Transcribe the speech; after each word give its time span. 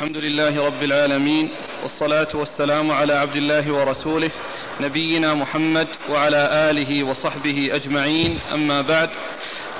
الحمد 0.00 0.16
لله 0.16 0.64
رب 0.66 0.82
العالمين 0.82 1.50
والصلاة 1.82 2.28
والسلام 2.34 2.90
على 2.90 3.12
عبد 3.12 3.36
الله 3.36 3.72
ورسوله 3.72 4.30
نبينا 4.80 5.34
محمد 5.34 5.88
وعلى 6.10 6.70
آله 6.70 7.04
وصحبه 7.04 7.74
أجمعين 7.74 8.38
أما 8.52 8.82
بعد 8.82 9.10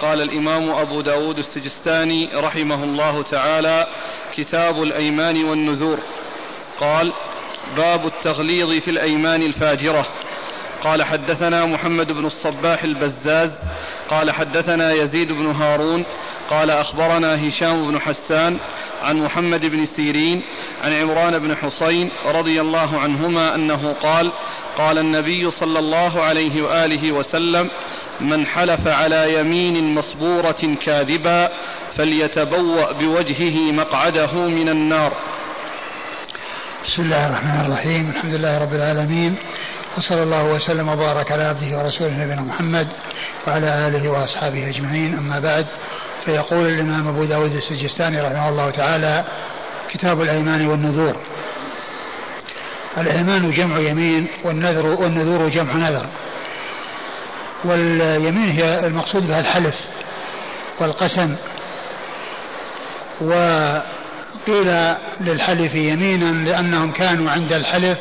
قال 0.00 0.22
الإمام 0.22 0.70
أبو 0.70 1.00
داود 1.00 1.38
السجستاني 1.38 2.30
رحمه 2.34 2.84
الله 2.84 3.22
تعالى 3.22 3.86
كتاب 4.36 4.82
الأيمان 4.82 5.44
والنذور. 5.44 5.98
قال 6.80 7.12
باب 7.76 8.06
التغليظ 8.06 8.82
في 8.82 8.90
الأيمان 8.90 9.42
الفاجرة. 9.42 10.06
قال 10.84 11.04
حدثنا 11.04 11.66
محمد 11.66 12.12
بن 12.12 12.26
الصباح 12.26 12.84
البزاز 12.84 13.50
قال 14.10 14.30
حدثنا 14.30 14.92
يزيد 14.92 15.28
بن 15.32 15.46
هارون 15.50 16.04
قال 16.50 16.70
أخبرنا 16.70 17.48
هشام 17.48 17.90
بن 17.90 18.00
حسان 18.00 18.58
عن 19.02 19.16
محمد 19.16 19.66
بن 19.66 19.84
سيرين 19.84 20.42
عن 20.84 20.92
عمران 20.92 21.38
بن 21.38 21.56
حصين 21.56 22.10
رضي 22.26 22.60
الله 22.60 23.00
عنهما 23.00 23.54
أنه 23.54 23.92
قال 23.92 24.32
قال 24.78 24.98
النبي 24.98 25.50
صلى 25.50 25.78
الله 25.78 26.22
عليه 26.22 26.62
وآله 26.62 27.12
وسلم 27.12 27.70
من 28.20 28.46
حلف 28.46 28.88
على 28.88 29.40
يمين 29.40 29.94
مصبورة 29.94 30.76
كاذبا 30.84 31.48
فليتبوأ 31.96 32.92
بوجهه 32.92 33.72
مقعده 33.72 34.34
من 34.48 34.68
النار. 34.68 35.12
بسم 36.84 37.02
الله 37.02 37.26
الرحمن 37.26 37.66
الرحيم. 37.66 38.10
الحمد 38.10 38.34
لله 38.34 38.58
رب 38.58 38.74
العالمين. 38.74 39.36
وصلى 40.00 40.22
الله 40.22 40.44
وسلم 40.44 40.88
وبارك 40.88 41.32
على 41.32 41.44
عبده 41.44 41.78
ورسوله 41.78 42.24
نبينا 42.24 42.40
محمد 42.40 42.88
وعلى 43.46 43.88
آله 43.88 44.08
وأصحابه 44.08 44.68
أجمعين. 44.68 45.14
أما 45.18 45.40
بعد 45.40 45.66
فيقول 46.24 46.66
الإمام 46.66 47.08
أبو 47.08 47.24
داود 47.24 47.50
السجستاني 47.50 48.20
رحمه 48.20 48.48
الله 48.48 48.70
تعالى 48.70 49.24
كتاب 49.90 50.22
الأيمان 50.22 50.66
والنذور. 50.66 51.16
الأيمان 52.98 53.50
جمع 53.50 53.78
يمين 53.78 54.26
والنذر 54.44 54.86
والنذور 54.86 55.48
جمع 55.48 55.76
نذر. 55.76 56.06
واليمين 57.64 58.48
هي 58.48 58.86
المقصود 58.86 59.26
بها 59.26 59.40
الحلف 59.40 59.80
والقسم. 60.78 61.36
وقيل 63.20 64.94
للحلف 65.20 65.74
يمينا 65.74 66.50
لأنهم 66.50 66.92
كانوا 66.92 67.30
عند 67.30 67.52
الحلف 67.52 67.98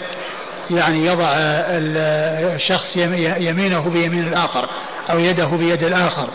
يعني 0.72 1.06
يضع 1.06 1.34
الشخص 2.56 2.96
يمينه 2.96 3.90
بيمين 3.90 4.28
الآخر 4.28 4.70
أو 5.10 5.20
يده 5.20 5.48
بيد 5.48 5.84
الآخر 5.84 6.30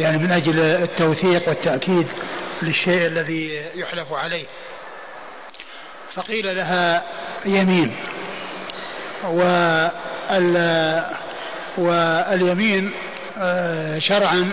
يعني 0.00 0.18
من 0.18 0.32
أجل 0.32 0.60
التوثيق 0.60 1.48
والتأكيد 1.48 2.06
للشيء 2.62 3.06
الذي 3.06 3.62
يحلف 3.74 4.12
عليه. 4.12 4.44
فقيل 6.14 6.56
لها 6.56 7.02
يمين 7.46 7.96
واليمين 11.78 12.92
آه، 13.38 13.98
شرعا 13.98 14.50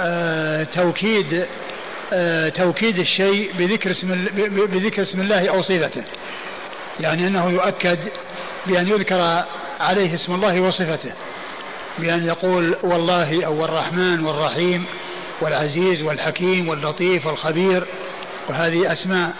آه، 0.00 0.62
توكيد 0.62 1.46
آه، 2.12 2.48
توكيد 2.48 2.98
الشيء 2.98 3.52
بذكر 3.58 3.90
اسم 3.90 4.24
بذكر 4.48 5.02
اسم 5.02 5.20
الله 5.20 5.48
أو 5.48 5.62
صفته. 5.62 6.02
يعني 7.00 7.26
أنه 7.26 7.50
يؤكد 7.50 7.98
بأن 8.66 8.88
يذكر 8.88 9.44
عليه 9.80 10.14
اسم 10.14 10.34
الله 10.34 10.60
وصفته 10.60 11.12
بأن 11.98 12.26
يقول 12.26 12.76
والله 12.82 13.46
أو 13.46 13.64
الرحمن 13.64 14.24
والرحيم 14.24 14.84
والعزيز 15.40 16.02
والحكيم 16.02 16.68
واللطيف 16.68 17.26
والخبير 17.26 17.84
وهذه 18.48 18.92
أسماء. 18.92 19.32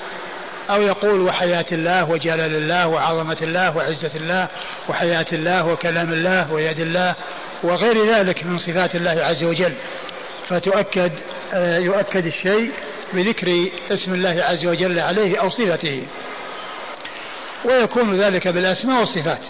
أو 0.70 0.82
يقول 0.82 1.20
وحياة 1.20 1.64
الله 1.72 2.10
وجلال 2.10 2.54
الله 2.54 2.88
وعظمة 2.88 3.36
الله 3.42 3.76
وعزة 3.76 4.10
الله 4.16 4.48
وحياة 4.88 5.26
الله 5.32 5.66
وكلام 5.66 6.12
الله 6.12 6.52
ويد 6.52 6.80
الله 6.80 7.14
وغير 7.62 8.14
ذلك 8.14 8.44
من 8.44 8.58
صفات 8.58 8.96
الله 8.96 9.10
عز 9.10 9.44
وجل. 9.44 9.72
فتؤكد 10.48 11.12
آه، 11.52 11.78
يؤكد 11.78 12.26
الشيء 12.26 12.72
بذكر 13.12 13.68
اسم 13.90 14.14
الله 14.14 14.42
عز 14.44 14.66
وجل 14.66 15.00
عليه 15.00 15.40
أو 15.40 15.50
صفته. 15.50 16.02
ويكون 17.64 18.20
ذلك 18.20 18.48
بالأسماء 18.48 18.98
والصفات. 18.98 19.40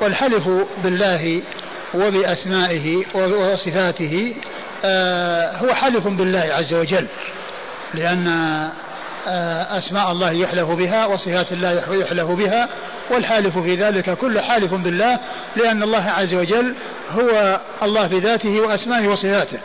والحلف 0.00 0.48
بالله 0.84 1.42
وبأسمائه 1.94 3.04
وصفاته 3.14 4.34
آه، 4.84 5.56
هو 5.56 5.74
حلف 5.74 6.08
بالله 6.08 6.40
عز 6.40 6.74
وجل 6.74 7.06
لأن 7.94 8.28
آه، 9.28 9.78
أسماء 9.78 10.12
الله 10.12 10.30
يحلف 10.30 10.70
بها 10.70 11.06
وصفات 11.06 11.52
الله 11.52 11.94
يحلف 11.94 12.30
بها 12.30 12.68
والحالف 13.10 13.58
في 13.58 13.74
ذلك 13.74 14.10
كل 14.10 14.40
حالف 14.40 14.74
بالله 14.74 15.18
لأن 15.56 15.82
الله 15.82 16.04
عز 16.04 16.34
وجل 16.34 16.74
هو 17.10 17.60
الله 17.82 18.06
بذاته 18.06 18.60
وأسمائه 18.60 19.08
وصفاته. 19.08 19.58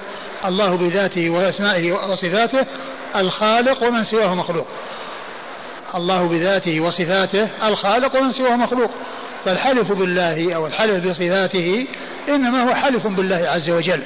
الله 0.46 0.78
بذاته 0.78 1.30
وأسمائه 1.30 1.92
وصفاته 1.92 2.66
الخالق 3.16 3.84
ومن 3.84 4.04
سواه 4.04 4.36
مخلوق. 4.36 4.68
الله 5.96 6.24
بذاته 6.24 6.82
وصفاته 6.82 7.50
الخالق 7.64 8.16
ومن 8.16 8.32
سواه 8.32 8.56
مخلوق. 8.56 8.92
فالحلف 9.46 9.92
بالله 9.92 10.56
أو 10.56 10.68
الحلف 10.68 11.10
بصفاته 11.10 11.88
إنما 12.30 12.64
هو 12.64 12.76
حلف 12.76 13.08
بالله 13.08 13.36
عز 13.36 13.70
وجل 13.70 14.02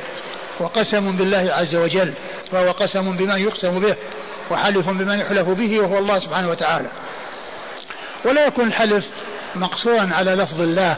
وقسم 0.60 1.12
بالله 1.12 1.52
عز 1.52 1.76
وجل 1.76 2.14
فهو 2.52 2.72
قسم 2.72 3.12
بما 3.12 3.38
يقسم 3.38 3.80
به 3.80 3.96
وحلف 4.52 4.90
بما 4.90 5.16
يحلف 5.16 5.50
به 5.50 5.80
وهو 5.80 5.98
الله 5.98 6.20
سبحانه 6.20 6.50
وتعالى. 6.50 6.88
ولا 8.26 8.46
يكون 8.48 8.68
الحلف 8.68 9.08
مقصورا 9.56 10.10
على 10.14 10.32
لفظ 10.32 10.62
الله 10.62 10.98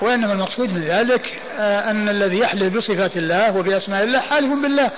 وإنما 0.00 0.32
المقصود 0.32 0.72
من 0.72 0.82
ذلك 0.82 1.32
آه، 1.58 1.90
أن 1.90 2.08
الذي 2.08 2.38
يحلف 2.38 2.76
بصفات 2.76 3.16
الله 3.16 3.56
وبأسماء 3.56 4.04
الله 4.04 4.20
حالف 4.20 4.52
بالله. 4.62 4.90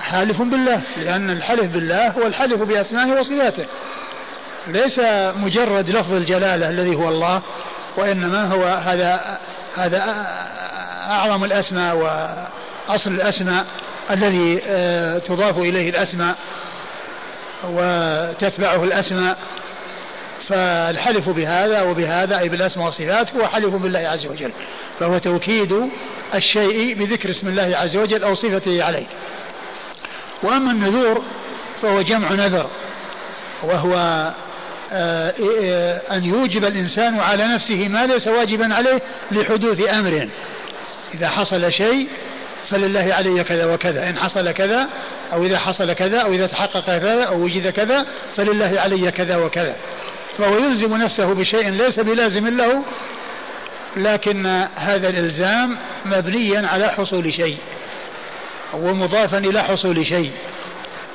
حالف 0.00 0.42
بالله. 0.42 0.80
لأن 0.96 1.30
الحلف 1.30 1.66
بالله 1.66 2.08
هو 2.08 2.26
الحلف 2.26 2.62
بأسمائه 2.62 3.18
وصفاته. 3.20 3.66
ليس 4.66 5.00
مجرد 5.36 5.90
لفظ 5.90 6.12
الجلالة 6.12 6.70
الذي 6.70 6.96
هو 6.96 7.08
الله 7.08 7.42
وإنما 7.96 8.44
هو 8.44 8.64
هذا 8.64 9.38
هذا 9.76 10.26
أعظم 11.10 11.44
الأسماء 11.44 11.96
وأصل 11.96 13.10
الأسماء 13.10 13.66
الذي 14.10 14.60
آه، 14.66 15.18
تضاف 15.18 15.58
إليه 15.58 15.90
الأسماء 15.90 16.34
وتتبعه 17.64 18.84
الأسماء. 18.84 19.38
فالحلف 20.48 21.28
بهذا 21.28 21.82
وبهذا 21.82 22.38
أي 22.38 22.48
بالأسماء 22.48 22.86
والصفات 22.86 23.34
هو 23.34 23.46
حلف 23.46 23.74
بالله 23.74 24.00
عز 24.00 24.26
وجل. 24.26 24.52
فهو 25.00 25.18
توكيد 25.18 25.90
الشيء 26.34 26.94
بذكر 26.98 27.30
اسم 27.30 27.48
الله 27.48 27.76
عز 27.76 27.96
وجل 27.96 28.24
أو 28.24 28.34
صفته 28.34 28.84
عليه. 28.84 29.06
وأما 30.42 30.70
النذور 30.70 31.22
فهو 31.82 32.02
جمع 32.02 32.32
نذر 32.32 32.70
وهو 33.62 33.94
آه، 34.92 35.34
آه، 35.62 36.00
أن 36.16 36.24
يوجب 36.24 36.64
الإنسان 36.64 37.20
على 37.20 37.44
نفسه 37.44 37.88
ما 37.88 38.06
ليس 38.06 38.28
واجبا 38.28 38.74
عليه 38.74 39.02
لحدوث 39.32 39.88
أمر. 39.88 40.28
إذا 41.14 41.28
حصل 41.28 41.72
شيء 41.72 42.08
فلله 42.70 43.14
علي 43.14 43.44
كذا 43.44 43.74
وكذا 43.74 44.08
إن 44.08 44.18
حصل 44.18 44.52
كذا 44.52 44.88
أو 45.32 45.44
إذا 45.44 45.58
حصل 45.58 45.92
كذا 45.92 46.20
أو 46.20 46.32
إذا 46.32 46.46
تحقق 46.46 46.84
كذا 46.84 47.24
أو 47.24 47.42
وجد 47.42 47.68
كذا 47.68 48.06
فلله 48.36 48.80
علي 48.80 49.12
كذا 49.12 49.36
وكذا. 49.36 49.76
فهو 50.38 50.58
يلزم 50.58 50.96
نفسه 50.96 51.34
بشيء 51.34 51.70
ليس 51.70 52.00
بلازم 52.00 52.48
له 52.48 52.84
لكن 53.96 54.46
هذا 54.76 55.08
الإلزام 55.08 55.76
مبنيا 56.04 56.66
على 56.66 56.88
حصول 56.88 57.34
شيء. 57.34 57.56
ومضافا 58.74 59.38
إلى 59.38 59.62
حصول 59.62 60.06
شيء. 60.06 60.32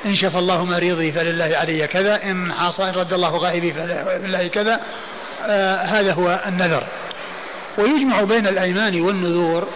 إن 0.06 0.16
شفى 0.16 0.38
الله 0.38 0.64
مريضي 0.64 1.12
فلله 1.12 1.56
علي 1.56 1.86
كذا 1.86 2.24
إن 2.24 2.52
حصل 2.52 2.96
رد 2.96 3.12
الله 3.12 3.36
غائبي 3.36 3.72
فلله 3.72 4.48
كذا 4.48 4.80
آه 5.42 5.76
هذا 5.76 6.12
هو 6.12 6.42
النذر. 6.46 6.82
ويجمع 7.78 8.22
بين 8.22 8.46
الأيمان 8.46 9.00
والنذور 9.00 9.68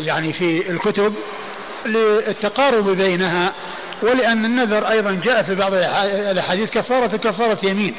يعني 0.00 0.32
في 0.32 0.70
الكتب 0.70 1.14
للتقارب 1.86 2.90
بينها 2.90 3.52
ولأن 4.02 4.44
النذر 4.44 4.88
أيضا 4.88 5.20
جاء 5.24 5.42
في 5.42 5.54
بعض 5.54 5.74
الأحاديث 5.74 6.70
كفارة 6.70 7.16
كفارة 7.16 7.58
يمين. 7.66 7.94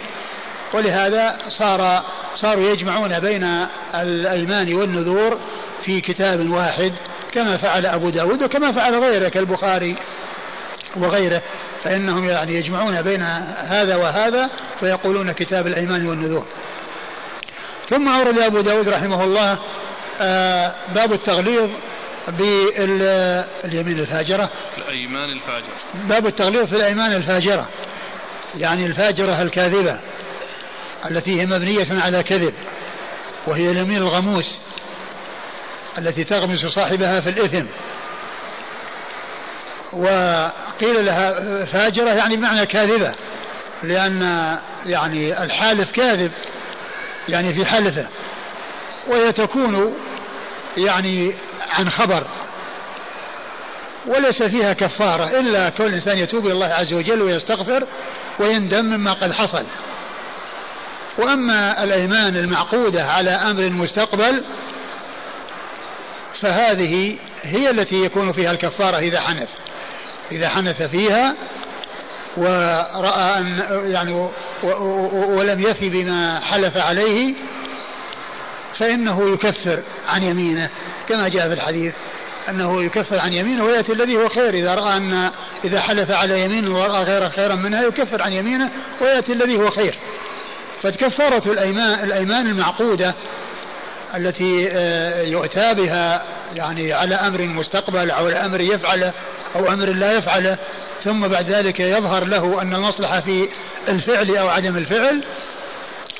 ولهذا 0.73 1.37
صار 1.49 2.03
صاروا 2.35 2.69
يجمعون 2.69 3.19
بين 3.19 3.67
الأيمان 3.95 4.73
والنذور 4.73 5.39
في 5.81 6.01
كتاب 6.01 6.49
واحد. 6.49 6.93
كما 7.31 7.57
فعل 7.57 7.85
أبو 7.85 8.09
داود 8.09 8.43
وكما 8.43 8.71
فعل 8.71 8.95
غيره 8.95 9.29
كالبخاري 9.29 9.95
وغيره 10.95 11.41
فإنهم 11.83 12.25
يعني 12.25 12.55
يجمعون 12.55 13.01
بين 13.01 13.21
هذا 13.67 13.95
وهذا 13.95 14.49
فيقولون 14.79 15.31
كتاب 15.31 15.67
الأيمان 15.67 16.07
والنذور. 16.07 16.45
ثم 17.89 18.07
أورد 18.07 18.39
أبو 18.39 18.61
داود 18.61 18.89
رحمه 18.89 19.23
الله 19.23 19.57
آه، 20.21 20.73
باب 20.95 21.13
التغليظ 21.13 21.69
باليمين 22.27 23.99
الفاجرة. 23.99 24.49
الأيمان 24.77 25.29
الفاجرة 25.29 25.73
باب 25.93 26.27
التغليظ 26.27 26.65
في 26.65 26.75
الأيمان 26.75 27.13
الفاجرة. 27.13 27.67
يعني 28.55 28.85
الفاجرة 28.85 29.41
الكاذبة 29.41 29.99
التي 31.11 31.41
هي 31.41 31.45
مبنية 31.45 31.87
على 32.01 32.23
كذب 32.23 32.53
وهي 33.47 33.71
اليمين 33.71 33.97
الغموس. 33.97 34.59
التي 35.97 36.23
تغمس 36.23 36.65
صاحبها 36.65 37.19
في 37.19 37.29
الإثم. 37.29 37.65
وقيل 39.93 41.05
لها 41.05 41.65
فاجرة 41.65 42.09
يعني 42.09 42.35
بمعنى 42.35 42.65
كاذبة 42.65 43.13
لأن 43.83 44.21
يعني 44.85 45.43
الحالف 45.43 45.91
كاذب 45.91 46.31
يعني 47.29 47.53
في 47.53 47.65
حلفه 47.65 48.07
وهي 49.07 49.31
تكون 49.31 49.95
يعني 50.77 51.33
عن 51.69 51.89
خبر. 51.89 52.23
وليس 54.05 54.43
فيها 54.43 54.73
كفارة 54.73 55.39
إلا 55.39 55.69
كل 55.69 55.93
إنسان 55.93 56.17
يتوب 56.17 56.45
إلى 56.45 56.53
الله 56.53 56.67
عز 56.67 56.93
وجل 56.93 57.21
ويستغفر 57.21 57.87
ويندم 58.39 58.85
مما 58.85 59.13
قد 59.13 59.31
حصل. 59.31 59.65
وأما 61.17 61.83
الأيمان 61.83 62.35
المعقودة 62.35 63.05
على 63.05 63.29
أمر 63.29 63.69
مستقبل 63.69 64.43
فهذه 66.41 67.17
هي 67.41 67.69
التي 67.69 67.95
يكون 67.95 68.31
فيها 68.31 68.51
الكفارة 68.51 68.97
إذا 68.97 69.21
حنث. 69.21 69.49
إذا 70.31 70.49
حنث 70.49 70.81
فيها 70.81 71.35
ورأى 72.37 73.39
أن 73.39 73.63
يعني 73.85 74.29
ولم 75.29 75.61
يفي 75.61 75.89
بما 75.89 76.39
حلف 76.39 76.77
عليه 76.77 77.33
فإنه 78.75 79.33
يكفر 79.33 79.79
عن 80.07 80.23
يمينه 80.23 80.69
كما 81.09 81.29
جاء 81.29 81.47
في 81.47 81.53
الحديث 81.53 81.93
أنه 82.49 82.83
يكفر 82.83 83.19
عن 83.19 83.33
يمينه 83.33 83.63
ويأتي 83.63 83.91
الذي 83.91 84.17
هو 84.17 84.29
خير. 84.29 84.53
إذا 84.53 84.75
رأى 84.75 84.97
أن 84.97 85.31
إذا 85.65 85.81
حلف 85.81 86.11
على 86.11 86.41
يمين 86.41 86.67
ورأى 86.67 87.03
غير 87.03 87.29
خيرا 87.29 87.55
منها 87.55 87.83
يكفر 87.83 88.21
عن 88.21 88.33
يمينه 88.33 88.69
ويأتي 89.01 89.33
الذي 89.33 89.57
هو 89.57 89.69
خير. 89.69 89.95
فكفارة 90.81 91.51
الأيمان, 91.51 91.93
الأيمان 92.03 92.47
المعقودة 92.47 93.13
التي 94.15 94.67
آه، 94.71 95.21
يؤتى 95.21 95.73
بها 95.73 96.23
يعني 96.55 96.93
على 96.93 97.15
أمر 97.15 97.41
مستقبل 97.41 98.11
على 98.11 98.35
أمر 98.35 98.61
يفعله 98.61 99.13
أو 99.55 99.73
أمر 99.73 99.85
لا 99.85 100.11
يفعله 100.11 100.57
ثم 101.03 101.27
بعد 101.27 101.49
ذلك 101.49 101.79
يظهر 101.79 102.23
له 102.23 102.61
أن 102.61 102.75
المصلحة 102.75 103.19
في 103.19 103.49
الفعل 103.89 104.37
أو 104.37 104.47
عدم 104.47 104.77
الفعل 104.77 105.23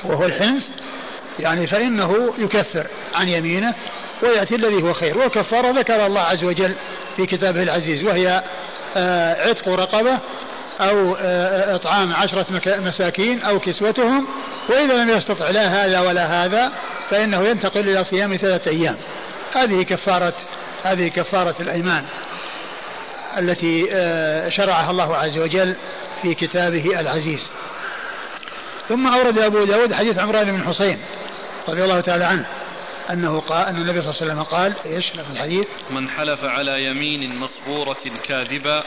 وهو 0.03 0.25
الحنث 0.25 0.65
يعني 1.39 1.67
فإنه 1.67 2.33
يكفر 2.37 2.87
عن 3.15 3.27
يمينه 3.27 3.73
ويأتي 4.23 4.55
الذي 4.55 4.83
هو 4.83 4.93
خير. 4.93 5.17
والكفارة 5.17 5.71
ذكر 5.71 6.05
الله 6.05 6.21
عز 6.21 6.43
وجل 6.43 6.75
في 7.15 7.25
كتابه 7.25 7.63
العزيز 7.63 8.03
وهي 8.03 8.43
آه، 8.95 9.49
عتق 9.49 9.69
رقبة 9.69 10.19
أو 10.79 11.15
آه، 11.19 11.75
إطعام 11.75 12.13
عشرة 12.13 12.45
مساكين 12.67 13.41
أو 13.41 13.59
كسوتهم 13.59 14.27
وإذا 14.69 15.03
لم 15.03 15.09
يستطع 15.09 15.49
لا 15.49 15.85
هذا 15.85 15.99
ولا 15.99 16.45
هذا 16.45 16.71
فإنه 17.09 17.43
ينتقل 17.43 17.89
إلى 17.89 18.03
صيام 18.03 18.35
ثلاثة 18.35 18.71
أيام. 18.71 18.97
هذه 19.53 19.83
كفارة 19.83 20.33
هذه 20.83 21.07
كفارة 21.07 21.55
الأيمان 21.59 22.03
التي 23.37 23.87
آه، 23.91 24.49
شرعها 24.49 24.91
الله 24.91 25.17
عز 25.17 25.37
وجل 25.37 25.75
في 26.21 26.33
كتابه 26.33 26.99
العزيز. 26.99 27.43
ثم 28.89 29.07
أورد 29.07 29.39
أبو 29.39 29.65
داود 29.65 29.93
حديث 29.93 30.19
عمران 30.19 30.57
بن 30.57 30.63
حسين 30.63 30.99
رضي 31.69 31.83
الله 31.83 32.01
تعالى 32.01 32.25
عنه 32.25 32.45
أنه 33.09 33.39
قال 33.39 33.65
أن 33.65 33.75
النبي 33.75 34.01
صلى 34.01 34.11
الله 34.11 34.21
عليه 34.21 34.31
وسلم 34.31 34.43
قال 34.43 34.73
إيش 34.85 35.09
في 35.09 35.31
الحديث؟ 35.31 35.67
من 35.89 36.09
حلف 36.09 36.43
على 36.43 36.85
يمين 36.85 37.39
مصبورة 37.39 37.97
كاذبة 38.23 38.83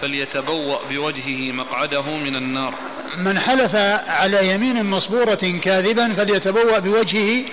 فليتبوأ 0.00 0.78
بوجهه 0.90 1.52
مقعده 1.52 2.02
من 2.02 2.36
النار. 2.36 2.74
من 3.16 3.38
حلف 3.38 3.76
على 4.06 4.54
يمين 4.54 4.84
مصبورة 4.84 5.58
كاذبا 5.62 6.12
فليتبوأ 6.12 6.78
بوجهه 6.78 7.44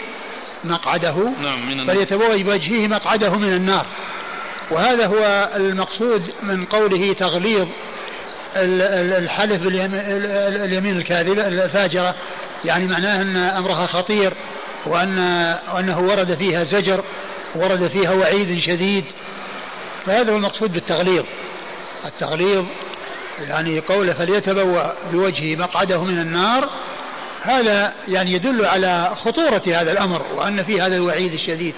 مقعده. 0.63 1.15
نعم 1.41 1.65
من 1.65 1.79
النار. 1.79 1.95
فليتبوأ 1.95 2.37
بوجهه 2.37 2.87
مقعده 2.87 3.37
من 3.37 3.53
النار. 3.53 3.85
وهذا 4.71 5.05
هو 5.05 5.49
المقصود 5.55 6.33
من 6.43 6.65
قوله 6.65 7.13
تغليظ 7.13 7.67
الحلف 8.55 9.63
باليمين 9.63 10.97
الكاذبة 10.97 11.47
الفاجرة. 11.47 12.15
يعني 12.65 12.87
معناه 12.87 13.21
أن 13.21 13.37
أمرها 13.37 13.87
خطير 13.87 14.33
وأن 14.85 15.17
وأنه 15.73 15.99
ورد 15.99 16.35
فيها 16.35 16.63
زجر 16.63 17.03
ورد 17.55 17.87
فيها 17.87 18.11
وعيد 18.11 18.59
شديد. 18.59 19.05
فهذا 20.05 20.31
هو 20.31 20.35
المقصود 20.35 20.73
بالتغليظ. 20.73 21.23
التغليظ 22.05 22.65
يعني 23.47 23.79
قوله 23.79 24.13
فليتبوأ 24.13 25.11
بوجهه 25.11 25.55
مقعده 25.55 26.03
من 26.03 26.19
النار 26.19 26.69
هذا 27.41 27.93
يعني 28.07 28.33
يدل 28.33 28.65
على 28.65 29.15
خطورة 29.25 29.61
هذا 29.67 29.91
الأمر 29.91 30.25
وأن 30.35 30.63
فيه 30.63 30.87
هذا 30.87 30.95
الوعيد 30.95 31.33
الشديد 31.33 31.75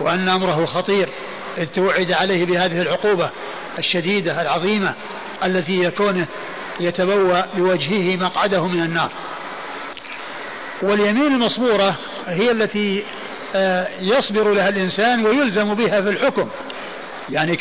وأن 0.00 0.28
أمره 0.28 0.64
خطير 0.64 1.08
إذ 1.58 1.66
توعد 1.66 2.12
عليه 2.12 2.46
بهذه 2.46 2.82
العقوبة 2.82 3.30
الشديدة 3.78 4.42
العظيمة 4.42 4.94
التي 5.44 5.84
يكونه 5.84 6.26
يتبوأ 6.80 7.42
بوجهه 7.56 8.16
مقعده 8.16 8.66
من 8.66 8.82
النار. 8.82 9.10
واليمين 10.82 11.26
المصبورة 11.26 11.96
هي 12.26 12.50
التي 12.50 13.04
آه، 13.54 13.88
يصبر 14.00 14.52
لها 14.52 14.68
الإنسان 14.68 15.26
ويلزم 15.26 15.74
بها 15.74 16.00
في 16.00 16.08
الحكم 16.08 16.48
يعني 17.30 17.56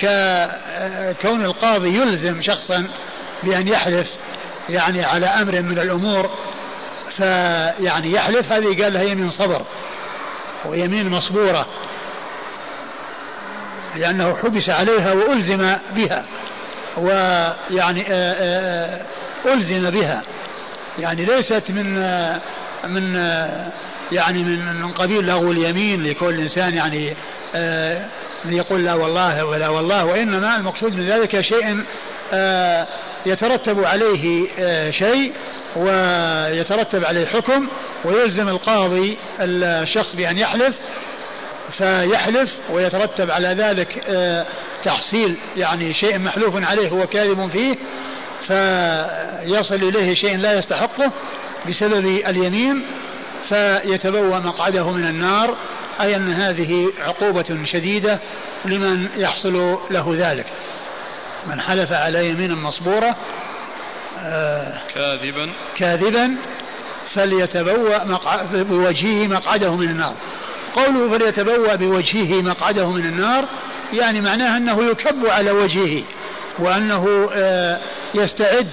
كون 1.21 1.45
القاضي 1.45 1.97
يلزم 1.97 2.41
شخصا 2.41 2.87
بأن 3.43 3.67
يحلف 3.67 4.09
يعني 4.69 5.05
على 5.05 5.25
أمر 5.25 5.61
من 5.61 5.79
الأمور 5.79 6.29
فيعني 7.17 8.11
يحلف 8.11 8.51
هذه 8.51 8.83
قال 8.83 8.93
لها 8.93 9.03
يمين 9.03 9.29
صبر 9.29 9.61
ويمين 10.65 11.09
مصبورة 11.09 11.65
لأنه 13.95 14.35
حبس 14.35 14.69
عليها 14.69 15.13
وألزم 15.13 15.75
بها 15.95 16.25
ويعني 16.97 18.05
آه، 18.09 18.35
آه، 18.39 19.05
ألزم 19.45 19.89
بها 19.89 20.23
يعني 20.99 21.25
ليست 21.25 21.63
من 21.69 21.93
من 22.83 23.17
يعني 24.11 24.43
من 24.43 24.73
من 24.81 24.91
قبيل 24.91 25.25
لغو 25.25 25.51
اليمين 25.51 26.03
لكل 26.03 26.39
إنسان 26.39 26.73
يعني 26.73 27.13
آه 27.55 28.05
يقول 28.45 28.85
لا 28.85 28.93
والله 28.93 29.45
ولا 29.45 29.69
والله 29.69 30.05
وإنما 30.05 30.55
المقصود 30.55 30.93
من 30.93 31.07
ذلك 31.07 31.41
شيء 31.41 31.83
آه 32.33 32.87
يترتب 33.25 33.83
عليه 33.83 34.47
آه 34.59 34.91
شيء 34.91 35.33
ويترتب 35.75 37.05
عليه 37.05 37.25
حكم 37.25 37.67
ويلزم 38.05 38.47
القاضي 38.49 39.17
الشخص 39.39 40.15
بأن 40.15 40.37
يحلف 40.37 40.75
فيحلف 41.77 42.55
ويترتب 42.69 43.31
على 43.31 43.47
ذلك 43.47 44.03
آه 44.09 44.45
تحصيل 44.83 45.37
يعني 45.57 45.93
شيء 45.93 46.19
محلوف 46.19 46.63
عليه 46.63 46.89
هو 46.89 47.07
كاذب 47.07 47.49
فيه 47.49 47.75
فيصل 48.41 49.75
إليه 49.75 50.13
شيء 50.13 50.37
لا 50.37 50.57
يستحقه 50.57 51.11
بسبب 51.69 52.05
اليمين 52.05 52.83
فيتبوأ 53.49 54.39
مقعده 54.39 54.91
من 54.91 55.07
النار 55.07 55.55
أي 56.01 56.15
أن 56.15 56.33
هذه 56.33 56.87
عقوبة 56.99 57.65
شديدة 57.65 58.19
لمن 58.65 59.09
يحصل 59.17 59.77
له 59.91 60.15
ذلك. 60.17 60.45
من 61.47 61.61
حلف 61.61 61.91
على 61.91 62.29
يمين 62.29 62.55
مصبورة 62.55 63.15
آه 64.19 64.81
كاذبا. 64.95 65.49
كاذبا 65.75 66.35
فليتبوأ 67.13 68.03
بوجهه 68.53 69.27
مقعده 69.27 69.75
من 69.75 69.89
النار. 69.89 70.13
قوله 70.75 71.17
فليتبوأ 71.17 71.75
بوجهه 71.75 72.41
مقعده 72.41 72.91
من 72.91 73.05
النار 73.05 73.45
يعني 73.93 74.21
معناه 74.21 74.57
أنه 74.57 74.83
يكب 74.83 75.25
على 75.25 75.51
وجهه 75.51 76.03
وأنه 76.59 77.29
آه 77.33 77.79
يستعد 78.13 78.67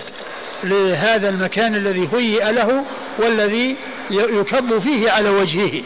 لهذا 0.65 1.29
المكان 1.29 1.75
الذي 1.75 2.09
هيئ 2.13 2.53
له 2.53 2.85
والذي 3.19 3.77
يكب 4.11 4.79
فيه 4.79 5.11
على 5.11 5.29
وجهه 5.29 5.83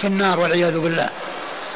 في 0.00 0.06
النار 0.06 0.40
والعياذ 0.40 0.78
بالله. 0.78 1.10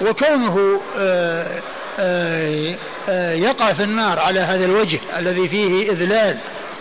وكونه 0.00 0.80
آه، 0.98 1.60
آه، 1.98 2.74
آه، 3.08 3.32
يقع 3.32 3.72
في 3.72 3.82
النار 3.82 4.18
على 4.18 4.40
هذا 4.40 4.64
الوجه 4.64 5.00
الذي 5.18 5.48
فيه 5.48 5.92
إذلال 5.92 6.38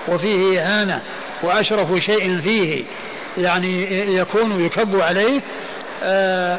وفيه 0.07 0.61
إهانة 0.61 1.01
وأشرف 1.43 2.03
شيء 2.03 2.41
فيه 2.41 2.83
يعني 3.37 3.83
يكون 4.17 4.65
يكب 4.65 5.01
عليه 5.01 5.41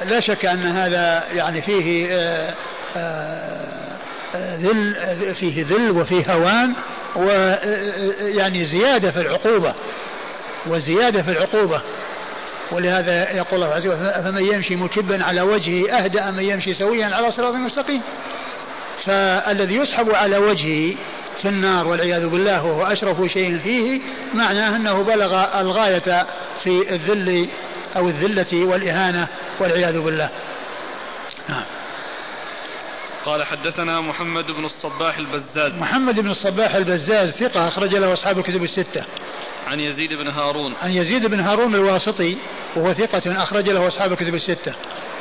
لا 0.05 0.21
شك 0.21 0.45
أن 0.45 0.67
هذا 0.67 1.25
يعني 1.35 1.63
فيه 1.63 2.09
ذل 4.37 4.97
فيه 5.35 5.65
ذل 5.65 5.91
وفيه 5.91 6.33
هوان 6.33 6.73
ويعني 7.17 8.65
زيادة 8.65 9.11
في 9.11 9.21
العقوبة. 9.21 9.75
وزيادة 10.67 11.23
في 11.23 11.31
العقوبة. 11.31 11.81
ولهذا 12.73 13.37
يقول 13.37 13.63
الله 13.63 13.75
عز 13.75 13.87
وجل 13.87 14.23
فمن 14.25 14.45
يمشي 14.45 14.77
مكبا 14.77 15.25
على 15.25 15.41
وجهه 15.41 15.91
أهدأ 15.91 16.31
من 16.31 16.45
يمشي 16.45 16.75
سويا 16.75 17.07
على 17.07 17.33
صراط 17.33 17.55
مستقيم. 17.55 18.03
فالذي 19.05 19.75
يسحب 19.75 20.11
على 20.11 20.39
وجهه 20.39 20.95
في 21.43 21.49
النار 21.49 21.89
والعياذ 21.89 22.29
بالله 22.29 22.65
وهو 22.65 22.87
أشرف 22.87 23.33
شيء 23.33 23.59
فيه 23.59 24.01
معناه 24.35 24.77
أنه 24.77 25.03
بلغ 25.03 25.61
الغاية 25.61 26.27
في 26.63 26.95
الذل 26.95 27.49
أو 27.97 28.09
الذلة 28.09 28.65
والإهانة 28.65 29.29
والعياذ 29.61 30.01
بالله. 30.01 30.29
نعم. 31.49 31.65
قال 33.25 33.45
حدثنا 33.45 34.01
محمد 34.01 34.47
بن 34.47 34.65
الصباح 34.65 35.19
البزاز. 35.19 35.73
محمد 35.73 36.21
بن 36.21 36.31
الصباح 36.31 36.75
البزاز 36.75 37.31
ثقة 37.31 37.69
أخرج 37.69 37.95
له 37.95 38.13
أصحاب 38.13 38.39
الكتب 38.39 38.63
الستة. 38.63 39.05
عن 39.69 39.81
يزيد 39.81 40.11
بن 40.13 40.29
هارون. 40.29 40.75
عن 40.75 40.91
يزيد 40.91 41.27
بن 41.27 41.41
هارون 41.41 41.75
الواسطي 41.75 42.37
وهو 42.77 42.93
ثقة 42.93 43.43
أخرج 43.43 43.71
له 43.71 43.87
أصحاب 43.87 44.13
الكتب 44.13 44.35
الستة. 44.35 44.75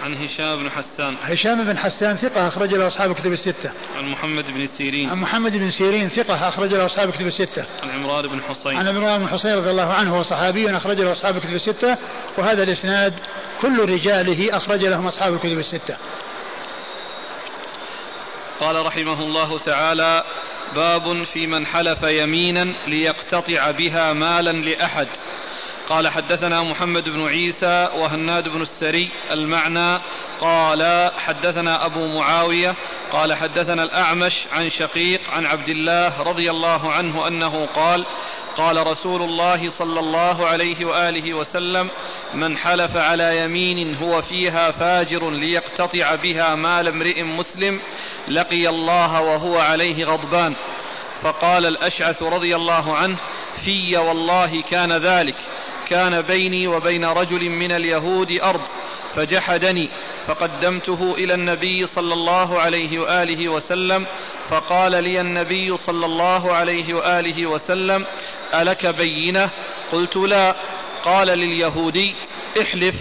عن 0.03 0.13
هشام 0.13 0.63
بن 0.63 0.69
حسان. 0.69 1.15
هشام 1.21 1.63
بن 1.63 1.77
حسان 1.77 2.15
ثقة 2.15 2.47
أخرج 2.47 2.73
له 2.73 2.87
أصحاب 2.87 3.11
الكتب 3.11 3.33
الستة. 3.33 3.71
عن 3.97 4.05
محمد 4.09 4.51
بن 4.51 4.65
سيرين. 4.65 5.09
عن 5.09 5.17
محمد 5.17 5.51
بن 5.51 5.69
سيرين 5.69 6.09
ثقة 6.09 6.47
أخرج 6.47 6.73
له 6.73 6.85
أصحاب 6.85 7.09
الكتب 7.09 7.27
الستة. 7.27 7.65
عن 7.83 7.89
عمران 7.89 8.27
بن 8.27 8.41
حصين. 8.41 8.77
عن 8.77 8.87
عمران 8.87 9.19
بن 9.19 9.27
حصين 9.27 9.53
رضي 9.53 9.69
الله 9.69 9.93
عنه 9.93 10.17
هو 10.17 10.23
صحابي 10.23 10.77
أخرج 10.77 11.01
له 11.01 11.11
أصحاب 11.11 11.35
الكتب 11.35 11.55
الستة 11.55 11.97
وهذا 12.37 12.63
الإسناد 12.63 13.13
كل 13.61 13.89
رجاله 13.89 14.57
أخرج 14.57 14.85
لهم 14.85 15.07
أصحاب 15.07 15.33
الكتب 15.33 15.59
الستة. 15.59 15.97
قال 18.59 18.85
رحمه 18.85 19.21
الله 19.21 19.59
تعالى 19.59 20.23
باب 20.75 21.23
في 21.23 21.47
من 21.47 21.65
حلف 21.65 22.03
يمينا 22.03 22.75
ليقتطع 22.87 23.71
بها 23.71 24.13
مالا 24.13 24.51
لأحد. 24.51 25.07
قال 25.89 26.07
حدثنا 26.07 26.63
محمد 26.63 27.03
بن 27.03 27.27
عيسى 27.27 27.89
وهناد 27.95 28.47
بن 28.47 28.61
السري 28.61 29.11
المعنى 29.31 30.01
قال 30.41 31.11
حدثنا 31.17 31.85
أبو 31.85 32.07
معاوية 32.07 32.75
قال 33.11 33.33
حدثنا 33.33 33.83
الأعمش 33.83 34.47
عن 34.51 34.69
شقيق 34.69 35.21
عن 35.31 35.45
عبد 35.45 35.69
الله 35.69 36.21
رضي 36.21 36.51
الله 36.51 36.91
عنه 36.91 37.27
أنه 37.27 37.65
قال 37.65 38.05
قال 38.57 38.87
رسول 38.87 39.21
الله 39.21 39.67
صلى 39.67 39.99
الله 39.99 40.47
عليه 40.47 40.85
وآله 40.85 41.33
وسلم 41.33 41.89
من 42.33 42.57
حلف 42.57 42.97
على 42.97 43.37
يمين 43.37 43.95
هو 43.95 44.21
فيها 44.21 44.71
فاجر 44.71 45.29
ليقتطع 45.29 46.15
بها 46.15 46.55
مال 46.55 46.87
امرئ 46.87 47.23
مسلم 47.23 47.79
لقي 48.27 48.69
الله 48.69 49.21
وهو 49.21 49.59
عليه 49.59 50.05
غضبان. 50.05 50.55
فقال 51.21 51.65
الأشعث 51.65 52.23
رضي 52.23 52.55
الله 52.55 52.95
عنه 52.95 53.19
في 53.65 53.97
والله 53.97 54.61
كان 54.61 54.97
ذلك. 54.97 55.35
كان 55.89 56.21
بيني 56.21 56.67
وبين 56.67 57.05
رجل 57.05 57.49
من 57.49 57.71
اليهود 57.71 58.31
أرض 58.31 58.61
فجحدني 59.15 59.89
فقدمته 60.27 61.15
إلى 61.17 61.33
النبي 61.33 61.85
صلى 61.85 62.13
الله 62.13 62.61
عليه 62.61 62.99
وآله 62.99 63.49
وسلم 63.49 64.05
فقال 64.49 65.03
لي 65.03 65.21
النبي 65.21 65.77
صلى 65.77 66.05
الله 66.05 66.53
عليه 66.53 66.93
وآله 66.93 67.45
وسلم 67.45 68.05
ألك 68.53 68.85
بينة؟ 68.85 69.49
قلت 69.91 70.17
لا. 70.17 70.55
قال 71.03 71.27
لليهودي 71.27 72.15
احلف. 72.61 72.95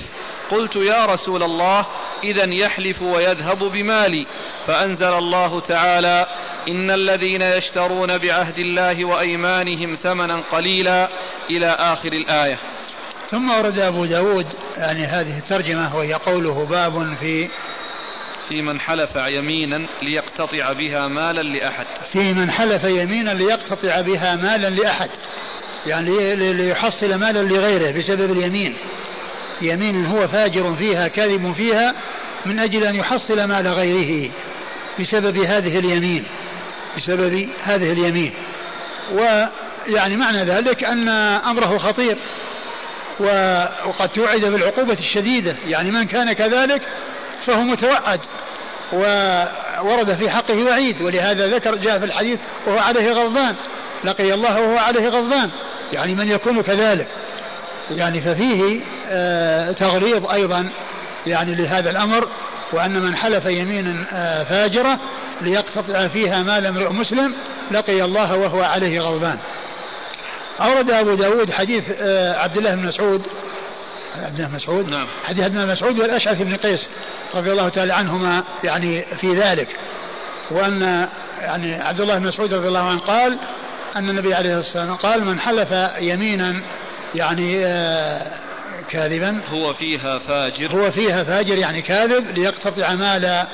قلت 0.51 0.77
يا 0.77 1.07
رسول 1.07 1.43
الله 1.43 1.87
اذا 2.25 2.55
يحلف 2.55 3.03
ويذهب 3.03 3.59
بمالي. 3.59 4.27
فأنزل 4.67 5.15
الله 5.15 5.61
تعالى 5.61 6.27
إن 6.69 6.91
الذين 6.91 7.43
يشترون 7.43 8.19
بعهد 8.19 8.59
الله 8.59 9.05
وأيمانهم 9.05 9.95
ثمنا 9.95 10.43
قليلا 10.53 11.09
إلى 11.51 11.67
آخر 11.67 12.13
الآية. 12.13 12.59
ثم 13.31 13.51
ورد 13.51 13.79
أبو 13.79 14.05
داود 14.05 14.47
يعني 14.77 15.05
هذه 15.05 15.39
الترجمة 15.39 15.97
وهي 15.97 16.15
قوله 16.15 16.67
باب 16.67 17.17
في 17.21 17.49
في 18.49 18.63
من 18.63 18.81
حلف 18.81 19.17
يمينا 19.17 19.87
ليقتطع 20.03 20.73
بها 20.73 21.09
مالا 21.09 21.43
لأحد. 21.43 21.87
في 22.13 22.33
من 22.33 22.51
حلف 22.51 22.85
يمينا 22.85 23.31
ليقتطع 23.31 24.01
بها 24.01 24.37
مالا 24.37 24.71
لأحد. 24.71 25.11
يعني 25.87 26.35
ليحصل 26.53 27.15
مالا 27.15 27.43
لغيره 27.43 27.99
بسبب 27.99 28.33
اليمين. 28.33 28.77
يمين 29.63 30.07
هو 30.07 30.29
فاجر 30.29 30.75
فيها 30.75 31.09
كاذب 31.09 31.53
فيها 31.53 31.95
من 32.47 32.59
أجل 32.59 32.85
أن 32.85 32.95
يحصل 32.95 33.45
مال 33.45 33.69
غيره 33.69 34.31
بسبب 35.01 35.37
هذه 35.37 35.79
اليمين 35.79 36.25
بسبب 36.97 37.49
هذه 37.63 37.93
اليمين. 37.93 38.33
ويعني 39.13 40.17
معنى 40.17 40.45
ذلك 40.45 40.85
أن 40.85 41.09
أمره 41.09 41.79
خطير 41.79 42.17
وقد 43.87 44.09
توعد 44.09 44.41
بالعقوبة 44.41 44.93
الشديدة. 44.93 45.57
يعني 45.67 45.91
من 45.91 46.05
كان 46.05 46.33
كذلك 46.33 46.83
فهو 47.45 47.61
متوعد 47.63 48.21
وورد 48.93 50.13
في 50.13 50.31
حقه 50.31 50.65
وعيد. 50.65 51.03
ولهذا 51.03 51.47
ذكر 51.47 51.75
جاء 51.75 51.99
في 51.99 52.05
الحديث 52.05 52.41
وهو 52.67 52.79
عليه 52.79 53.13
غضبان 53.13 53.55
لقي 54.05 54.35
الله 54.35 54.61
وهو 54.61 54.79
عليه 54.79 55.09
غضبان. 55.09 55.51
يعني 55.93 56.15
من 56.15 56.29
يكون 56.29 56.63
كذلك؟ 56.63 57.09
يعني 57.91 58.21
ففيه 58.21 58.81
آه 59.09 59.73
تغليظ 59.73 60.31
أيضا 60.31 60.69
يعني 61.27 61.55
لهذا 61.55 61.91
الأمر 61.91 62.29
وأن 62.73 63.01
من 63.01 63.17
حلف 63.17 63.47
يمينا 63.47 64.07
آه 64.13 64.45
فاجرة 64.45 64.99
ليقتطع 65.41 66.09
فيها 66.09 66.43
مال 66.43 66.67
امرئ 66.67 66.89
مسلم 66.89 67.35
لقي 67.71 68.05
الله 68.05 68.37
وهو 68.37 68.63
عليه 68.63 69.01
غضبان. 69.01 69.39
أورد 70.61 70.91
أبو 70.91 71.15
داود 71.15 71.51
حديث 71.51 71.85
آه، 72.01 72.39
عبد 72.39 72.57
الله 72.57 72.75
بن 72.75 72.87
مسعود 72.87 73.23
عبد 74.17 74.35
الله 74.35 74.49
بن 74.49 74.55
مسعود؟ 74.55 74.91
نعم. 74.91 75.07
حديث 75.25 75.45
عبد 75.45 75.53
الله 75.53 75.65
بن 75.65 75.73
مسعود 75.73 75.99
والأشعث 75.99 76.43
بن 76.43 76.57
قيس 76.57 76.89
رضي 77.35 77.53
الله 77.53 77.69
تعالى 77.69 77.95
عنهما 77.95 78.45
يعني 78.65 79.05
في 79.21 79.33
ذلك. 79.35 79.69
وأن 80.51 81.09
يعني 81.41 81.75
عبد 81.75 82.01
الله 82.01 82.19
بن 82.19 82.27
مسعود 82.27 82.55
رضي 82.55 82.69
الله 82.69 82.89
عنه 82.89 83.01
قال 83.01 83.39
أن 83.97 84.11
النبي 84.11 84.35
عليه 84.35 84.59
الصلاة 84.59 84.93
والسلام 84.93 85.13
قال 85.13 85.25
من 85.25 85.41
حلف 85.41 85.73
يمينا 86.01 86.61
يعني 87.15 87.67
آه 87.67 88.23
كاذبا. 88.91 89.41
هو 89.53 89.73
فيها 89.73 90.19
فاجر. 90.19 90.73
هو 90.73 90.91
فيها 90.91 91.25
فاجر 91.25 91.59
يعني 91.59 91.83
كاذب 91.83 92.31
ليقتطع 92.31 92.95
مال 92.95 93.47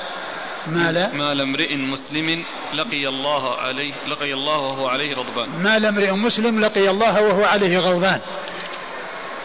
مال 0.67 1.09
مال 1.13 1.41
امرئ 1.41 1.75
مسلم 1.75 2.43
لقي 2.73 3.07
الله 3.07 3.55
عليه 3.57 3.93
لقي 4.07 4.33
الله 4.33 4.59
وهو 4.59 4.87
عليه 4.87 5.15
غضبان. 5.15 5.49
مال 5.63 5.85
امرئ 5.85 6.11
مسلم 6.11 6.59
لقي 6.59 6.89
الله 6.89 7.21
وهو 7.21 7.43
عليه 7.43 7.79
غضبان. 7.79 8.19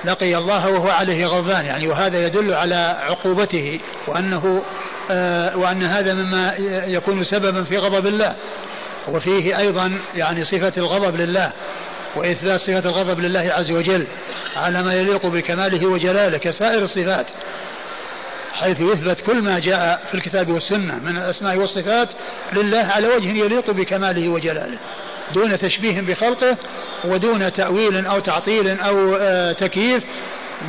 لقي 0.04 0.36
الله 0.36 0.68
وهو 0.68 0.90
عليه 0.90 1.26
غضبان. 1.26 1.66
يعني 1.66 1.88
وهذا 1.88 2.26
يدل 2.26 2.54
على 2.54 2.96
عقوبته 3.00 3.80
وأنه 4.06 4.62
آه 5.10 5.56
وأن 5.56 5.82
هذا 5.82 6.14
مما 6.14 6.54
يكون 6.86 7.24
سببا 7.24 7.64
في 7.64 7.78
غضب 7.78 8.06
الله. 8.06 8.34
وفيه 9.08 9.58
أيضا 9.58 9.98
يعني 10.16 10.44
صفة 10.44 10.72
الغضب 10.76 11.16
لله. 11.16 11.52
وإثبات 12.16 12.60
صفة 12.60 12.78
الغضب 12.78 13.20
لله 13.20 13.52
عز 13.52 13.70
وجل 13.70 14.06
على 14.56 14.82
ما 14.82 14.94
يليق 14.94 15.26
بكماله 15.26 15.86
وجلاله 15.86 16.38
كسائر 16.38 16.82
الصفات 16.82 17.26
حيث 18.52 18.80
يثبت 18.80 19.20
كل 19.20 19.42
ما 19.42 19.58
جاء 19.58 20.02
في 20.08 20.14
الكتاب 20.14 20.50
والسنة 20.50 20.98
من 20.98 21.16
الأسماء 21.16 21.56
والصفات 21.56 22.08
لله 22.52 22.78
على 22.78 23.08
وجه 23.08 23.28
يليق 23.28 23.70
بكماله 23.70 24.28
وجلاله. 24.28 24.78
دون 25.34 25.58
تشبيه 25.58 26.00
بخلقه 26.00 26.56
ودون 27.04 27.52
تأويل 27.52 28.06
أو 28.06 28.20
تعطيل 28.20 28.80
أو 28.80 29.16
آه، 29.16 29.52
تكييف 29.52 30.04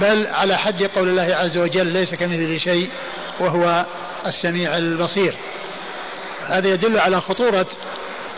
بل 0.01 0.27
على 0.27 0.57
حد 0.57 0.83
قول 0.83 1.09
الله 1.09 1.35
عز 1.35 1.57
وجل 1.57 1.87
ليس 1.87 2.15
كمثله 2.15 2.57
شيء 2.57 2.89
وهو 3.39 3.85
السميع 4.25 4.77
البصير. 4.77 5.35
هذا 6.47 6.67
يدل 6.67 6.99
على 6.99 7.21
خطورة 7.21 7.67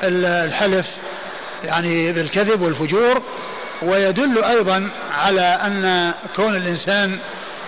الحلف 0.04 0.88
يعني 1.64 2.12
بالكذب 2.12 2.62
والفجور 2.62 3.22
ويدل 3.82 4.44
أيضا 4.44 4.90
على 5.12 5.42
أن 5.42 6.14
كون 6.36 6.56
الإنسان 6.56 7.20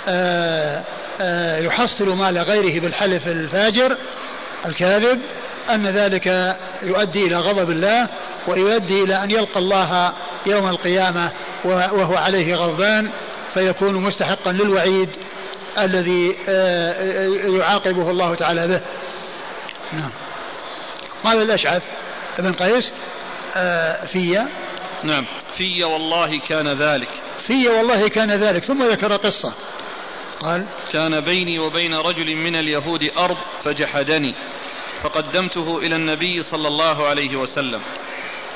آه 0.08 0.84
آه، 1.22 1.60
يحصل 1.60 2.10
مال 2.10 2.38
غيره 2.38 2.82
بالحلف 2.82 3.28
الفاجر 3.28 3.98
الكاذب 4.66 5.20
أن 5.70 5.88
ذلك 5.88 6.56
يؤدي 6.84 7.24
إلى 7.24 7.36
غضب 7.36 7.70
الله 7.70 8.08
ويؤدي 8.48 9.04
إلى 9.04 9.24
أن 9.24 9.32
يلقى 9.32 9.60
الله 9.60 10.14
يوم 10.46 10.70
القيامة 10.70 11.30
وهو 11.66 12.16
عليه 12.16 12.56
غضبان 12.56 13.10
فيكون 13.54 13.96
مستحقا 13.96 14.52
للوعيد 14.52 15.10
الذي 15.78 16.36
آه، 16.50 17.28
يعاقبه 17.58 18.10
الله 18.10 18.36
تعالى 18.36 18.68
به. 18.68 18.82
نعم. 19.94 20.12
قال 21.24 21.42
الأشعث؟ 21.42 21.84
ابن 22.40 22.54
قيس؟ 22.54 22.92
في 24.08 24.48
نعم. 25.04 25.26
في 25.54 25.84
والله 25.84 26.40
كان 26.40 26.74
ذلك. 26.74 27.10
في 27.48 27.68
والله 27.68 28.08
كان 28.08 28.32
ذلك 28.32 28.64
ثم 28.64 28.84
ذكر 28.84 29.16
قصة. 29.16 29.54
قال 30.40 30.68
كان 30.94 31.22
بيني 31.22 31.60
وبين 31.60 31.94
رجل 31.94 32.36
من 32.36 32.56
اليهود 32.56 33.04
أرض 33.18 33.38
فجحدني 33.64 34.36
فقدمته 35.02 35.78
إلى 35.78 35.96
النبي 35.96 36.42
صلى 36.42 36.68
الله 36.68 37.08
عليه 37.08 37.36
وسلم. 37.36 37.82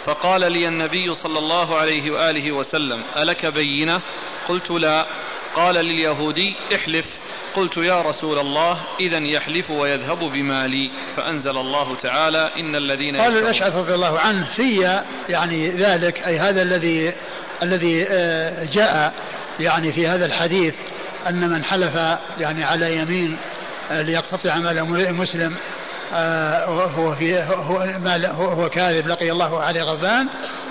فقال 0.05 0.51
لي 0.51 0.67
النبي 0.67 1.13
صلى 1.13 1.39
الله 1.39 1.77
عليه 1.77 2.11
وآله 2.11 2.51
وسلم 2.51 3.03
ألك 3.17 3.45
بينة؟ 3.45 4.01
قلت 4.47 4.71
لا. 4.71 5.07
قال 5.55 5.75
لليهودي 5.75 6.55
احلف. 6.75 7.26
فقلت 7.57 7.77
يا 7.77 8.01
رسول 8.01 8.39
الله 8.39 8.77
إذا 8.99 9.17
يحلف 9.17 9.71
ويذهب 9.71 10.19
بمالي 10.19 10.91
فأنزل 11.15 11.57
الله 11.57 11.95
تعالى 11.95 12.51
إن 12.55 12.75
الذين 12.75 13.17
قال 13.17 13.37
الأشعث 13.37 13.75
رضي 13.75 13.93
الله 13.93 14.19
عنه 14.19 14.47
في 14.55 15.01
يعني 15.29 15.69
ذلك 15.69 16.27
أي 16.27 16.39
هذا 16.39 16.61
الذي 16.61 17.13
الذي 17.63 18.05
آه، 18.09 18.65
جاء 18.73 19.13
يعني 19.59 19.91
في 19.91 20.07
هذا 20.07 20.25
الحديث 20.25 20.73
أن 21.29 21.49
من 21.49 21.63
حلف 21.63 21.95
يعني 22.39 22.63
على 22.63 22.97
يمين 22.97 23.37
آه، 23.91 24.01
ليقتطع 24.01 24.57
مال 24.57 24.77
امرئ 24.77 25.11
مسلم 25.11 25.55
آه، 26.13 26.65
هو 26.65 27.15
في 27.15 27.39
هو, 27.39 27.77
هو, 28.31 28.51
هو 28.51 28.69
كاذب 28.69 29.07
لقي 29.07 29.31
الله 29.31 29.59
عليه 29.59 29.83
غضبان 29.83 30.27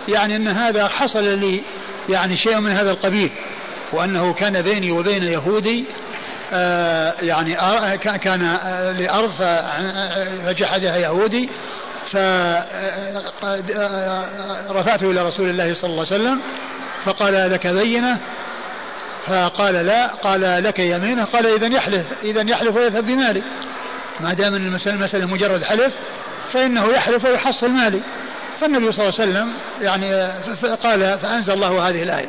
يعني 0.09 0.37
أن 0.37 0.49
هذا 0.49 0.89
حصل 0.89 1.25
لي 1.25 1.63
يعني 2.09 2.37
شيء 2.37 2.61
من 2.61 2.73
هذا 2.73 2.91
القبيل 2.91 3.31
وأنه 3.93 4.33
كان 4.33 4.63
بيني 4.63 4.91
وبين 4.91 5.23
يهودي 5.23 5.85
يعني 7.23 7.57
كان 7.99 8.59
لأرض 8.99 9.31
فجحدها 10.47 10.97
يهودي 10.97 11.51
فرفعته 14.69 15.11
إلى 15.11 15.27
رسول 15.27 15.51
الله 15.51 15.75
صلى 15.75 15.91
الله 15.91 16.07
عليه 16.11 16.17
وسلم 16.17 16.41
فقال 17.05 17.51
لك 17.53 17.67
بينة 17.67 18.19
فقال 19.27 19.75
لا 19.75 20.07
قال 20.07 20.63
لك 20.65 20.79
يمينة 20.79 21.25
قال 21.25 21.47
اذا 21.47 21.67
يحلف 21.67 22.07
اذا 22.23 22.43
يحلف 22.51 22.77
ويذهب 22.77 23.07
بمالي. 23.07 23.43
ما 24.21 24.35
دام 24.35 24.55
المسألة, 24.55 24.97
المسألة 24.97 25.27
مجرد 25.27 25.63
حلف 25.63 25.95
فإنه 26.53 26.87
يحلف 26.87 27.25
ويحصل 27.25 27.71
مالي. 27.71 28.03
فالنبي 28.61 28.93
صلى 28.93 29.09
الله 29.09 29.21
عليه 29.21 29.31
وسلم 29.31 29.53
يعني 29.81 30.29
قال 30.83 31.19
فأنزل 31.19 31.53
الله 31.53 31.89
هذه 31.89 32.03
الآية. 32.03 32.29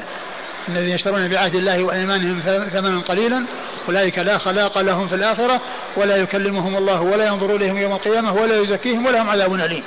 الذين 0.69 0.89
يشترون 0.89 1.27
بعهد 1.27 1.55
الله 1.55 1.83
وأيمانهم 1.83 2.39
ثمنا 2.73 2.99
قليلا 2.99 3.45
أولئك 3.87 4.19
لا 4.19 4.37
خلاق 4.37 4.77
لهم 4.77 5.07
في 5.07 5.15
الآخرة 5.15 5.61
ولا 5.97 6.15
يكلمهم 6.15 6.77
الله 6.77 7.01
ولا 7.01 7.27
ينظر 7.27 7.55
إليهم 7.55 7.77
يوم 7.77 7.93
القيامة 7.93 8.33
ولا 8.33 8.59
يزكيهم 8.59 9.05
ولهم 9.05 9.29
عذاب 9.29 9.53
أليم. 9.53 9.83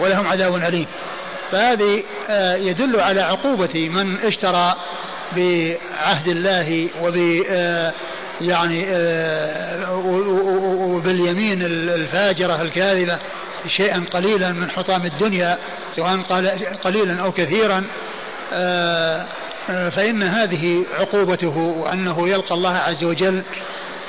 ولهم 0.00 0.26
عذاب 0.28 0.54
أليم. 0.54 0.86
فهذه 1.52 2.02
آه، 2.28 2.54
يدل 2.56 3.00
على 3.00 3.20
عقوبة 3.20 3.88
من 3.88 4.18
اشترى 4.18 4.74
بعهد 5.36 6.28
الله 6.28 6.88
وب 7.02 7.42
آه، 7.50 7.92
يعني 8.40 8.84
آه، 8.88 9.92
وباليمين 10.78 11.62
الفاجرة 11.62 12.62
الكاذبة 12.62 13.18
شيئا 13.76 14.04
قليلا 14.12 14.52
من 14.52 14.70
حطام 14.70 15.06
الدنيا 15.06 15.58
سواء 15.96 16.20
قليلا 16.84 17.22
أو 17.22 17.32
كثيرا 17.32 17.84
فإن 19.66 20.22
هذه 20.22 20.84
عقوبته 20.98 21.56
وأنه 21.56 22.28
يلقى 22.28 22.54
الله 22.54 22.74
عز 22.74 23.04
وجل 23.04 23.42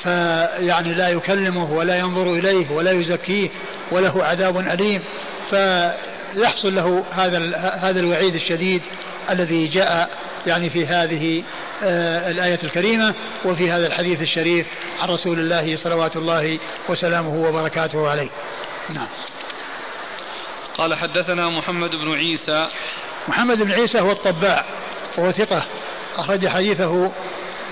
فيعني 0.02 0.94
لا 0.94 1.08
يكلمه 1.08 1.72
ولا 1.72 1.98
ينظر 1.98 2.32
إليه 2.32 2.70
ولا 2.70 2.92
يزكيه 2.92 3.48
وله 3.90 4.24
عذاب 4.24 4.58
أليم 4.58 5.02
فيحصل 5.50 6.74
له 6.74 7.04
هذا 7.10 7.56
هذا 7.56 8.00
الوعيد 8.00 8.34
الشديد 8.34 8.82
الذي 9.30 9.66
جاء 9.66 10.10
يعني 10.46 10.70
في 10.70 10.86
هذه 10.86 11.42
آه، 11.82 12.30
الآية 12.30 12.58
الكريمة 12.64 13.14
وفي 13.44 13.70
هذا 13.70 13.86
الحديث 13.86 14.22
الشريف 14.22 14.66
عن 15.00 15.08
رسول 15.08 15.38
الله 15.38 15.76
صلوات 15.76 16.16
الله 16.16 16.58
وسلامه 16.88 17.48
وبركاته 17.48 18.08
عليه. 18.08 18.28
نعم. 18.94 19.06
قال 20.78 20.94
حدثنا 20.94 21.48
محمد 21.48 21.90
بن 21.90 22.14
عيسى. 22.14 22.68
محمد 23.28 23.62
بن 23.62 23.72
عيسى 23.72 24.00
هو 24.00 24.10
الطباع. 24.10 24.64
وهو 25.18 25.32
ثقة 25.32 25.64
أخرج 26.16 26.46
حديثه 26.48 27.12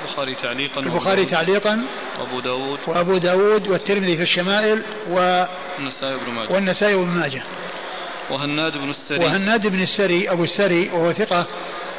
البخاري 0.04 0.34
تعليقا 0.34 0.80
البخاري 0.80 1.24
تعليقا 1.24 1.82
وأبو 2.18 2.40
داود. 2.40 2.78
وأبو 2.86 3.18
داود 3.18 3.68
والترمذي 3.68 4.16
في 4.16 4.22
الشمائل 4.22 4.82
و 5.10 5.44
والنسائي 5.78 6.16
بن 6.16 6.32
ماجه. 6.32 6.52
والنسائي 6.52 6.96
بن 6.96 7.06
ماجه. 7.06 7.42
وهناد 8.30 8.72
بن 8.72 8.90
السري. 8.90 9.24
وهناد 9.24 9.66
بن 9.66 9.82
السري 9.82 10.30
أبو 10.30 10.44
السري 10.44 10.88
وهو 10.88 11.12
ثقة 11.12 11.46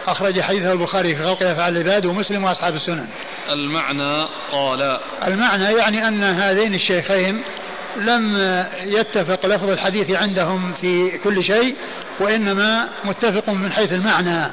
أخرج 0.08 0.42
حديثه 0.42 0.72
البخاري 0.72 1.16
في 1.16 1.24
خلق 1.24 1.44
أفعال 1.44 1.78
العباد 1.78 2.06
ومسلم 2.06 2.44
وأصحاب 2.44 2.76
السنن. 2.76 3.08
المعنى 3.50 4.28
قال. 4.52 5.00
المعنى 5.28 5.64
يعني 5.64 6.08
أن 6.08 6.24
هذين 6.24 6.74
الشيخين 6.74 7.44
لم 7.96 8.38
يتفق 8.84 9.46
لفظ 9.46 9.70
الحديث 9.70 10.12
عندهم 10.12 10.74
في 10.74 11.18
كل 11.18 11.44
شيء 11.44 11.76
وإنما 12.20 12.90
متفق 13.04 13.50
من 13.50 13.72
حيث 13.72 13.94
المعنى. 13.94 14.52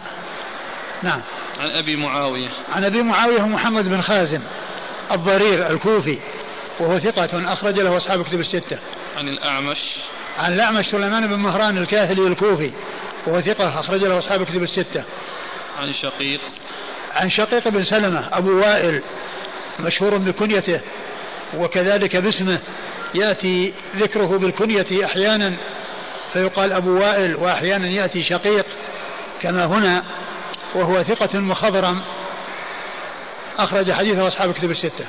نعم. 1.02 1.20
عن 1.60 1.70
أبي 1.70 1.96
معاوية. 1.96 2.50
عن 2.74 2.84
أبي 2.84 3.02
معاوية 3.02 3.46
محمد 3.46 3.88
بن 3.88 4.00
خازم 4.00 4.40
الضرير 5.12 5.70
الكوفي 5.70 6.18
وهو 6.80 6.98
ثقة 6.98 7.52
أخرج 7.52 7.80
له 7.80 7.96
أصحاب 7.96 8.24
كتب 8.24 8.40
الستة. 8.40 8.78
عن 9.16 9.28
الأعمش. 9.28 9.96
عن 10.38 10.52
الأعمش 10.52 10.86
سليمان 10.86 11.26
بن 11.26 11.34
مهران 11.34 11.78
الكاهلي 11.78 12.26
الكوفي 12.26 12.70
وهو 13.26 13.40
ثقة 13.40 13.80
أخرج 13.80 14.04
له 14.04 14.18
أصحاب 14.18 14.42
كتب 14.42 14.62
الستة. 14.62 15.04
عن 15.78 15.92
شقيق. 15.92 16.40
عن 17.10 17.30
شقيق 17.30 17.68
بن 17.68 17.84
سلمة 17.84 18.28
أبو 18.32 18.60
وائل 18.60 19.02
مشهور 19.80 20.16
بكنيته 20.16 20.80
وكذلك 21.54 22.16
باسمه. 22.16 22.58
يأتي 23.14 23.72
ذكره 23.96 24.38
بالكنية 24.38 25.04
أحيانا 25.04 25.56
فيقال 26.32 26.72
أبو 26.72 27.00
وائل 27.00 27.36
وأحيانا 27.36 27.88
يأتي 27.88 28.22
شقيق 28.22 28.66
كما 29.42 29.64
هنا. 29.64 30.04
وهو 30.74 31.02
ثقة 31.02 31.38
مخضرم. 31.38 32.02
أخرج 33.58 33.92
حديثه 33.92 34.28
أصحاب 34.28 34.52
كتب 34.52 34.70
الستة. 34.70 35.06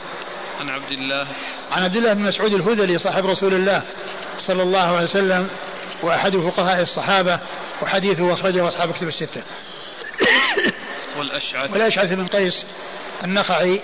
عن 0.60 0.70
عبد 0.70 0.92
الله. 0.92 1.28
عن 1.72 1.84
عبد 1.84 1.96
الله 1.96 2.14
بن 2.14 2.22
مسعود 2.22 2.54
الهذلي 2.54 2.98
صاحب 2.98 3.26
رسول 3.26 3.54
الله 3.54 3.82
صلى 4.38 4.64
الله 4.64 4.96
عليه 4.96 5.04
وسلم 5.04 5.50
وأحد 6.04 6.38
فقهاء 6.38 6.82
الصحابة 6.82 7.40
وحديثه 7.82 8.34
أخرجه 8.34 8.68
أصحاب 8.68 8.92
كتب 8.92 9.08
الستة. 9.08 9.42
والأشعث. 11.18 11.72
والأشعث 11.72 12.14
بن 12.14 12.28
قيس 12.28 12.66
النخعي 13.24 13.82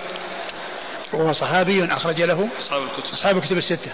وهو 1.13 1.33
صحابي 1.33 1.85
أخرج 1.85 2.21
له 2.21 2.49
أصحاب 2.59 2.83
الكتب. 2.83 3.13
أصحاب 3.13 3.37
الكتب 3.37 3.57
الستة. 3.57 3.91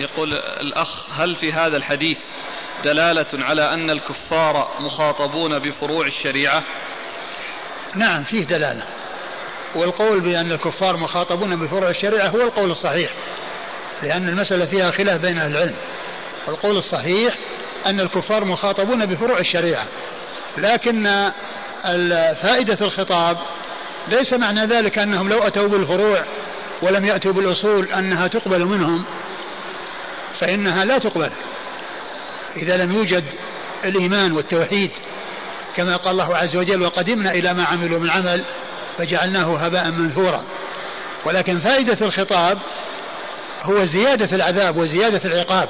يقول 0.00 0.32
الأخ 0.34 1.20
هل 1.20 1.36
في 1.36 1.52
هذا 1.52 1.76
الحديث 1.76 2.18
دلالة 2.84 3.26
على 3.34 3.74
أن 3.74 3.90
الكفار 3.90 4.76
مخاطبون 4.80 5.58
بفروع 5.58 6.06
الشريعة؟ 6.06 6.62
نعم 7.94 8.24
فيه 8.24 8.46
دلالة. 8.46 8.84
والقول 9.74 10.20
بأن 10.20 10.52
الكفار 10.52 10.96
مخاطبون 10.96 11.56
بفروع 11.56 11.90
الشريعة 11.90 12.28
هو 12.28 12.40
القول 12.42 12.70
الصحيح 12.70 13.10
لأن 14.02 14.28
المسألة 14.28 14.66
فيها 14.66 14.90
خلاف 14.90 15.20
بين 15.20 15.38
أهل 15.38 15.50
العلم. 15.50 15.74
والقول 16.46 16.76
الصحيح 16.76 17.34
أن 17.86 18.00
الكفار 18.00 18.44
مخاطبون 18.44 19.06
بفروع 19.06 19.38
الشريعة 19.38 19.86
لكن 20.58 21.30
فائدة 22.42 22.78
الخطاب 22.80 23.36
ليس 24.08 24.32
معنى 24.32 24.66
ذلك 24.66 24.98
أنهم 24.98 25.28
لو 25.28 25.38
أتوا 25.42 25.68
بالفروع 25.68 26.24
ولم 26.82 27.04
يأتوا 27.04 27.32
بالأصول 27.32 27.84
أنها 27.84 28.26
تقبل 28.26 28.64
منهم. 28.64 29.04
فإنها 30.40 30.84
لا 30.84 30.98
تقبل. 30.98 31.30
إذا 32.56 32.76
لم 32.76 32.92
يوجد 32.92 33.24
الإيمان 33.84 34.32
والتوحيد 34.32 34.90
كما 35.76 35.96
قال 35.96 36.12
الله 36.12 36.36
عز 36.36 36.56
وجل 36.56 36.82
وقدمنا 36.82 37.32
إلى 37.32 37.54
ما 37.54 37.64
عملوا 37.64 37.98
من 37.98 38.10
عمل 38.10 38.44
فجعلناه 38.98 39.56
هباء 39.56 39.90
منثورا. 39.90 40.44
ولكن 41.24 41.58
فائدة 41.58 42.06
الخطاب 42.06 42.58
هو 43.62 43.84
زيادة 43.84 44.36
العذاب 44.36 44.76
وزيادة 44.76 45.20
العقاب 45.24 45.68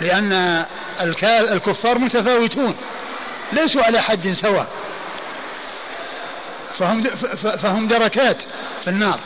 لأن 0.00 0.64
الكفار 1.52 1.98
متفاوتون 1.98 2.76
ليسوا 3.52 3.82
على 3.82 4.02
حد 4.02 4.32
سواء. 4.32 4.68
فهم 6.78 7.02
فهم 7.62 7.88
دركات 7.88 8.36
في 8.84 8.90
النار. 8.90 9.20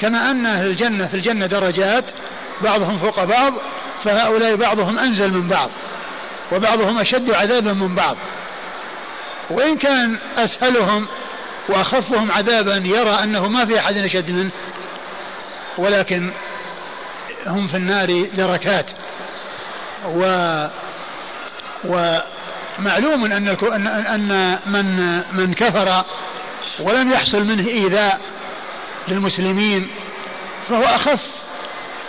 كما 0.00 0.30
أن 0.30 0.46
أهل 0.46 0.66
الجنة 0.66 1.06
في 1.06 1.14
الجنة 1.14 1.46
درجات 1.46 2.04
بعضهم 2.62 2.98
فوق 2.98 3.24
بعض 3.24 3.52
فهؤلاء 4.04 4.56
بعضهم 4.56 4.98
أنزل 4.98 5.30
من 5.30 5.48
بعض 5.48 5.70
وبعضهم 6.52 6.98
أشد 6.98 7.30
عذابا 7.30 7.72
من 7.72 7.94
بعض. 7.94 8.16
وإن 9.50 9.76
كان 9.76 10.18
أسهلهم 10.36 11.06
وأخفهم 11.68 12.32
عذابا 12.32 12.76
يرى 12.76 13.10
أنه 13.10 13.48
ما 13.48 13.64
في 13.64 13.78
أحد 13.78 13.96
أشد 13.96 14.30
منه 14.30 14.50
ولكن 15.78 16.30
هم 17.46 17.66
في 17.66 17.76
النار 17.76 18.26
دركات. 18.36 18.90
و 20.06 20.22
ومعلوم 21.84 23.24
أن 23.24 23.48
أن 23.86 24.58
من 24.66 25.16
من 25.32 25.54
كفر 25.54 26.04
ولم 26.80 27.12
يحصل 27.12 27.44
منه 27.44 27.68
إيذاء 27.68 28.20
للمسلمين 29.08 29.90
فهو 30.68 30.84
أخف. 30.84 31.26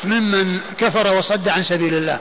ممن 0.04 0.60
كفر 0.78 1.18
وصد 1.18 1.48
عن 1.48 1.64
سبيل 1.64 1.94
الله. 1.94 2.20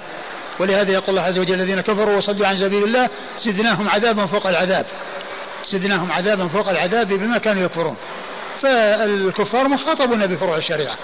ولهذا 0.58 0.92
يقول 0.92 1.08
الله 1.08 1.22
عز 1.22 1.38
وجل 1.38 1.54
الذين 1.54 1.80
كفروا 1.80 2.16
وصدوا 2.16 2.46
عن 2.46 2.56
سبيل 2.56 2.84
الله 2.84 3.08
زدناهم 3.38 3.88
عذابا 3.88 4.26
فوق 4.26 4.46
العذاب. 4.46 4.86
زدناهم 5.72 6.12
عذابا 6.12 6.48
فوق 6.48 6.68
العذاب 6.68 7.08
بما 7.08 7.38
كانوا 7.38 7.62
يكفرون. 7.62 7.96
فالكفار 8.58 9.68
مخاطبون 9.68 10.26
بفروع 10.26 10.56
الشريعة. 10.56 10.96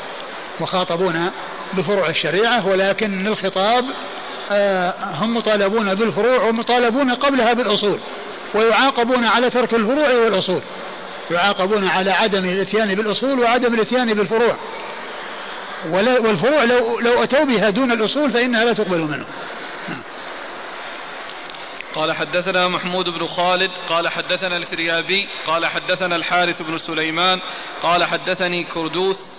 مخاطبون 0.60 1.30
بفروع 1.72 2.08
الشريعة 2.08 2.66
ولكن 2.66 3.26
الخطاب 3.26 3.84
آه، 4.50 4.94
هم 5.14 5.36
مطالبون 5.36 5.94
بالفروع 5.94 6.42
ومطالبون 6.42 7.10
قبلها 7.10 7.52
بالأصول. 7.52 7.98
ويعاقبون 8.54 9.24
على 9.24 9.50
ترك 9.50 9.74
الفروع 9.74 10.08
والأصول. 10.08 10.60
يعاقبون 11.30 11.88
على 11.88 12.10
عدم 12.10 12.44
الإتيان 12.44 12.94
بالأصول 12.94 13.40
وعدم 13.40 13.74
الإتيان 13.74 14.14
بالفروع. 14.14 14.56
والفروع 15.94 16.64
لو, 16.64 17.00
لو 17.00 17.22
أتوا 17.22 17.44
بها 17.44 17.70
دون 17.70 17.92
الأصول 17.92 18.30
فإنها 18.30 18.64
لا 18.64 18.72
تقبل 18.72 18.98
منهم 18.98 19.26
نعم. 19.88 20.02
قال 21.94 22.12
حدثنا 22.12 22.68
محمود 22.68 23.04
بن 23.08 23.26
خالد 23.26 23.70
قال 23.88 24.08
حدثنا 24.08 24.56
الفريابي 24.56 25.28
قال 25.46 25.66
حدثنا 25.66 26.16
الحارث 26.16 26.62
بن 26.62 26.78
سليمان 26.78 27.40
قال 27.82 28.04
حدثني 28.04 28.64
كردوس 28.64 29.36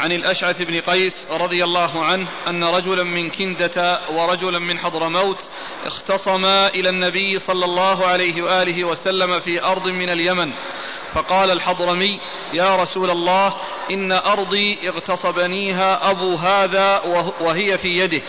عن 0.00 0.12
الأشعث 0.12 0.62
بن 0.62 0.80
قيس 0.80 1.26
رضي 1.30 1.64
الله 1.64 2.04
عنه 2.04 2.28
أن 2.48 2.64
رجلا 2.64 3.02
من 3.02 3.30
كندة 3.30 4.00
ورجلا 4.10 4.58
من 4.58 4.78
حضرموت 4.78 5.50
اختصما 5.86 6.68
إلى 6.68 6.88
النبي 6.88 7.38
صلى 7.38 7.64
الله 7.64 8.06
عليه 8.06 8.42
وآله 8.42 8.84
وسلم 8.84 9.40
في 9.40 9.62
أرض 9.62 9.88
من 9.88 10.08
اليمن 10.08 10.52
فقال 11.12 11.50
الحضرمي 11.50 12.20
يا 12.52 12.76
رسول 12.76 13.10
الله 13.10 13.54
إن 13.90 14.12
أرضي 14.12 14.88
اغتصبنيها 14.88 16.10
أبو 16.10 16.34
هذا 16.34 17.02
وهي 17.40 17.78
في 17.78 17.88
يده. 17.88 18.22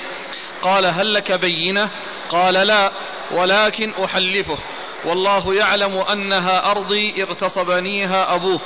قال 0.62 0.86
هل 0.86 1.14
لك 1.14 1.32
بينة؟ 1.32 1.90
قال 2.30 2.54
لا 2.54 2.92
ولكن 3.32 3.94
أحلفه. 4.04 4.58
والله 5.06 5.54
يعلم 5.54 5.98
أنها 5.98 6.72
أرضي 6.72 7.24
اغتصبنيها 7.24 8.36
أبوه. 8.36 8.60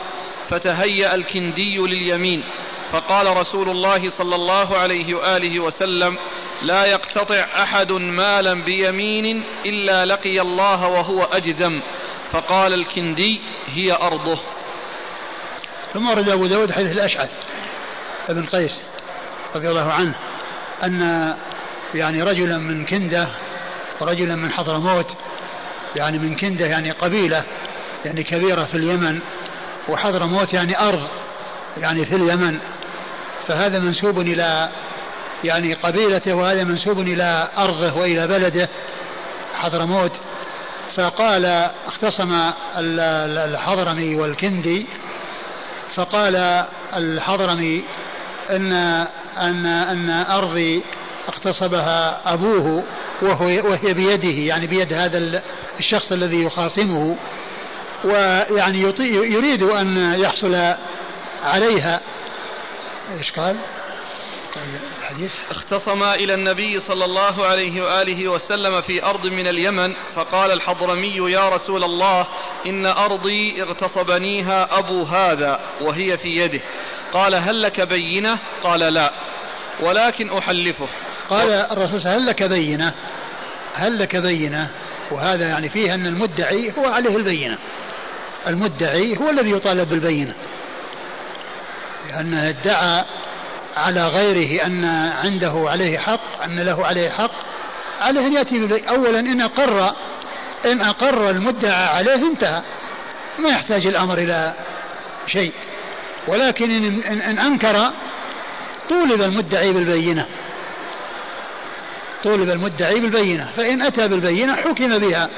فتهيأ 0.49 1.15
الكندي 1.15 1.77
لليمين. 1.77 2.43
فقال 2.91 3.37
رسول 3.37 3.69
الله 3.69 4.09
صلى 4.09 4.35
الله 4.35 4.77
عليه 4.77 5.13
وآله 5.13 5.59
وسلم 5.59 6.17
لا 6.61 6.85
يقتطع 6.85 7.47
أحد 7.63 7.91
مالا 7.91 8.63
بيمين 8.63 9.43
إلا 9.65 10.05
لقي 10.05 10.41
الله 10.41 10.87
وهو 10.87 11.23
أجدم. 11.23 11.81
فقال 12.31 12.73
الكندي 12.73 13.41
هي 13.67 13.91
أرضه. 13.91 14.39
ثم 15.93 16.09
ورد 16.09 16.29
أبو 16.29 16.45
داود 16.45 16.71
حديث 16.71 16.91
الأشعث 16.91 17.31
ابن 18.29 18.45
قيس 18.45 18.79
رضي 19.55 19.69
الله 19.69 19.91
عنه 19.91 20.13
أن 20.83 21.35
يعني 21.95 22.21
رجلا 22.21 22.57
من 22.57 22.85
كندة 22.85 23.27
ورجلا 24.01 24.35
من 24.35 24.51
حضرموت 24.51 25.05
يعني 25.95 26.17
من 26.17 26.35
كندة 26.35 26.65
يعني 26.65 26.91
قبيلة 26.91 27.43
يعني 28.05 28.23
كبيرة 28.23 28.63
في 28.63 28.75
اليمن 28.75 29.19
وحضرموت 29.89 30.53
يعني 30.53 30.79
أرض 30.79 31.07
يعني 31.77 32.05
في 32.05 32.15
اليمن 32.15 32.59
فهذا 33.47 33.79
منسوب 33.79 34.19
إلى 34.19 34.69
يعني 35.43 35.73
قبيلته 35.73 36.33
وهذا 36.33 36.63
منسوب 36.63 36.99
إلى 36.99 37.49
أرضه 37.57 37.97
وإلى 37.97 38.27
بلده 38.27 38.69
حضرموت. 39.53 40.11
فقال 40.95 41.45
اختصم 41.87 42.51
الحضرمي 42.77 44.15
والكندي 44.15 44.85
فقال 45.95 46.65
الحضرمي 46.95 47.83
ان 48.49 48.73
ان 49.37 49.65
أن 49.65 50.09
أرضي 50.09 50.83
اغتصبها 51.29 52.33
أبوه 52.33 52.83
وهو 53.21 53.45
وهي 53.45 53.93
بيده 53.93 54.27
يعني 54.29 54.67
بيد 54.67 54.93
هذا 54.93 55.41
الشخص 55.79 56.11
الذي 56.11 56.43
يخاصمه 56.43 57.17
ويعني 58.03 58.81
يريد 58.99 59.63
أن 59.63 60.19
يحصل 60.19 60.73
عليها 61.43 61.99
إيش 63.17 63.31
قال؟ 63.31 63.55
الحديث؟ 65.11 65.31
اختصم 65.49 66.03
إلى 66.03 66.33
النبي 66.33 66.79
صلى 66.79 67.05
الله 67.05 67.45
عليه 67.45 67.81
وآله 67.81 68.27
وسلم 68.27 68.81
في 68.81 69.03
أرض 69.03 69.27
من 69.27 69.47
اليمن 69.47 69.93
فقال 70.13 70.51
الحضرمي 70.51 71.31
يا 71.31 71.49
رسول 71.49 71.83
الله 71.83 72.27
إن 72.65 72.85
أرضي 72.85 73.63
اغتصبنيها 73.63 74.79
أبو 74.79 75.03
هذا 75.03 75.59
وهي 75.81 76.17
في 76.17 76.29
يده. 76.29 76.61
قال 77.13 77.35
هل 77.35 77.61
لك 77.61 77.81
بينة؟ 77.81 78.39
قال 78.63 78.79
لا 78.79 79.11
ولكن 79.81 80.37
أحلفه. 80.37 80.87
قال 81.29 81.51
الرسول 81.51 81.99
هل 81.99 82.25
لك 82.25 82.43
بينة؟ 82.43 82.93
هل 83.73 83.99
لك 83.99 84.15
بينة؟ 84.15 84.69
وهذا 85.11 85.47
يعني 85.47 85.69
فيه 85.69 85.93
أن 85.93 86.07
المدعي 86.07 86.73
هو 86.77 86.85
عليه 86.85 87.17
البينة. 87.17 87.57
المدعي 88.47 89.17
هو 89.17 89.29
الذي 89.29 89.51
يطالب 89.51 89.89
بالبينة 89.89 90.33
لأنه 92.07 92.49
ادعى 92.49 93.05
على 93.77 94.07
غيره 94.07 94.65
أن 94.65 94.85
عنده 95.23 95.65
عليه 95.69 95.97
حق 95.97 96.43
أن 96.43 96.59
له 96.59 96.85
عليه 96.85 97.09
حق 97.09 97.31
عليه 98.01 98.25
أن 98.25 98.33
يأتي 98.33 98.89
أولا 98.89 99.19
إن 99.19 99.41
أقر 99.41 99.93
إن 100.65 100.81
أقر 100.81 101.29
المدعى 101.29 101.85
عليه 101.85 102.27
انتهى. 102.27 102.61
ما 103.39 103.49
يحتاج 103.49 103.87
الأمر 103.87 104.17
إلى 104.17 104.53
شيء. 105.27 105.53
ولكن 106.27 106.71
إن, 106.71 107.01
إن, 107.01 107.21
إن 107.21 107.39
أنكر 107.39 107.91
طولب 108.89 109.21
المدعي 109.21 109.73
بالبينة. 109.73 110.25
طولب 112.23 112.49
المدعي 112.49 112.99
بالبينة. 112.99 113.47
فإن 113.57 113.81
أتى 113.81 114.07
بالبينة 114.07 114.55
حكم 114.55 114.99
بها. 114.99 115.29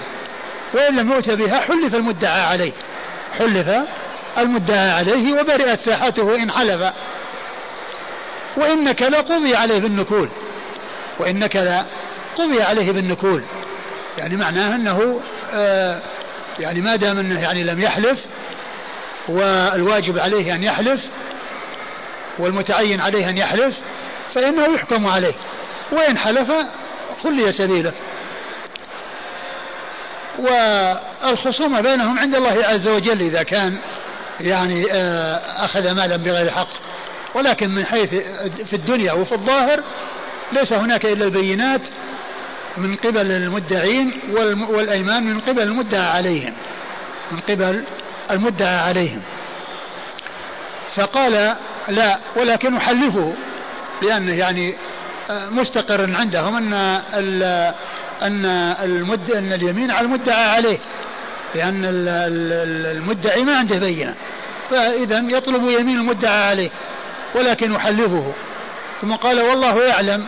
وإن 0.73 0.95
لم 0.95 1.11
يؤت 1.11 1.29
بها 1.29 1.59
حلف 1.59 1.95
المدعى 1.95 2.41
عليه. 2.41 2.73
حلف 3.39 3.69
المدعى 4.37 4.91
عليه 4.91 5.39
وبرئت 5.39 5.79
ساحته 5.79 6.35
إن 6.35 6.51
حلف. 6.51 6.93
وإنك 8.57 9.01
لقضي 9.01 9.55
عليه 9.55 9.79
بالنكول. 9.79 10.29
وإنك 11.19 11.55
لا 11.55 11.85
قضي 12.35 12.61
عليه 12.61 12.91
بالنكول. 12.91 13.43
يعني 14.17 14.35
معناه 14.35 14.75
أنه 14.75 15.19
آه 15.51 15.99
يعني 16.59 16.81
ما 16.81 16.95
دام 16.95 17.19
أنه 17.19 17.41
يعني 17.41 17.63
لم 17.63 17.81
يحلف 17.81 18.25
والواجب 19.27 20.19
عليه 20.19 20.55
أن 20.55 20.63
يحلف 20.63 21.01
والمتعين 22.39 23.01
عليه 23.01 23.29
أن 23.29 23.37
يحلف 23.37 23.79
فإنه 24.33 24.73
يحكم 24.75 25.07
عليه. 25.07 25.33
وإن 25.91 26.17
حلف 26.17 26.51
خلي 27.23 27.51
سبيله. 27.51 27.93
والخصومة 30.39 31.81
بينهم 31.81 32.19
عند 32.19 32.35
الله 32.35 32.65
عز 32.65 32.87
وجل 32.87 33.21
إذا 33.21 33.43
كان 33.43 33.77
يعني 34.39 34.85
آه، 34.91 35.65
أخذ 35.65 35.91
مالا 35.91 36.15
بغير 36.15 36.51
حق. 36.51 36.92
ولكن 37.35 37.69
من 37.69 37.85
حيث 37.85 38.09
في 38.65 38.73
الدنيا 38.73 39.13
وفي 39.13 39.31
الظاهر 39.31 39.83
ليس 40.51 40.73
هناك 40.73 41.05
إلا 41.05 41.25
البينات 41.25 41.81
من 42.77 42.95
قبل 42.95 43.31
المدعين 43.31 44.11
والأيمان 44.69 45.23
من 45.23 45.39
قبل 45.39 45.61
المدعى 45.61 46.09
عليهم 46.09 46.53
من 47.31 47.39
قبل 47.39 47.83
المدعى 48.31 48.75
عليهم. 48.75 49.21
فقال 50.95 51.55
لا 51.89 52.19
ولكن 52.35 52.75
أحلفه 52.75 53.33
لأنه 54.01 54.35
يعني 54.35 54.75
آه، 55.29 55.49
مستقر 55.49 56.15
عندهم 56.15 56.55
أن 56.55 56.73
أن 58.21 58.45
المد 58.83 59.31
أن 59.31 59.53
اليمين 59.53 59.91
على 59.91 60.05
المدعى 60.05 60.43
عليه 60.49 60.79
لأن 61.55 61.81
المدعي 61.85 63.43
ما 63.43 63.57
عنده 63.57 63.77
بينة. 63.79 64.15
فإذا 64.69 65.17
يطلب 65.17 65.63
يمين 65.63 65.97
المدعى 65.97 66.43
عليه. 66.43 66.69
ولكن 67.35 67.73
يحلفه. 67.73 68.33
ثم 69.01 69.15
قال 69.15 69.41
والله 69.41 69.85
يعلم 69.85 70.25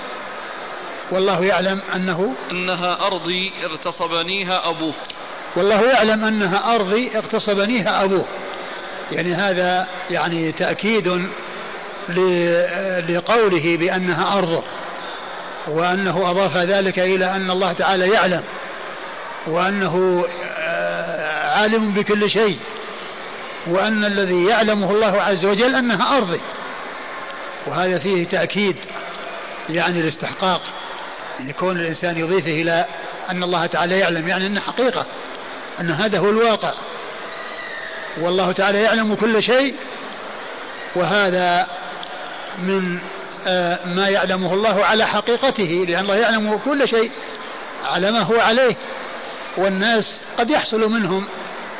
والله 1.11 1.45
يعلم 1.45 1.81
أنه 1.95 2.33
أنها 2.51 3.07
أرضي 3.07 3.51
اغتصبنيها 3.65 4.69
أبوه. 4.69 4.93
والله 5.55 5.81
يعلم 5.81 6.25
أنها 6.25 6.75
أرضي 6.75 7.11
اغتصبنيها 7.17 8.03
أبوه. 8.03 8.25
يعني 9.11 9.33
هذا 9.33 9.87
يعني 10.09 10.51
تأكيد 10.51 11.07
لقوله 13.09 13.77
بأنها 13.77 14.37
أرضه 14.37 14.63
وأنه 15.67 16.31
أضاف 16.31 16.57
ذلك 16.57 16.99
إلى 16.99 17.35
أن 17.35 17.51
الله 17.51 17.73
تعالى 17.73 18.09
يعلم 18.09 18.43
وأنه 19.47 20.25
عالم 21.43 21.91
بكل 21.91 22.29
شيء 22.29 22.59
وأن 23.67 24.05
الذي 24.05 24.45
يعلمه 24.45 24.91
الله 24.91 25.21
عز 25.21 25.45
وجل 25.45 25.75
أنها 25.75 26.17
أرضي. 26.17 26.39
وهذا 27.67 27.99
فيه 27.99 28.27
تأكيد 28.27 28.75
يعني 29.69 29.99
الاستحقاق 29.99 30.61
يعني 31.39 31.53
كون 31.53 31.79
الإنسان 31.79 32.17
يضيفه 32.17 32.51
إلى 32.51 32.85
أن 33.29 33.43
الله 33.43 33.65
تعالى 33.65 33.99
يعلم 33.99 34.27
يعني 34.27 34.47
أنه 34.47 34.61
حقيقة 34.61 35.05
أن 35.79 35.91
هذا 35.91 36.19
هو 36.19 36.29
الواقع. 36.29 36.73
والله 38.21 38.51
تعالى 38.51 38.81
يعلم 38.81 39.15
كل 39.15 39.43
شيء 39.43 39.75
وهذا 40.95 41.67
من 42.57 42.99
آه، 43.47 43.79
ما 43.85 44.09
يعلمه 44.09 44.53
الله 44.53 44.85
على 44.85 45.07
حقيقته 45.07 45.85
لأن 45.87 46.03
الله 46.03 46.15
يعلم 46.15 46.59
كل 46.65 46.87
شيء 46.87 47.11
على 47.85 48.11
ما 48.11 48.21
هو 48.21 48.39
عليه. 48.39 48.75
والناس 49.57 50.19
قد 50.37 50.49
يحصل 50.49 50.91
منهم 50.91 51.25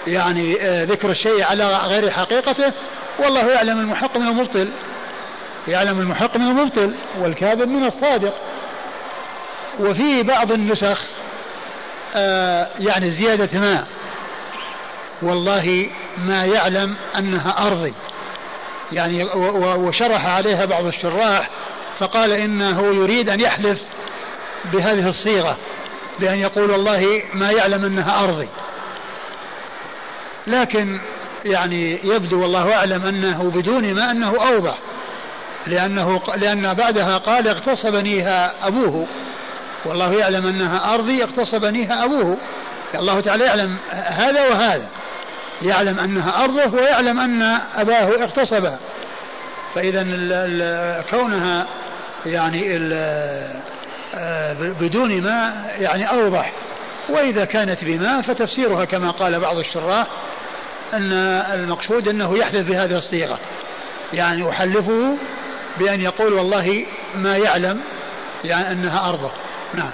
يعني 0.08 0.62
آه، 0.62 0.84
ذكر 0.84 1.12
الشيء 1.12 1.44
على 1.44 1.68
غير 1.68 2.12
حقيقته 2.12 2.72
والله 3.20 3.52
يعلم 3.52 3.80
المحق 3.80 4.18
من 4.18 4.28
المبطل. 4.28 4.70
يعلم 5.68 6.00
المحق 6.00 6.38
من 6.38 6.48
المبطل 6.48 6.96
والكاذب 7.20 7.68
من 7.68 7.86
الصادق. 7.86 8.34
وفي 9.80 10.24
بعض 10.24 10.52
النسخ 10.52 11.02
آه، 12.16 12.68
يعني 12.80 13.10
زيادة 13.10 13.60
ما 13.60 13.86
والله 15.22 15.90
ما 16.18 16.46
يعلم 16.46 16.96
أنها 17.18 17.68
أرضي. 17.68 17.94
يعني 18.92 19.24
وشرح 19.76 20.26
عليها 20.26 20.66
بعض 20.66 20.86
الشراح 20.86 21.50
فقال 22.00 22.32
إنه 22.32 22.86
يريد 22.86 23.30
أن 23.30 23.40
يحلف 23.40 23.82
بهذه 24.74 25.10
الصيغة 25.10 25.58
بأن 26.20 26.40
يقول 26.40 26.72
والله 26.72 27.22
ما 27.34 27.52
يعلم 27.52 27.86
أنها 27.86 28.24
أرضي. 28.24 28.48
لكن 30.48 31.00
يعني 31.46 32.00
يبدو 32.04 32.42
والله 32.42 32.76
أعلم 32.76 33.06
أنه 33.06 33.52
بدون 33.52 33.94
ما 33.94 34.12
أنه 34.12 34.48
أوضح. 34.48 34.78
لأنه 35.68 36.22
لأن 36.36 36.74
بعدها 36.74 37.18
قال 37.18 37.48
اغتصبنيها 37.48 38.68
أبوه. 38.68 39.08
والله 39.86 40.14
يعلم 40.14 40.48
أنها 40.48 40.94
أرضي 40.94 41.24
اغتصبنيها 41.24 42.06
أبوه. 42.06 42.38
الله 42.96 43.22
تعالى 43.22 43.46
يعلم 43.46 43.78
هذا 43.94 44.48
وهذا. 44.48 44.88
يعلم 45.62 46.00
أنها 46.00 46.44
أرضه 46.44 46.74
ويعلم 46.74 47.20
أن 47.20 47.42
أباه 47.76 48.24
اغتصبها. 48.24 48.80
فإذا 49.76 50.02
كونها 51.10 51.66
يعني 52.26 52.78
آه، 54.16 54.74
بدون 54.80 55.22
ما 55.22 55.66
يعني 55.80 56.10
أوضح. 56.10 56.52
وإذا 57.10 57.46
كانت 57.46 57.84
بما 57.84 58.22
فتفسيرها 58.22 58.86
كما 58.86 59.12
قال 59.12 59.40
بعض 59.40 59.58
الشراح 59.58 60.08
أن 60.94 61.12
المقصود 61.54 62.08
أنه 62.08 62.38
يحلف 62.38 62.68
بهذه 62.70 62.98
الصيغة. 62.98 63.40
يعني 64.14 64.50
أحلفه 64.50 65.18
بأن 65.80 66.02
يقول 66.02 66.34
والله 66.34 66.86
ما 67.16 67.38
يعلم 67.38 67.82
يعني 68.44 68.72
أنها 68.72 69.10
أرضه 69.10 69.32
نعم. 69.74 69.92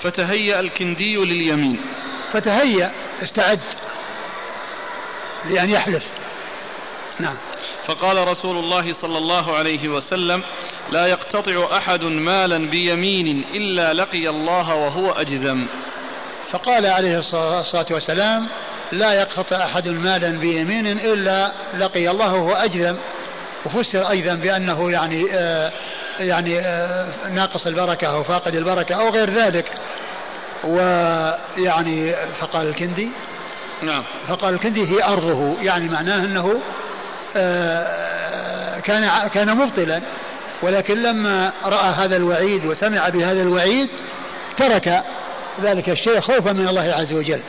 فتهيأ 0.00 0.60
الكندي 0.60 1.16
لليمين. 1.16 1.80
فتهيأ 2.32 2.92
استعد. 3.22 3.60
لأن 5.44 5.70
يحلف. 5.70 6.04
نعم. 7.20 7.36
فقال 7.86 8.28
رسول 8.28 8.56
الله 8.56 8.92
صلى 8.92 9.18
الله 9.18 9.56
عليه 9.56 9.88
وسلم 9.88 10.42
لا 10.90 11.06
يقتطع 11.06 11.76
أحد 11.76 12.04
مالا 12.04 12.70
بيمين 12.70 13.44
إلا 13.54 13.92
لقي 13.92 14.28
الله 14.28 14.74
وهو 14.74 15.10
أجذم 15.10 15.66
فقال 16.50 16.86
عليه 16.86 17.18
الصلاة 17.18 17.86
والسلام 17.90 18.46
لا 18.92 19.12
يقتطع 19.12 19.64
أحد 19.64 19.88
مالا 19.88 20.28
بيمين 20.28 20.86
إلا 20.86 21.52
لقي 21.78 22.10
الله 22.10 22.34
وهو 22.34 22.52
أجذم 22.52 22.96
وفسر 23.66 24.10
أيضا 24.10 24.34
بأنه 24.34 24.90
يعني 24.90 25.26
آه 25.32 25.72
يعني 26.20 26.60
آه 26.60 27.28
ناقص 27.28 27.66
البركة 27.66 28.06
أو 28.06 28.22
فاقد 28.22 28.54
البركة 28.54 28.94
أو 28.94 29.08
غير 29.08 29.30
ذلك. 29.30 29.70
ويعني 30.64 32.14
فقال 32.40 32.68
الكندي 32.68 33.08
نعم. 33.82 34.04
فقال 34.28 34.54
الكندي 34.54 34.86
هي 34.86 35.04
أرضه. 35.04 35.62
يعني 35.62 35.88
معناه 35.88 36.24
أنه 36.24 36.60
آه 37.36 38.80
كان 38.80 39.28
كان 39.28 39.56
مبطلا. 39.56 40.02
ولكن 40.62 41.02
لما 41.02 41.52
رأى 41.64 41.92
هذا 41.92 42.16
الوعيد 42.16 42.66
وسمع 42.66 43.08
بهذا 43.08 43.42
الوعيد 43.42 43.88
ترك 44.56 45.02
ذلك 45.62 45.88
الشيء 45.88 46.20
خوفا 46.20 46.52
من 46.52 46.68
الله 46.68 46.92
عز 46.92 47.12
وجل. 47.12 47.40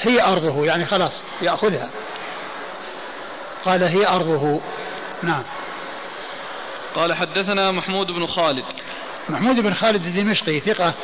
هي 0.00 0.22
أرضه. 0.22 0.66
يعني 0.66 0.84
خلاص 0.84 1.22
يأخذها. 1.42 1.90
قال 3.64 3.82
هي 3.82 4.06
أرضه. 4.06 4.60
نعم. 5.22 5.42
قال 6.94 7.14
حدثنا 7.14 7.72
محمود 7.72 8.06
بن 8.06 8.26
خالد. 8.26 8.64
محمود 9.28 9.60
بن 9.60 9.74
خالد 9.74 10.06
الدمشقي 10.06 10.60
ثقة 10.60 10.94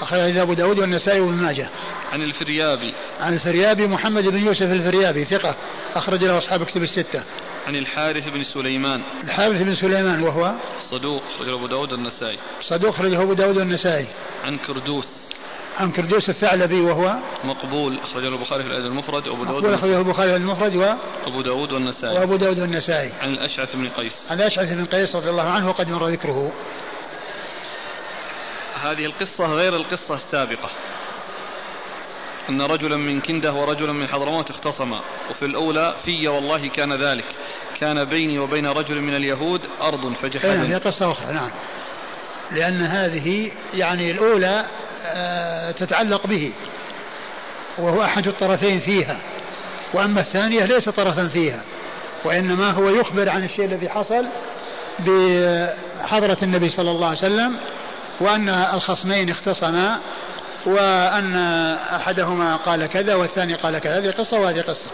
أخرج 0.00 0.36
أبو 0.36 0.54
داود 0.54 0.78
والنسائي 0.78 1.20
وابن 1.20 1.34
ماجه. 1.34 1.68
عن 2.12 2.22
الفريابي. 2.22 2.94
عن 3.20 3.34
الفريابي 3.34 3.86
محمد 3.86 4.28
بن 4.28 4.46
يوسف 4.46 4.72
الفريابي 4.72 5.24
ثقة 5.24 5.54
أخرج 5.94 6.24
له 6.24 6.38
أصحاب 6.38 6.64
كتب 6.64 6.82
الستة. 6.82 7.22
عن 7.66 7.76
الحارث 7.76 8.28
بن 8.28 8.42
سليمان. 8.42 9.02
الحارث 9.24 9.62
بن 9.62 9.74
سليمان 9.74 10.22
وهو؟ 10.22 10.52
صدوق 10.80 11.22
أخرجه 11.34 11.54
أبو 11.54 11.66
داود 11.66 11.92
والنسائي. 11.92 12.38
صدوق 12.60 12.94
أخرجه 12.94 13.22
أبو 13.22 13.32
داود 13.32 13.56
والنسائي. 13.56 14.06
عن 14.44 14.58
كردوس. 14.58 15.25
عن 15.76 15.92
كردوس 15.92 16.30
الثعلبي 16.30 16.80
وهو 16.80 17.18
مقبول 17.44 17.98
أخرجه 17.98 18.28
البخاري 18.28 18.62
في 18.62 18.68
الأدب 18.68 18.86
المفرد 18.86 19.28
وأبو 19.28 19.44
داود 19.44 19.64
أخرجه 19.64 19.98
البخاري 19.98 20.30
في 20.30 20.36
المفرد 20.36 20.76
و 20.76 20.94
أبو 21.26 21.42
داود 21.42 21.72
والنسائي. 21.72 22.18
وأبو 22.18 22.36
داود 22.36 22.58
والنسائي. 22.58 23.12
عن 23.20 23.28
الأشعث 23.28 23.76
بن 23.76 23.88
قيس. 23.88 24.26
عن 24.30 24.40
الأشعث 24.40 24.72
بن 24.72 24.84
قيس 24.84 25.16
رضي 25.16 25.30
الله 25.30 25.44
عنه 25.44 25.68
وقد 25.68 25.88
مر 25.88 26.06
ذكره. 26.06 26.52
هذه 28.82 29.06
القصة 29.06 29.46
غير 29.46 29.76
القصة 29.76 30.14
السابقة. 30.14 30.70
أن 32.48 32.62
رجلا 32.62 32.96
من 32.96 33.20
كندة 33.20 33.52
ورجلا 33.52 33.92
من 33.92 34.08
حضرموت 34.08 34.50
اختصما. 34.50 35.00
وفي 35.30 35.44
الأولى 35.44 35.94
في 36.04 36.28
والله 36.28 36.68
كان 36.68 37.02
ذلك. 37.02 37.24
كان 37.80 38.04
بيني 38.04 38.38
وبين 38.38 38.66
رجل 38.66 39.00
من 39.00 39.16
اليهود 39.16 39.60
أرض 39.80 40.12
فجحدني 40.12 40.56
نعم 40.56 40.66
هي 40.66 40.74
قصة 40.74 41.10
أخرى 41.10 41.32
نعم. 41.32 41.50
لأن 42.52 42.82
هذه 42.82 43.50
يعني 43.74 44.10
الأولى 44.10 44.66
تتعلق 45.72 46.26
به 46.26 46.52
وهو 47.78 48.02
أحد 48.02 48.26
الطرفين 48.26 48.80
فيها. 48.80 49.20
وأما 49.94 50.20
الثانية 50.20 50.64
ليس 50.64 50.88
طرفا 50.88 51.28
فيها 51.28 51.62
وإنما 52.24 52.70
هو 52.70 52.88
يخبر 52.88 53.28
عن 53.28 53.44
الشيء 53.44 53.64
الذي 53.64 53.88
حصل 53.88 54.26
بحضرة 54.98 56.38
النبي 56.42 56.68
صلى 56.68 56.90
الله 56.90 57.06
عليه 57.06 57.18
وسلم 57.18 57.56
وأن 58.20 58.48
الخصمين 58.48 59.30
اختصما 59.30 59.98
وأن 60.66 61.36
أحدهما 61.94 62.56
قال 62.56 62.86
كذا 62.86 63.14
والثاني 63.14 63.54
قال 63.54 63.78
كذا 63.78 63.98
هذه 63.98 64.10
قصة 64.10 64.40
وهذه 64.40 64.60
قصة. 64.60 64.90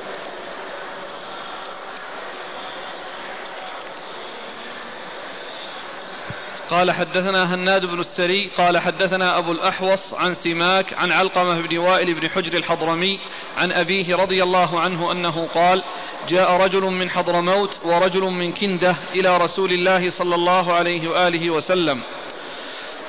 قال 6.70 6.92
حدثنا 6.92 7.55
هناد 7.55 7.87
بن 7.87 8.01
السري 8.01 8.51
قال 8.59 8.79
حدثنا 8.79 9.38
أبو 9.38 9.53
الأحوص 9.53 10.14
عن 10.14 10.35
سماك 10.35 10.94
عن 10.94 11.12
علقمة 11.12 11.61
بن 11.61 11.79
وائل 11.79 12.14
بن 12.14 12.29
حجر 12.29 12.59
الحضرمي 12.59 13.20
عن 13.57 13.72
أبيه 13.72 14.16
رضي 14.16 14.42
الله 14.42 14.81
عنه 14.81 15.12
أنه 15.12 15.46
قال 15.55 15.83
جاء 16.29 16.53
رجل 16.53 16.81
من 16.81 17.11
حضرموت 17.11 17.81
ورجل 17.85 18.20
من 18.20 18.53
كندة 18.53 18.96
إلى 19.14 19.37
رسول 19.37 19.72
الله 19.72 20.11
صلى 20.11 20.35
الله 20.35 20.72
عليه 20.72 21.09
وآله 21.09 21.51
وسلم. 21.51 22.01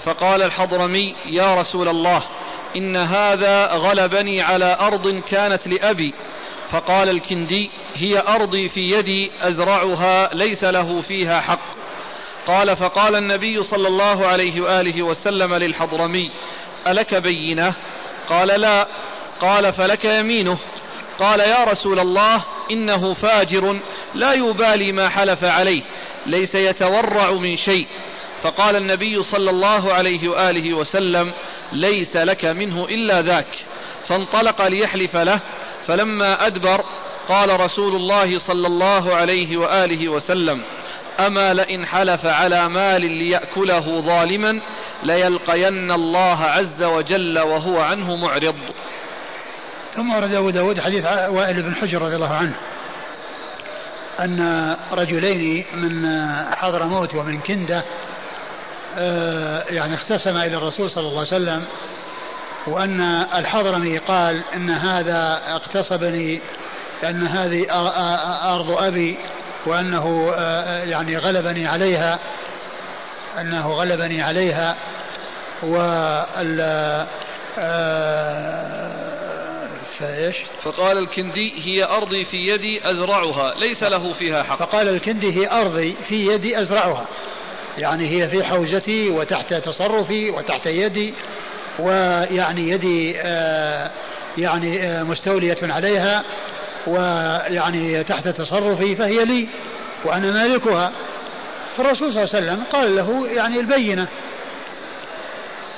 فقال 0.03 0.41
الحضرمي 0.41 1.15
يا 1.25 1.55
رسول 1.55 1.87
الله 1.87 2.23
إن 2.75 2.95
هذا 2.95 3.73
غلبني 3.73 4.41
على 4.41 4.77
أرض 4.79 5.21
كانت 5.29 5.67
لأبي. 5.67 6.13
فقال 6.69 7.09
الكندي 7.09 7.71
هي 7.95 8.19
أرضي 8.27 8.69
في 8.69 8.81
يدي 8.81 9.31
أزرعها 9.41 10.33
ليس 10.33 10.63
له 10.63 11.01
فيها 11.01 11.39
حق. 11.39 11.82
قال 12.47 12.75
فقال 12.75 13.15
النبي 13.15 13.63
صلى 13.63 13.87
الله 13.87 14.27
عليه 14.27 14.61
وآله 14.61 15.03
وسلم 15.03 15.53
للحضرمي 15.53 16.31
ألك 16.87 17.15
بينة؟ 17.15 17.73
قال 18.29 18.47
لا. 18.47 18.87
قال 19.41 19.73
فلك 19.73 20.05
يمينه؟ 20.05 20.57
قال 21.19 21.39
يا 21.39 21.63
رسول 21.63 21.99
الله 21.99 22.43
إنه 22.71 23.13
فاجر 23.13 23.79
لا 24.13 24.33
يبالي 24.33 24.91
ما 24.91 25.09
حلف 25.09 25.43
عليه 25.43 25.81
ليس 26.25 26.55
يتورع 26.55 27.31
من 27.31 27.55
شيء. 27.55 27.87
فقال 28.41 28.75
النبي 28.75 29.21
صلى 29.21 29.49
الله 29.49 29.93
عليه 29.93 30.29
وآله 30.29 30.73
وسلم 30.73 31.33
ليس 31.71 32.17
لك 32.17 32.45
منه 32.45 32.85
إلا 32.85 33.21
ذاك. 33.21 33.55
فانطلق 34.07 34.67
ليحلف 34.67 35.15
له 35.15 35.39
فلما 35.85 36.47
أدبر 36.47 36.83
قال 37.29 37.59
رسول 37.59 37.95
الله 37.95 38.39
صلى 38.39 38.67
الله 38.67 39.15
عليه 39.15 39.57
وآله 39.57 40.09
وسلم 40.09 40.63
أما 41.19 41.53
لئن 41.53 41.85
حلف 41.85 42.25
على 42.25 42.69
مال 42.69 43.01
ليأكله 43.01 44.01
ظالما 44.01 44.61
ليلقين 45.03 45.91
الله 45.91 46.41
عز 46.43 46.83
وجل 46.83 47.39
وهو 47.39 47.79
عنه 47.79 48.15
معرض. 48.15 48.55
ثم 49.95 50.15
ورد 50.15 50.33
أبو 50.33 50.49
داود 50.49 50.79
حديث 50.79 51.05
وائل 51.05 51.61
بن 51.61 51.75
حجر 51.75 52.01
رضي 52.01 52.15
الله 52.15 52.33
عنه 52.33 52.53
أن 54.19 54.75
رجلين 54.91 55.65
من 55.73 56.07
حضرموت 56.55 57.15
ومن 57.15 57.39
كندة 57.39 57.83
آه، 58.97 59.63
يعني 59.69 59.95
اختصما 59.95 60.45
إلى 60.45 60.57
الرسول 60.57 60.89
صلى 60.89 61.07
الله 61.07 61.19
عليه 61.19 61.27
وسلم 61.27 61.63
وأن 62.67 63.01
الحضرمي 63.35 63.97
قال 63.97 64.41
إن 64.55 64.69
هذا 64.69 65.41
اغتصبني 65.47 66.41
أن 67.03 67.27
هذه 67.27 67.65
أرض 68.55 68.71
أبي 68.71 69.17
وأنه 69.65 70.33
آه، 70.35 70.83
يعني 70.83 71.17
غلبني 71.17 71.67
عليها 71.67 72.19
أنه 73.39 73.67
غلبني 73.67 74.21
عليها 74.21 74.75
وال 75.63 76.61
آه، 77.59 78.73
فايش؟ 79.99 80.35
فقال 80.63 80.97
الكندي 80.97 81.53
هي 81.65 81.83
أرضي 81.83 82.25
في 82.25 82.37
يدي 82.37 82.91
أزرعها 82.91 83.53
ليس 83.59 83.83
له 83.83 84.13
فيها 84.13 84.43
حق. 84.43 84.59
فقال 84.59 84.89
الكندي 84.89 85.39
هي 85.39 85.51
أرضي 85.51 85.95
في 86.07 86.27
يدي 86.27 86.61
أزرعها. 86.61 87.07
يعني 87.77 88.09
هي 88.09 88.29
في 88.29 88.43
حوزتي 88.43 89.09
وتحت 89.09 89.53
تصرفي 89.53 90.29
وتحت 90.29 90.65
يدي 90.65 91.13
ويعني 91.79 92.69
يدي 92.69 93.21
آه 93.21 93.91
يعني 94.37 94.83
آه 94.83 95.03
مستولية 95.03 95.57
عليها. 95.61 96.23
ويعني 96.87 98.03
تحت 98.03 98.27
تصرفي 98.27 98.95
فهي 98.95 99.25
لي 99.25 99.47
وأنا 100.05 100.31
مالكها. 100.31 100.91
فالرسول 101.77 102.13
صلى 102.13 102.23
الله 102.23 102.35
عليه 102.35 102.45
وسلم 102.45 102.63
قال 102.71 102.95
له 102.95 103.27
يعني 103.27 103.59
البينة. 103.59 104.07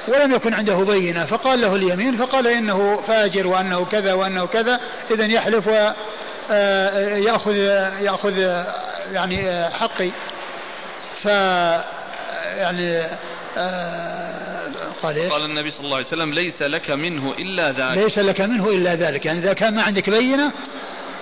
ولم 0.08 0.32
يكن 0.32 0.54
عنده 0.54 0.76
بينة 0.76 1.26
فقال 1.26 1.62
له 1.62 1.76
اليمين 1.76 2.18
فقال 2.18 2.48
إنه 2.48 3.02
فاجر 3.08 3.48
وأنه 3.48 3.86
كذا 3.86 4.14
وأنه 4.14 4.46
كذا 4.46 4.80
إذا 5.12 5.26
يحلف 5.26 5.68
ويأخذ 5.68 7.58
آه، 7.58 8.00
يأخذ 8.00 8.38
يعني 9.14 9.50
آه، 9.50 9.70
حقي. 9.70 10.12
ف 11.24 11.26
يعني 12.58 13.04
قال 15.06 15.16
إيه؟ 15.16 15.30
قال 15.30 15.46
النبي 15.46 15.72
صلى 15.72 15.86
الله 15.86 15.96
عليه 15.96 16.08
وسلم 16.08 16.34
ليس 16.34 16.62
لك 16.62 16.92
منه 16.92 17.34
إلا 17.34 17.72
ذلك. 17.72 18.04
ليس 18.04 18.20
لك 18.20 18.42
منه 18.42 18.70
إلا 18.70 18.96
ذلك. 18.96 19.26
يعني 19.26 19.40
إذا 19.40 19.54
كان 19.54 19.76
ما 19.76 19.82
عندك 19.82 20.10
بينة 20.10 20.52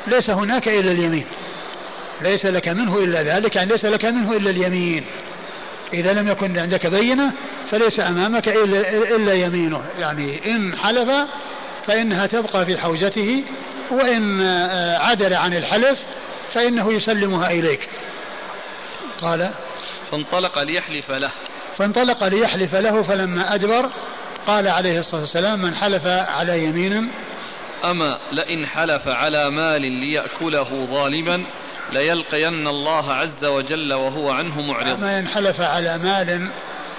ليس 0.07 0.29
هناك 0.29 0.67
إلا 0.67 0.91
اليمين. 0.91 1.25
ليس 2.21 2.45
لك 2.45 2.67
منه 2.67 2.97
إلا 2.97 3.23
ذلك 3.23 3.55
يعني 3.55 3.71
ليس 3.71 3.85
لك 3.85 4.05
منه 4.05 4.33
إلا 4.33 4.49
اليمين. 4.49 5.03
إذا 5.93 6.13
لم 6.13 6.27
يكن 6.27 6.59
عندك 6.59 6.87
بينة 6.87 7.31
فليس 7.71 7.99
أمامك 7.99 8.47
إلا, 8.47 8.89
إلا 9.15 9.33
يمينه. 9.33 9.83
يعني 9.99 10.51
إن 10.51 10.75
حلف 10.75 11.29
فإنها 11.87 12.27
تبقى 12.27 12.65
في 12.65 12.77
حوزته 12.77 13.43
وإن 13.91 14.41
آه، 14.41 14.97
عدل 14.97 15.33
عن 15.33 15.53
الحلف 15.53 15.99
فإنه 16.53 16.93
يسلمها 16.93 17.51
إليك. 17.51 17.89
قال 19.21 19.51
فانطلق 20.11 20.59
ليحلف 20.59 21.11
له. 21.11 21.31
فانطلق 21.77 22.23
ليحلف 22.23 22.75
له 22.75 23.01
فلما 23.01 23.55
أدبر 23.55 23.89
قال 24.47 24.67
عليه 24.67 24.99
الصلاة 24.99 25.21
والسلام 25.21 25.61
من 25.61 25.75
حلف 25.75 26.07
على 26.07 26.63
يمين 26.63 27.09
أما 27.85 28.19
لئن 28.31 28.65
حلف 28.65 29.07
على 29.07 29.49
مال 29.49 29.81
ليأكله 29.81 30.85
ظالما 30.85 31.45
ليلقين 31.91 32.67
الله 32.67 33.13
عز 33.13 33.45
وجل 33.45 33.93
وهو 33.93 34.31
عنه 34.31 34.61
معرض. 34.61 34.93
أما 34.93 35.19
إن 35.19 35.27
حلف 35.27 35.61
على 35.61 35.97
مال 35.97 36.47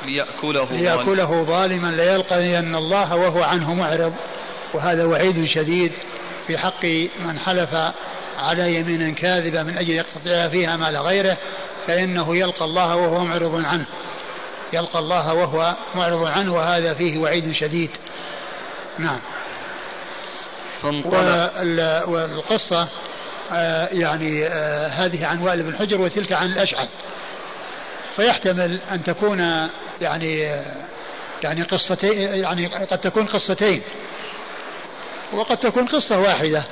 ليأكله, 0.06 0.68
ليأكله 0.72 1.42
ظالما 1.44 1.88
ليلقين 1.88 2.74
الله 2.74 3.16
وهو 3.16 3.42
عنه 3.42 3.74
معرض. 3.74 4.14
وهذا 4.74 5.04
وعيد 5.04 5.44
شديد 5.44 5.92
في 6.46 6.58
حق 6.58 6.84
من 7.26 7.38
حلف 7.38 7.74
على 8.38 8.74
يمين 8.74 9.14
كاذبة 9.14 9.62
من 9.62 9.78
أجل 9.78 9.90
يقتطع 9.90 10.48
فيها 10.48 10.76
مال 10.76 10.96
غيره 10.96 11.36
فإنه 11.86 12.36
يلقى 12.36 12.64
الله 12.64 12.96
وهو 12.96 13.24
معرض 13.24 13.64
عنه. 13.64 13.86
يلقى 14.72 14.98
الله 14.98 15.34
وهو 15.34 15.74
معرض 15.94 16.24
عنه 16.24 16.54
وهذا 16.54 16.94
فيه 16.94 17.18
وعيد 17.18 17.52
شديد. 17.52 17.90
نعم. 18.98 19.20
والقصة 22.06 22.88
آه 23.52 23.88
يعني 23.92 24.46
آه 24.46 24.88
هذه 24.88 25.26
عن 25.26 25.42
وائل 25.42 25.62
بن 25.62 25.76
حجر 25.76 26.00
وتلك 26.00 26.32
عن 26.32 26.52
الأشعث. 26.52 26.88
فيحتمل 28.16 28.78
أن 28.92 29.02
تكون 29.02 29.68
يعني 30.00 30.50
يعني 31.42 31.62
قصتين 31.62 32.12
يعني 32.18 32.66
قد 32.66 32.98
تكون 32.98 33.26
قصتين. 33.26 33.82
وقد 35.32 35.56
تكون 35.56 35.86
قصة 35.86 36.18
واحدة 36.18 36.62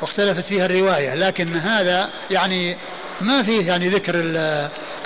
واختلفت 0.00 0.44
فيها 0.44 0.66
الرواية 0.66 1.14
لكن 1.14 1.56
هذا 1.56 2.10
يعني 2.30 2.76
ما 3.22 3.42
فيه 3.42 3.66
يعني 3.66 3.88
ذكر 3.88 4.14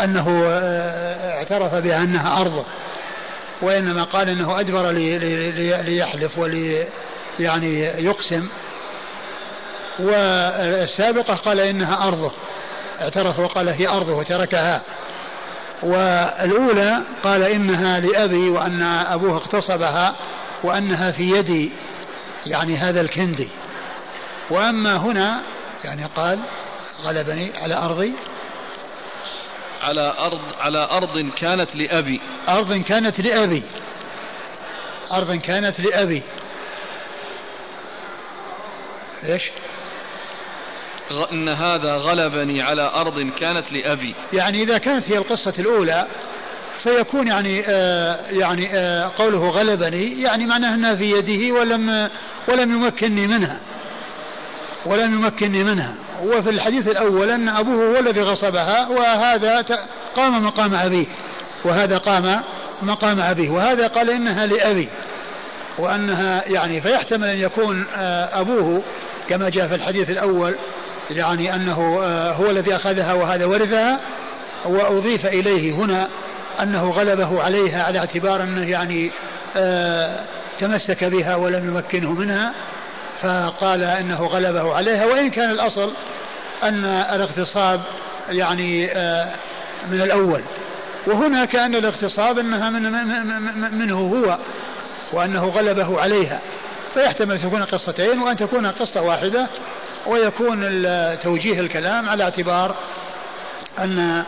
أنه 0.01 0.45
آه، 0.47 1.39
اعترف 1.39 1.75
بأنها 1.75 2.41
أرضه 2.41 2.65
وإنما 3.63 4.05
قال 4.05 4.29
أنه 4.29 4.61
أدبر 4.61 4.91
لي 4.91 5.19
لي 5.19 5.83
ليحلف 5.83 6.39
ولي 6.39 6.87
يعني 7.41 7.81
يقسم. 7.81 8.49
والسابقة 9.99 11.35
قال 11.35 11.61
إنها 11.61 12.09
أرضه 12.09 12.33
اعترف 13.01 13.39
وقال 13.39 13.69
هي 13.69 13.89
أرضه 13.89 14.17
وتركها. 14.17 14.83
والأولى 15.83 16.99
قال 17.25 17.43
إنها 17.43 18.01
لأبي 18.01 18.49
وأن 18.49 18.83
أبوه 18.83 19.37
اغتصبها 19.37 20.15
وأنها 20.63 21.11
في 21.11 21.31
يدي 21.31 21.71
يعني 22.47 22.77
هذا 22.77 23.01
الكندي. 23.01 23.49
وأما 24.51 24.97
هنا 24.97 25.41
يعني 25.85 26.05
قال 26.17 26.39
غلبني 27.03 27.51
على 27.57 27.75
أرضي؟ 27.75 28.13
على 29.83 30.15
أرض 30.19 30.41
على 30.61 30.89
أرض 30.91 31.31
كانت 31.37 31.77
لأبي. 31.77 32.21
أرض 32.49 32.83
كانت 32.83 33.21
لأبي. 33.21 33.63
أرض 35.13 35.35
كانت 35.35 35.81
لأبي. 35.81 36.23
إيش؟ 39.25 39.51
إن 41.33 41.49
هذا 41.49 41.97
غلبني 41.97 42.63
على 42.63 42.83
أرض 42.83 43.31
كانت 43.41 43.73
لأبي. 43.73 44.15
يعني 44.33 44.63
إذا 44.63 44.79
كانت 44.79 45.13
هي 45.13 45.19
القصة 45.19 45.55
الأولى 45.59 46.07
فيكون 46.83 47.29
يعني 47.29 47.65
آه 47.67 48.31
يعني 48.31 48.79
آه 48.79 49.13
قوله 49.19 49.49
غلبني 49.51 50.23
يعني 50.23 50.47
معناه 50.47 50.75
إنها 50.75 50.95
في 50.95 51.11
يده 51.11 51.55
ولم 51.55 52.11
ولم 52.49 52.73
يمكنني 52.73 53.27
منها. 53.27 53.61
ولم 54.87 55.15
يمكنني 55.15 55.65
منها. 55.65 55.95
وفي 56.25 56.51
الحديث 56.51 56.89
الأول 56.89 57.31
أن 57.31 57.49
أبوه 57.49 57.91
هو 57.91 57.99
الذي 57.99 58.21
غصبها 58.21 58.89
وهذا 58.89 59.65
قام 60.17 60.47
مقام 60.47 60.75
أبيه 60.75 61.07
وهذا 61.65 61.99
قام 61.99 62.41
مقام 62.83 63.21
أبيه 63.21 63.51
وهذا 63.51 63.87
قال 63.87 64.11
إنها 64.11 64.47
لأبي 64.47 64.89
وأنها 65.79 66.49
يعني 66.49 66.81
فيحتمل 66.81 67.29
أن 67.29 67.39
يكون 67.39 67.87
آه، 67.97 68.41
أبوه 68.41 68.83
كما 69.29 69.49
جاء 69.49 69.69
في 69.69 69.75
الحديث 69.75 70.11
الأول 70.11 70.55
يعني 71.11 71.55
أنه 71.55 72.01
آه، 72.03 72.33
هو 72.33 72.51
الذي 72.51 72.77
أخذها 72.77 73.13
وهذا 73.13 73.45
ورثها 73.45 74.01
وأضيف 74.65 75.27
إليه 75.27 75.73
هنا 75.73 76.09
أنه 76.63 76.91
غلبه 76.91 77.43
عليها 77.43 77.83
على 77.83 77.99
اعتبار 77.99 78.43
أنه 78.43 78.71
يعني 78.71 79.11
آه، 79.57 80.25
تمسك 80.61 81.05
بها 81.05 81.37
ولم 81.37 81.69
يمكنه 81.69 82.13
منها. 82.13 82.53
فقال 83.23 83.85
إنه 83.85 84.27
غلبه 84.27 84.75
عليها 84.75 85.07
وإن 85.07 85.31
كان 85.31 85.51
الأصل 85.51 85.93
أن 86.63 86.85
الاغتصاب 86.85 87.81
يعني 88.29 88.93
آه، 88.93 89.31
من 89.91 90.03
الأول. 90.03 90.43
وهنا 91.07 91.45
كأن 91.45 91.75
الاغتصاب 91.75 92.39
إنها 92.39 92.71
من 92.71 92.83
منه 93.79 93.99
هو 93.99 94.39
وأنه 95.13 95.45
غلبه 95.45 96.01
عليها. 96.01 96.41
فيحتمل 96.95 97.41
تكون 97.41 97.65
قصتين 97.65 98.19
وأن 98.19 98.37
تكون 98.37 98.67
قصة 98.67 99.03
واحدة 99.03 99.47
ويكون 100.07 100.87
توجيه 101.23 101.61
الكلام 101.61 102.09
على 102.09 102.25
اعتبار 102.25 102.75
أن 103.79 104.25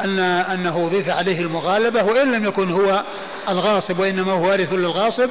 أن 0.00 0.18
أنه 0.20 0.86
اضيف 0.86 1.10
عليه 1.10 1.40
المغالبة 1.40 2.04
وإن 2.04 2.32
لم 2.32 2.44
يكن 2.44 2.72
هو 2.72 3.02
الغاصب 3.48 3.98
وإنما 3.98 4.32
هو 4.32 4.48
وارث 4.48 4.72
للغاصب 4.72 5.30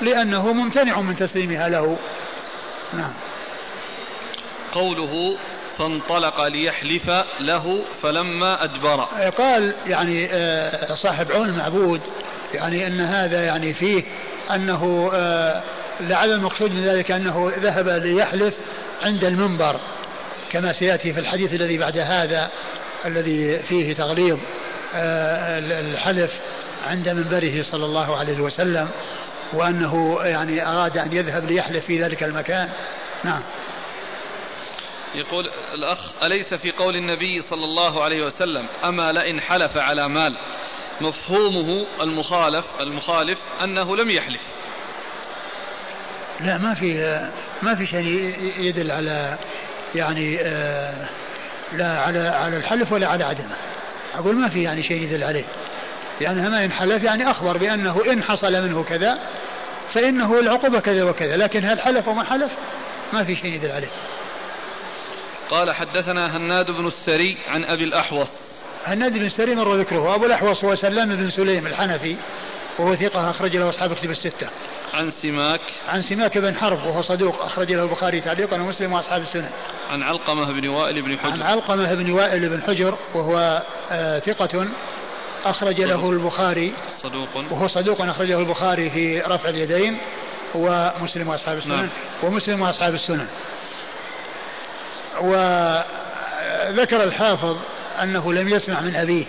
لأنه 0.00 0.52
ممتنع 0.52 1.00
من 1.00 1.16
تسليمها 1.16 1.68
له. 1.68 1.98
نعم. 2.92 3.12
قوله 4.72 5.36
فانطلق 5.78 6.40
ليحلف 6.40 7.10
له 7.40 7.84
فلما 8.02 8.64
أدبر. 8.64 9.00
قال 9.38 9.74
يعني 9.86 10.28
آه، 10.32 10.94
صاحب 10.94 11.32
عون 11.32 11.48
المعبود 11.48 12.00
يعني 12.54 12.86
أن 12.86 13.00
هذا 13.00 13.44
يعني 13.44 13.74
فيه 13.74 14.04
أنه 14.50 15.10
آه، 15.14 15.62
لعل 16.00 16.32
المقصود 16.32 16.70
من 16.70 16.84
ذلك 16.84 17.10
أنه 17.10 17.52
ذهب 17.58 17.88
ليحلف 17.88 18.54
عند 19.02 19.24
المنبر 19.24 19.76
كما 20.50 20.72
سيأتي 20.72 21.12
في 21.12 21.20
الحديث 21.20 21.54
الذي 21.54 21.78
بعد 21.78 21.98
هذا 21.98 22.50
الذي 23.04 23.58
فيه 23.58 23.94
تغليظ 23.94 24.38
آه، 24.94 25.58
الحلف 25.58 26.30
عند 26.86 27.08
منبره 27.08 27.62
صلى 27.62 27.84
الله 27.84 28.16
عليه 28.16 28.40
وسلم. 28.40 28.88
وأنه 29.52 30.18
يعني 30.22 30.66
أراد 30.66 30.98
أن 30.98 31.12
يذهب 31.12 31.44
ليحلف 31.44 31.84
في 31.84 32.02
ذلك 32.02 32.22
المكان. 32.22 32.68
نعم. 33.24 33.40
يقول 35.14 35.44
الأخ 35.74 36.22
أليس 36.22 36.54
في 36.54 36.70
قول 36.70 36.96
النبي 36.96 37.42
صلى 37.42 37.64
الله 37.64 38.04
عليه 38.04 38.24
وسلم 38.24 38.66
أما 38.84 39.12
لئن 39.12 39.40
حلف 39.40 39.76
على 39.76 40.08
مال؟ 40.08 40.36
مفهومه 41.00 41.86
المخالف 42.00 42.66
المخالف 42.80 43.42
أنه 43.62 43.96
لم 43.96 44.10
يحلف. 44.10 44.42
لا 46.40 46.58
ما 46.58 46.74
في 46.74 47.20
ما 47.62 47.74
في 47.74 47.86
شيء 47.86 48.38
يدل 48.58 48.90
على 48.90 49.38
يعني 49.94 50.38
آه، 50.42 51.08
لا 51.72 51.98
على 51.98 52.28
على 52.28 52.56
الحلف 52.56 52.92
ولا 52.92 53.06
على 53.08 53.24
عدمه. 53.24 53.56
أقول 54.14 54.34
ما 54.34 54.48
في 54.48 54.62
يعني 54.62 54.82
شيء 54.82 55.02
يدل 55.02 55.24
عليه. 55.24 55.44
يعني 56.20 56.50
ما 56.50 56.64
إن 56.64 56.72
حلف 56.72 57.02
يعني 57.02 57.30
أخبر 57.30 57.56
بأنه 57.56 58.12
إن 58.12 58.22
حصل 58.22 58.52
منه 58.52 58.84
كذا 58.84 59.18
فإنه 59.94 60.40
العقوبة 60.40 60.80
كذا 60.80 61.04
وكذا 61.04 61.36
لكن 61.36 61.64
هل 61.64 61.80
حلف 61.80 62.08
وما 62.08 62.24
حلف؟ 62.24 62.52
ما 63.12 63.24
في 63.24 63.36
شيء 63.36 63.54
يدل 63.54 63.70
عليه. 63.70 63.88
قال 65.50 65.74
حدثنا 65.74 66.36
هناد 66.36 66.70
بن 66.70 66.86
السري 66.86 67.38
عن 67.48 67.64
أبي 67.64 67.84
الأحوص. 67.84 68.58
هناد 68.86 69.12
بن 69.12 69.26
السري 69.26 69.54
مر 69.54 69.76
ذكره 69.76 70.14
أبو 70.14 70.26
الأحوص 70.26 70.64
هو 70.64 70.74
سلام 70.74 71.16
بن 71.16 71.30
سليم 71.30 71.66
الحنفي 71.66 72.16
وهو 72.78 72.94
ثقة 72.96 73.30
أخرج 73.30 73.56
له 73.56 73.68
أصحاب 73.68 73.94
كتب 73.94 74.10
الستة. 74.10 74.48
عن 74.94 75.10
سماك. 75.10 75.60
عن 75.88 76.02
سماك 76.02 76.38
بن 76.38 76.56
حرب 76.56 76.78
وهو 76.78 77.02
صدوق 77.02 77.42
أخرج 77.42 77.72
له 77.72 77.82
البخاري 77.82 78.20
تعليقا 78.20 78.56
ومسلم 78.56 78.92
وأصحاب 78.92 79.22
السنن. 79.22 79.50
عن 79.90 80.02
علقمة 80.02 80.52
بن 80.52 80.68
وائل 80.68 81.02
بن 81.02 81.18
حجر. 81.18 81.32
عن 81.32 81.42
علقمة 81.42 81.94
بن 81.94 82.10
وائل 82.10 82.48
بن 82.48 82.62
حجر 82.62 82.98
وهو 83.14 83.62
آه 83.90 84.18
ثقة 84.18 84.68
أخرج 85.44 85.80
له 85.80 86.10
البخاري 86.10 86.72
صدوق. 86.90 87.28
وهو 87.50 87.68
صدوق 87.68 88.02
أخرجه 88.02 88.38
البخاري 88.38 88.90
في 88.90 89.20
رفع 89.20 89.48
اليدين 89.48 89.98
ومسلم 90.54 91.28
وأصحاب 91.28 91.58
السنن. 91.58 91.76
نعم. 91.76 91.88
ومسلم 92.22 92.62
وأصحاب 92.62 92.94
السنن. 92.94 93.26
وذكر 95.20 97.04
الحافظ 97.04 97.56
أنه 98.02 98.32
لم 98.32 98.48
يسمع 98.48 98.80
من 98.80 98.96
أبيه 98.96 99.24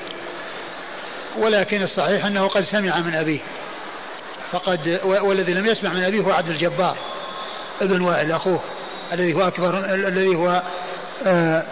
ولكن 1.37 1.83
الصحيح 1.83 2.25
أنه 2.25 2.47
قد 2.47 2.63
سمع 2.63 2.99
من 2.99 3.15
أبيه. 3.15 3.39
فقد 4.51 4.99
والذي 5.03 5.53
لم 5.53 5.65
يسمع 5.65 5.93
من 5.93 6.03
أبيه 6.03 6.21
هو 6.21 6.31
عبد 6.31 6.49
الجبار 6.49 6.97
ابن 7.81 8.01
وائل 8.01 8.31
أخوه 8.31 8.61
الذي 9.13 9.33
هو 9.33 9.47
أكبر 9.47 9.93
الذي 9.93 10.35
هو 10.35 10.61
آه 11.25 11.63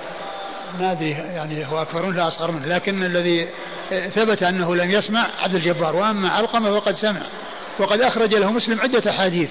ما 0.80 0.91
أدري 0.91 1.09
يعني 1.09 1.65
هو 1.65 1.82
أكبر 1.82 2.11
لا 2.11 2.28
أصغر 2.28 2.51
منه 2.51 2.65
لكن 2.65 3.03
الذي 3.03 3.47
ثبت 3.89 4.43
أنه 4.43 4.75
لم 4.75 4.91
يسمع 4.91 5.28
عبد 5.39 5.55
الجبار 5.55 5.95
وأما 5.95 6.30
علقمة 6.30 6.80
فقد 6.80 6.95
سمع 6.95 7.21
وقد 7.80 8.01
أخرج 8.01 8.36
له 8.36 8.51
مسلم 8.51 8.80
عدة 8.80 9.11
أحاديث 9.11 9.49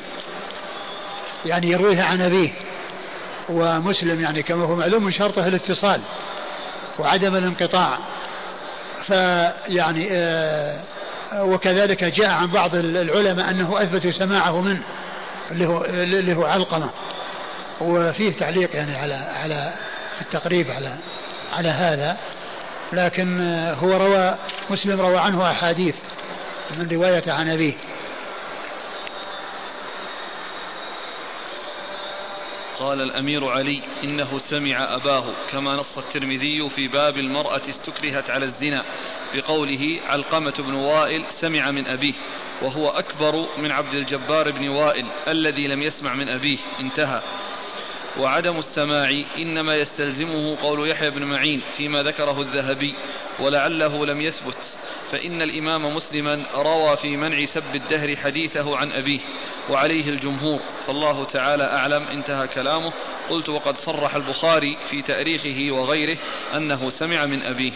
يعني 1.45 1.71
يرويها 1.71 2.05
عن 2.05 2.21
أبيه 2.21 2.51
ومسلم 3.49 4.21
يعني 4.21 4.43
كما 4.43 4.65
هو 4.65 4.77
معلوم 4.77 5.05
من 5.05 5.13
شرطه 5.13 5.47
الاتصال 5.47 6.01
وعدم 6.99 7.37
الانقطاع 7.37 7.99
فيعني 9.07 10.09
آه 10.13 10.81
وكذلك 11.41 12.05
جاء 12.05 12.29
عن 12.29 12.47
بعض 12.47 12.75
العلماء 12.75 13.51
أنه 13.51 13.83
اثبتوا 13.83 14.11
سماعه 14.11 14.61
منه 14.61 14.83
اللي 15.51 15.67
هو 15.67 15.85
اللي 15.85 16.37
هو 16.37 16.45
علقمة 16.45 16.91
وفيه 17.81 18.33
تعليق 18.33 18.77
يعني 18.77 18.97
على 18.97 19.15
على 19.15 19.73
في 20.17 20.23
التقريب 20.23 20.71
على 20.71 20.97
على 21.53 21.69
هذا 21.69 22.17
لكن 22.93 23.41
هو 23.83 23.97
روى 23.97 24.39
مسلم 24.71 25.01
روى 25.01 25.19
عنه 25.19 25.51
أحاديث 25.51 25.97
من 26.77 26.89
رواية 26.89 27.33
عن 27.33 27.49
أبيه. 27.49 27.75
قال 32.79 33.01
الأمير 33.01 33.49
علي 33.49 33.83
إنه 34.05 34.39
سمع 34.39 34.95
أباه 34.97 35.25
كما 35.51 35.77
نص 35.77 35.99
الترمذي 35.99 36.71
في 36.71 36.89
باب 36.89 37.19
المرأة 37.19 37.61
استكرهت 37.69 38.31
على 38.31 38.45
الزنا 38.45 38.85
بقوله 39.35 40.01
علقمة 40.07 40.55
بن 40.59 40.75
وائل 40.75 41.25
سمع 41.31 41.71
من 41.71 41.87
أبيه 41.89 42.15
وهو 42.63 42.89
أكبر 42.89 43.47
من 43.59 43.71
عبد 43.71 43.95
الجبار 43.95 44.51
بن 44.51 44.69
وائل 44.69 45.07
الذي 45.29 45.69
لم 45.69 45.83
يسمع 45.83 46.15
من 46.15 46.29
أبيه 46.29 46.59
انتهى. 46.81 47.23
وعدم 48.19 48.59
السماع 48.59 49.11
إنما 49.39 49.75
يستلزمه 49.75 50.57
قول 50.63 50.91
يحيى 50.91 51.11
بن 51.11 51.25
معين 51.25 51.63
فيما 51.77 52.03
ذكره 52.03 52.41
الذهبي 52.41 52.95
ولعله 53.41 54.07
لم 54.07 54.21
يثبت 54.21 54.57
فإن 55.13 55.43
الإمام 55.43 55.97
مسلما 55.97 56.45
روى 56.55 56.97
في 56.97 57.17
منع 57.17 57.45
سب 57.45 57.75
الدهر 57.75 58.17
حديثه 58.17 58.77
عن 58.77 58.93
أبيه 58.93 59.21
وعليه 59.71 60.09
الجمهور 60.09 60.61
فالله 60.87 61.25
تعالى 61.25 61.65
أعلم 61.65 62.03
انتهى 62.03 62.49
كلامه. 62.49 62.93
قلت 63.31 63.49
وقد 63.49 63.77
صرح 63.77 64.15
البخاري 64.15 64.79
في 64.91 65.03
تاريخه 65.03 65.73
وغيره 65.73 66.19
أنه 66.55 66.91
سمع 66.91 67.27
من 67.27 67.43
أبيه. 67.43 67.73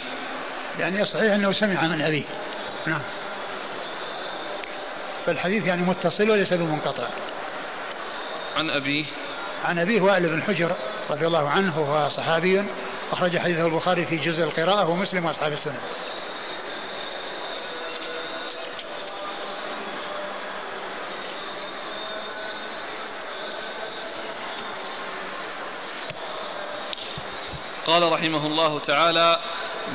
يعني 0.79 1.05
صحيح 1.05 1.33
أنه 1.33 1.53
سمع 1.53 1.87
من 1.87 2.03
أبيه. 2.03 2.25
نعم. 2.87 3.01
فالحديث 5.27 5.67
يعني 5.67 5.83
متصل 5.83 6.31
وليس 6.31 6.53
بمنقطع. 6.53 7.09
عن 8.57 8.71
أبيه 8.71 9.05
عن 9.65 9.79
أبيه 9.79 10.01
وائل 10.01 10.29
بن 10.29 10.43
حجر 10.43 10.77
رضي 11.11 11.27
الله 11.27 11.49
عنه 11.49 11.81
وهو 11.81 12.09
صحابي 12.09 12.65
أخرج 13.13 13.39
حديثه 13.39 13.67
البخاري 13.67 14.05
في 14.07 14.17
جزء 14.17 14.43
القراءة 14.45 14.89
ومسلم 14.89 15.25
وأصحاب 15.25 15.53
السنة. 15.53 15.81
قال 27.87 28.13
رحمه 28.13 28.47
الله 28.47 28.79
تعالى 28.79 29.41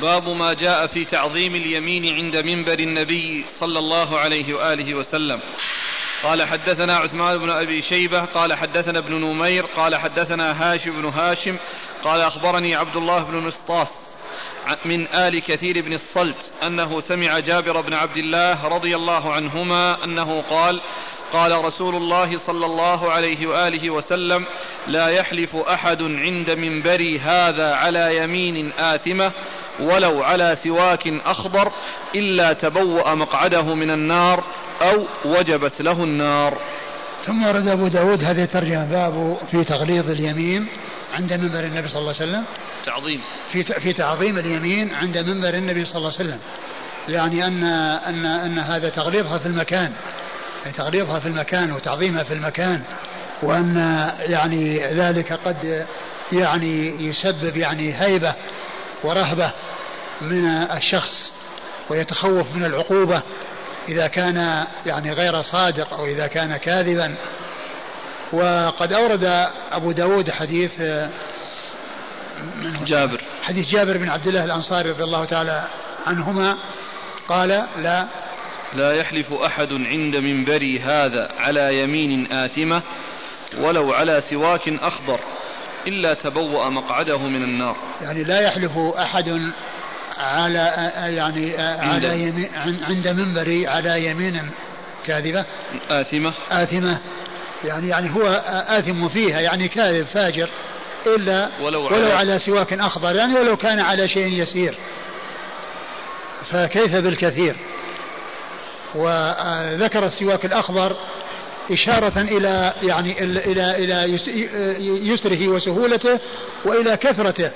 باب 0.00 0.28
ما 0.28 0.54
جاء 0.54 0.86
في 0.86 1.04
تعظيم 1.04 1.54
اليمين 1.54 2.14
عند 2.14 2.36
منبر 2.36 2.78
النبي 2.78 3.44
صلى 3.48 3.78
الله 3.78 4.18
عليه 4.18 4.54
وآله 4.54 4.94
وسلم. 4.94 5.40
قال 6.26 6.44
حدثنا 6.44 6.96
عثمان 6.96 7.38
بن 7.38 7.50
أبي 7.50 7.82
شيبة 7.82 8.24
قال 8.24 8.54
حدثنا 8.54 8.98
ابن 8.98 9.14
نمير 9.14 9.66
قال 9.66 9.96
حدثنا 9.96 10.72
هاشم 10.72 11.02
بن 11.02 11.08
هاشم 11.08 11.56
قال 12.04 12.20
أخبرني 12.20 12.74
عبد 12.74 12.96
الله 12.96 13.24
بن 13.24 13.46
نسطاس 13.46 14.15
من 14.84 15.06
آل 15.06 15.42
كثير 15.42 15.82
بن 15.82 15.92
الصلت 15.92 16.50
أنه 16.62 17.00
سمع 17.00 17.38
جابر 17.38 17.80
بن 17.80 17.94
عبد 17.94 18.16
الله 18.16 18.68
رضي 18.68 18.96
الله 18.96 19.32
عنهما 19.32 20.04
أنه 20.04 20.42
قال 20.42 20.80
قال 21.32 21.64
رسول 21.64 21.94
الله 21.94 22.36
صلى 22.36 22.66
الله 22.66 23.10
عليه 23.12 23.46
وآله 23.46 23.90
وسلم 23.90 24.44
لا 24.86 25.08
يحلف 25.08 25.56
أحد 25.56 26.02
عند 26.02 26.50
منبري 26.50 27.18
هذا 27.18 27.74
على 27.74 28.16
يمين 28.16 28.72
آثمة 28.72 29.32
ولو 29.80 30.22
على 30.22 30.54
سواك 30.54 31.08
أخضر 31.08 31.72
إلا 32.14 32.52
تبوأ 32.52 33.14
مقعده 33.14 33.74
من 33.74 33.90
النار 33.90 34.44
أو 34.82 35.06
وجبت 35.24 35.82
له 35.82 36.04
النار. 36.04 36.58
ثم 37.24 37.46
ورد 37.46 37.68
أبو 37.68 37.88
داود 37.88 38.24
هذه 38.24 38.42
الترجمة 38.42 38.90
باب 38.90 39.36
في 39.50 39.64
تغليظ 39.64 40.10
اليمين. 40.10 40.66
عند 41.16 41.32
منبر 41.32 41.64
النبي 41.64 41.88
صلى 41.88 41.98
الله 41.98 42.14
عليه 42.20 42.30
وسلم؟ 42.30 42.44
تعظيم. 42.86 43.20
في 43.52 43.64
في 43.64 43.92
تعظيم 43.92 44.38
اليمين 44.38 44.94
عند 44.94 45.18
منبر 45.18 45.54
النبي 45.54 45.84
صلى 45.84 45.96
الله 45.96 46.12
عليه 46.18 46.28
وسلم. 46.28 46.40
يعني 47.08 47.46
أن 47.46 47.64
أن 48.06 48.26
أن 48.26 48.58
هذا 48.58 48.88
تغليظها 48.88 49.38
في 49.38 49.46
المكان. 49.46 49.92
تغليظها 50.76 51.18
في 51.18 51.26
المكان 51.26 51.72
وتعظيمها 51.72 52.22
في 52.22 52.34
المكان. 52.34 52.82
وأن 53.42 53.76
يعني 54.18 54.86
ذلك 54.86 55.32
قد 55.32 55.86
يعني 56.32 57.06
يسبب 57.08 57.56
يعني 57.56 57.94
هيبة 58.02 58.34
ورهبة 59.04 59.50
من 60.20 60.46
الشخص 60.46 61.32
ويتخوف 61.90 62.46
من 62.54 62.64
العقوبة 62.64 63.22
إذا 63.88 64.06
كان 64.06 64.64
يعني 64.86 65.12
غير 65.12 65.42
صادق 65.42 65.94
أو 65.94 66.06
إذا 66.06 66.26
كان 66.26 66.56
كاذبا. 66.56 67.14
وقد 68.32 68.92
أورد 68.92 69.48
أبو 69.72 69.92
داود 69.92 70.30
حديث 70.30 70.82
جابر. 72.86 73.20
حديث 73.42 73.68
جابر 73.68 73.96
بن 73.96 74.08
عبد 74.08 74.26
الله 74.26 74.44
الأنصاري 74.44 74.90
رضي 74.90 75.04
الله 75.04 75.24
تعالى 75.24 75.64
عنهما 76.06 76.56
قال 77.28 77.48
لا. 77.78 78.06
لا 78.74 78.92
يحلف 78.92 79.32
أحد 79.32 79.72
عند 79.72 80.16
منبري 80.16 80.80
هذا 80.80 81.28
على 81.38 81.82
يمين 81.82 82.32
آثمة 82.32 82.82
ولو 83.58 83.92
على 83.92 84.20
سواك 84.20 84.68
أخضر 84.68 85.20
إلا 85.86 86.14
تبوأ 86.14 86.68
مقعده 86.68 87.18
من 87.18 87.42
النار. 87.42 87.76
يعني 88.02 88.24
لا 88.24 88.40
يحلف 88.40 88.78
أحد 88.78 89.52
على 90.18 90.92
يعني 91.16 91.56
على 91.58 92.22
يمين 92.22 92.48
عند 92.82 93.08
منبري 93.08 93.66
على 93.66 94.06
يمين 94.06 94.50
كاذبة؟ 95.06 95.44
آثمة. 95.90 96.32
آثمة. 96.50 97.00
يعني 97.64 97.88
يعني 97.88 98.14
هو 98.14 98.26
آثم 98.68 99.08
فيها 99.08 99.40
يعني 99.40 99.68
كاذب 99.68 100.06
فاجر 100.06 100.48
إلا 101.06 101.48
ولو, 101.60 101.84
ولو 101.84 101.94
على, 101.94 102.12
على 102.12 102.38
سواك 102.38 102.72
أخضر 102.72 103.16
يعني 103.16 103.34
ولو 103.34 103.56
كان 103.56 103.80
على 103.80 104.08
شيء 104.08 104.32
يسير. 104.32 104.74
فكيف 106.50 106.96
بالكثير؟ 106.96 107.56
وذكر 108.94 110.04
السواك 110.04 110.44
الأخضر 110.44 110.96
إشارة 111.70 112.20
إلى 112.20 112.72
يعني 112.82 113.24
إلى 113.24 113.70
إلى 113.70 114.18
يسره 115.10 115.48
وسهولته 115.48 116.20
وإلى 116.64 116.96
كثرته. 116.96 117.50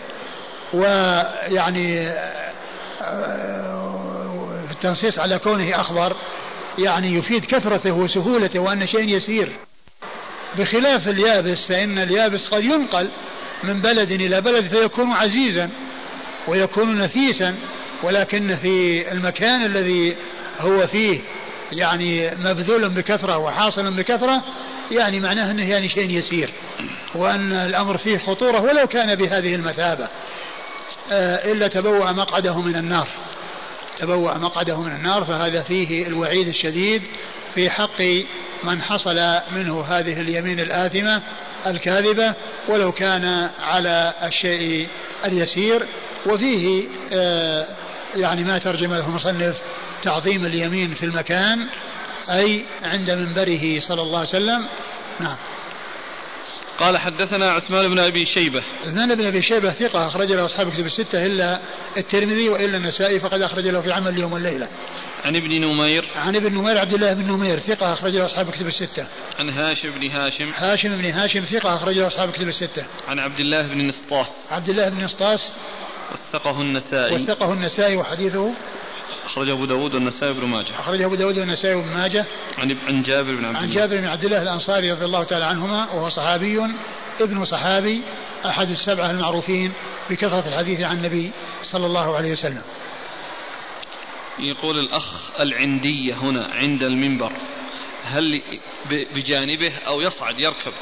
ويعني 0.73 2.11
في 4.67 4.73
التنصيص 4.73 5.19
على 5.19 5.39
كونه 5.39 5.81
أخضر 5.81 6.17
يعني 6.79 7.15
يفيد 7.15 7.45
كثرته 7.45 7.93
وسهولته 7.93 8.61
وأن 8.61 8.87
شيء 8.87 9.09
يسير. 9.17 9.49
بخلاف 10.59 11.09
اليابس 11.09 11.65
فإن 11.65 11.99
اليابس 11.99 12.49
قد 12.49 12.65
ينقل 12.65 13.09
من 13.65 13.81
بلد 13.81 14.11
إلى 14.11 14.41
بلد 14.41 14.65
فيكون 14.65 15.13
عزيزا 15.13 15.71
ويكون 16.49 16.99
نفيسا 16.99 17.55
ولكن 18.03 18.57
في 18.57 19.13
المكان 19.13 19.65
الذي 19.65 20.17
هو 20.61 20.87
فيه 20.87 21.21
يعني 21.73 22.31
مبذول 22.45 22.89
بكثرة 22.89 23.39
وحاصل 23.39 23.97
بكثرة 23.97 24.43
يعني 24.91 25.21
معناه 25.21 25.51
أنه 25.51 25.71
يعني 25.71 25.89
شيء 25.89 26.11
يسير 26.11 26.51
وأن 27.15 27.53
الأمر 27.53 27.97
فيه 27.97 28.19
خطورة 28.19 28.61
ولو 28.61 28.87
كان 28.87 29.15
بهذه 29.15 29.55
المثابة. 29.55 30.09
آه، 31.13 31.53
إلا 31.53 31.69
تبوأ 31.69 32.13
مقعده 32.13 32.61
من 32.61 32.77
النار. 32.77 33.09
تبوأ 33.99 34.39
مقعده 34.39 34.81
من 34.81 34.93
النار 34.93 35.25
فهذا 35.25 35.63
فيه 35.63 36.07
الوعيد 36.07 36.49
الشديد 36.49 37.03
في 37.55 37.71
حق 37.71 38.03
من 38.65 38.83
حصل 38.83 39.17
منه 39.53 39.81
هذه 39.81 40.21
اليمين 40.21 40.61
الآثمة 40.61 41.23
الكاذبة 41.67 42.35
ولو 42.69 42.93
كان 42.93 43.51
على 43.63 44.15
الشيء 44.23 44.89
اليسير. 45.25 45.87
وفيه 46.27 46.85
آه، 47.13 47.67
يعني 48.17 48.45
ما 48.45 48.59
ترجم 48.59 48.95
له 48.95 49.07
المصنف 49.07 49.57
تعظيم 50.03 50.47
اليمين 50.47 50.95
في 50.95 51.07
المكان 51.07 51.67
أي 52.31 52.65
عند 52.83 53.11
منبره 53.11 53.81
صلى 53.81 54.03
الله 54.03 54.19
عليه 54.19 54.29
وسلم. 54.29 54.67
نعم. 55.21 55.37
قال 56.81 56.99
حدثنا 56.99 57.53
عثمان 57.53 57.89
بن 57.89 57.99
أبي 57.99 58.25
شيبة. 58.25 58.63
عثمان 58.81 59.15
بن 59.15 59.27
أبي 59.27 59.43
شيبة 59.43 59.71
ثقة 59.71 60.07
أخرج 60.07 60.33
له 60.33 60.45
أصحاب 60.45 60.71
كتب 60.71 60.87
الستة 60.87 61.27
إلا 61.27 61.61
الترمذي 61.97 62.49
وإلا 62.49 62.77
النسائي 62.77 63.21
فقد 63.21 63.43
أخرج 63.43 63.69
له 63.69 63.81
في 63.81 63.93
عمل 63.93 64.09
اليوم 64.09 64.33
والليله. 64.33 64.69
عن 65.25 65.37
ابن 65.37 65.49
نمير. 65.49 66.05
عن 66.15 66.37
ابن 66.37 66.55
نمير 66.55 66.79
عبد 66.79 66.95
الله 66.95 67.13
بن 67.13 67.33
نمير 67.33 67.59
ثقة 67.59 67.93
أخرج 67.93 68.17
له 68.17 68.27
أصحاب 68.27 68.51
كتب 68.51 68.67
الستة. 68.67 69.07
عن 69.39 69.51
هاشم 69.51 69.91
بن 69.91 70.11
هاشم. 70.11 70.51
هاشم 70.55 70.97
بن 70.97 71.11
هاشم 71.11 71.41
ثقة 71.41 71.77
أخرج 71.77 71.99
له 71.99 72.07
أصحاب 72.07 72.31
كتب 72.31 72.49
الستة. 72.49 72.87
عن 73.09 73.19
عبد 73.19 73.41
الله 73.41 73.69
بن 73.69 73.87
نسطاس. 73.87 74.53
عبد 74.53 74.69
الله 74.69 74.89
بن 74.89 75.05
نسطاس. 75.05 75.53
وثقه 76.13 76.61
النسائي. 76.61 77.15
وثقه 77.15 77.53
النسائي 77.53 77.97
وحديثه. 77.97 78.53
أخرجه 79.31 79.53
أبو 79.53 79.65
داود 79.65 79.95
والنسائي 79.95 80.33
بن 80.33 80.47
ماجه. 80.47 80.81
أخرجه 80.81 81.07
أبو 81.07 81.15
داود 81.15 81.39
والنسائي 81.39 81.75
بن 81.75 81.89
ماجه. 81.89 82.27
عن 82.59 82.79
عن 82.89 83.03
جابر 83.03 83.35
بن 83.35 83.45
عبد 83.45 83.57
عن 83.57 83.65
الله. 83.65 83.75
جابر 83.75 83.97
بن 83.97 84.07
عبد 84.07 84.25
الله 84.25 84.43
الأنصاري 84.43 84.93
رضي 84.93 85.05
الله 85.05 85.25
تعالى 85.25 85.45
عنهما 85.45 85.93
وهو 85.93 86.09
صحابي 86.09 86.61
ابن 87.21 87.45
صحابي 87.45 88.03
أحد 88.47 88.71
السبعة 88.71 89.11
المعروفين 89.11 89.73
بكثرة 90.11 90.49
الحديث 90.49 90.81
عن 90.81 90.97
النبي 90.97 91.31
صلى 91.63 91.87
الله 91.87 92.17
عليه 92.17 92.33
وسلم. 92.33 92.63
يقول 94.39 94.79
الأخ 94.79 95.41
العندية 95.41 96.15
هنا 96.15 96.51
عند 96.53 96.83
المنبر 96.83 97.33
هل 98.05 98.43
بجانبه 99.15 99.73
أو 99.87 100.01
يصعد 100.01 100.41
يركب؟ 100.41 100.73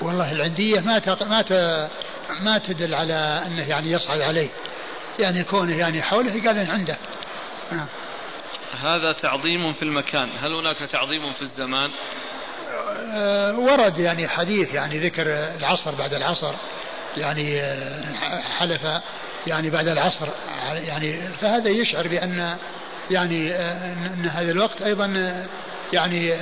والله 0.00 0.32
العندية 0.32 0.80
ما 0.80 0.98
تق... 0.98 1.22
ما 1.22 1.42
ت... 1.42 1.52
ما 2.40 2.58
تدل 2.58 2.94
على 2.94 3.42
أنه 3.46 3.68
يعني 3.68 3.90
يصعد 3.90 4.20
عليه. 4.20 4.48
يعني 5.18 5.44
كونه 5.44 5.76
يعني 5.76 6.02
حوله 6.02 6.44
قال 6.46 6.70
عنده. 6.70 6.96
نعم. 7.72 7.86
هذا 8.80 9.12
تعظيم 9.12 9.72
في 9.72 9.82
المكان. 9.82 10.28
هل 10.38 10.52
هناك 10.52 10.78
تعظيم 10.78 11.32
في 11.32 11.42
الزمان؟ 11.42 11.90
أه 13.14 13.58
ورد 13.58 13.98
يعني 13.98 14.28
حديث 14.28 14.74
يعني 14.74 14.98
ذكر 14.98 15.26
العصر 15.58 15.94
بعد 15.94 16.14
العصر 16.14 16.52
يعني 17.16 17.60
أه، 17.60 18.40
حلف 18.40 18.80
يعني 19.46 19.70
بعد 19.70 19.88
العصر. 19.88 20.28
يعني 20.86 21.28
فهذا 21.40 21.70
يشعر 21.70 22.08
بأن 22.08 22.56
يعني 23.10 23.52
أه، 23.52 23.92
أن 23.92 24.26
هذا 24.26 24.50
الوقت 24.50 24.82
أيضا 24.82 25.36
يعني 25.92 26.34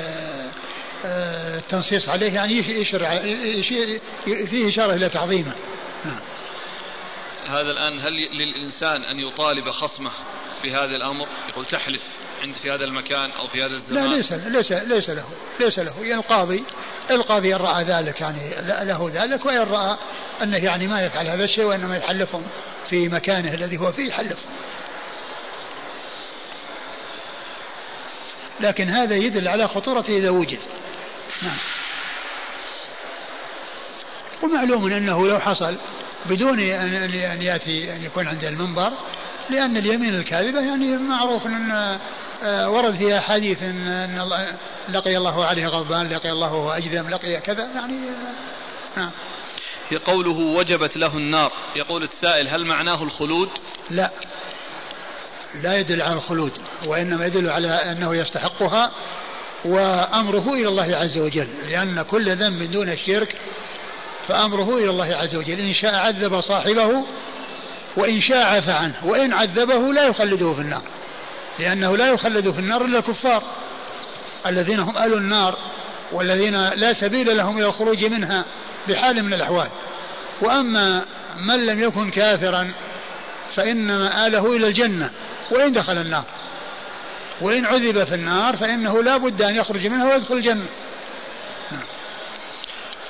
التنصيص 1.05 2.09
عليه 2.09 2.35
يعني 2.35 2.59
يشعر 2.81 3.01
فيه 4.25 4.69
إشارة 4.69 4.95
إلى 4.95 5.09
تعظيمه. 5.09 5.55
نعم. 6.05 6.21
هذا 7.47 7.71
الآن 7.71 7.99
هل 7.99 8.13
للإنسان 8.13 9.05
أن 9.05 9.19
يطالب 9.19 9.71
خصمه 9.71 10.11
بهذا 10.63 10.97
الأمر 10.97 11.27
يقول 11.49 11.67
تحلف 11.67 12.03
عند 12.43 12.57
في 12.57 12.71
هذا 12.71 12.85
المكان 12.85 13.31
أو 13.31 13.49
في 13.49 13.63
هذا 13.63 13.75
الزمان. 13.75 14.05
لا 14.05 14.17
ليس 14.17 14.33
ليس 14.33 14.73
ليس 14.73 15.11
له 15.11 15.25
ليس 15.61 15.79
له. 15.79 15.95
يعني 16.01 16.15
القاضي 16.15 16.65
القاضي 17.11 17.55
إن 17.55 17.61
رأى 17.61 17.85
ذلك 17.85 18.21
يعني 18.21 18.51
له 18.85 19.11
ذلك 19.15 19.47
وإن 19.47 19.59
رأى 19.59 19.99
أنه 20.43 20.57
يعني 20.57 20.87
ما 20.87 21.03
يفعل 21.03 21.27
هذا 21.27 21.45
الشيء 21.45 21.65
وإنما 21.65 21.97
يحلفهم 21.97 22.43
في 22.91 23.09
مكانه 23.09 23.55
الذي 23.55 23.77
هو 23.77 23.93
فيه 23.93 24.09
يحلفهم. 24.09 24.53
لكن 28.61 28.91
هذا 28.91 29.15
يدل 29.15 29.49
على 29.49 29.69
خطورته 29.69 30.19
إذا 30.19 30.31
وجد. 30.31 30.59
نعم. 31.43 31.59
ومعلوم 34.43 34.93
أنه 34.93 35.29
لو 35.29 35.39
حصل 35.39 35.79
بدون 36.27 36.61
أن 36.61 37.43
يأتي 37.43 37.97
أن 37.97 38.03
يكون 38.03 38.29
عند 38.29 38.45
المنبر 38.45 38.93
لأن 39.53 39.77
اليمين 39.77 40.15
الكاذبة 40.15 40.61
يعني 40.61 40.97
معروف 40.97 41.47
أن 41.47 41.99
آه، 42.43 42.71
ورد 42.71 42.95
فيها 42.95 43.21
حديث 43.21 43.63
أن 43.63 44.39
لقي 44.89 45.17
الله 45.17 45.45
عليه 45.45 45.67
غضبان 45.67 46.09
لقي 46.09 46.31
الله 46.31 46.77
أجذم 46.77 47.11
لقي 47.11 47.41
كذا 47.41 47.69
يعني 47.75 47.95
آه، 47.95 49.01
نعم. 49.01 49.11
في 49.89 49.99
قوله 49.99 50.39
وجبت 50.39 50.97
له 50.97 51.17
النار. 51.17 51.53
يقول 51.77 52.03
السائل 52.03 52.49
هل 52.49 52.67
معناه 52.67 53.03
الخلود؟ 53.03 53.49
لا. 53.91 54.11
لا 55.55 55.79
يدل 55.79 56.03
على 56.03 56.15
الخلود 56.15 56.53
وإنما 56.87 57.27
يدل 57.27 57.51
على 57.51 57.69
أنه 57.69 58.17
يستحقها 58.17 58.91
وأمره 59.65 60.53
إلى 60.53 60.69
الله 60.69 60.97
عز 60.97 61.19
وجل. 61.19 61.49
لأن 61.69 62.03
كل 62.03 62.37
ذنب 62.37 62.63
دون 62.71 62.89
الشرك 62.89 63.37
فأمره 64.29 64.79
إلى 64.79 64.91
الله 64.91 65.17
عز 65.17 65.37
وجل. 65.37 65.61
إن 65.61 65.73
شاء 65.73 65.95
عذب 65.95 66.41
صاحبه 66.41 67.05
وإن 67.97 68.21
شاء 68.21 68.47
عفى 68.47 68.73
عنه 68.73 68.95
وإن 69.05 69.33
عذبه 69.33 69.93
لا 69.93 70.07
يخلده 70.07 70.55
في 70.55 70.61
النار. 70.61 70.83
لأنه 71.59 71.97
لا 71.97 72.09
يخلد 72.09 72.51
في 72.51 72.59
النار 72.59 72.85
إلا 72.85 72.99
الكفار 72.99 73.43
الذين 74.47 74.81
هم 74.81 74.97
أهل 74.97 75.15
النار 75.15 75.59
والذين 76.13 76.69
لا 76.69 76.93
سبيل 76.93 77.37
لهم 77.37 77.59
إلى 77.59 77.67
الخروج 77.67 78.05
منها 78.05 78.45
بحال 78.89 79.23
من 79.23 79.35
الأحوال. 79.35 79.69
وأما 80.41 81.05
من 81.37 81.67
لم 81.67 81.83
يكن 81.83 82.11
كافرا 82.11 82.73
فإن 83.55 83.87
مآله 83.87 84.57
إلى 84.57 84.69
الجنة. 84.69 85.11
وإن 85.51 85.73
دخل 85.73 85.99
النار. 85.99 86.25
وإن 87.41 87.67
عذب 87.67 88.05
في 88.05 88.15
النار 88.15 88.57
فإنه 88.57 89.03
لا 89.03 89.17
بد 89.17 89.43
أن 89.43 89.57
يخرج 89.57 89.87
منها 89.87 90.13
ويدخل 90.13 90.35
الجنة. 90.35 90.67
نعم. 91.73 91.83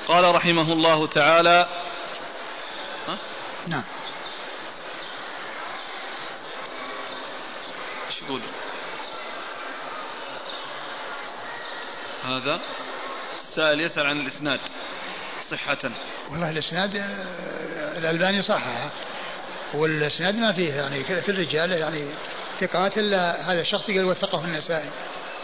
قال 0.07 0.35
رحمه 0.35 0.73
الله 0.73 1.07
تعالى؟ 1.07 1.67
نعم 3.67 3.83
إيش 8.07 8.21
يقول 8.21 8.41
هذا 12.25 12.61
السائل 13.35 13.79
يسأل 13.79 14.07
عن 14.07 14.21
الإسناد 14.21 14.59
صحة. 15.41 15.77
والله 16.31 16.49
الإسناد 16.49 16.95
آه، 16.95 17.97
الألباني 17.97 18.41
صححه 18.41 18.91
والإسناد 19.73 20.35
ما 20.35 20.53
فيه 20.53 20.73
يعني 20.73 21.03
في 21.03 21.29
الرجال 21.29 21.71
يعني 21.71 22.05
ثقات 22.59 22.97
إلا 22.97 23.51
هذا 23.51 23.61
الشخص 23.61 23.87
قال 23.87 24.05
وثقه 24.05 24.45
النسائي. 24.45 24.89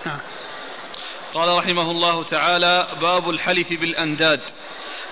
نعم. 0.05 0.19
قال 1.33 1.57
رحمه 1.57 1.91
الله 1.91 2.23
تعالى 2.23 2.87
باب 3.01 3.29
الحلف 3.29 3.69
بالأنداد. 3.69 4.41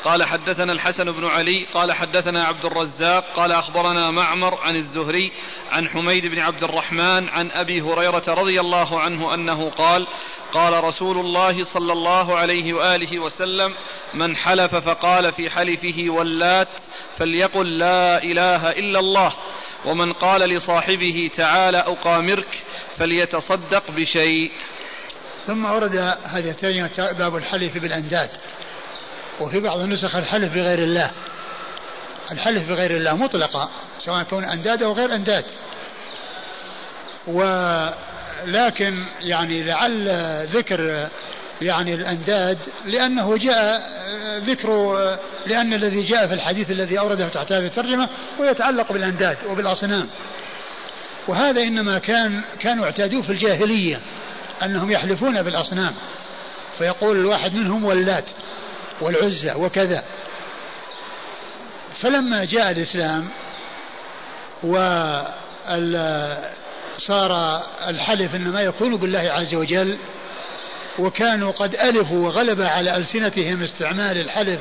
قال 0.08 0.24
حدثنا 0.24 0.72
الحسن 0.72 1.12
بن 1.12 1.26
علي 1.26 1.66
قال 1.74 1.94
حدثنا 1.94 2.44
عبد 2.44 2.66
الرزاق 2.66 3.26
قال 3.36 3.52
أخبرنا 3.52 4.12
معمر 4.12 4.56
عن 4.62 4.76
الزهري 4.76 5.32
عن 5.72 5.90
حميد 5.90 6.26
بن 6.26 6.40
عبد 6.40 6.64
الرحمن 6.64 7.30
عن 7.30 7.52
أبي 7.52 7.82
هريرة 7.82 8.24
رضي 8.28 8.60
الله 8.60 9.00
عنه 9.00 9.34
أنه 9.34 9.70
قال 9.70 10.08
قال 10.54 10.84
رسول 10.84 11.18
الله 11.18 11.64
صلى 11.64 11.94
الله 11.94 12.38
عليه 12.38 12.74
وآله 12.74 13.20
وسلم 13.20 13.74
من 14.14 14.36
حلف 14.36 14.76
فقال 14.76 15.32
في 15.32 15.50
حلفه 15.50 16.06
ولات 16.10 16.70
فليقل 17.18 17.78
لا 17.78 18.24
إله 18.24 18.70
إلا 18.70 19.00
الله 19.00 19.34
ومن 19.86 20.14
قال 20.14 20.42
لصاحبه 20.42 21.32
تعالى 21.36 21.78
أقامرك 21.78 22.58
فليتصدق 22.96 23.92
بشيء. 23.92 24.52
ثم 25.46 25.66
ورد 25.66 25.96
هذه 26.24 26.50
الثانية 26.50 26.92
باب 26.98 27.36
الحلف 27.36 27.78
بالأنداد. 27.78 28.30
وفي 29.40 29.60
بعض 29.60 29.80
النسخ 29.80 30.16
الحلف 30.16 30.54
بغير 30.54 30.80
الله. 30.80 31.12
الحلف 32.32 32.70
بغير 32.70 32.98
الله 32.98 33.16
مطلقا 33.16 33.70
سواء 34.00 34.24
كون 34.24 34.44
أنداد 34.44 34.84
أو 34.84 34.94
غير 34.94 35.16
أنداد. 35.16 35.46
ولكن 37.28 39.06
يعني 39.22 39.64
لعل 39.64 40.10
ذكر 40.48 41.08
يعني 41.62 41.94
الأنداد 41.94 42.58
لأنه 42.86 43.38
جاء 43.38 43.82
ذكر 44.40 44.98
لأن 45.46 45.74
الذي 45.74 46.04
جاء 46.04 46.28
في 46.28 46.34
الحديث 46.34 46.72
الذي 46.72 47.00
أورده 47.00 47.28
تحت 47.28 47.52
هذه 47.52 47.66
الترجمة 47.66 48.10
ويتعلق 48.40 48.92
بالأنداد 48.92 49.38
وبالأصنام. 49.50 50.08
وهذا 51.28 51.64
إنما 51.64 52.00
كان 52.00 52.42
كانوا 52.60 52.86
اعتادوه 52.86 53.22
في 53.22 53.30
الجاهلية 53.30 54.00
أنهم 54.64 54.92
يحلفون 54.92 55.44
بالأصنام. 55.44 55.94
فيقول 56.78 57.18
الواحد 57.18 57.56
منهم 57.56 57.86
ولات. 57.86 58.26
والعزى 59.02 59.54
وكذا. 59.54 60.04
فلما 61.96 62.46
جاء 62.46 62.72
الإسلام 62.72 63.28
و 64.64 64.78
صار 66.98 67.62
الحلف 67.88 68.36
إنما 68.36 68.62
يكون 68.62 68.96
بالله 68.96 69.20
عز 69.20 69.56
وجل 69.56 69.98
وكانوا 71.00 71.52
قد 71.52 71.76
ألفوا 71.76 72.28
وغلب 72.28 72.62
على 72.62 72.96
ألسنتهم 72.96 73.64
استعمال 73.64 74.18
الحلف 74.18 74.60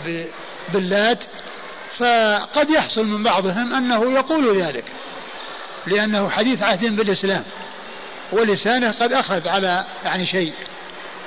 باللات 0.73 1.19
فقد 1.97 2.71
يحصل 2.71 3.07
من 3.07 3.23
بعضهم 3.23 3.75
أنه 3.75 4.13
يقول 4.15 4.63
ذلك 4.63 4.85
لأنه 5.87 6.29
حديث 6.29 6.63
عهد 6.63 6.97
بالإسلام 6.97 7.45
ولسانه 8.33 8.93
قد 8.93 9.13
أخذ 9.13 9.49
على 9.49 9.85
يعني 10.05 10.27
شيء 10.27 10.53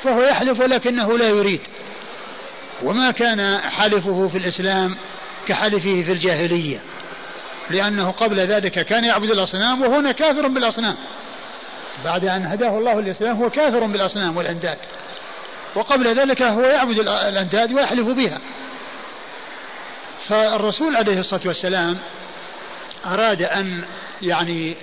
فهو 0.04 0.24
يحلف 0.24 0.60
ولكنه 0.60 1.18
لا 1.18 1.30
يريد. 1.30 1.62
وما 2.84 3.12
كان 3.12 3.58
حلفه 3.58 4.28
في 4.28 4.38
الإسلام 4.38 4.96
كحلفه 5.48 6.04
في 6.04 6.12
الجاهلية 6.12 6.80
لأنه 7.70 8.12
قبل 8.12 8.40
ذلك 8.40 8.86
كان 8.86 9.04
يعبد 9.04 9.30
الأصنام 9.30 9.82
وهنا 9.82 10.12
كافر 10.12 10.48
بالأصنام. 10.48 10.96
بعد 12.06 12.26
أن 12.26 12.46
هداه 12.46 12.78
الله 12.78 13.00
الإسلام 13.00 13.38
هو 13.38 13.50
كافر 13.50 13.86
بالأصنام 13.86 14.38
والأنداد. 14.38 14.78
وقبل 15.76 16.08
ذلك 16.08 16.42
هو 16.42 16.62
يعبد 16.62 17.00
الأنداد 17.00 17.74
ويحلف 17.74 18.08
بها. 18.08 18.40
فالرسول 20.28 20.96
عليه 20.96 21.20
الصلاة 21.20 21.42
والسلام 21.46 21.98
أراد 23.06 23.42
أن 23.42 23.84
يعني 24.22 24.76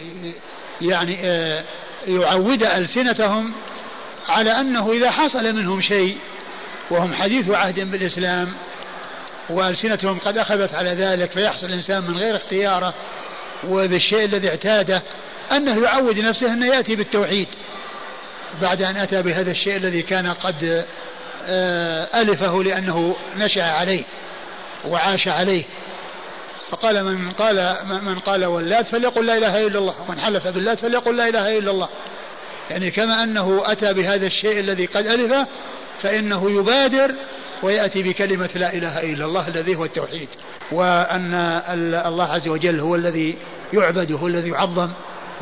يعني 0.80 1.18
آه، 1.24 1.64
يعود 2.06 2.62
ألسنتهم 2.62 3.52
على 4.28 4.60
أنه 4.60 4.92
إذا 4.92 5.10
حصل 5.10 5.54
منهم 5.54 5.80
شيء 5.80 6.18
وهم 6.90 7.14
حديث 7.14 7.50
عهد 7.50 7.80
بالإسلام 7.80 8.52
وألسنتهم 9.50 10.18
قد 10.18 10.38
أخذت 10.38 10.74
على 10.74 10.90
ذلك 10.90 11.30
فيحصل 11.30 11.66
الإنسان 11.66 12.02
من 12.02 12.16
غير 12.16 12.36
اختياره 12.36 12.94
وبالشيء 13.64 14.24
الذي 14.24 14.48
اعتاده 14.48 15.02
أنه 15.52 15.82
يعود 15.82 16.20
نفسه 16.20 16.52
أنه 16.52 16.66
يأتي 16.66 16.96
بالتوحيد. 16.96 17.48
بعد 18.62 18.82
أن 18.82 18.96
أتى 18.96 19.22
بهذا 19.22 19.50
الشيء 19.50 19.76
الذي 19.76 20.02
كان 20.02 20.26
قد 20.26 20.84
آه، 21.48 22.20
ألفه 22.20 22.62
لأنه 22.62 23.16
نشأ 23.36 23.62
عليه 23.62 24.04
وعاش 24.84 25.28
عليه. 25.28 25.64
فقال 26.70 27.04
من 27.04 27.32
قال 27.32 27.76
من 27.86 28.18
قال 28.18 28.44
واللات 28.44 28.86
فليقل 28.86 29.26
لا 29.26 29.36
إله 29.36 29.66
إلا 29.66 29.78
الله 29.78 29.94
ومن 30.08 30.20
حلف 30.20 30.46
باللات 30.46 30.78
فليقل 30.78 31.16
لا 31.16 31.28
إله 31.28 31.58
إلا 31.58 31.70
الله. 31.70 31.88
يعني 32.70 32.90
كما 32.90 33.22
أنه 33.22 33.62
أتى 33.64 33.92
بهذا 33.92 34.26
الشيء 34.26 34.60
الذي 34.60 34.86
قد 34.86 35.06
ألفه 35.06 35.46
فإنه 35.98 36.50
يبادر 36.50 37.14
ويأتي 37.62 38.02
بكلمة 38.02 38.50
لا 38.54 38.74
إله 38.74 39.02
إلا 39.02 39.24
الله 39.24 39.48
الذي 39.48 39.76
هو 39.76 39.84
التوحيد 39.84 40.28
وأن 40.72 41.34
الله 42.06 42.24
عز 42.24 42.48
وجل 42.48 42.80
هو 42.80 42.94
الذي 42.94 43.36
يعبد 43.72 44.12
هو 44.12 44.26
الذي 44.26 44.48
يعظم 44.48 44.90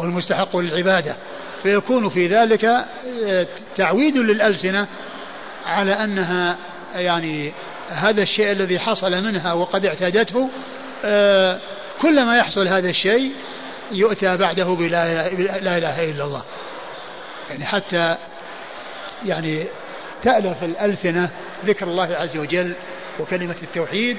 هو 0.00 0.04
المستحق 0.04 0.56
للعبادة. 0.56 1.16
فيكون 1.62 2.08
في 2.08 2.26
ذلك 2.26 2.64
آه، 2.64 3.46
تعويد 3.76 4.16
للألسنة 4.16 4.86
على 5.66 5.92
أنها 5.92 6.56
يعني 6.94 7.52
هذا 7.88 8.22
الشيء 8.22 8.52
الذي 8.52 8.78
حصل 8.78 9.24
منها 9.24 9.52
وقد 9.52 9.86
اعتادته 9.86 10.50
آه، 11.04 11.58
كلما 12.00 12.36
يحصل 12.36 12.68
هذا 12.68 12.90
الشيء 12.90 13.32
يؤتى 13.92 14.36
بعده 14.36 14.74
بلا 14.74 15.28
لا 15.38 15.78
إله 15.78 16.10
إلا 16.10 16.24
الله. 16.24 16.42
يعني 17.50 17.66
حتى 17.66 18.16
يعني 19.24 19.66
تألف 20.24 20.64
الألسنة 20.64 21.30
ذكر 21.66 21.86
الله 21.86 22.16
عز 22.16 22.36
وجل 22.36 22.74
وكلمة 23.20 23.56
التوحيد 23.62 24.16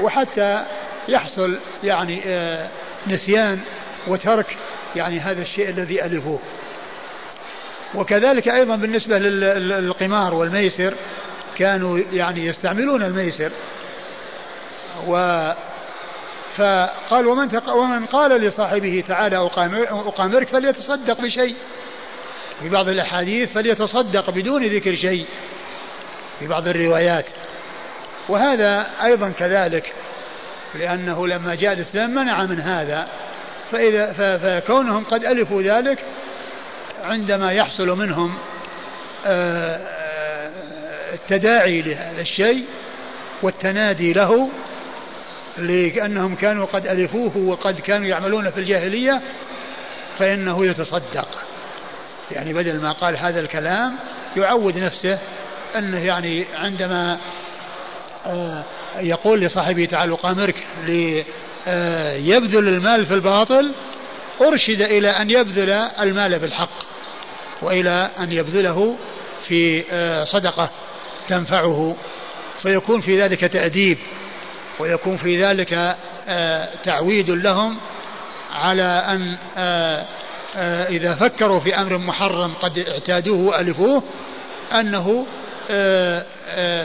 وحتى 0.00 0.64
يحصل 1.08 1.58
يعني 1.84 2.22
آه، 2.26 2.68
نسيان 3.06 3.60
وترك 4.06 4.56
يعني 4.96 5.20
هذا 5.20 5.42
الشيء 5.42 5.68
الذي 5.68 6.04
ألفوه. 6.04 6.38
وكذلك 7.94 8.48
أيضا 8.48 8.76
بالنسبة 8.76 9.18
للقمار 9.18 10.34
والميسر 10.34 10.94
كانوا 11.58 11.98
يعني 12.12 12.46
يستعملون 12.46 13.02
الميسر. 13.02 13.50
و 15.06 15.52
فقال 16.56 17.26
ومن 17.26 17.60
ومن 17.68 18.06
قال 18.06 18.40
لصاحبه 18.40 19.04
تعالى 19.08 19.36
أقامرك 19.90 20.48
فليتصدق 20.48 21.20
بشيء. 21.20 21.54
في 22.60 22.68
بعض 22.68 22.88
الأحاديث 22.88 23.52
فليتصدق 23.52 24.30
بدون 24.30 24.64
ذكر 24.64 24.96
شيء. 24.96 25.26
في 26.38 26.46
بعض 26.46 26.68
الروايات. 26.68 27.26
وهذا 28.28 28.86
أيضا 29.04 29.30
كذلك 29.38 29.92
لأنه 30.74 31.26
لما 31.26 31.54
جاء 31.54 31.72
الإسلام 31.72 32.14
منع 32.14 32.44
من 32.44 32.60
هذا. 32.60 33.08
فإذا 33.72 34.12
فكونهم 34.38 35.04
قد 35.04 35.24
ألفوا 35.24 35.62
ذلك 35.62 36.04
عندما 37.02 37.52
يحصل 37.52 37.88
منهم 37.98 38.34
آه، 39.26 39.76
آه، 39.76 40.50
التداعي 41.14 41.82
لهذا 41.82 42.20
الشيء 42.20 42.64
والتنادي 43.42 44.12
له 44.12 44.50
لأنهم 45.58 46.34
كانوا 46.34 46.66
قد 46.66 46.86
ألفوه 46.86 47.36
وقد 47.36 47.80
كانوا 47.80 48.06
يعملون 48.06 48.50
في 48.50 48.60
الجاهلية 48.60 49.20
فإنه 50.18 50.66
يتصدق. 50.66 51.43
يعني 52.30 52.52
بدل 52.52 52.80
ما 52.80 52.92
قال 52.92 53.16
هذا 53.16 53.40
الكلام 53.40 53.96
يعود 54.36 54.78
نفسه 54.78 55.18
أنه 55.76 55.98
يعني 55.98 56.46
عندما 56.54 57.18
آه، 58.26 58.64
يقول 59.00 59.40
لصاحبه 59.40 59.84
تعال 59.84 60.12
أقامرك 60.12 60.54
ليبذل 60.84 62.68
المال 62.68 63.06
في 63.06 63.14
الباطل 63.14 63.74
أرشد 64.40 64.80
إلى 64.82 65.08
أن 65.08 65.30
يبذل 65.30 65.70
المال 66.00 66.40
في 66.40 66.46
الحق 66.46 66.84
وإلى 67.62 68.10
أن 68.20 68.32
يبذله 68.32 68.96
في 69.48 69.84
آه، 69.92 70.24
صدقة 70.24 70.70
تنفعه 71.28 71.96
فيكون 72.58 73.00
في 73.00 73.22
ذلك 73.22 73.40
تأديب 73.40 73.98
ويكون 74.78 75.16
في 75.16 75.44
ذلك 75.44 75.96
آه، 76.28 76.68
تعويد 76.84 77.30
لهم 77.30 77.76
على 78.52 78.82
أن 78.82 79.36
إذا 80.88 81.14
فكروا 81.14 81.60
في 81.60 81.74
أمر 81.74 81.98
محرم 81.98 82.52
قد 82.52 82.78
اعتادوه 82.78 83.38
وألفوه 83.38 84.02
أنه 84.72 85.26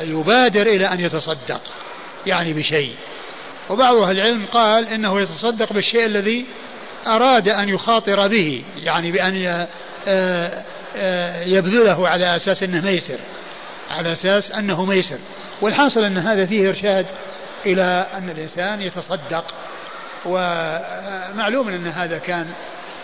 يبادر 0.04 0.68
إلى 0.68 0.86
أن 0.86 1.00
يتصدق 1.00 1.62
يعني 2.26 2.54
بشيء. 2.54 2.96
وبعض 3.70 3.96
أهل 3.96 4.20
العلم 4.20 4.46
قال 4.46 4.88
إنه 4.88 5.22
يتصدق 5.22 5.74
بالشيء 5.74 6.06
الذي 6.06 6.46
أراد 7.08 7.50
أن 7.50 7.70
يخاطر 7.70 8.28
به 8.28 8.64
يعني 8.84 9.12
بأن 9.12 9.68
آه، 10.08 10.64
آه، 10.96 11.44
يبذله 11.44 12.08
على 12.08 12.36
أساس 12.36 12.64
أنه 12.64 12.82
ميسر 12.82 13.20
على 13.92 14.14
أساس 14.14 14.52
أنه 14.52 14.86
ميسر. 14.86 15.18
والحاصل 15.62 16.04
أن 16.04 16.18
هذا 16.18 16.46
فيه 16.46 16.70
إرشاد 16.70 17.06
إلى 17.66 18.08
أن 18.18 18.30
الإنسان 18.30 18.82
يتصدق 18.82 19.46
ومعلوم 20.26 21.68
أن 21.70 21.88
هذا 21.88 22.18
كان 22.18 22.48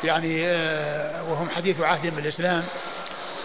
يعني 0.06 0.46
آه، 0.46 1.24
وهم 1.24 1.50
حديث 1.50 1.82
عهد 1.82 2.16
بالإسلام. 2.16 2.64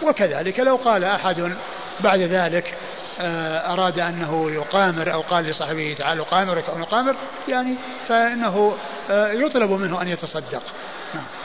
وكذلك 0.03 0.59
لو 0.59 0.75
قال 0.75 1.03
أحد 1.03 1.51
بعد 1.99 2.19
ذلك 2.19 2.73
أراد 3.73 3.99
أنه 3.99 4.51
يقامر 4.51 5.13
أو 5.13 5.21
قال 5.21 5.45
لصاحبه 5.45 5.95
تعال 5.97 6.25
قامرك 6.25 6.69
أو 6.69 6.77
نقامر 6.77 7.15
يعني 7.47 7.75
فإنه 8.07 8.77
يطلب 9.09 9.71
منه 9.71 10.01
أن 10.01 10.07
يتصدق. 10.07 10.63
نعم. 11.13 11.40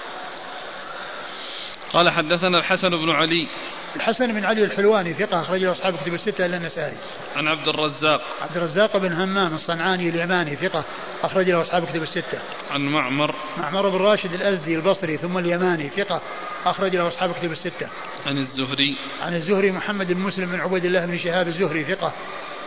قال 1.93 2.11
حدثنا 2.11 2.59
الحسن 2.59 2.89
بن 2.89 3.11
علي 3.11 3.49
الحسن 3.97 4.33
بن 4.33 4.45
علي 4.45 4.65
الحلواني 4.65 5.13
ثقة 5.13 5.41
أخرجه 5.41 5.71
أصحاب 5.71 5.97
كتب 5.97 6.15
الستة 6.15 6.47
إلا 6.47 6.57
النسائي. 6.57 6.97
عن 7.37 7.49
عبد 7.49 7.69
الرزاق. 7.69 8.21
عبد 8.41 8.57
الرزاق 8.57 8.97
بن 8.97 9.13
همام 9.13 9.55
الصنعاني 9.55 10.09
اليماني 10.09 10.57
ثقة 10.57 10.85
أخرج 11.23 11.51
له 11.51 11.61
أصحاب 11.61 11.85
كتب 11.85 12.03
الستة. 12.03 12.43
عن 12.71 12.81
معمر. 12.81 13.35
معمر 13.57 13.89
بن 13.89 13.97
راشد 13.97 14.33
الأزدي 14.33 14.77
البصري 14.77 15.17
ثم 15.17 15.39
اليماني 15.39 15.89
ثقة 15.89 16.23
أخرج 16.65 16.97
له 16.97 17.07
أصحاب 17.07 17.33
كتب 17.33 17.53
الستة. 17.53 17.89
عن 18.27 18.39
الزهري. 18.39 18.99
عن 19.21 19.35
الزهري 19.35 19.73
محمد 19.73 20.13
بن 20.13 20.21
مسلم 20.21 20.53
بن 20.53 20.61
عبيد 20.61 20.85
الله 20.85 21.07
بن 21.07 21.19
شهاب 21.19 21.47
الزهري 21.47 21.85
ثقة 21.85 22.13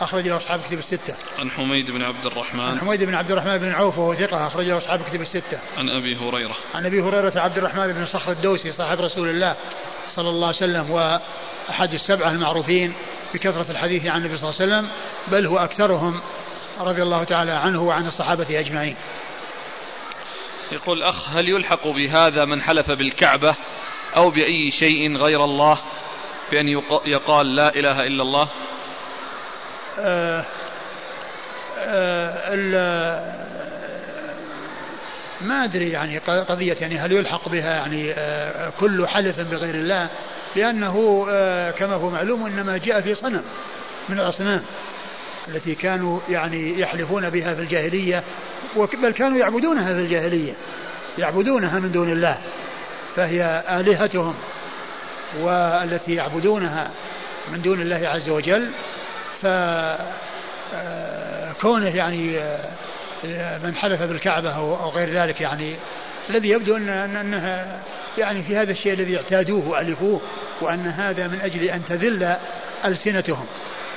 أخرج 0.01 0.27
له 0.27 0.37
أصحاب 0.37 0.61
كتب 0.61 0.77
الستة. 0.77 1.15
عن 1.39 1.51
حميد 1.51 1.91
بن 1.91 2.03
عبد 2.03 2.25
الرحمن. 2.25 2.59
عن 2.59 2.79
حميد 2.79 3.03
بن 3.03 3.15
عبد 3.15 3.31
الرحمن 3.31 3.57
بن 3.57 3.71
عوف 3.71 3.97
وهو 3.97 4.13
ثقة 4.13 4.47
أخرج 4.47 4.65
له 4.65 4.77
أصحاب 4.77 5.01
كتب 5.09 5.21
الستة. 5.21 5.59
عن 5.77 5.89
أبي 5.89 6.15
هريرة. 6.15 6.55
عن 6.73 6.85
أبي 6.85 7.01
هريرة 7.01 7.33
عبد 7.35 7.57
الرحمن 7.57 7.93
بن 7.93 8.05
صخر 8.05 8.31
الدوسي 8.31 8.71
صاحب 8.71 8.97
رسول 8.99 9.29
الله 9.29 9.55
صلى 10.07 10.29
الله 10.29 10.47
عليه 10.47 10.57
وسلم 10.57 10.91
وأحد 10.91 11.93
السبعة 11.93 12.31
المعروفين 12.31 12.93
بكثرة 13.33 13.71
الحديث 13.71 14.05
عن 14.05 14.21
النبي 14.21 14.37
صلى 14.37 14.49
الله 14.49 14.61
عليه 14.61 14.71
وسلم 14.71 14.91
بل 15.27 15.47
هو 15.47 15.57
أكثرهم 15.57 16.21
رضي 16.79 17.01
الله 17.01 17.23
تعالى 17.23 17.51
عنه 17.51 17.81
وعن 17.83 18.07
الصحابة 18.07 18.59
أجمعين 18.59 18.95
يقول 20.71 21.03
أخ 21.03 21.29
هل 21.29 21.49
يلحق 21.49 21.87
بهذا 21.87 22.45
من 22.45 22.61
حلف 22.61 22.91
بالكعبة 22.91 23.55
أو 24.15 24.31
بأي 24.31 24.71
شيء 24.71 25.17
غير 25.17 25.43
الله 25.43 25.79
بأن 26.51 26.67
يقال 27.05 27.55
لا 27.55 27.75
إله 27.75 27.99
إلا 27.99 28.23
الله 28.23 28.47
ما 35.41 35.63
أدري 35.63 35.89
يعني 35.89 36.17
قضية 36.17 36.73
يعني 36.81 36.97
هل 36.97 37.11
يلحق 37.11 37.49
بها 37.49 37.71
يعني 37.71 38.13
آه، 38.13 38.71
كل 38.79 39.07
حلف 39.07 39.39
بغير 39.39 39.75
الله 39.75 40.09
لأنه 40.55 41.27
آه، 41.29 41.71
كما 41.71 41.93
هو 41.93 42.09
معلوم 42.09 42.45
إنما 42.45 42.77
جاء 42.77 43.01
في 43.01 43.15
صنم 43.15 43.43
من 44.09 44.19
الأصنام 44.19 44.61
التي 45.47 45.75
كانوا 45.75 46.19
يعني 46.29 46.79
يحلفون 46.79 47.29
بها 47.29 47.55
في 47.55 47.61
الجاهلية 47.61 48.23
بل 48.75 49.11
كانوا 49.11 49.37
يعبدونها 49.37 49.93
في 49.93 49.99
الجاهلية 49.99 50.53
يعبدونها 51.17 51.79
من 51.79 51.91
دون 51.91 52.11
الله 52.11 52.37
فهي 53.15 53.63
آلهتهم 53.69 54.35
والتي 55.39 56.15
يعبدونها 56.15 56.91
من 57.51 57.61
دون 57.61 57.81
الله 57.81 58.07
عز 58.07 58.29
وجل 58.29 58.71
فكونه 61.53 61.95
يعني 61.95 62.39
من 63.63 63.75
حلف 63.75 64.01
بالكعبة 64.01 64.55
أو 64.55 64.89
غير 64.89 65.09
ذلك 65.09 65.41
يعني 65.41 65.75
الذي 66.29 66.49
يبدو 66.49 66.77
أن 66.77 66.89
أنها 66.89 67.83
يعني 68.17 68.43
في 68.43 68.57
هذا 68.57 68.71
الشيء 68.71 68.93
الذي 68.93 69.17
اعتادوه 69.17 69.69
وألفوه 69.69 70.21
وأن 70.61 70.79
هذا 70.79 71.27
من 71.27 71.41
أجل 71.41 71.63
أن 71.63 71.85
تذل 71.85 72.35
ألسنتهم. 72.85 73.45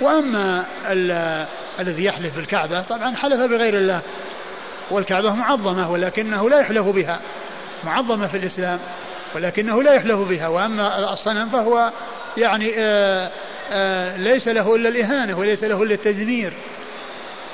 وأما 0.01 0.65
الذي 1.81 2.05
يحلف 2.05 2.37
بالكعبة 2.37 2.83
طبعا 2.83 3.17
حلف 3.17 3.41
بغير 3.41 3.77
الله 3.77 4.01
والكعبة 4.91 5.35
معظمة 5.35 5.91
ولكنه 5.91 6.51
لا 6.51 6.61
يحلف 6.61 6.87
بها 6.87 7.21
معظمة 7.85 8.27
في 8.27 8.37
الإسلام 8.37 8.79
ولكنه 9.35 9.83
لا 9.83 9.93
يحلف 9.93 10.19
بها. 10.29 10.49
وأما 10.49 11.13
الصنم 11.13 11.49
فهو 11.49 11.93
يعني 12.37 12.75
آآ 12.79 13.27
آآ 13.27 13.31
ليس 14.17 14.49
له 14.49 14.77
إلا 14.77 14.89
الإهانة 14.89 15.39
وليس 15.39 15.65
له 15.65 15.83
إلا 15.83 15.95
التدمير. 15.95 16.53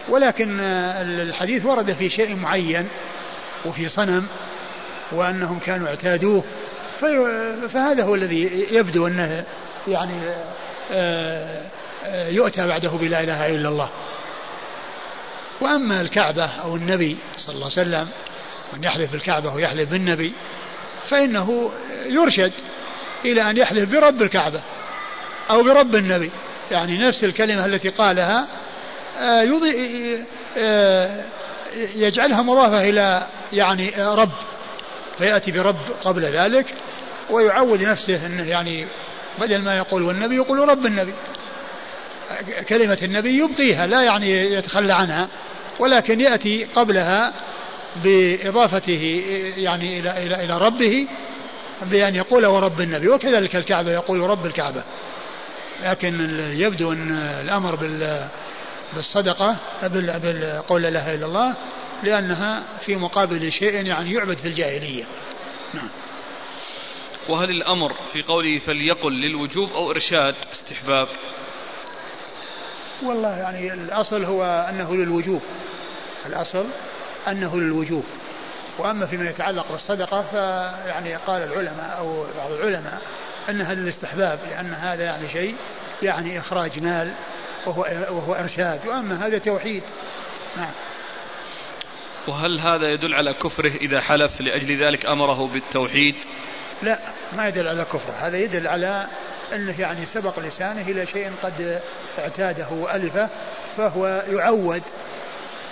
ولكن 0.09 0.61
الحديث 0.61 1.65
ورد 1.65 1.93
في 1.93 2.11
شيء 2.11 2.37
معين 2.37 2.89
وفي 3.65 3.89
صنم 3.89 4.27
وأنهم 5.13 5.59
كانوا 5.59 5.89
اعتادوه. 5.89 6.45
فهذا 7.73 8.05
هو 8.05 8.15
الذي 8.15 8.67
يبدو 8.71 9.07
أنه 9.07 9.45
يعني 9.89 10.21
يؤتى 12.37 12.67
بعده 12.67 12.91
بلا 12.91 13.21
إله 13.21 13.47
إلا 13.47 13.69
الله. 13.69 13.91
وأما 15.61 16.01
الكعبة 16.01 16.45
أو 16.45 16.77
النبي 16.77 17.17
صلى 17.39 17.55
الله 17.55 17.71
عليه 17.77 17.89
وسلم 17.89 18.09
من 18.77 18.85
يحلف 18.85 19.13
بالكعبة 19.13 19.55
ويحلف 19.55 19.91
بالنبي 19.91 20.33
فإنه 21.09 21.71
يرشد 22.07 22.53
إلى 23.25 23.51
أن 23.51 23.57
يحلف 23.57 23.91
برب 23.91 24.23
الكعبة. 24.23 24.61
أو 25.51 25.63
برب 25.63 25.97
النبي. 25.97 26.31
يعني 26.71 26.99
نفس 26.99 27.25
الكلمة 27.25 27.65
التي 27.65 27.89
قالها 27.89 28.47
آه، 29.19 29.61
آه، 30.59 31.25
يجعلها 31.97 32.43
مضافة 32.43 32.81
إلى 32.81 33.27
يعني 33.53 33.93
رب. 33.99 34.33
فيأتي 35.19 35.53
برب 35.53 35.77
قبل 36.05 36.23
ذلك 36.23 36.67
ويعود 37.31 37.83
نفسه 37.83 38.27
أنه 38.27 38.49
يعني 38.49 38.87
بدل 39.41 39.63
ما 39.63 39.77
يقول 39.77 40.03
والنبي 40.03 40.37
يقول 40.37 40.69
رب 40.69 40.87
النبي. 40.87 41.15
كلمة 42.69 42.99
النبي 43.03 43.39
يبقيها 43.39 43.87
لا 43.87 44.03
يعني 44.03 44.55
يتخلى 44.55 44.93
عنها 44.93 45.29
ولكن 45.79 46.21
يأتي 46.21 46.65
قبلها 46.65 47.33
بإضافته 48.05 49.25
يعني 49.57 50.01
إلى 50.01 50.27
إلى 50.27 50.45
إلى 50.45 50.59
ربه 50.59 51.07
بأن 51.83 52.15
يقول 52.15 52.47
ورب 52.47 52.81
النبي 52.81 53.09
وكذلك 53.09 53.57
الكعبة 53.57 53.91
يقول 53.91 54.21
رب 54.21 54.47
الكعبة. 54.47 54.83
لكن 55.83 56.41
يبدو 56.41 56.93
أن 56.93 57.11
الأمر 57.13 57.75
بال 57.75 58.29
بالصدقة 58.93 59.57
بالقول 59.83 60.83
لا 60.83 60.89
إله 60.89 61.15
إلا 61.15 61.27
الله 61.27 61.55
لأنها 62.03 62.63
في 62.81 62.97
مقابل 62.97 63.53
شيء 63.53 63.87
يعني 63.87 64.13
يعبد 64.13 64.39
في 64.39 64.49
الجاهلية. 64.49 65.05
نعم. 65.75 65.89
وهل 67.29 67.51
الأمر 67.51 67.95
في 68.13 68.23
قوله 68.23 68.59
فليقل 68.59 69.13
للوجوب 69.13 69.73
أو 69.73 69.91
إرشاد 69.91 70.35
استحباب؟ 70.53 71.09
والله 73.03 73.37
يعني 73.37 73.73
الأصل 73.73 74.25
هو 74.25 74.67
أنه 74.71 74.97
للوجوب. 74.97 75.43
الأصل 76.27 76.65
أنه 77.29 77.61
للوجوب. 77.61 78.05
وأما 78.79 79.07
فيما 79.07 79.31
يتعلق 79.31 79.73
بالصدقة 79.73 80.23
فيعني 80.23 81.17
قال 81.17 81.43
العلماء 81.43 81.99
أو 81.99 82.25
بعض 82.37 82.53
العلماء 82.53 83.01
أنها 83.49 83.75
للاستحباب 83.75 84.39
لأن 84.51 84.75
هذا 84.75 85.05
يعني 85.05 85.29
شيء 85.29 85.55
يعني 86.03 86.39
إخراج 86.39 86.83
مال 86.83 87.13
وهو 87.67 87.83
وهو 88.11 88.35
إرشاد. 88.35 88.87
وأما 88.87 89.27
هذا 89.27 89.39
توحيد. 89.39 89.83
نعم. 90.57 90.73
وهل 92.29 92.61
هذا 92.61 92.93
يدل 92.95 93.15
على 93.15 93.35
كفره 93.35 93.73
إذا 93.77 94.01
حلف؟ 94.01 94.41
لأجل 94.41 94.85
ذلك 94.85 95.07
أمره 95.07 95.47
بالتوحيد. 95.47 96.15
لا 96.83 96.99
ما 97.33 97.49
يدل 97.49 97.69
على 97.69 97.85
كفره. 97.85 98.13
هذا 98.13 98.37
يدل 98.37 98.67
على 98.67 99.07
أنه 99.55 99.81
يعني 99.81 100.07
سبق 100.07 100.39
لسانه 100.39 100.83
إلى 100.83 101.07
شيء 101.07 101.33
قد 101.43 101.81
اعتاده 102.19 102.69
وألفه 102.71 103.29
فهو 103.77 104.25
يعود 104.29 104.83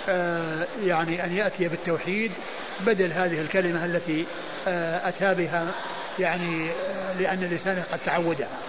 آه، 0.09 0.67
يعني 0.83 1.25
أن 1.25 1.35
يأتي 1.35 1.67
بالتوحيد 1.67 2.31
بدل 2.79 3.11
هذه 3.11 3.41
الكلمة 3.41 3.85
التي 3.85 4.25
آه، 4.67 5.09
أتى 5.09 5.35
بها 5.35 5.73
يعني 6.19 6.71
لأن 7.19 7.39
لسانه 7.39 7.83
قد 7.91 7.99
تعودها 7.99 8.59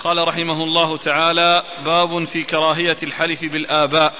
قال 0.00 0.28
رحمه 0.28 0.64
الله 0.64 0.96
تعالى 0.96 1.62
باب 1.84 2.24
في 2.24 2.42
كراهية 2.42 2.96
الحلف 3.02 3.44
بالآباء. 3.44 4.14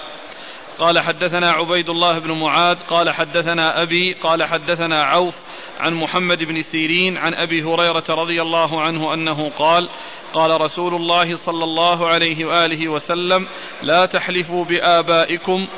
قال 0.78 1.00
حدثنا 1.00 1.52
عبيد 1.52 1.90
الله 1.90 2.18
بن 2.18 2.32
معاذ 2.32 2.78
قال 2.80 3.10
حدثنا 3.10 3.82
أبي 3.82 4.14
قال 4.14 4.44
حدثنا 4.44 5.04
عوف 5.04 5.42
عن 5.80 5.94
محمد 5.94 6.44
بن 6.44 6.60
سيرين 6.60 7.16
عن 7.16 7.34
أبي 7.34 7.62
هريرة 7.62 8.04
رضي 8.08 8.42
الله 8.42 8.82
عنه 8.82 9.14
أنه 9.14 9.50
قال 9.50 9.88
قال 10.32 10.60
رسول 10.60 10.94
الله 10.94 11.36
صلى 11.36 11.64
الله 11.64 12.08
عليه 12.08 12.44
وآله 12.44 12.88
وسلم 12.88 13.46
لا 13.82 14.06
تحلفوا 14.06 14.64
بآبائكم 14.64 15.68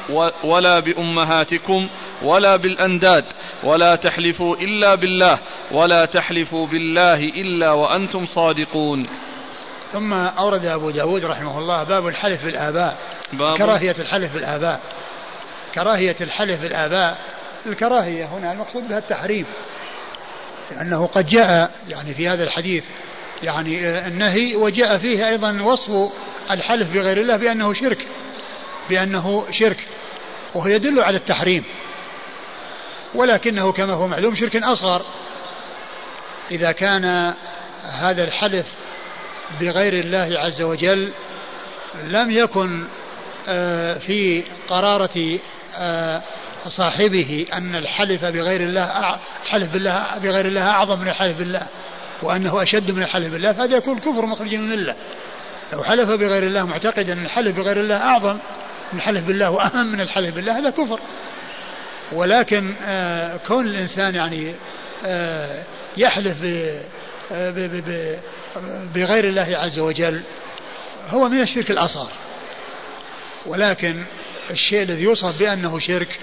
ولا 0.44 0.80
بأمهاتكم 0.80 1.88
ولا 2.22 2.57
بالأنداد 2.57 3.24
ولا 3.64 3.96
تحلفوا 3.96 4.57
إلا 4.57 4.94
بالله 4.94 5.38
ولا 5.72 6.05
تحلفوا 6.05 6.66
بالله 6.66 7.20
إلا 7.20 7.72
وأنتم 7.72 8.24
صادقون. 8.24 9.07
ثم 9.92 10.12
أورد 10.12 10.64
أبو 10.64 10.90
داود 10.90 11.24
رحمه 11.24 11.59
الله 11.59 11.84
باب 11.84 12.07
الحلف 12.07 12.44
بالآباء 12.44 12.99
باب 13.32 13.57
كراهية 13.57 13.96
الحلف 13.99 14.32
بالآباء. 14.32 14.80
كراهية 15.74 16.16
الحلف 16.20 16.62
بالآباء 16.62 17.18
الكراهية 17.66 18.24
هنا 18.24 18.53
المقصود 18.53 18.88
بها 18.88 18.99
التحريم 18.99 19.46
لأنه 20.71 21.07
قد 21.07 21.27
جاء 21.27 21.71
يعني 21.89 22.14
في 22.14 22.29
هذا 22.29 22.45
الحديث 22.45 22.85
يعني 23.43 23.99
النهي 24.07 24.57
وجاء 24.57 24.99
فيه 24.99 25.29
أيضا 25.29 25.62
وصف 25.62 26.12
الحلف 26.51 26.93
بغير 26.93 27.21
الله 27.21 27.37
بأنه 27.37 27.73
شرك 27.73 28.07
بأنه 28.91 29.45
شرك 29.51 29.87
وهو 30.55 30.66
يدل 30.66 31.01
على 31.01 31.16
التحريم 31.16 31.64
ولكنه 33.14 33.73
كما 33.73 33.93
هو 33.93 34.09
معلوم 34.09 34.35
شرك 34.35 34.57
أصغر. 34.57 35.03
إذا 36.51 36.73
كان 36.73 37.35
هذا 37.85 38.25
الحلف 38.25 38.66
بغير 39.61 39.93
الله 39.93 40.39
عز 40.39 40.62
وجل 40.62 41.12
لم 42.05 42.31
يكن 42.31 42.85
آه، 43.49 43.99
في 43.99 44.45
قرارة 44.69 45.39
آه، 45.77 46.23
صاحبه 46.67 47.47
أن 47.53 47.77
الحلف 47.77 48.25
بغير 48.25 48.61
الله 48.61 49.19
الحلف 49.43 49.73
بالله 49.73 50.19
بغير 50.23 50.47
الله 50.47 50.71
أعظم 50.71 51.01
من 51.01 51.09
الحلف 51.09 51.39
بالله 51.39 51.67
وأنه 52.23 52.63
أشد 52.63 52.91
من 52.91 53.03
الحلف 53.03 53.33
بالله 53.33 53.53
فهذا 53.53 53.77
يكون 53.77 53.99
كفر 53.99 54.27
مخرج 54.27 54.55
من 54.55 54.73
الله 54.73 54.95
لو 55.73 55.85
حلف 55.85 56.09
بغير 56.09 56.43
الله 56.43 56.67
معتقدا 56.67 57.13
أن 57.13 57.25
الحلف 57.25 57.57
بغير 57.57 57.81
الله 57.81 57.97
أعظم 57.97 58.39
من 58.93 58.99
الحلف 58.99 59.25
بالله 59.25 59.51
وأهم 59.51 59.93
من 59.93 60.01
الحلف 60.01 60.35
بالله 60.35 60.59
هذا 60.59 60.71
كفر. 60.71 61.01
ولكن 62.13 62.75
آه 62.87 63.37
كون 63.49 63.67
الإنسان 63.67 64.15
يعني 64.15 64.55
آه 65.05 65.63
يحلف 65.97 66.37
آه، 67.33 67.51
بغير 68.95 69.25
الله 69.25 69.49
عز 69.57 69.79
وجل 69.79 70.21
هو 71.09 71.29
من 71.29 71.41
الشرك 71.41 71.71
الأصغر. 71.71 72.11
ولكن 73.47 74.03
الشيء 74.51 74.83
الذي 74.83 75.03
يوصف 75.03 75.39
بأنه 75.39 75.79
شرك 75.79 76.19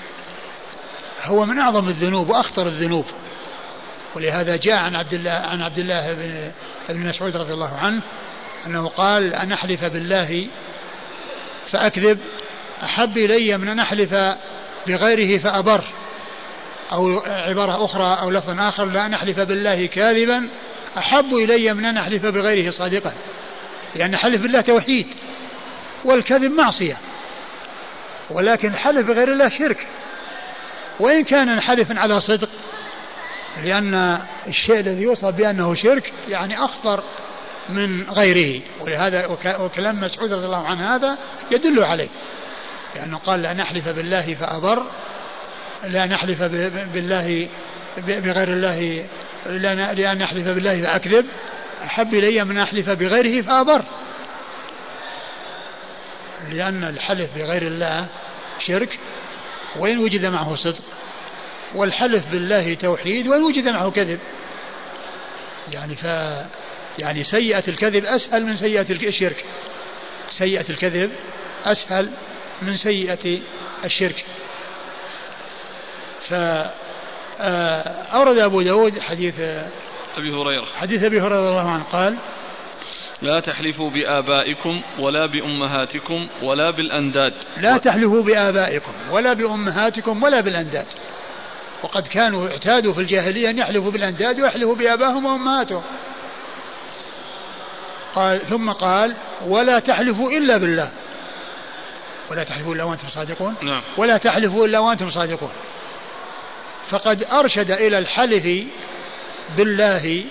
هو 1.26 1.46
من 1.46 1.60
أعظم 1.60 1.88
الذنوب 1.88 2.30
وأخطر 2.30 2.66
الذنوب. 2.68 3.06
ولهذا 4.16 4.56
جاء 4.56 4.76
عن 4.76 4.96
عبد 4.96 5.14
الله 5.14 5.32
عن 5.32 5.62
عبد 5.62 5.80
الله 5.80 6.14
بن 6.14 6.52
ابن 6.90 7.10
مسعود 7.10 7.36
رضي 7.36 7.54
الله 7.54 7.78
عنه 7.78 8.02
أنه 8.68 8.88
قال 8.88 9.34
أن 9.34 9.52
أحلف 9.52 9.86
بالله 9.86 10.48
فأكذب. 11.68 12.20
أحب 12.84 13.18
إلي 13.18 13.58
من 13.58 13.70
أن 13.70 13.80
أحلف 13.80 14.14
بغيره 14.88 15.40
فأبر. 15.40 15.84
أو 16.92 17.20
عبارة 17.26 17.86
أخرى 17.86 18.18
أو 18.22 18.30
لفظ 18.30 18.60
آخر 18.60 18.86
لأن 18.86 19.14
أحلف 19.14 19.40
بالله 19.40 19.86
كاذبا. 19.86 20.48
أحب 20.98 21.34
إلي 21.34 21.74
من 21.74 21.86
أن 21.86 21.98
أحلف 21.98 22.26
بغيره 22.26 22.72
صادقا. 22.72 23.14
لأن 23.96 24.18
حلف 24.18 24.42
بالله 24.42 24.62
توحيد 24.62 25.08
والكذب 26.06 26.52
معصية. 26.52 26.98
ولكن 28.30 28.68
الحلف 28.68 29.08
بغير 29.08 29.32
الله 29.32 29.50
شرك. 29.50 29.88
وإن 31.00 31.24
كان 31.24 31.62
حلف 31.62 31.92
على 31.92 32.20
صدق 32.20 32.50
لأن 33.64 34.20
الشيء 34.48 34.80
الذي 34.80 35.02
يوصف 35.02 35.26
بأنه 35.26 35.76
شرك 35.76 36.14
يعني 36.28 36.64
أخطر 36.64 37.04
من 37.70 38.10
غيره. 38.10 38.62
ولهذا 38.82 39.26
وكلام 39.60 40.02
مسعود 40.02 40.34
رضي 40.34 40.46
الله 40.46 40.68
عنه 40.68 40.96
هذا 40.96 41.18
يدل 41.52 41.84
عليه. 41.84 42.10
لأنه 42.96 43.18
قال 43.18 43.42
لا 43.42 43.54
نحلف 43.54 43.90
بالله 43.90 44.36
فأبر 44.36 44.84
لا 45.84 46.06
نحلف 46.06 46.42
بالله 46.94 47.50
بغير 47.98 48.48
الله 48.48 49.06
لأن 49.94 50.18
نحلف 50.18 50.48
بالله 50.48 50.82
فأكذب 50.82 51.26
أحب 51.84 52.14
إلي 52.14 52.44
من 52.44 52.58
أحلف 52.58 52.90
بغيره 52.90 53.42
فأبر. 53.42 53.84
لأن 56.52 56.84
الحلف 56.84 57.30
بغير 57.38 57.62
الله 57.62 58.08
شرك 58.60 59.00
وإن 59.80 59.98
وجد 59.98 60.26
معه 60.26 60.56
صدق 60.56 60.84
والحلف 61.76 62.24
بالله 62.32 62.74
توحيد 62.74 63.28
وإن 63.28 63.44
وجد 63.44 63.70
معه 63.70 63.92
كذب. 63.92 64.20
يعني 65.72 65.96
ف 65.96 66.04
يعني 67.00 67.24
سيئة 67.24 67.64
الكذب 67.68 68.06
أسهل 68.06 68.46
من 68.46 68.56
سيئة 68.56 68.92
الشرك. 68.92 69.46
سيئة 70.38 70.66
الكذب 70.70 71.12
أسهل 71.66 72.12
من 72.62 72.78
سيئة 72.78 73.40
الشرك. 73.86 74.26
فأورد 76.28 78.38
أبو 78.38 78.62
داود 78.62 79.00
حديث 79.00 79.40
أبي 80.18 80.32
هريرة. 80.32 80.66
حديث 80.66 81.04
أبي 81.04 81.22
هريرة 81.22 81.36
رضي 81.36 81.48
الله 81.48 81.70
عنه 81.70 81.84
قال 81.84 82.18
لا 83.22 83.40
تحلفوا 83.40 83.90
بآبائكم 83.90 84.82
ولا 85.00 85.26
بأمهاتكم 85.26 86.28
ولا 86.44 86.72
بالأنداد. 86.72 87.34
لا 87.58 87.78
تحلفوا 87.78 88.24
بآبائكم 88.24 88.92
ولا 89.12 89.34
بأمهاتكم 89.34 90.24
ولا 90.24 90.42
بالأنداد. 90.42 90.86
وقد 91.84 92.08
كانوا 92.08 92.50
اعتادوا 92.50 92.94
في 92.94 93.02
الجاهلية 93.02 93.50
أن 93.50 93.58
يحلفوا 93.58 93.92
بالأنداد 93.92 94.40
ويحلفوا 94.40 94.76
بآبائهم 94.76 95.26
وأمهاتهم. 95.26 95.82
قال 98.16 98.42
ثم 98.42 98.72
قال 98.72 99.16
ولا 99.48 99.80
تحلفوا 99.80 100.32
إلا 100.32 100.58
بالله. 100.58 100.92
ولا 102.32 102.44
تحلفوا 102.44 102.76
إلا 102.76 102.84
وأنتم 102.84 103.10
صادقون؟ 103.10 103.56
نعم. 103.62 103.82
ولا 103.98 104.18
تحلفوا 104.18 104.68
إلا 104.68 104.80
وأنتم 104.80 105.10
صادقون. 105.10 105.52
فقد 106.90 107.24
أرشد 107.24 107.72
إلى 107.72 107.98
الحلف 107.98 108.68
بالله 109.58 110.24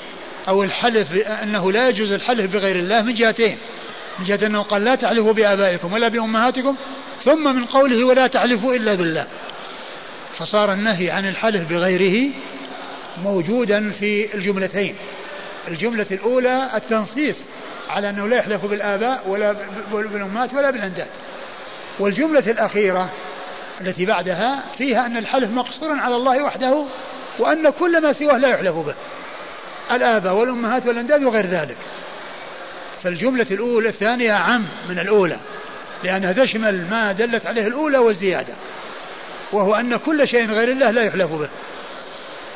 أو 0.48 0.62
الحلف 0.62 1.12
أنه 1.42 1.72
لا 1.72 1.88
يجوز 1.88 2.12
الحلف 2.12 2.52
بغير 2.52 2.76
الله 2.76 3.02
من 3.02 3.14
جهتين. 3.14 3.58
من 4.18 4.24
جهة 4.24 4.46
أنه 4.46 4.62
قال 4.62 4.84
لا 4.84 4.94
تحلفوا 4.94 5.32
بآبائكم 5.32 5.92
ولا 5.92 6.08
بأمهاتكم 6.08 6.76
ثم 7.24 7.56
من 7.56 7.64
قوله 7.64 8.06
ولا 8.06 8.26
تحلفوا 8.26 8.74
إلا 8.74 8.94
بالله. 8.94 9.26
فصار 10.38 10.72
النهي 10.72 11.10
عن 11.10 11.28
الحلف 11.28 11.68
بغيره 11.68 12.30
موجودا 13.22 13.90
في 13.90 14.34
الجملتين. 14.34 14.96
الجملة 15.68 16.06
الأولى 16.10 16.70
التنصيص 16.74 17.38
على 17.90 18.10
أنه 18.10 18.28
لا 18.28 18.36
يحلف 18.36 18.66
بالآباء 18.66 19.28
ولا 19.28 19.56
بالأمهات 19.92 20.54
ولا 20.54 20.70
بالأنداد. 20.70 21.08
والجملة 21.98 22.50
الأخيرة 22.50 23.10
التي 23.80 24.06
بعدها 24.06 24.64
فيها 24.78 25.06
أن 25.06 25.16
الحلف 25.16 25.50
مقصور 25.50 25.98
على 25.98 26.16
الله 26.16 26.44
وحده 26.44 26.84
وأن 27.38 27.70
كل 27.70 28.02
ما 28.02 28.12
سواه 28.12 28.38
لا 28.38 28.48
يحلف 28.48 28.76
به. 28.76 28.94
الآباء 29.92 30.34
والأمهات 30.34 30.86
والأنداد 30.86 31.22
وغير 31.22 31.46
ذلك. 31.46 31.76
فالجملة 33.02 33.46
الأولى 33.50 33.88
الثانية 33.88 34.32
عم 34.32 34.66
من 34.88 34.98
الأولى 34.98 35.36
لأنها 36.04 36.32
تشمل 36.32 36.86
ما 36.90 37.12
دلت 37.12 37.46
عليه 37.46 37.66
الأولى 37.66 37.98
والزيادة 37.98 38.54
وهو 39.52 39.74
أن 39.74 39.96
كل 39.96 40.28
شيء 40.28 40.50
غير 40.50 40.68
الله 40.68 40.90
لا 40.90 41.02
يحلف 41.04 41.32
به. 41.32 41.48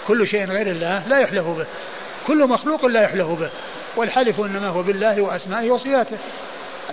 كل 0.06 0.26
شيء 0.26 0.46
غير 0.46 0.66
الله 0.66 1.08
لا 1.08 1.18
يحلف 1.18 1.46
به. 1.46 1.66
كل 2.26 2.46
مخلوق 2.46 2.86
لا 2.86 3.02
يحلف 3.02 3.26
به. 3.28 3.50
والحلف 3.96 4.40
إنما 4.40 4.68
هو 4.68 4.82
بالله 4.82 5.20
وأسمائه 5.20 5.70
وصفاته. 5.70 6.16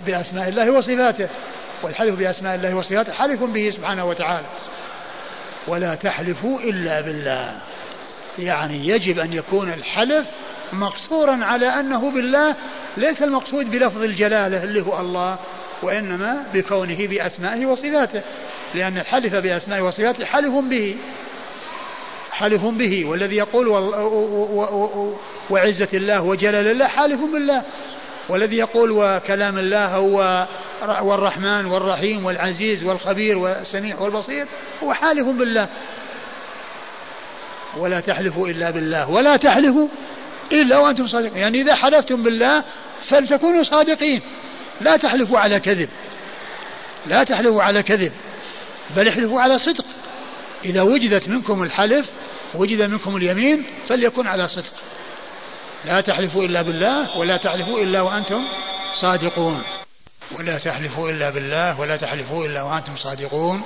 بأسماء 0.06 0.50
الله 0.50 0.72
وصفاته. 0.72 1.30
والحلف 1.84 2.20
بأسماء 2.20 2.56
الله 2.56 2.76
وصفاته 2.76 3.14
حلف 3.14 3.44
به 3.44 3.70
سبحانه 3.70 4.06
وتعالى. 4.06 4.48
ولا 5.68 5.96
تحلفوا 5.96 6.60
إلا 6.60 7.02
بالله. 7.02 7.62
يعني 8.40 8.88
يجب 8.88 9.20
أن 9.20 9.34
يكون 9.34 9.74
الحلف 9.74 10.28
مقصورا 10.74 11.46
على 11.46 11.68
أنه 11.68 12.12
بالله 12.12 12.56
ليس 12.98 13.24
المقصود 13.24 13.72
بلفظ 13.72 14.04
الجلالة 14.04 14.64
اللي 14.64 14.82
هو 14.82 15.00
الله 15.00 15.40
وإنما 15.84 16.46
بكونه 16.54 17.08
بأسمائه 17.08 17.66
وصفاته 17.66 18.22
لأن 18.76 18.98
الحلف 18.98 19.36
بأسمائه 19.36 19.82
وصفاته 19.82 20.26
حلف 20.26 20.56
به 20.56 20.96
حلف 22.32 22.66
به 22.66 23.06
والذي 23.06 23.36
يقول 23.36 23.68
وعزة 25.50 25.88
الله 25.94 26.22
وجلال 26.22 26.68
الله 26.68 26.88
حالف 26.88 27.22
بالله 27.34 27.64
والذي 28.30 28.58
يقول 28.58 28.92
وكلام 28.92 29.58
الله 29.58 29.96
هو 29.96 30.48
والرحمن 31.02 31.66
والرحيم 31.66 32.26
والعزيز 32.26 32.84
والخبير 32.84 33.38
والسميع 33.38 34.00
والبصير 34.00 34.46
هو 34.84 34.94
حالف 34.94 35.28
بالله. 35.28 35.68
ولا 37.78 38.00
تحلفوا 38.00 38.48
إلا 38.48 38.72
بالله 38.72 39.10
ولا 39.10 39.38
تحلفوا 39.38 39.88
إلا 40.52 40.78
وأنتم 40.78 41.08
صادقون 41.08 41.38
يعني 41.38 41.62
إذا 41.62 41.76
حلفتم 41.76 42.24
بالله 42.24 42.64
فلتكونوا 43.02 43.64
صادقين. 43.64 44.22
لا 44.82 44.98
تحلفوا 44.98 45.40
على 45.40 45.60
كذب. 45.60 45.90
لا 47.06 47.24
تحلفوا 47.24 47.64
على 47.64 47.84
كذب 47.84 48.12
بل 48.96 49.08
احلفوا 49.08 49.42
على 49.42 49.58
صدق. 49.58 49.86
إذا 50.66 50.82
وجدت 50.82 51.30
منكم 51.30 51.64
الحلف 51.64 52.12
وجد 52.56 52.82
منكم 52.82 53.16
اليمين 53.16 53.64
فليكن 53.88 54.28
على 54.28 54.48
صدق. 54.48 54.74
لا 55.86 56.02
تحلفوا 56.02 56.44
إلا 56.44 56.62
بالله 56.62 57.18
ولا 57.18 57.38
تحلفوا 57.38 57.80
إلا 57.84 58.02
وأنتم 58.02 58.48
صادقون. 58.94 59.64
ولا 60.32 60.58
تحلفوا 60.58 61.10
إلا 61.10 61.30
بالله 61.30 61.80
ولا 61.80 61.98
تحلفوا 61.98 62.46
إلا 62.46 62.62
وأنتم 62.62 62.96
صادقون. 62.96 63.64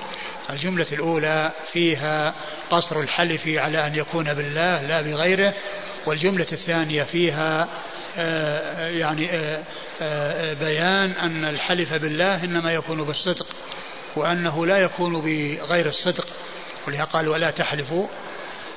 الجملة 0.50 0.88
الأولى 0.92 1.52
فيها 1.74 2.34
قصر 2.70 3.00
الحلف 3.00 3.48
على 3.48 3.88
أن 3.88 3.96
يكون 3.96 4.34
بالله 4.34 4.82
لا 4.82 5.02
بغيره 5.02 5.54
والجملة 6.06 6.48
الثانية 6.52 7.04
فيها 7.04 7.68
آه، 8.18 8.90
يعني 8.90 9.32
آه، 9.32 9.64
آه، 10.02 10.54
بيان 10.54 11.12
أن 11.12 11.46
الحلف 11.46 11.94
بالله 11.94 12.44
إنما 12.44 12.72
يكون 12.74 13.04
بالصدق 13.04 13.48
وأنه 14.16 14.66
لا 14.66 14.78
يكون 14.78 15.14
بغير 15.22 15.86
الصدق. 15.86 16.26
ولهذا 16.88 17.04
قال 17.04 17.28
ولا 17.28 17.52
تحلفوا؟ 17.52 18.08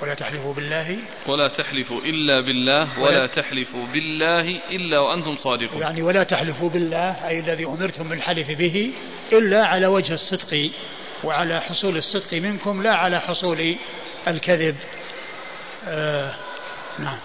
ولا 0.03 0.15
تحلفوا 0.15 0.55
بالله. 0.55 0.99
ولا 1.27 1.49
تحلفوا 1.49 2.01
إلا 2.01 2.41
بالله 2.41 2.99
ولا, 2.99 3.09
ولا 3.09 3.27
تحلفوا 3.27 3.87
بالله 3.87 4.61
إلا 4.71 4.99
وأنتم 4.99 5.37
صادقون. 5.37 5.83
يعني 5.83 6.03
ولا 6.03 6.25
تحلفوا 6.25 6.69
بالله 6.69 7.29
أي 7.29 7.39
الذي 7.39 7.65
أمرتم 7.65 8.09
بالحلف 8.09 8.51
به 8.59 8.93
إلا 9.33 9.67
على 9.67 9.87
وجه 9.87 10.15
الصدق 10.15 10.71
وعلى 11.25 11.61
حصول 11.61 11.97
الصدق 11.97 12.35
منكم 12.35 12.83
لا 12.83 12.95
على 12.95 13.21
حصول 13.21 13.75
الكذب. 14.29 14.77
آه 15.85 16.35
نعم. 16.99 17.19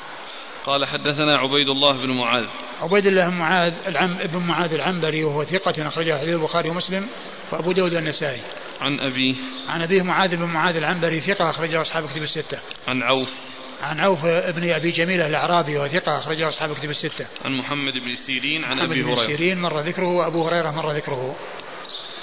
قال 0.65 0.86
حدثنا 0.86 1.38
عبيد 1.38 1.69
الله 1.69 2.05
بن 2.05 2.11
معاذ. 2.11 2.45
عبيد 2.82 3.05
الله 3.05 3.30
بن 3.30 3.36
معاذ 3.36 3.73
العم 3.88 4.13
بن 4.13 4.39
معاذ 4.39 4.73
العنبري 4.73 5.23
وهو 5.23 5.43
ثقة 5.43 5.88
أخرجه 5.88 6.17
حديث 6.17 6.36
البخاري 6.36 6.69
ومسلم 6.69 7.07
وأبو 7.51 7.71
داود 7.71 7.93
النسائي 7.93 8.41
عن 8.82 8.99
أبيه 8.99 9.36
عن 9.67 9.82
أبيه 9.82 10.01
معاذ 10.01 10.36
بن 10.36 10.43
معاذ 10.43 10.75
العنبري 10.75 11.19
ثقة 11.19 11.49
أخرجه 11.49 11.82
أصحاب 11.82 12.09
كتب 12.09 12.23
الستة. 12.23 12.59
عن 12.88 13.03
عوف 13.03 13.34
عن 13.82 13.99
عوف 13.99 14.25
بن 14.25 14.69
أبي 14.69 14.91
جميلة 14.91 15.28
الأعرابي 15.28 15.78
وثقة 15.78 16.17
أخرجه 16.19 16.49
أصحاب 16.49 16.75
كتب 16.75 16.89
الستة. 16.89 17.28
عن 17.45 17.57
محمد 17.57 17.97
بن 17.97 18.15
سيرين 18.15 18.63
عن 18.63 18.80
أبي 18.80 18.93
هريرة. 18.93 19.05
محمد 19.05 19.17
بن 19.17 19.28
سيرين 19.28 19.61
مر 19.61 19.80
ذكره 19.80 20.07
وأبو 20.07 20.47
هريرة 20.47 20.71
مر 20.71 20.91
ذكره. 20.91 21.36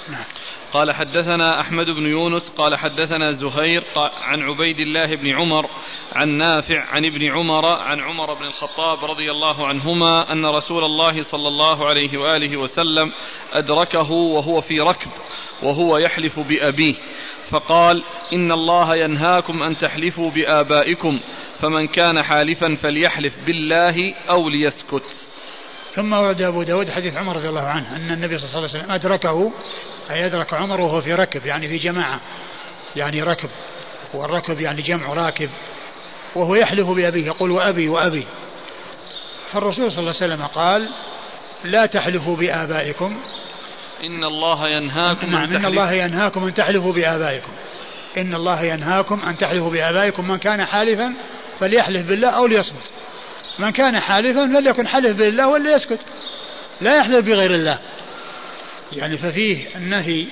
نعم. 0.09 0.25
قال 0.75 0.91
حدثنا 0.91 1.59
أحمد 1.59 1.85
بن 1.85 2.05
يونس 2.05 2.49
قال 2.49 2.75
حدثنا 2.75 3.31
زهير 3.31 3.83
عن 4.21 4.41
عبيد 4.41 4.79
الله 4.79 5.15
بن 5.15 5.29
عمر 5.29 5.69
عن 6.13 6.29
نافع 6.29 6.81
عن 6.81 7.05
ابن 7.05 7.31
عمر 7.31 7.65
عن 7.65 7.99
عمر 7.99 8.33
بن 8.33 8.45
الخطاب 8.45 9.05
رضي 9.05 9.31
الله 9.31 9.67
عنهما 9.67 10.31
أن 10.31 10.45
رسول 10.45 10.83
الله 10.83 11.21
صلى 11.21 11.47
الله 11.47 11.87
عليه 11.87 12.17
وآله 12.17 12.57
وسلم 12.57 13.11
أدركه 13.53 14.11
وهو 14.11 14.61
في 14.61 14.79
ركب 14.79 15.09
وهو 15.63 15.97
يحلف 15.97 16.39
بأبيه 16.39 16.95
فقال 17.49 18.03
إن 18.33 18.51
الله 18.51 18.95
ينهاكم 18.95 19.63
أن 19.63 19.77
تحلفوا 19.77 20.31
بآبائكم 20.31 21.19
فمن 21.59 21.87
كان 21.87 22.23
حالفا 22.23 22.75
فليحلف 22.75 23.45
بالله 23.45 24.13
أو 24.29 24.49
ليسكت. 24.49 25.25
ثم 25.95 26.13
ورد 26.13 26.41
أبو 26.41 26.63
داود 26.63 26.89
حديث 26.89 27.13
عمر 27.13 27.35
رضي 27.35 27.49
الله 27.49 27.61
عنه 27.61 27.95
أن 27.95 28.11
النبي 28.11 28.37
صلى 28.37 28.47
الله 28.47 28.57
عليه 28.57 28.69
وسلم 28.69 28.91
أدركه 28.91 29.51
أي 30.09 30.25
أدرك 30.25 30.53
عمر 30.53 30.81
وهو 30.81 31.01
في 31.01 31.13
ركب 31.13 31.45
يعني 31.45 31.67
في 31.67 31.77
جماعة 31.77 32.21
يعني 32.95 33.23
ركب 33.23 33.49
والركب 34.13 34.59
يعني 34.59 34.81
جمع 34.81 35.13
راكب 35.13 35.49
وهو 36.35 36.55
يحلف 36.55 36.89
بأبيه 36.89 37.25
يقول 37.25 37.51
وأبي 37.51 37.89
وأبي. 37.89 38.23
فالرسول 39.51 39.91
صلى 39.91 39.99
الله 39.99 40.13
عليه 40.21 40.33
وسلم 40.33 40.45
قال 40.45 40.89
لا 41.63 41.85
تحلفوا 41.85 42.35
بآبائكم 42.35 43.17
إن 44.03 44.23
الله 44.23 44.67
ينهاكم 44.67 45.31
نعم 45.31 45.55
إن 45.55 45.65
الله 45.65 45.93
ينهاكم 45.93 46.43
أن 46.43 46.53
تحلفوا 46.53 46.93
بآبائكم. 46.93 47.51
إن 48.17 48.33
الله 48.33 48.63
ينهاكم 48.63 49.19
أن 49.27 49.37
تحلفوا 49.37 49.71
بآبائكم. 49.71 50.27
من 50.27 50.37
كان 50.37 50.65
حالفا 50.65 51.13
فليحلف 51.59 52.07
بالله 52.07 52.29
أو 52.29 52.47
ليصمت 52.47 52.91
من 53.59 53.69
كان 53.69 53.99
حالفا 53.99 54.53
فليكن 54.53 54.87
حلف 54.87 55.17
بالله 55.17 55.47
ولا 55.47 55.75
يسكت 55.75 55.99
لا 56.81 56.97
يحلف 56.97 57.25
بغير 57.25 57.55
الله. 57.55 57.79
يعني 58.91 59.17
ففيه 59.17 59.65
النهي 59.75 60.25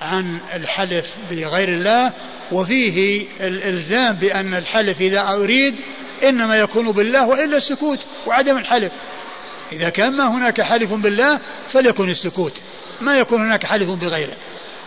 عن 0.00 0.38
الحلف 0.54 1.06
بغير 1.30 1.68
الله 1.68 2.12
وفيه 2.52 3.26
الإلزام 3.40 4.16
بأن 4.16 4.54
الحلف 4.54 5.00
إذا 5.00 5.20
أريد 5.20 5.74
إنما 6.24 6.56
يكون 6.56 6.92
بالله 6.92 7.26
وإلا 7.26 7.56
السكوت 7.56 8.06
وعدم 8.26 8.58
الحلف. 8.58 8.92
إذا 9.72 9.88
كان 9.88 10.16
ما 10.16 10.38
هناك 10.38 10.60
حلف 10.60 10.92
بالله 10.92 11.40
فليكن 11.68 12.10
السكوت 12.10 12.60
ما 13.00 13.18
يكون 13.18 13.40
هناك 13.40 13.66
حلف 13.66 13.90
بغيره. 13.90 14.36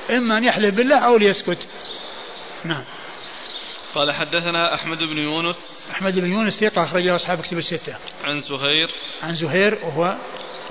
إما 0.10 0.38
أن 0.38 0.44
يحلف 0.44 0.76
بالله 0.76 0.98
أو 0.98 1.18
ليسكت. 1.18 1.68
نعم. 2.66 2.84
قال 3.96 4.12
حدثنا 4.12 4.76
أحمد 4.76 4.98
بن 4.98 5.18
يونس. 5.18 5.86
أحمد 5.92 6.20
بن 6.20 6.32
يونس 6.32 6.58
ثقة 6.58 6.84
أخرجه 6.84 7.16
أصحاب 7.16 7.42
كتب 7.42 7.58
الستة. 7.58 7.96
عن 8.24 8.42
زهير. 8.42 8.92
عن 9.24 9.34
زهير 9.34 9.78
وهو 9.84 10.18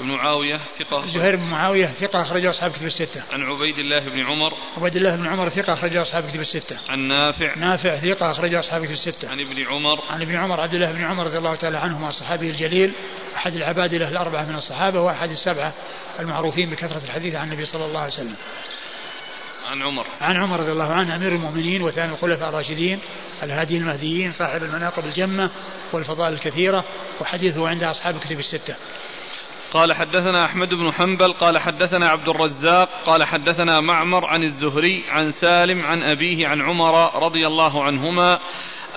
بن 0.01 0.09
معاوية 0.09 0.57
ثقة 0.57 1.07
زهير 1.07 1.36
بن 1.36 1.42
معاوية 1.42 1.86
ثقة 1.86 2.22
أخرجه 2.22 2.51
أصحاب 2.51 2.72
كتب 2.72 2.86
الستة. 2.86 3.22
عن 3.32 3.42
عبيد 3.42 3.78
الله 3.78 4.09
بن 4.09 4.20
عمر 4.20 4.53
عبيد 4.76 4.96
الله 4.96 5.16
بن 5.16 5.26
عمر 5.26 5.48
ثقة 5.48 5.72
أخرجه 5.72 6.03
أصحاب 6.03 6.30
كتب 6.30 6.40
الستة. 6.40 6.78
عن 6.88 6.98
نافع 6.98 7.55
نافع 7.55 7.96
ثقة 7.96 8.30
أخرجه 8.30 8.61
أصحاب 8.61 8.84
كتب 8.84 8.92
الستة. 8.92 9.30
عن 9.30 9.40
ابن 9.40 9.66
عمر 9.66 10.01
عن 10.11 10.22
ابن 10.22 10.36
عمر 10.36 10.61
عبد 10.61 10.74
الله 10.74 10.92
بن 10.92 11.05
عمر 11.05 11.24
رضي 11.24 11.38
الله 11.38 11.55
تعالى 11.55 11.78
عنهما 11.78 12.09
الصحابي 12.09 12.51
الجليل 12.51 12.92
أحد 13.36 13.55
العبادلة 13.55 14.09
الأربعة 14.09 14.44
من 14.44 14.55
الصحابة 14.55 15.01
وأحد 15.01 15.30
السبعة 15.30 15.74
المعروفين 16.20 16.70
بكثرة 16.70 17.05
الحديث 17.05 17.34
عن 17.34 17.48
النبي 17.48 17.64
صلى 17.64 17.84
الله 17.84 18.01
عليه 18.01 18.12
وسلم. 18.12 18.36
عن 19.66 19.82
عمر 19.82 20.07
عن 20.20 20.36
عمر 20.36 20.61
رضي 20.61 20.72
الله 20.72 20.92
عنه 20.92 21.16
أمير 21.16 21.32
المؤمنين 21.32 21.82
وثاني 21.82 22.12
الخلفاء 22.12 22.48
الراشدين 22.48 22.98
الهاديين 23.42 23.82
المهديين 23.82 24.32
صاحب 24.32 24.62
المناقب 24.62 25.05
الجمة 25.05 25.51
والفضائل 25.92 26.34
الكثيرة 26.34 26.84
وحديثه 27.20 27.68
عند 27.68 27.82
أصحاب 27.82 28.16
الكتب 28.16 28.38
الستة. 28.38 28.76
قال 29.73 29.93
حدثنا 29.93 30.45
أحمد 30.45 30.75
بن 30.75 30.93
حنبل 30.93 31.33
قال 31.33 31.59
حدثنا 31.59 32.11
عبد 32.11 32.29
الرزاق 32.29 32.89
قال 33.07 33.25
حدثنا 33.25 33.81
معمر 33.81 34.27
عن 34.27 34.43
الزهري 34.43 35.05
عن 35.09 35.31
سالم 35.31 35.87
عن 35.87 36.03
أبيه 36.03 36.49
عن 36.49 36.61
عمر 36.62 37.23
رضي 37.23 37.47
الله 37.47 37.85
عنهما 37.85 38.39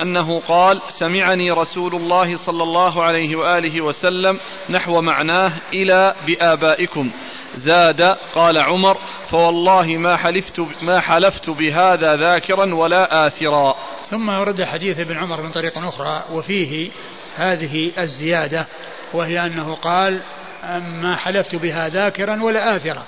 أنه 0.01 0.39
قال 0.39 0.81
سمعني 0.89 1.51
رسول 1.51 1.95
الله 1.95 2.35
صلى 2.35 2.63
الله 2.63 3.03
عليه 3.03 3.35
وآله 3.35 3.81
وسلم 3.81 4.39
نحو 4.69 5.01
معناه 5.01 5.51
إلى 5.73 6.15
بآبائكم. 6.27 7.11
زاد 7.55 8.01
قال 8.33 8.57
عمر 8.57 8.97
فوالله 9.25 9.97
ما 9.97 10.17
حلفت 10.17 10.59
ما 10.81 10.99
حلفت 10.99 11.49
بهذا 11.49 12.15
ذاكرا 12.15 12.75
ولا 12.75 13.27
آثرا. 13.27 13.75
ثم 14.09 14.29
ورد 14.29 14.63
حديث 14.63 14.99
ابن 14.99 15.17
عمر 15.17 15.41
من 15.41 15.51
طريق 15.51 15.77
أخرى 15.77 16.23
وفيه 16.31 16.91
هذه 17.35 17.91
الزيادة 17.97 18.67
وهي 19.13 19.45
أنه 19.45 19.75
قال 19.75 20.21
ما 20.79 21.15
حلفت 21.15 21.55
بها 21.55 21.89
ذاكرا 21.89 22.43
ولا 22.43 22.75
آثرا. 22.75 23.03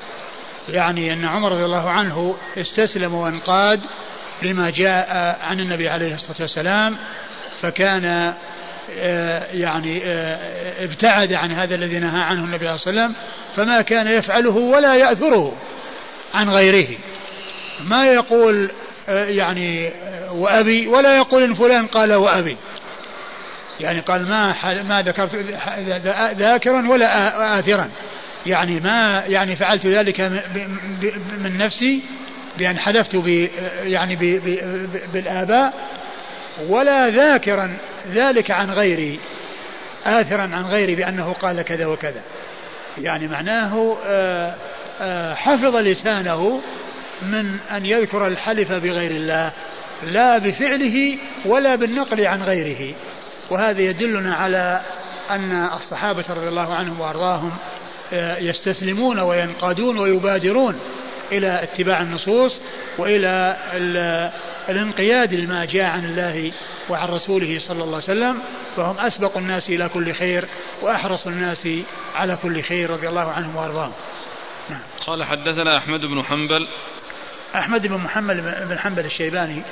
يعني 0.70 1.14
أن 1.14 1.26
عمر 1.26 1.52
رضي 1.52 1.66
الله 1.66 1.90
عنه 1.90 2.38
استسلم 2.58 3.14
وانقاد 3.14 3.82
لما 4.42 4.70
جاء 4.70 5.38
عن 5.42 5.60
النبي 5.60 5.90
عليه 5.90 6.16
الصلاة 6.16 6.38
والسلام 6.42 6.98
فكان 7.62 8.34
آه، 9.00 9.46
يعني 9.54 10.02
آه، 10.06 10.84
ابتعد 10.84 11.34
عن 11.34 11.52
هذا 11.52 11.76
الذي 11.76 12.00
نهى 12.00 12.22
عنه 12.22 12.44
النبي 12.44 12.68
عليه 12.68 12.80
وسلم 12.80 13.16
فما 13.56 13.82
كان 13.82 14.08
يفعله 14.08 14.58
ولا 14.58 14.96
يأثره 14.96 15.58
عن 16.34 16.50
غيره. 16.50 16.88
ما 17.84 18.06
يقول 18.06 18.70
آه، 19.10 19.26
يعني 19.26 19.92
وأبي 20.32 20.88
ولا 20.88 21.18
يقول 21.18 21.44
إن 21.44 21.54
فلان 21.54 21.88
قال 21.88 22.14
وأبي. 22.14 22.58
يعني 23.80 24.00
قال 24.00 24.30
ما 24.30 24.56
ما 24.84 25.02
ذكرت 25.02 25.36
ذاكرا 26.38 26.88
ولا 26.88 27.60
آثرا. 27.60 27.90
يعني 28.46 28.80
ما 28.80 29.24
يعني 29.28 29.56
فعلت 29.56 29.86
ذلك 29.86 30.22
من 31.38 31.58
نفسي 31.58 32.04
بأن 32.58 32.78
حلفت 32.78 33.16
ب 33.16 33.48
يعني 33.84 34.16
ب 34.16 34.42
بالآباء 35.14 35.74
ولا 36.70 37.10
ذاكرا 37.10 37.78
ذلك 38.14 38.52
عن 38.52 38.72
غيري 38.72 39.20
آثرا 40.06 40.42
عن 40.42 40.66
غيري 40.66 40.96
بأنه 40.96 41.34
قال 41.34 41.62
كذا 41.62 41.86
وكذا. 41.86 42.22
يعني 42.98 43.28
معناه 43.28 43.98
آه، 44.06 44.56
آه، 45.02 45.34
حفظ 45.34 45.76
لسانه 45.76 46.62
من 47.22 47.60
أن 47.60 47.86
يذكر 47.86 48.28
الحلف 48.28 48.72
بغير 48.72 49.12
الله 49.12 49.52
لا 50.04 50.38
بفعله 50.38 51.18
ولا 51.46 51.76
بالنقل 51.76 52.28
عن 52.28 52.44
غيره. 52.44 52.96
وهذا 53.50 53.82
يدلنا 53.82 54.36
على 54.36 54.82
أن 55.30 55.52
الصحابة 55.52 56.26
رضي 56.30 56.48
الله 56.48 56.74
عنهم 56.74 57.00
وأرضاهم 57.00 57.52
آه، 58.14 58.38
يستسلمون 58.38 59.20
وينقادون 59.20 59.98
ويبادرون 59.98 60.80
إلى 61.32 61.64
اتباع 61.64 62.02
النصوص 62.02 62.58
وإلى 62.98 63.58
الانقياد 64.70 65.34
لما 65.34 65.66
جاء 65.66 65.86
عن 65.86 66.06
الله 66.06 66.52
وعن 66.90 67.08
رسوله 67.08 67.60
صلى 67.60 67.84
الله 67.84 67.96
عليه 67.96 67.98
وسلم 67.98 68.42
فهم 68.78 69.00
أسبق 69.00 69.38
الناس 69.38 69.70
إلى 69.70 69.90
كل 69.90 70.14
خير 70.14 70.46
وأحرص 70.82 71.28
الناس 71.28 71.68
على 72.16 72.38
كل 72.44 72.64
خير 72.64 72.90
رضي 72.90 73.10
الله 73.10 73.32
عنهم 73.32 73.56
وأرضاهم 73.56 73.94
نعم. 74.70 74.82
قال 75.08 75.24
حدثنا 75.24 75.78
أحمد 75.78 76.06
بن 76.06 76.24
حنبل 76.24 76.68
أحمد 77.56 77.88
بن 77.88 77.96
محمد 77.96 78.36
بن 78.70 78.80
حنبل 78.80 79.06
الشيباني 79.06 79.64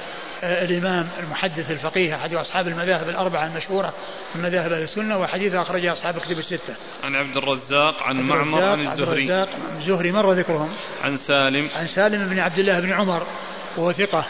الإمام 0.44 1.10
المحدث 1.20 1.72
الفقيه 1.72 2.16
أحد 2.16 2.34
أصحاب 2.34 2.68
المذاهب 2.68 3.10
الأربعة 3.10 3.48
المشهورة 3.48 3.94
من 4.36 4.42
مذاهب 4.42 4.72
أهل 4.72 4.84
السنة 4.84 5.18
وحديث 5.18 5.54
أخرجه 5.54 5.94
أصحاب 5.94 6.20
كتب 6.20 6.38
الستة. 6.38 6.76
عن 7.04 7.16
عبد 7.16 7.38
الرزاق 7.38 8.04
عن 8.04 8.22
معمر 8.22 8.64
عن 8.64 8.80
الزهري. 8.80 9.22
عبد 9.22 9.32
الرزاق 9.32 9.50
الزهري 9.78 10.12
مر 10.12 10.32
ذكرهم. 10.32 10.70
عن 11.02 11.18
سالم. 11.18 11.70
عن 11.76 11.88
سالم 11.88 12.30
بن 12.30 12.40
عبد 12.40 12.60
الله 12.60 12.80
بن 12.80 12.92
عمر 12.92 13.28
وهو 13.78 13.92
ثقة 13.92 14.26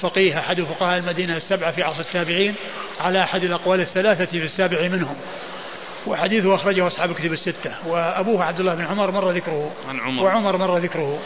فقيه 0.00 0.38
أحد 0.38 0.60
فقهاء 0.60 0.98
المدينة 0.98 1.36
السبعة 1.36 1.72
في 1.72 1.82
عصر 1.82 2.00
التابعين 2.00 2.54
على 3.00 3.22
أحد 3.22 3.44
الأقوال 3.44 3.80
الثلاثة 3.80 4.24
في 4.24 4.44
السابع 4.44 4.88
منهم. 4.88 5.16
وحديثه 6.06 6.54
أخرجه 6.54 6.86
أصحاب 6.86 7.10
الكتب 7.10 7.32
الستة 7.32 7.88
وأبوه 7.88 8.44
عبد 8.44 8.60
الله 8.60 8.74
بن 8.74 8.84
عمر 8.84 9.10
مر 9.10 9.30
ذكره 9.30 9.72
عن 9.88 10.00
عمر 10.00 10.24
وعمر 10.24 10.56
مر 10.56 10.78
ذكره 10.78 11.18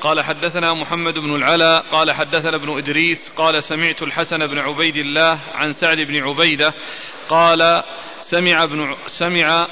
قال 0.00 0.24
حدثنا 0.24 0.74
محمد 0.74 1.18
بن 1.18 1.34
العلا 1.34 1.78
قال 1.92 2.12
حدثنا 2.12 2.56
ابن 2.56 2.78
إدريس 2.78 3.32
قال 3.36 3.62
سمعت 3.62 4.02
الحسن 4.02 4.46
بن 4.46 4.58
عبيد 4.58 4.96
الله 4.96 5.38
عن 5.54 5.72
سعد 5.72 5.96
بن 5.96 6.16
عبيدة 6.16 6.74
قال 7.28 7.82
سمع 8.20 8.64
ابن 8.64 8.96
سمع 9.06 9.66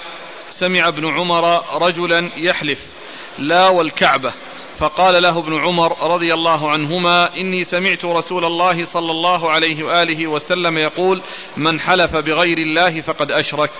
سمع 0.50 0.88
ابن 0.88 1.06
عمر 1.06 1.62
رجلا 1.82 2.30
يحلف 2.36 2.92
لا 3.38 3.68
والكعبة 3.68 4.32
فقال 4.76 5.22
له 5.22 5.38
ابن 5.38 5.58
عمر 5.58 6.10
رضي 6.14 6.34
الله 6.34 6.70
عنهما 6.70 7.36
إني 7.36 7.64
سمعت 7.64 8.04
رسول 8.04 8.44
الله 8.44 8.84
صلى 8.84 9.10
الله 9.10 9.50
عليه 9.50 9.84
وآله 9.84 10.26
وسلم 10.26 10.78
يقول 10.78 11.22
من 11.56 11.80
حلف 11.80 12.16
بغير 12.16 12.58
الله 12.58 13.00
فقد 13.00 13.30
أشرك 13.30 13.70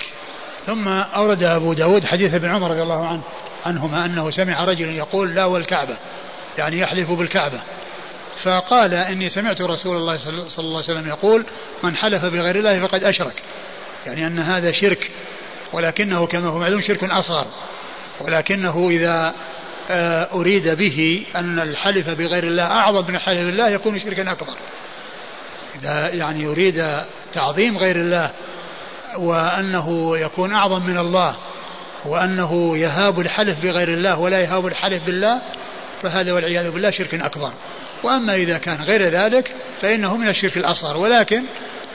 ثم 0.67 0.89
أورد 0.89 1.43
أبو 1.43 1.73
داود 1.73 2.05
حديث 2.05 2.35
ابن 2.35 2.49
عمر 2.49 2.71
رضي 2.71 2.83
الله 2.83 3.07
عنه 3.07 3.23
عنهما 3.65 4.05
أنه 4.05 4.31
سمع 4.31 4.65
رجلا 4.65 4.91
يقول 4.91 5.35
لا 5.35 5.45
والكعبة 5.45 5.97
يعني 6.59 6.79
يحلف 6.79 7.11
بالكعبة. 7.11 7.63
فقال 8.43 8.95
إني 8.95 9.29
سمعت 9.29 9.61
رسول 9.61 9.97
الله 9.97 10.19
صلى 10.19 10.65
الله 10.65 10.83
عليه 10.83 10.93
وسلم 10.93 11.09
يقول 11.09 11.47
من 11.83 11.97
حلف 11.97 12.25
بغير 12.25 12.57
الله 12.57 12.87
فقد 12.87 13.05
أشرك 13.05 13.43
يعني 14.07 14.27
أن 14.27 14.39
هذا 14.39 14.73
شرك 14.73 15.11
ولكنه 15.73 16.27
كما 16.27 16.47
هو 16.47 16.59
معلوم 16.59 16.81
شرك 16.81 17.05
أصغر. 17.05 17.47
ولكنه 18.21 18.89
إذا 18.91 19.35
آه، 19.91 20.29
أريد 20.33 20.69
به 20.69 21.27
أن 21.37 21.61
الحلف 21.61 22.11
بغير 22.11 22.45
الله 22.45 22.63
أعظم 22.63 23.09
من 23.09 23.17
الحلف 23.17 23.41
بالله 23.41 23.69
يكون 23.69 23.99
شركا 23.99 24.33
أكبر. 24.33 24.57
إذا 25.75 26.09
يعني 26.09 26.43
يريد 26.43 26.85
تعظيم 27.33 27.79
غير 27.79 27.97
الله 27.97 28.31
وأنه 29.19 30.19
يكون 30.19 30.53
أعظم 30.53 30.87
من 30.87 30.99
الله 30.99 31.37
وأنه 32.05 32.79
يهاب 32.79 33.21
الحلف 33.21 33.63
بغير 33.63 33.89
الله 33.89 34.19
ولا 34.19 34.41
يهاب 34.41 34.67
الحلف 34.67 35.05
بالله 35.05 35.43
فهذا 36.05 36.33
والعياذ 36.33 36.71
بالله 36.71 36.91
شرك 36.91 37.15
أكبر. 37.15 37.53
وأما 38.03 38.35
إذا 38.35 38.59
كان 38.59 38.83
غير 38.83 39.03
ذلك 39.03 39.53
فإنه 39.81 40.17
من 40.17 40.29
الشرك 40.29 40.57
الأصغر. 40.57 40.97
ولكن 40.97 41.43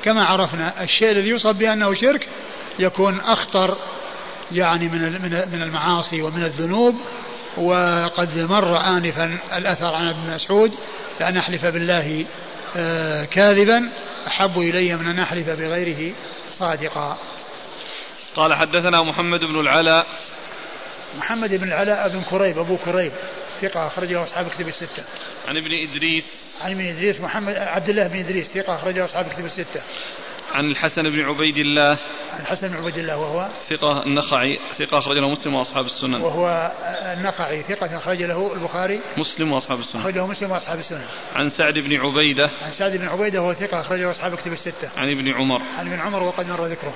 كما 0.04 0.26
عرفنا 0.26 0.84
الشيء 0.84 1.12
الذي 1.12 1.28
يوصف 1.28 1.56
بأنه 1.56 1.94
شرك 1.94 2.28
يكون 2.80 3.20
أخطر 3.20 3.78
يعني 4.52 4.88
من 4.88 5.02
من 5.52 5.62
المعاصي 5.62 6.22
ومن 6.22 6.44
الذنوب. 6.44 6.96
وقد 7.58 8.38
مر 8.38 8.78
آنفا 8.78 9.38
الأثر 9.54 9.94
عن 9.94 10.10
ابن 10.10 10.34
مسعود 10.36 10.72
لأن 11.20 11.38
أحلف 11.38 11.66
بالله 11.66 12.26
آه، 12.76 13.26
كاذبا. 13.26 13.90
أحب 14.28 14.58
إلي 14.58 14.96
من 14.96 15.08
أن 15.08 15.20
أحلف 15.20 15.50
بغيره 15.50 16.14
صادقا. 16.52 17.18
قال 18.36 18.54
حدثنا 18.54 19.04
محمد 19.04 19.40
بن 19.40 19.60
العلاء. 19.60 20.08
محمد 21.18 21.56
بن 21.56 21.68
العلاء 21.68 22.10
بن 22.10 22.22
كريب 22.22 22.58
أبو 22.58 22.78
كريب. 22.78 23.12
ثقة 23.62 23.88
أخرجه 23.88 24.24
أصحاب 24.24 24.48
كتب 24.48 24.68
الستة. 24.68 25.04
عن 25.48 25.58
ابن 25.58 25.72
إدريس. 25.90 26.60
عن 26.62 26.72
ابن 26.72 26.86
إدريس 26.86 27.22
محمد 27.22 27.56
عبد 27.56 27.90
الله 27.90 28.08
بن 28.08 28.20
إدريس 28.20 28.48
ثقة 28.48 28.76
أخرجه 28.76 29.06
أصحاب 29.06 29.28
كتب 29.28 29.46
الستة. 29.46 29.82
عن 30.52 30.72
الحسن 30.72 31.04
بن 31.04 31.22
عبيد 31.22 31.58
الله. 31.58 31.98
عن 32.34 32.40
الحسن 32.40 32.68
بن 32.68 32.76
عبيد 32.76 32.98
الله 32.98 33.18
وهو؟ 33.18 33.50
ثقة 33.68 34.04
النخعي 34.04 34.60
ثقة 34.74 34.98
أخرج 34.98 35.18
له 35.18 35.30
مسلم 35.30 35.56
وأصحاب 35.56 35.86
السنن. 35.86 36.22
وهو 36.22 36.72
النخعي 37.18 37.64
ثقة 37.64 37.98
أخرج 37.98 38.24
له 38.24 38.54
البخاري. 38.54 39.00
مسلم 39.18 39.52
وأصحاب 39.52 39.80
السنن. 39.80 40.02
أخرجه 40.02 40.28
مسلم 40.28 40.52
وأصحاب 40.52 40.80
السنن. 40.80 41.06
عن 41.36 41.50
سعد 41.50 41.74
بن 41.74 42.00
عبيدة. 42.00 42.52
عن 42.62 42.72
سعد 42.72 42.98
بن 42.98 43.08
عبيدة 43.08 43.42
وهو 43.42 43.54
ثقة 43.54 43.82
أخرجه 43.82 44.12
أصحاب 44.12 44.36
كتب 44.36 44.54
الستة. 44.54 44.90
عن 44.98 45.12
ابن 45.12 45.34
عمر. 45.34 45.62
عن 45.78 45.88
ابن 45.88 46.00
عمر 46.00 46.24
وقد 46.24 46.48
مر 46.48 46.66
ذكره. 46.66 46.96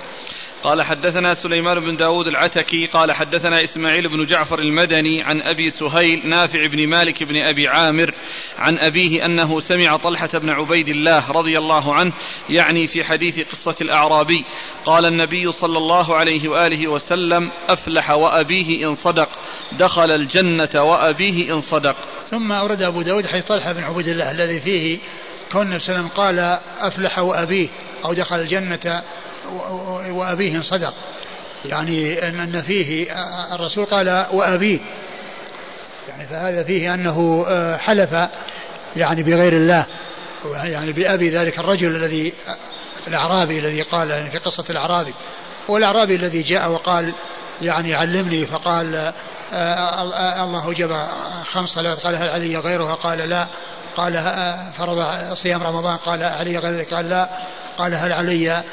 قال 0.63 0.81
حدثنا 0.83 1.33
سليمان 1.33 1.79
بن 1.79 1.95
داود 1.95 2.27
العتكي 2.27 2.85
قال 2.85 3.11
حدثنا 3.11 3.63
إسماعيل 3.63 4.09
بن 4.09 4.25
جعفر 4.25 4.59
المدني 4.59 5.23
عن 5.23 5.41
أبي 5.41 5.69
سهيل 5.69 6.29
نافع 6.29 6.65
بن 6.65 6.87
مالك 6.87 7.23
بن 7.23 7.41
أبي 7.41 7.67
عامر 7.67 8.11
عن 8.57 8.77
أبيه 8.77 9.25
أنه 9.25 9.59
سمع 9.59 9.97
طلحة 9.97 10.29
بن 10.33 10.49
عبيد 10.49 10.89
الله 10.89 11.31
رضي 11.31 11.57
الله 11.57 11.95
عنه 11.95 12.13
يعني 12.49 12.87
في 12.87 13.03
حديث 13.03 13.39
قصة 13.51 13.75
الأعرابي. 13.81 14.45
قال 14.85 15.05
النبي 15.05 15.51
صلى 15.51 15.77
الله 15.77 16.15
عليه 16.15 16.49
وآله 16.49 16.91
وسلم 16.91 17.51
أفلح 17.69 18.11
وأبيه 18.11 18.87
إن 18.87 18.93
صدق 18.93 19.29
دخل 19.79 20.11
الجنة 20.11 20.83
وأبيه 20.83 21.53
إن 21.53 21.61
صدق. 21.61 21.95
ثم 22.29 22.51
أورد 22.51 22.81
أبو 22.81 23.01
داود 23.01 23.25
حيث 23.25 23.45
طلحة 23.45 23.73
بن 23.73 23.83
عبيد 23.83 24.07
الله 24.07 24.31
الذي 24.31 24.59
فيه 24.59 24.99
كون 25.51 25.77
قال 26.15 26.39
أفلح 26.79 27.19
وأبيه 27.19 27.69
أو 28.05 28.13
دخل 28.13 28.35
الجنة 28.35 29.03
وأبيه 30.09 30.61
صدق. 30.61 30.93
يعني 31.65 32.27
أن 32.27 32.61
فيه 32.61 33.07
الرسول 33.55 33.85
قال 33.85 34.25
وأبيه. 34.31 34.79
يعني 36.09 36.25
فهذا 36.25 36.63
فيه 36.63 36.93
أنه 36.93 37.45
آه، 37.47 37.77
حلف 37.77 38.15
يعني 38.95 39.23
بغير 39.23 39.53
الله. 39.53 39.85
يعني 40.63 40.91
بأبي 40.91 41.29
ذلك 41.29 41.59
الرجل 41.59 41.95
الذي 41.95 42.33
الأعرابي 43.07 43.59
الذي 43.59 43.81
قال 43.81 44.09
يعني 44.09 44.29
في 44.29 44.37
قصة 44.37 44.65
الأعرابي. 44.69 45.13
والأعرابي 45.67 46.15
الذي 46.15 46.41
جاء 46.41 46.69
وقال 46.69 47.13
يعني 47.61 47.95
علمني 47.95 48.45
فقال 48.45 49.13
آه، 49.53 50.43
الله 50.43 50.73
جب 50.73 51.07
خمس 51.51 51.69
صلوات. 51.69 51.99
قال 51.99 52.15
هل 52.15 52.29
علي 52.29 52.57
غيرها؟ 52.57 52.95
قال 52.95 53.17
لا. 53.17 53.47
قال 53.95 54.17
آه، 54.17 54.71
فرض 54.77 55.33
صيام 55.33 55.63
رمضان. 55.63 55.97
قال 55.97 56.23
علي 56.23 56.57
غير 56.57 56.83
قال 56.83 57.09
لا. 57.09 57.29
قال 57.77 57.93
هل 57.93 58.13
علي 58.13 58.63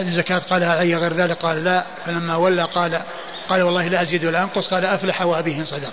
الزكاة 0.00 0.38
قال 0.38 0.64
علي 0.64 0.96
غير 0.96 1.12
ذلك 1.12 1.38
قال 1.38 1.64
لا 1.64 1.84
فلما 2.06 2.36
ولى 2.36 2.64
قال 2.64 3.02
قال 3.48 3.62
والله 3.62 3.88
لا 3.88 4.02
أزيد 4.02 4.24
ولا 4.24 4.42
أنقص 4.42 4.68
قال 4.68 4.84
أفلح 4.84 5.22
وأبيه 5.22 5.64
صدق. 5.64 5.92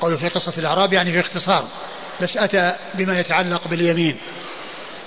قوله 0.00 0.16
في 0.16 0.28
قصة 0.28 0.52
الأعراب 0.58 0.92
يعني 0.92 1.12
في 1.12 1.20
اختصار 1.20 1.68
بس 2.20 2.36
أتى 2.36 2.76
بما 2.94 3.20
يتعلق 3.20 3.68
باليمين. 3.68 4.16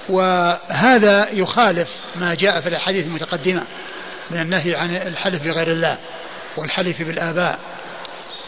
وهذا 0.10 1.30
يخالف 1.32 1.90
ما 2.16 2.36
جاء 2.36 2.62
في 2.62 2.70
الأحاديث 2.70 3.06
المتقدمة 3.06 3.62
من 4.32 4.42
النهي 4.42 4.76
عن 4.76 4.96
الحلف 4.96 5.44
بغير 5.44 5.68
الله 5.68 5.98
والحلف 6.58 7.02
بالآباء 7.02 7.60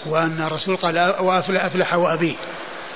وأن 0.05 0.41
الرسول 0.41 0.78
قال 0.78 1.15
وأفلح 1.20 1.95
وأبيه. 1.95 2.36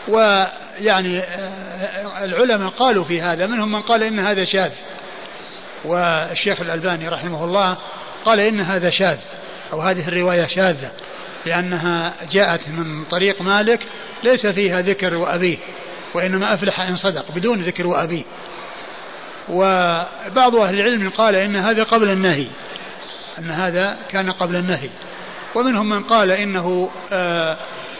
ويعني 0.07 1.19
آه، 1.19 2.23
العلماء 2.23 2.69
قالوا 2.69 3.03
في 3.03 3.21
هذا 3.21 3.47
منهم 3.47 3.71
من 3.71 3.81
قال 3.81 4.03
إن 4.03 4.19
هذا 4.19 4.43
شاذ. 4.43 4.71
والشيخ 5.85 6.61
الألباني 6.61 7.07
رحمه 7.07 7.43
الله 7.43 7.77
قال 8.25 8.39
إن 8.39 8.59
هذا 8.59 8.89
شاذ 8.89 9.17
أو 9.73 9.81
هذه 9.81 10.07
الرواية 10.07 10.47
شاذة 10.47 10.91
لأنها 11.45 12.13
جاءت 12.31 12.69
من 12.69 13.05
طريق 13.05 13.41
مالك 13.41 13.79
ليس 14.23 14.47
فيها 14.47 14.81
ذكر 14.81 15.15
وأبيه 15.15 15.57
وإنما 16.13 16.53
أفلح 16.53 16.81
إن 16.81 16.95
صدق 16.95 17.31
بدون 17.31 17.61
ذكر 17.61 17.87
وأبيه. 17.87 18.23
وبعض 19.49 20.55
أهل 20.55 20.79
العلم 20.79 21.09
قال 21.09 21.35
إن 21.35 21.55
هذا 21.55 21.83
قبل 21.83 22.09
النهي 22.09 22.47
أن 23.39 23.49
هذا 23.49 23.97
كان 24.09 24.31
قبل 24.31 24.55
النهي. 24.55 24.89
ومنهم 25.55 25.89
من 25.89 26.03
قال 26.03 26.31
إنه 26.31 26.89
آه 27.11 27.57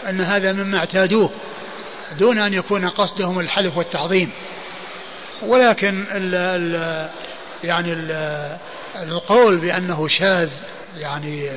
أن 0.10 0.22
هذا 0.22 0.54
مما 0.54 0.78
اعتادوه 0.78 1.30
دون 2.20 2.40
أن 2.40 2.54
يكون 2.54 2.90
قصدهم 2.90 3.40
الحلف 3.40 3.78
والتعظيم. 3.78 4.32
ولكن 5.42 6.06
ال 6.12 6.36
ال 6.36 7.10
يعني 7.64 7.94
القول 8.96 9.58
بأنه 9.58 10.08
شاذ 10.08 10.50
يعني 10.98 11.50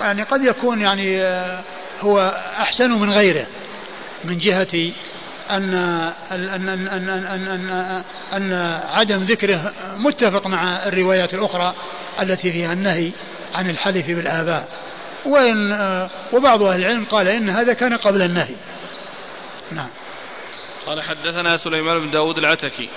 يعني 0.00 0.22
قد 0.22 0.44
يكون 0.44 0.80
يعني 0.80 1.22
هو 2.00 2.20
أحسن 2.58 2.90
من 2.90 3.10
غيره 3.10 3.46
من 4.24 4.38
جهة 4.38 4.92
أن 5.50 5.74
أن 6.30 6.48
أن 6.48 6.68
أن 6.68 7.08
أن, 7.08 7.48
أن, 7.48 8.02
أن 8.32 8.52
عدم 8.90 9.18
ذكره 9.18 9.72
متفق 9.96 10.46
مع 10.46 10.86
الروايات 10.86 11.34
الأخرى 11.34 11.74
التي 12.20 12.52
فيها 12.52 12.72
النهي 12.72 13.12
عن 13.54 13.70
الحلف 13.70 14.06
بالآباء. 14.06 14.68
وإن 15.26 15.72
وبعض 16.32 16.62
أهل 16.62 16.80
العلم 16.80 17.04
قال 17.04 17.28
إن 17.28 17.50
هذا 17.50 17.72
كان 17.72 17.96
قبل 17.96 18.22
النهي. 18.22 18.54
نعم. 19.72 19.88
قال 20.86 21.02
حدثنا 21.02 21.56
سليمان 21.56 22.00
بن 22.00 22.10
داود 22.10 22.38
العتكي. 22.38 22.88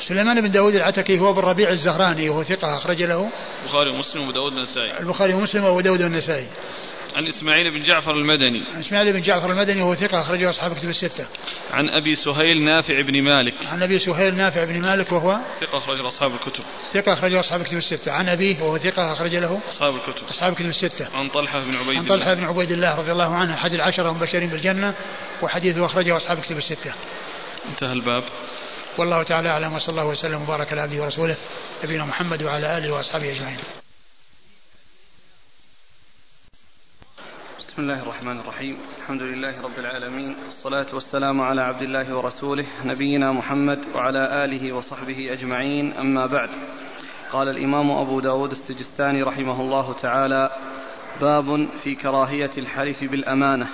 سليمان 0.00 0.40
بن 0.40 0.50
داود 0.50 0.74
العتكي 0.74 1.18
هو 1.18 1.30
ابن 1.30 1.40
ربيع 1.40 1.70
الزهراني 1.70 2.28
وهو 2.28 2.42
ثقة 2.42 2.76
أخرج 2.76 3.02
له. 3.02 3.30
البخاري 3.62 3.90
ومسلم 3.90 4.20
وابو 4.20 4.32
داود 4.32 4.52
النسائي 4.52 5.00
البخاري 5.00 5.34
ومسلم 5.34 5.64
وابو 5.64 5.80
داود 5.80 6.00
النسائي 6.02 6.46
عن 7.16 7.26
إسماعيل 7.26 7.70
بن 7.70 7.82
جعفر 7.82 8.12
المدني. 8.12 8.66
عن 8.74 8.80
إسماعيل 8.80 9.12
بن 9.12 9.20
جعفر 9.20 9.50
المدني 9.50 9.82
وهو 9.82 9.94
ثقة 9.94 10.20
أخرجه 10.20 10.48
أصحاب 10.48 10.74
كتب 10.74 10.88
الستة. 10.88 11.26
عن 11.70 11.88
أبي 11.88 12.14
سهيل 12.14 12.64
نافع 12.64 13.00
بن 13.00 13.22
مالك. 13.22 13.54
عن 13.66 13.82
أبي 13.82 13.98
سهيل 13.98 14.36
نافع 14.36 14.64
بن 14.64 14.80
مالك 14.80 15.12
وهو 15.12 15.38
ثقة 15.60 15.78
أخرج 15.78 16.00
أصحاب 16.00 16.34
الكتب. 16.34 16.64
ثقة 16.92 17.12
أخرجه 17.12 17.40
أصحاب 17.40 17.62
كتب 17.62 17.76
الستة. 17.76 18.12
عن 18.12 18.28
أبيه 18.28 18.62
وهو 18.62 18.78
ثقة 18.78 19.12
أخرج 19.12 19.36
له 19.36 19.60
أصحاب 19.68 19.94
الكتب. 19.94 20.28
أصحاب 20.30 20.54
كتب 20.54 20.66
الستة. 20.66 21.08
عن 21.14 21.28
طلحة 21.28 21.60
بن 21.60 21.76
عبيد 21.76 21.98
عن 21.98 22.04
طلحة 22.04 22.34
بن 22.34 22.44
عبيد 22.44 22.70
الله 22.70 22.94
رضي 22.94 23.12
الله 23.12 23.34
عنه 23.34 23.54
أحد 23.54 23.72
العشرة 23.72 24.10
المبشرين 24.10 24.50
بالجنة 24.50 24.94
وحديثه 25.42 25.86
أخرجه 25.86 26.16
أصحاب 26.16 26.40
كتب 26.40 26.56
الستة. 26.56 26.92
انتهى 27.70 27.92
الباب. 27.92 28.24
والله 28.98 29.22
تعالى 29.22 29.48
أعلم 29.48 29.72
وصلى 29.72 29.92
الله 29.92 30.08
وسلم 30.08 30.42
وبارك 30.42 30.72
على 30.72 30.80
عبده 30.80 31.02
ورسوله 31.02 31.36
نبينا 31.84 32.04
محمد 32.04 32.42
وعلى 32.42 32.78
آله 32.78 32.92
وأصحابه 32.92 33.32
أجمعين. 33.32 33.58
بسم 37.58 37.82
الله 37.82 38.02
الرحمن 38.02 38.40
الرحيم، 38.40 38.78
الحمد 38.98 39.22
لله 39.22 39.62
رب 39.62 39.78
العالمين، 39.78 40.36
والصلاة 40.44 40.86
والسلام 40.94 41.40
على 41.40 41.62
عبد 41.62 41.82
الله 41.82 42.16
ورسوله 42.16 42.66
نبينا 42.84 43.32
محمد 43.32 43.78
وعلى 43.94 44.44
آله 44.44 44.72
وصحبه 44.72 45.32
أجمعين، 45.32 45.92
أما 45.92 46.26
بعد. 46.26 46.50
قال 47.32 47.48
الإمام 47.48 47.90
أبو 47.90 48.20
داود 48.20 48.50
السجستاني 48.50 49.22
رحمه 49.22 49.60
الله 49.60 49.92
تعالى: 49.92 50.50
باب 51.20 51.68
في 51.82 51.94
كراهية 51.94 52.50
الحلف 52.58 53.04
بالأمانة. 53.04 53.68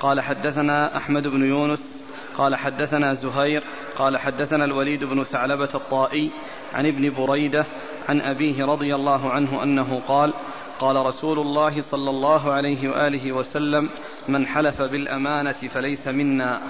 قال 0.00 0.20
حدثنا 0.20 0.96
أحمد 0.96 1.22
بن 1.22 1.48
يونس 1.48 1.97
قال 2.38 2.56
حدثنا 2.56 3.14
زهير 3.14 3.64
قال 3.96 4.18
حدثنا 4.18 4.64
الوليد 4.64 5.04
بن 5.04 5.24
ثعلبة 5.24 5.68
الطائي 5.74 6.32
عن 6.74 6.86
ابن 6.86 7.14
بريدة 7.14 7.66
عن 8.08 8.20
أبيه 8.20 8.64
رضي 8.64 8.94
الله 8.94 9.30
عنه 9.30 9.62
أنه 9.62 10.00
قال 10.00 10.34
قال 10.78 10.96
رسول 10.96 11.38
الله 11.38 11.82
صلى 11.82 12.10
الله 12.10 12.52
عليه 12.52 12.88
وآله 12.88 13.32
وسلم 13.32 13.90
من 14.28 14.46
حلف 14.46 14.82
بالأمانة 14.82 15.52
فليس 15.52 16.08
منا 16.08 16.60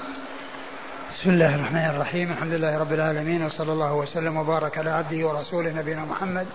بسم 1.15 1.31
الله 1.31 1.55
الرحمن 1.55 1.97
الرحيم 1.97 2.33
الحمد 2.33 2.53
لله 2.53 2.79
رب 2.79 2.93
العالمين 2.93 3.45
وصلى 3.45 3.73
الله 3.73 3.95
وسلم 3.95 4.37
وبارك 4.37 4.79
على 4.79 4.91
عبده 4.91 5.29
ورسوله 5.29 5.81
نبينا 5.81 6.05
محمد 6.05 6.47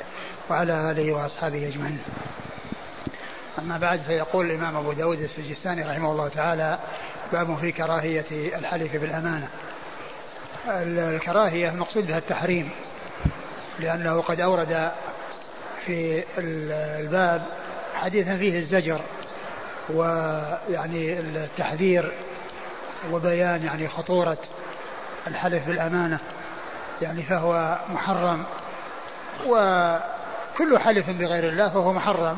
وعلى 0.50 0.92
آله 0.92 1.14
وأصحابه 1.14 1.68
أجمعين. 1.68 2.00
أما 3.60 3.78
بعد 3.78 4.00
فيقول 4.00 4.46
الإمام 4.46 4.76
أبو 4.76 4.94
داود 4.94 5.18
السجستاني 5.18 5.84
رحمه 5.84 6.12
الله 6.12 6.28
تعالى 6.28 6.80
باب 7.34 7.58
في 7.58 7.72
كراهية 7.72 8.26
الحلف 8.32 8.96
بالأمانة. 8.96 9.50
الكراهية 10.68 11.70
المقصود 11.70 12.08
بها 12.08 12.18
التحريم 12.18 12.70
لأنه 13.80 14.22
قد 14.22 14.40
أورد 14.40 14.92
في 15.86 16.24
الباب 16.38 17.42
حديثا 17.96 18.38
فيه 18.38 18.60
الزجر 18.60 19.02
ويعني 19.90 21.20
التحذير 21.20 22.12
وبيان 23.12 23.64
يعني 23.64 23.90
خطورة 23.90 24.38
الحلف 25.28 25.68
بالأمانة 25.68 26.20
يعني 27.02 27.22
فهو 27.22 27.80
محرم. 27.90 28.44
وكل 29.46 30.80
حلف 30.80 31.10
بغير 31.10 31.50
الله 31.50 31.70
فهو 31.70 31.94
محرم. 31.94 32.38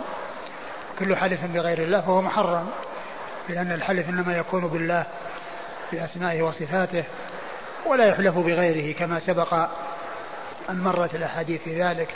كل 0.99 1.15
حلف 1.15 1.45
بغير 1.45 1.84
الله 1.84 2.01
فهو 2.01 2.22
محرم. 2.22 2.67
لأن 3.49 3.72
الحلف 3.72 4.09
إنما 4.09 4.38
يكون 4.38 4.67
بالله 4.67 5.05
بأسمائه 5.91 6.41
وصفاته 6.41 7.03
ولا 7.85 8.05
يحلف 8.05 8.38
بغيره 8.38 8.93
كما 8.93 9.19
سبق 9.19 9.53
أن 10.69 10.80
مرت 10.80 11.15
الأحاديث 11.15 11.61
في 11.61 11.84
ذلك 11.84 12.15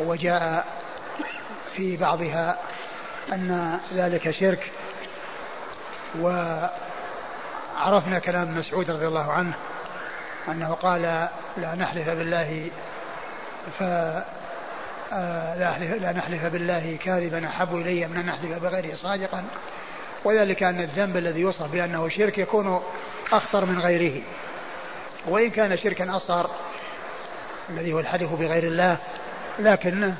وجاء 0.00 0.66
في 1.76 1.96
بعضها 1.96 2.58
أن 3.32 3.80
ذلك 3.92 4.30
شرك 4.30 4.70
وعرفنا 6.20 8.18
كلام 8.18 8.58
مسعود 8.58 8.90
رضي 8.90 9.06
الله 9.06 9.32
عنه 9.32 9.54
أنه 10.48 10.74
قال 10.74 11.28
لا 11.56 11.74
نحلف 11.74 12.08
بالله 12.08 12.70
ف 13.78 13.82
آه، 15.14 15.56
لا 15.98 16.12
نحلف 16.12 16.44
بالله 16.44 16.98
كاذبا 17.04 17.46
أحب 17.46 17.74
إلي 17.74 18.06
من 18.06 18.16
أن 18.16 18.26
نحلف 18.26 18.58
بغيره 18.58 18.94
صادقا. 18.94 19.44
وذلك 20.24 20.62
أن 20.62 20.80
الذنب 20.80 21.16
الذي 21.16 21.40
يوصف 21.40 21.72
بأنه 21.72 22.08
شرك 22.08 22.38
يكون 22.38 22.80
أخطر 23.32 23.64
من 23.64 23.78
غيره. 23.78 24.22
وإن 25.28 25.50
كان 25.50 25.76
شركا 25.76 26.16
أصغر 26.16 26.50
الذي 27.70 27.92
هو 27.92 28.00
الحلف 28.00 28.32
بغير 28.32 28.64
الله 28.64 28.96
لكن 29.58 30.12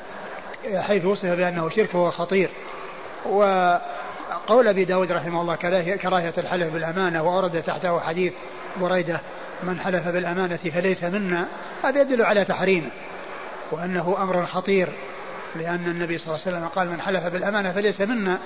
حيث 0.77 1.05
وصف 1.05 1.29
بأنه 1.29 1.69
شرك 1.69 1.89
فهو 1.89 2.11
خطير. 2.11 2.51
وقول 3.27 4.69
أبي 4.69 4.85
داود 4.85 5.13
رحمه 5.13 5.41
الله 5.41 5.57
كراهية 5.97 6.35
الحلف 6.39 6.73
بالأمانة 6.73 7.23
وأورد 7.23 7.63
تحته 7.63 8.01
حديث 8.01 8.33
بريدة 8.81 9.21
من 9.63 9.81
حلف 9.81 10.09
بالأمانة 10.09 10.57
فليس 10.57 11.05
منا. 11.05 11.49
هذا 11.85 12.01
يدل 12.01 12.23
على 12.23 12.45
تحريمه 12.45 12.91
وأنه 13.73 14.23
أمر 14.23 14.47
خطير 14.47 14.89
لأن 15.57 15.87
النبي 15.87 16.19
صلى 16.19 16.35
الله 16.35 16.47
عليه 16.47 16.57
وسلم 16.57 16.69
قال 16.69 16.91
من 16.91 17.01
حلف 17.01 17.27
بالأمانة 17.27 17.73
فليس 17.73 18.01
منا. 18.01 18.39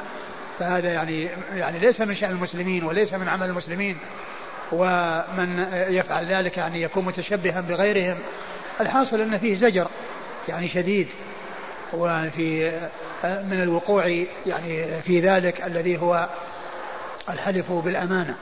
فهذا 0.58 0.92
يعني 0.92 1.30
يعني 1.54 1.78
ليس 1.78 2.00
من 2.00 2.14
شأن 2.14 2.30
المسلمين 2.30 2.84
وليس 2.84 3.14
من 3.14 3.28
عمل 3.28 3.46
المسلمين 3.46 3.98
ومن 4.72 5.66
يفعل 5.72 6.26
ذلك 6.26 6.56
يعني 6.56 6.82
يكون 6.82 7.04
متشبها 7.04 7.60
بغيرهم. 7.60 8.18
الحاصل 8.80 9.20
أن 9.20 9.38
فيه 9.38 9.54
زجر 9.54 9.88
يعني 10.48 10.68
شديد 10.68 11.08
وفي 11.92 12.80
من 13.24 13.62
الوقوع 13.62 14.06
يعني 14.46 15.02
في 15.02 15.20
ذلك 15.20 15.66
الذي 15.66 15.98
هو 15.98 16.28
الحلف 17.28 17.72
بالأمانة. 17.72 18.36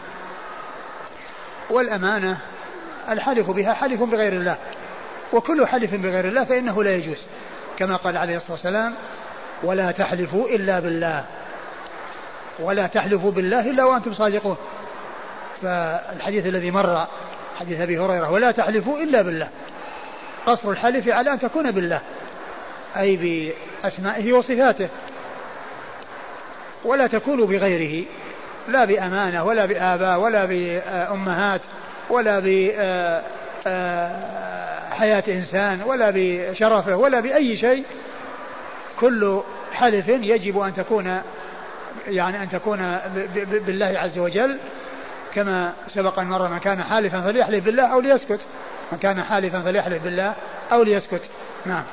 والأمانة 1.71 2.39
الحلف 3.09 3.51
بها 3.51 3.73
حلف 3.73 4.03
بغير 4.03 4.33
الله 4.33 4.57
وكل 5.33 5.67
حلف 5.67 5.95
بغير 5.95 6.29
الله 6.29 6.45
فإنه 6.45 6.85
لا 6.85 6.97
يجوز 6.97 7.23
كما 7.79 7.97
قال 7.97 8.17
عليه 8.17 8.37
الصلاة 8.37 8.53
والسلام 8.53 8.95
ولا 9.63 9.91
تحلفوا 9.91 10.49
إلا 10.49 10.81
بالله. 10.81 11.25
ولا 12.59 12.87
تحلفوا 12.87 13.31
بالله 13.31 13.71
إلا 13.71 13.85
وأنتم 13.85 14.13
صادقون. 14.13 14.57
فالحديث 15.63 16.47
الذي 16.47 16.71
مر 16.71 17.07
حديث 17.61 17.81
أبي 17.81 17.99
هريرة 17.99 18.31
ولا 18.31 18.51
تحلفوا 18.51 18.99
إلا 18.99 19.23
بالله. 19.23 19.49
قصر 20.47 20.71
الحلف 20.71 21.09
على 21.09 21.33
أن 21.33 21.39
تكون 21.39 21.71
بالله 21.71 22.01
أي 22.97 23.17
بأسمائه 23.83 24.33
وصفاته. 24.33 24.89
ولا 26.85 27.07
تكونوا 27.07 27.47
بغيره 27.47 28.05
لا 28.69 28.85
بأمانة 28.85 29.45
ولا 29.45 29.67
بآباء 29.67 30.21
ولا 30.21 30.45
بأمهات 30.45 31.61
ولا 32.11 32.39
بحياة 34.95 35.25
إنسان 35.29 35.83
ولا 35.83 36.13
بشرفه 36.15 36.97
ولا 36.97 37.21
بأي 37.21 37.57
شيء. 37.57 37.85
كل 39.01 39.43
حلف 39.73 40.09
يجب 40.09 40.59
أن 40.59 40.75
تكون 40.75 41.21
يعني 42.07 42.43
أن 42.43 42.49
تكون 42.49 42.79
بالله 43.67 43.87
عز 43.87 44.19
وجل 44.19 44.59
كما 45.35 45.73
سبق 45.87 46.19
أن 46.19 46.27
مر 46.27 46.49
من 46.49 46.59
كان 46.59 46.83
حالفا 46.83 47.21
فليحلف 47.21 47.65
بالله 47.65 47.93
أو 47.93 48.01
ليسكت. 48.01 48.41
من 48.93 48.99
كان 48.99 49.23
حالفا 49.23 49.63
فليحلف 49.63 50.05
بالله 50.05 50.35
أو 50.73 50.83
ليسكت. 50.83 51.31
نعم. 51.67 51.85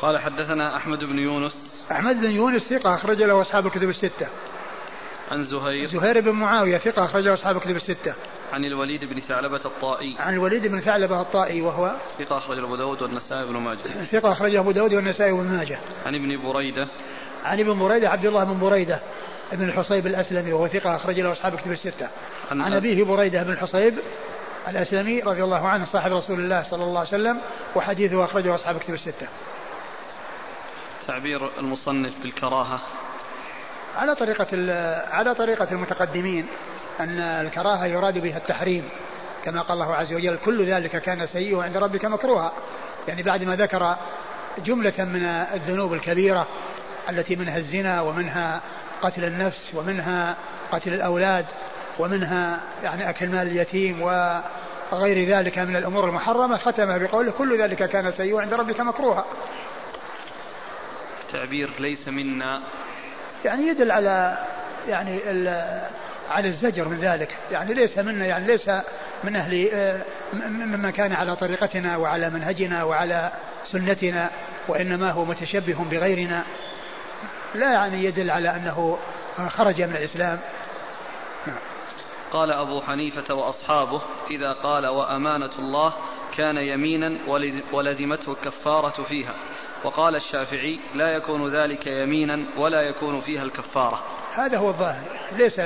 قال 0.00 0.18
حدثنا 0.18 0.76
أحمد 0.76 0.98
بن 0.98 1.18
يونس. 1.18 1.84
أحمد 1.92 2.20
بن 2.20 2.30
يونس 2.30 2.62
ثقة 2.62 2.94
أخرج 2.94 3.22
له 3.22 3.40
أصحاب 3.40 3.66
الكتب 3.66 3.88
الستة. 3.88 4.26
عن 5.30 5.44
زهير. 5.44 5.86
زهير 5.86 6.20
بن 6.20 6.30
معاوية 6.30 6.78
ثقة 6.78 7.04
أخرج 7.04 7.24
له 7.24 7.34
أصحاب 7.34 7.56
الكتب 7.56 7.76
الستة. 7.76 8.14
عن 8.52 8.64
الوليد 8.64 9.04
بن 9.04 9.20
ثعلبة 9.20 9.60
الطائي. 9.64 10.16
عن 10.18 10.34
الوليد 10.34 10.66
بن 10.66 10.80
ثعلبة 10.80 11.20
الطائي 11.20 11.62
وهو؟ 11.62 11.94
ثقة 12.18 12.38
أخرج 12.38 12.58
أبو 12.58 12.76
داود 12.76 13.02
والنسائي 13.02 13.44
بن 13.44 13.56
ماجه. 13.56 14.04
ثقة 14.04 14.32
أخرج 14.32 14.54
أبو 14.54 14.70
داود 14.70 14.94
والنسائي 14.94 15.32
بن 15.32 15.56
ماجه. 15.56 15.78
عن 16.06 16.14
ابن 16.14 16.42
بريدة. 16.42 16.88
عن 17.44 17.60
ابن 17.60 17.78
بريدة 17.78 18.10
عبد 18.10 18.26
الله 18.26 18.44
بن 18.44 18.58
بريدة 18.58 19.00
ابن 19.52 19.68
الحصيب 19.68 20.06
الأسلمي 20.06 20.52
وهو 20.52 20.68
ثقة 20.68 20.96
أخرج 20.96 21.20
له 21.20 21.32
أصحاب 21.32 21.56
كتب 21.56 21.72
الستة. 21.72 22.08
عن, 22.50 22.72
أبيه 22.72 23.04
بريدة 23.04 23.42
بن 23.42 23.52
الحصيب 23.52 23.94
الأسلمي 24.68 25.20
رضي 25.20 25.44
الله 25.44 25.68
عنه 25.68 25.84
صاحب 25.84 26.12
رسول 26.12 26.40
الله 26.40 26.62
صلى 26.62 26.84
الله 26.84 26.98
عليه 26.98 27.08
وسلم 27.08 27.38
وحديثه 27.76 28.24
أخرجه 28.24 28.54
أصحاب 28.54 28.78
كتب 28.78 28.94
الستة. 28.94 29.28
تعبير 31.06 31.58
المصنف 31.58 32.12
بالكراهة. 32.22 32.80
على 33.96 34.14
طريقة 34.14 34.46
على 35.10 35.34
طريقة 35.34 35.68
المتقدمين 35.72 36.46
أن 37.00 37.18
الكراهة 37.20 37.86
يراد 37.86 38.18
بها 38.18 38.36
التحريم 38.36 38.88
كما 39.44 39.62
قال 39.62 39.72
الله 39.72 39.94
عز 39.94 40.12
وجل 40.12 40.38
كل 40.44 40.64
ذلك 40.64 41.02
كان 41.02 41.26
سيئه 41.26 41.62
عند 41.62 41.76
ربك 41.76 42.04
مكروها. 42.04 42.52
يعني 43.08 43.22
بعد 43.22 43.42
ما 43.42 43.56
ذكر 43.56 43.96
جملة 44.58 45.04
من 45.04 45.24
الذنوب 45.24 45.92
الكبيرة 45.92 46.46
التي 47.10 47.36
منها 47.36 47.56
الزنا 47.56 48.00
ومنها 48.00 48.60
قتل 49.02 49.24
النفس 49.24 49.74
ومنها 49.74 50.36
قتل 50.72 50.94
الأولاد 50.94 51.46
ومنها 51.98 52.60
يعني 52.82 53.10
أكل 53.10 53.28
مال 53.28 53.46
اليتيم 53.46 54.02
وغير 54.02 55.28
ذلك 55.28 55.58
من 55.58 55.76
الأمور 55.76 56.08
المحرمة 56.08 56.56
ختم 56.56 56.98
بقوله 56.98 57.32
كل 57.32 57.58
ذلك 57.58 57.88
كان 57.88 58.12
سيئا 58.12 58.40
عند 58.40 58.54
ربك 58.54 58.80
مكروها. 58.80 59.24
تعبير 61.32 61.70
ليس 61.78 62.08
منا. 62.08 62.62
يعني 63.44 63.68
يدل 63.68 63.90
على 63.90 64.38
يعني 64.88 65.20
على 66.30 66.48
الزجر 66.48 66.88
من 66.88 66.98
ذلك. 66.98 67.36
يعني 67.50 67.74
ليس 67.74 67.98
منا 67.98 68.26
يعني 68.26 68.46
ليس 68.46 68.70
من 69.24 69.36
أهل 69.36 69.70
ممن 70.32 70.90
كان 70.90 71.12
على 71.12 71.36
طريقتنا 71.36 71.96
وعلى 71.96 72.30
منهجنا 72.30 72.84
وعلى 72.84 73.32
سنتنا 73.64 74.30
وإنما 74.68 75.10
هو 75.10 75.24
متشبه 75.24 75.84
بغيرنا. 75.90 76.44
لا 77.54 77.72
يعني 77.72 78.04
يدل 78.04 78.30
على 78.30 78.56
أنه 78.56 78.98
خرج 79.48 79.82
من 79.82 79.96
الإسلام. 79.96 80.38
نعم. 81.46 81.58
قال 82.32 82.50
أبو 82.50 82.80
حنيفة 82.80 83.34
وأصحابه 83.34 84.02
إذا 84.30 84.52
قال 84.52 84.86
وأمانة 84.86 85.50
الله 85.58 85.94
كان 86.36 86.56
يمينا 86.56 87.18
ولزمته 87.72 88.32
الكفارة 88.32 89.02
فيها. 89.02 89.34
وقال 89.84 90.16
الشافعي 90.16 90.80
لا 90.94 91.08
يكون 91.08 91.48
ذلك 91.48 91.86
يمينا 91.86 92.46
ولا 92.58 92.80
يكون 92.80 93.20
فيها 93.20 93.42
الكفارة. 93.42 94.02
هذا 94.34 94.58
هو 94.58 94.68
الظاهر. 94.68 95.04
ليس 95.32 95.60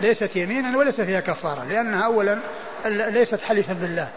ليست 0.00 0.36
يمينا 0.36 0.78
وليس 0.78 1.00
فيها 1.00 1.20
كفارة. 1.20 1.64
لأنها 1.64 2.06
أولا 2.06 2.38
ليست 2.86 3.40
حلفا 3.40 3.72
بالله. 3.72 4.08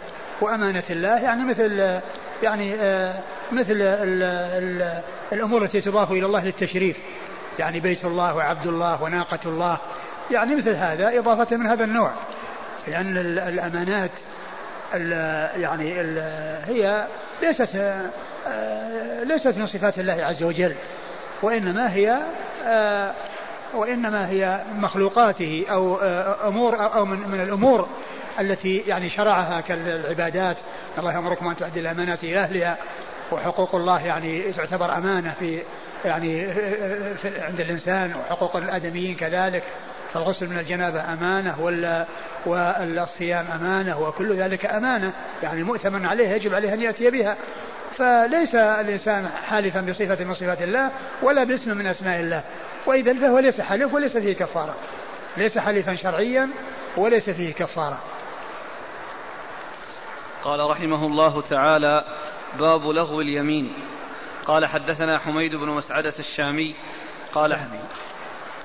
وأمانة 0.41 0.83
الله 0.89 1.23
يعني 1.23 1.43
مثل 1.43 2.01
يعني 2.43 2.75
آه، 2.75 3.19
مثل 3.51 3.73
ال 3.73 4.23
ال 4.23 5.01
الأمور 5.31 5.63
التي 5.63 5.81
تضاف 5.81 6.11
إلى 6.11 6.25
الله 6.25 6.45
للتشريف. 6.45 6.97
يعني 7.59 7.79
بيت 7.79 8.05
الله 8.05 8.35
وعبد 8.35 8.67
الله 8.67 9.03
وناقة 9.03 9.39
الله. 9.45 9.77
يعني 10.31 10.55
مثل 10.55 10.75
هذا 10.75 11.19
إضافة 11.19 11.57
من 11.57 11.65
هذا 11.65 11.83
النوع. 11.83 12.11
لأن 12.87 13.17
الأمانات 13.17 14.11
ال 14.93 15.11
يعني 15.61 16.01
ال 16.01 16.19
هي 16.65 17.07
ليست 17.41 17.75
آه، 18.47 19.23
ليست 19.23 19.57
من 19.57 19.65
صفات 19.65 19.99
الله 19.99 20.13
عز 20.13 20.43
وجل. 20.43 20.73
وإنما 21.41 21.93
هي 21.93 22.17
آه، 22.65 23.13
وإنما 23.73 24.29
هي 24.29 24.61
مخلوقاته 24.75 25.65
أو 25.69 25.97
أمور 26.47 26.75
أو 26.95 27.05
من, 27.05 27.29
من 27.29 27.41
الأمور 27.41 27.87
التي 28.39 28.77
يعني 28.77 29.09
شرعها 29.09 29.61
كالعبادات. 29.61 30.57
الله 30.97 31.13
يأمركم 31.13 31.47
أن 31.47 31.55
تؤدي 31.55 31.79
الأمانات 31.79 32.23
إلى 32.23 32.39
أهلها. 32.39 32.77
وحقوق 33.31 33.75
الله 33.75 34.05
يعني 34.05 34.51
تعتبر 34.51 34.97
أمانة 34.97 35.33
في 35.39 35.63
يعني 36.05 36.53
في 37.15 37.41
عند 37.41 37.59
الإنسان 37.59 38.15
وحقوق 38.15 38.55
الآدميين 38.55 39.15
كذلك. 39.15 39.63
فالغسل 40.13 40.49
من 40.49 40.59
الجنابة 40.59 41.13
أمانة 41.13 41.61
ولا 41.61 42.05
والصيام 42.45 43.47
أمانة 43.51 44.01
وكل 44.01 44.33
ذلك 44.33 44.65
أمانة. 44.65 45.13
يعني 45.43 45.63
مؤتمن 45.63 46.05
عليه 46.05 46.29
يجب 46.29 46.53
عليه 46.53 46.73
أن 46.73 46.81
يأتي 46.81 47.11
بها. 47.11 47.37
فليس 47.95 48.55
الإنسان 48.55 49.27
حالفا 49.27 49.81
بصفة 49.81 50.25
من 50.25 50.33
صفات 50.33 50.61
الله 50.61 50.91
ولا 51.21 51.43
باسم 51.43 51.77
من 51.77 51.87
أسماء 51.87 52.19
الله. 52.19 52.43
وإذا 52.85 53.13
فهو 53.13 53.39
ليس 53.39 53.61
حلف 53.61 53.93
وليس 53.93 54.17
فيه 54.17 54.33
كفارة. 54.33 54.75
ليس 55.37 55.57
حليفا 55.57 55.95
شرعيا 55.95 56.49
وليس 56.97 57.29
فيه 57.29 57.53
كفارة. 57.53 58.01
قال 60.43 60.69
رحمه 60.69 61.05
الله 61.05 61.41
تعالى 61.41 62.03
باب 62.59 62.81
لغو 62.81 63.21
اليمين. 63.21 63.73
قال 64.45 64.65
حدثنا 64.65 65.17
حميد 65.17 65.55
بن 65.55 65.67
مسعدة 65.67 66.13
الشامي. 66.19 66.75
قال 67.33 67.57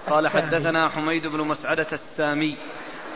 قال 0.07 0.29
حدثنا 0.29 0.89
حميد 0.89 1.27
بن 1.27 1.41
مسعدة 1.41 1.87
السامي. 1.93 2.59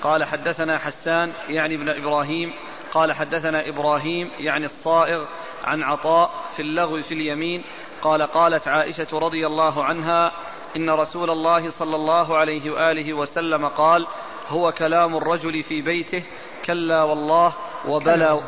قال 0.02 0.24
حدثنا 0.24 0.78
حسان 0.78 1.32
يعني 1.48 1.74
ابن 1.74 1.88
إبراهيم. 1.88 2.52
قال 2.92 3.12
حدثنا 3.12 3.68
إبراهيم 3.68 4.30
يعني 4.38 4.64
الصائغ 4.64 5.26
عن 5.64 5.82
عطاء 5.82 6.30
في 6.56 6.62
اللغو 6.62 7.02
في 7.02 7.14
اليمين. 7.14 7.64
قال 8.02 8.22
قالت 8.22 8.68
عائشة 8.68 9.18
رضي 9.18 9.46
الله 9.46 9.84
عنها 9.84 10.32
إن 10.76 10.90
رسول 10.90 11.30
الله 11.30 11.70
صلى 11.70 11.96
الله 11.96 12.36
عليه 12.36 12.70
وآله 12.70 13.14
وسلم 13.14 13.68
قال 13.68 14.06
هو 14.48 14.72
كلام 14.72 15.16
الرجل 15.16 15.62
في 15.62 15.82
بيته 15.82 16.24
كلا 16.64 17.02
والله 17.02 17.56
وبلى 17.86 18.40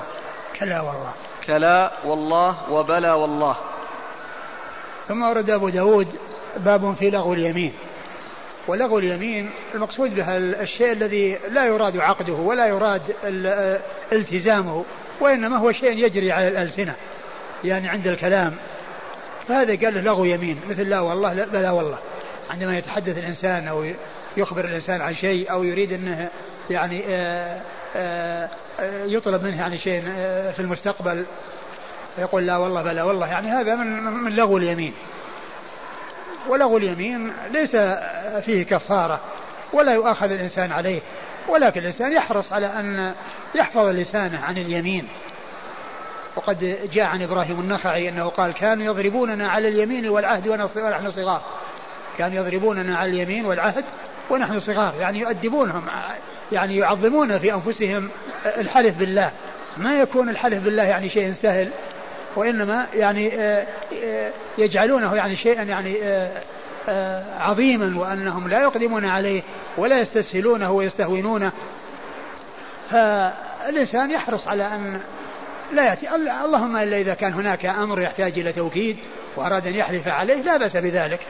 كلا 0.60 0.80
والله. 0.80 1.14
كلا 1.46 1.90
والله 2.04 2.72
وبلى 2.72 3.10
والله. 3.10 3.56
ثم 5.08 5.22
ورد 5.22 5.50
أبو 5.50 5.68
داود 5.68 6.08
باب 6.56 6.94
في 6.98 7.10
لغو 7.10 7.32
اليمين. 7.32 7.72
ولغو 8.68 8.98
اليمين 8.98 9.50
المقصود 9.74 10.14
بها 10.14 10.36
الشيء 10.38 10.92
الذي 10.92 11.38
لا 11.50 11.66
يراد 11.66 11.96
عقده 11.96 12.32
ولا 12.32 12.66
يراد 12.66 13.02
التزامه 14.12 14.84
وإنما 15.20 15.56
هو 15.56 15.72
شيء 15.72 15.98
يجري 15.98 16.32
على 16.32 16.48
الألسنة 16.48 16.94
يعني 17.64 17.88
عند 17.88 18.06
الكلام. 18.06 18.54
فهذا 19.48 19.86
قال 19.86 19.94
له 19.94 20.00
لغو 20.00 20.24
يمين 20.24 20.60
مثل 20.68 20.88
لا 20.88 21.00
والله 21.00 21.32
لا 21.32 21.46
بلا 21.46 21.70
والله. 21.70 21.98
عندما 22.50 22.78
يتحدث 22.78 23.18
الإنسان 23.18 23.68
أو 23.68 23.84
يخبر 24.36 24.64
الإنسان 24.64 25.00
عن 25.00 25.14
شيء 25.14 25.52
أو 25.52 25.62
يريد 25.62 25.92
أنه 25.92 26.30
يعني 26.70 27.02
آآ 27.08 27.62
آآ 27.96 28.48
يطلب 29.06 29.42
منه 29.42 29.58
يعني 29.58 29.78
شيء 29.78 30.02
في 30.52 30.60
المستقبل. 30.60 31.26
يقول 32.18 32.46
لا 32.46 32.56
والله 32.56 32.82
بلا 32.82 33.02
والله 33.02 33.26
يعني 33.26 33.50
هذا 33.50 33.74
من 33.74 34.02
من 34.02 34.36
لغو 34.36 34.56
اليمين. 34.56 34.94
ولغو 36.48 36.76
اليمين 36.76 37.32
ليس 37.50 37.76
فيه 38.44 38.62
كفارة 38.62 39.20
ولا 39.72 39.92
يؤاخذ 39.92 40.32
الإنسان 40.32 40.72
عليه 40.72 41.00
ولكن 41.48 41.80
الإنسان 41.80 42.12
يحرص 42.12 42.52
على 42.52 42.66
أن 42.66 43.14
يحفظ 43.54 43.86
لسانه 43.86 44.40
عن 44.40 44.58
اليمين. 44.58 45.08
وقد 46.36 46.78
جاء 46.92 47.04
عن 47.04 47.22
إبراهيم 47.22 47.60
النخعي 47.60 48.08
أنه 48.08 48.28
قال 48.28 48.52
كانوا 48.52 48.84
يضربوننا 48.84 49.48
على 49.48 49.68
اليمين 49.68 50.08
والعهد 50.08 50.48
ونحن 50.48 51.10
صغار. 51.10 51.42
كانوا 52.18 52.36
يضربوننا 52.36 52.96
على 52.96 53.10
اليمين 53.10 53.46
والعهد 53.46 53.84
ونحن 54.30 54.60
صغار 54.60 54.94
يعني 55.00 55.18
يؤدبونهم 55.18 55.82
يعني 56.52 56.76
يعظمون 56.76 57.38
في 57.38 57.54
أنفسهم 57.54 58.08
الحلف 58.58 58.98
بالله. 58.98 59.30
ما 59.76 60.00
يكون 60.00 60.28
الحلف 60.28 60.64
بالله 60.64 60.82
يعني 60.82 61.08
شيء 61.08 61.32
سهل 61.32 61.70
وإنما 62.36 62.86
يعني 62.94 63.34
آه، 63.34 63.66
آه، 64.04 64.30
يجعلونه 64.58 65.16
يعني 65.16 65.36
شيئا 65.36 65.62
يعني 65.62 65.96
آه، 66.88 67.24
عظيما 67.38 68.00
وأنهم 68.00 68.48
لا 68.48 68.62
يقدمون 68.62 69.04
عليه 69.04 69.42
ولا 69.76 69.98
يستسهلونه 69.98 70.72
ويستهونونه 70.72 71.52
فالإنسان 72.90 74.10
يحرص 74.10 74.48
على 74.48 74.64
أن 74.64 75.00
لا 75.72 75.84
يأتي. 75.84 76.14
اللهم 76.44 76.76
إلا 76.76 76.96
إذا 76.96 77.14
كان 77.14 77.32
هناك 77.32 77.66
أمر 77.66 78.00
يحتاج 78.00 78.38
إلى 78.38 78.52
توكيد 78.52 78.96
وأراد 79.36 79.66
أن 79.66 79.74
يحلف 79.74 80.08
عليه 80.08 80.42
لا 80.42 80.56
بأس 80.56 80.76
بذلك. 80.76 81.20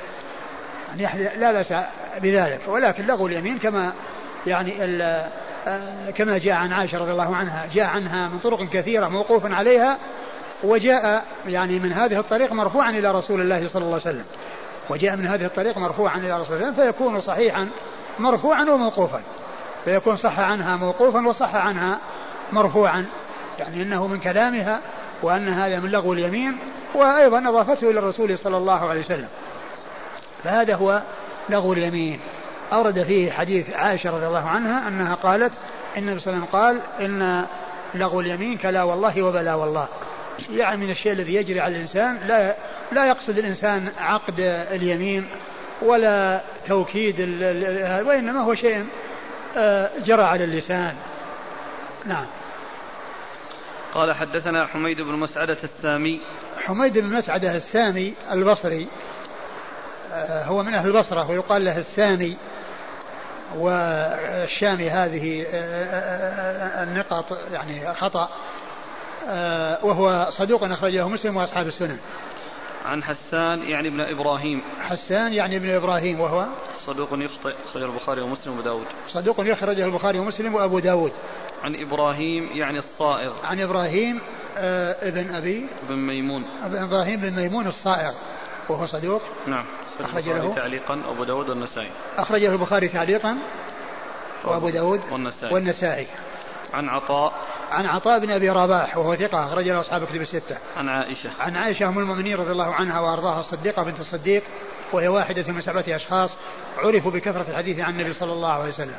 يحلف 0.97 1.37
لا 1.37 1.53
بأس 1.53 1.75
بذلك. 2.23 2.61
ولكن 2.69 3.07
لغو 3.07 3.27
اليمين 3.27 3.59
كما 3.59 3.93
يعني 4.47 4.73
كما 6.17 6.39
جاء 6.39 6.55
عن 6.55 6.73
عائشة 6.73 6.99
رضي 6.99 7.13
الله 7.13 7.37
عنها 7.37 7.69
جاء 7.75 7.87
عنها 7.87 8.29
من 8.29 8.39
طرق 8.39 8.69
كثيرة 8.69 9.09
موقوفا 9.09 9.55
عليها 9.55 9.99
وجاء 10.65 11.25
يعني 11.47 11.79
من 11.79 11.93
هذه 11.93 12.19
الطريق 12.19 12.53
مرفوعا 12.53 12.91
إلى 12.91 13.13
رسول 13.13 13.41
الله 13.41 13.69
صلى 13.69 13.83
الله 13.83 14.01
عليه 14.07 14.11
وسلم. 14.11 14.25
وجاء 14.91 15.17
من 15.17 15.27
هذه 15.27 15.45
الطريق 15.45 15.79
مرفوعا 15.79 16.19
إلى 16.19 16.41
رسول 16.41 16.57
الله 16.57 16.73
فيكون 16.73 17.21
صحيحا 17.21 17.69
مرفوعا 18.19 18.63
وموقوفا. 18.63 19.23
فيكون 19.85 20.17
صح 20.17 20.39
عنها 20.39 20.77
موقوفا 20.77 21.27
وصح 21.27 21.55
عنها 21.55 21.99
مرفوعا. 22.53 23.07
يعني 23.59 23.83
إنه 23.83 24.07
من 24.07 24.21
كلامها 24.21 24.81
وأن 25.23 25.49
هذا 25.49 25.81
من 25.81 25.91
لغو 25.91 26.13
اليمين 26.13 26.59
وأيضا 26.95 27.49
أضافته 27.49 27.91
إلى 27.91 27.99
الرسول 27.99 28.39
صلى 28.39 28.57
الله 28.57 28.89
عليه 28.89 29.01
وسلم. 29.01 29.29
فهذا 30.45 30.75
هو 30.75 31.03
لغو 31.51 31.73
اليمين. 31.73 32.21
أورد 32.73 33.03
فيه 33.03 33.33
حديث 33.33 33.71
عائشة 33.71 34.11
رضي 34.11 34.27
الله 34.27 34.49
عنها 34.49 34.89
أنها 34.89 35.15
قالت 35.15 35.53
إن 35.97 36.03
النبي 36.03 36.21
صلى 36.21 36.35
الله 36.35 36.47
عليه 36.47 36.49
وسلم 36.49 36.61
قال 36.61 37.05
إن 37.05 37.47
لغو 37.95 38.21
اليمين 38.21 38.57
كلا 38.59 38.83
والله 38.83 39.23
وبلا 39.23 39.55
والله. 39.55 39.89
يعني 40.51 40.85
من 40.85 40.91
الشيء 40.91 41.13
الذي 41.13 41.35
يجري 41.35 41.61
على 41.61 41.77
الإنسان 41.77 42.19
لا 42.29 42.57
لا 42.93 43.07
يقصد 43.07 43.39
الإنسان 43.39 43.89
عقد 43.99 44.41
اليمين 44.73 45.29
ولا 45.83 46.41
توكيد 46.69 47.21
وإنما 48.07 48.41
هو 48.41 48.55
شيء 48.55 48.87
آه، 49.57 49.91
جرى 49.99 50.23
على 50.23 50.45
اللسان. 50.45 50.95
نعم. 52.07 52.27
قال 53.95 54.15
حدثنا 54.15 54.67
حميد 54.67 54.97
بن 54.97 55.19
مسعدة 55.19 55.59
السامي. 55.65 56.21
حميد 56.65 56.99
بن 56.99 57.17
مسعدة 57.17 57.57
السامي 57.57 58.15
البصري 58.33 58.89
هو 60.45 60.63
من 60.63 60.75
أهل 60.75 60.87
البصرة 60.87 61.31
ويقال 61.31 61.65
له 61.65 61.79
السامي 61.79 62.37
والشامي 63.57 64.91
هذه 64.91 65.47
آه، 65.53 66.83
النقط 66.83 67.39
يعني 67.53 67.95
خطأ. 67.95 68.29
وهو 69.83 70.27
صدوق 70.31 70.65
أخرجه 70.65 71.09
مسلم 71.09 71.37
وأصحاب 71.37 71.67
السنن. 71.67 71.99
عن 72.85 73.03
حسان 73.03 73.63
يعني 73.63 73.89
ابن 73.89 74.01
إبراهيم. 74.01 74.63
حسان 74.81 75.33
يعني 75.33 75.57
ابن 75.57 75.71
إبراهيم 75.71 76.21
وهو 76.21 76.47
صدوق 76.87 77.09
يخطئ 77.13 77.55
أخرجه 77.65 77.85
البخاري 77.85 78.21
ومسلم 78.21 78.53
وأبو 78.53 78.63
داود. 78.63 78.87
صدوق 79.09 79.41
يخرجه 79.41 79.85
البخاري 79.85 80.19
ومسلم 80.19 80.55
وأبو 80.55 80.79
داود. 80.79 81.13
عن 81.63 81.75
إبراهيم 81.75 82.45
يعني 82.45 82.79
الصائغ. 82.79 83.33
عن 83.45 83.61
إبراهيم 83.61 84.21
آه 84.57 85.09
ابن 85.09 85.35
أبي 85.35 85.67
بن 85.89 85.97
ميمون. 85.97 86.45
إبراهيم 86.65 87.21
بن 87.21 87.37
ميمون 87.37 87.67
الصائغ 87.67 88.15
وهو 88.69 88.87
صدوق. 88.87 89.23
نعم. 89.47 89.67
أخرج 90.05 90.29
له 90.29 90.55
تعليقا 90.55 91.03
أبو 91.09 91.25
داود 91.25 91.49
والنسائي 91.49 91.91
أخرجه 92.17 92.53
البخاري 92.53 92.89
تعليقا 92.89 93.39
وأبو 94.45 94.69
داود 94.69 95.01
والنسائي 95.13 95.55
والنسائي 95.55 96.07
عن 96.75 96.89
عطاء 96.89 97.33
عن 97.71 97.87
عطاء 97.87 98.19
بن 98.19 98.31
أبي 98.31 98.51
رباح 98.51 98.97
وهو 98.97 99.15
ثقة 99.15 99.47
أخرج 99.47 99.69
له 99.69 99.81
أصحاب 99.81 100.05
كتب 100.05 100.21
الستة. 100.21 100.59
عن 100.77 100.89
عائشة. 100.89 101.31
عن 101.41 101.57
عائشة 101.57 101.89
أم 101.89 101.99
المؤمنين 101.99 102.37
رضي 102.37 102.53
الله 102.53 102.75
عنها 102.75 103.01
وأرضاها 103.01 103.41
الصديقة 103.41 103.83
بنت 103.83 104.01
الصديق 104.01 104.43
وهي 104.93 105.09
واحدة 105.09 105.53
من 105.53 105.61
سبعة 105.61 105.85
أشخاص 105.89 106.39
عرفوا 106.79 107.11
بكثرة 107.11 107.51
الحديث 107.51 107.81
عن 107.81 107.93
النبي 107.93 108.13
صلى 108.13 108.33
الله 108.33 108.53
عليه 108.53 108.69
وسلم. 108.69 108.99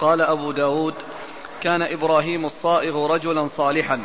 قال 0.00 0.20
أبو 0.20 0.52
داود 0.52 0.94
كان 1.62 1.82
إبراهيم 1.82 2.44
الصائغ 2.46 3.06
رجلا 3.06 3.46
صالحا 3.46 4.04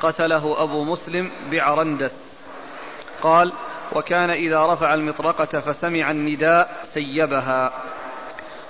قتله 0.00 0.62
أبو 0.62 0.84
مسلم 0.84 1.30
بعرندس 1.50 2.23
قال 3.22 3.52
وكان 3.92 4.30
إذا 4.30 4.72
رفع 4.72 4.94
المطرقة 4.94 5.60
فسمع 5.60 6.10
النداء 6.10 6.80
سيبها. 6.82 7.72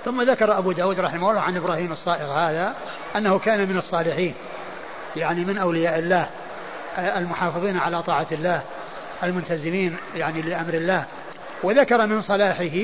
ثم 0.05 0.21
ذكر 0.21 0.57
أبو 0.57 0.71
داود 0.71 0.99
رحمه 0.99 1.29
الله 1.29 1.41
عن 1.41 1.57
إبراهيم 1.57 1.91
الصائغ 1.91 2.31
هذا 2.31 2.75
أنه 3.15 3.39
كان 3.39 3.69
من 3.69 3.77
الصالحين 3.77 4.33
يعني 5.15 5.45
من 5.45 5.57
أولياء 5.57 5.99
الله 5.99 6.29
المحافظين 6.97 7.77
على 7.77 8.03
طاعة 8.03 8.27
الله 8.31 8.61
الملتزمين 9.23 9.97
يعني 10.15 10.41
لأمر 10.41 10.73
الله. 10.73 11.05
وذكر 11.63 12.05
من 12.05 12.21
صلاحه 12.21 12.77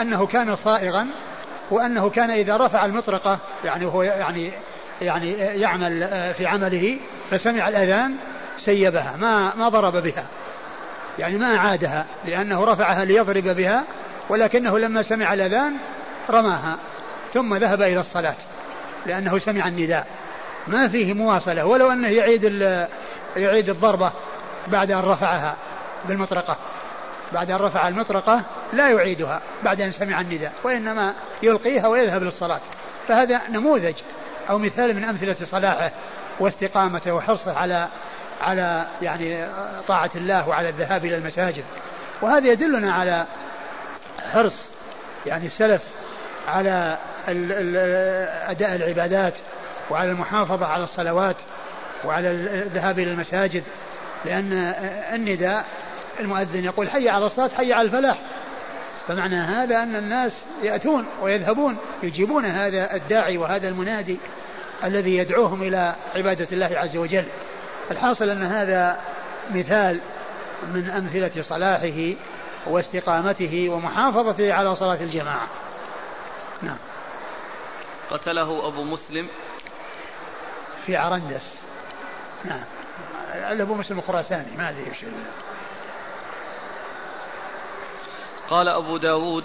أنه 0.00 0.26
كان 0.26 0.56
صائغا 0.56 1.06
وأنه 1.70 2.10
كان 2.10 2.30
إذا 2.30 2.56
رفع 2.56 2.84
المطرقة 2.84 3.38
يعني 3.64 3.86
هو 3.86 4.02
يعني 4.02 4.52
يعني 5.00 5.30
يعمل 5.36 6.08
في 6.34 6.46
عمله 6.46 6.98
فسمع 7.30 7.68
الأذان 7.68 8.16
سيبها 8.56 9.16
ما 9.16 9.54
ما 9.54 9.68
ضرب 9.68 10.02
بها. 10.02 10.26
يعني 11.18 11.38
ما 11.38 11.56
أعادها 11.56 12.06
لأنه 12.24 12.64
رفعها 12.64 13.04
ليضرب 13.04 13.44
بها 13.44 13.84
ولكنه 14.28 14.78
لما 14.78 15.02
سمع 15.02 15.32
الأذان 15.32 15.76
رماها 16.30 16.76
ثم 17.34 17.54
ذهب 17.54 17.82
إلى 17.82 18.00
الصلاة 18.00 18.36
لأنه 19.06 19.38
سمع 19.38 19.68
النداء. 19.68 20.06
ما 20.66 20.88
فيه 20.88 21.14
مواصلة 21.14 21.66
ولو 21.66 21.90
أنه 21.90 22.08
يعيد 22.08 22.44
يعيد 23.36 23.68
الضربة 23.68 24.12
بعد 24.66 24.90
أن 24.90 25.00
رفعها 25.00 25.56
بالمطرقة. 26.08 26.56
بعد 27.32 27.50
أن 27.50 27.56
رفع 27.56 27.88
المطرقة 27.88 28.42
لا 28.72 28.88
يعيدها 28.90 29.40
بعد 29.64 29.80
أن 29.80 29.92
سمع 29.92 30.20
النداء 30.20 30.52
وإنما 30.64 31.14
يلقيها 31.42 31.88
ويذهب 31.88 32.22
للصلاة. 32.22 32.60
فهذا 33.08 33.40
نموذج 33.48 33.94
أو 34.50 34.58
مثال 34.58 34.96
من 34.96 35.04
أمثلة 35.04 35.36
صلاحه 35.44 35.90
واستقامته 36.40 37.14
وحرصه 37.14 37.58
على 37.58 37.88
على 38.40 38.86
يعني 39.02 39.46
طاعة 39.88 40.10
الله 40.14 40.48
وعلى 40.48 40.68
الذهاب 40.68 41.04
إلى 41.04 41.16
المساجد. 41.16 41.64
وهذا 42.22 42.52
يدلنا 42.52 42.92
على 42.92 43.26
حرص 44.32 44.70
يعني 45.26 45.46
السلف 45.46 45.82
على 46.48 46.98
أداء 48.48 48.74
العبادات 48.74 49.34
وعلى 49.90 50.10
المحافظة 50.10 50.66
على 50.66 50.84
الصلوات 50.84 51.36
وعلى 52.04 52.30
الذهاب 52.30 52.98
إلى 52.98 53.12
المساجد. 53.12 53.62
لأن 54.24 54.52
النداء 55.12 55.64
المؤذن 56.20 56.64
يقول 56.64 56.90
حي 56.90 57.08
على 57.08 57.26
الصلاة 57.26 57.48
حي 57.48 57.72
على 57.72 57.86
الفلاح. 57.86 58.18
فمعنى 59.08 59.36
هذا 59.36 59.82
أن 59.82 59.96
الناس 59.96 60.40
يأتون 60.62 61.06
ويذهبون 61.22 61.76
يجيبون 62.02 62.44
هذا 62.44 62.94
الداعي 62.94 63.38
وهذا 63.38 63.68
المنادي 63.68 64.18
الذي 64.84 65.16
يدعوهم 65.16 65.62
إلى 65.62 65.94
عبادة 66.16 66.46
الله 66.52 66.70
عز 66.78 66.96
وجل. 66.96 67.24
الحاصل 67.90 68.30
أن 68.30 68.42
هذا 68.42 69.00
مثال 69.50 70.00
من 70.74 70.90
أمثلة 70.90 71.42
صلاحه 71.42 72.14
واستقامته 72.66 73.68
ومحافظته 73.68 74.52
على 74.52 74.74
صلاة 74.74 75.02
الجماعة. 75.02 75.48
نعم. 76.62 76.78
قتله 78.10 78.68
أبو 78.68 78.84
مسلم. 78.84 79.28
في 80.86 80.96
عرندس 80.96 81.58
نعم. 82.44 82.64
أبو 83.60 83.74
مسلم 83.74 83.98
الخراساني 83.98 84.56
ما 84.56 84.70
أدري 84.70 84.86
إيش. 84.86 85.04
قال 88.50 88.68
أبو 88.68 88.96
داود 88.96 89.44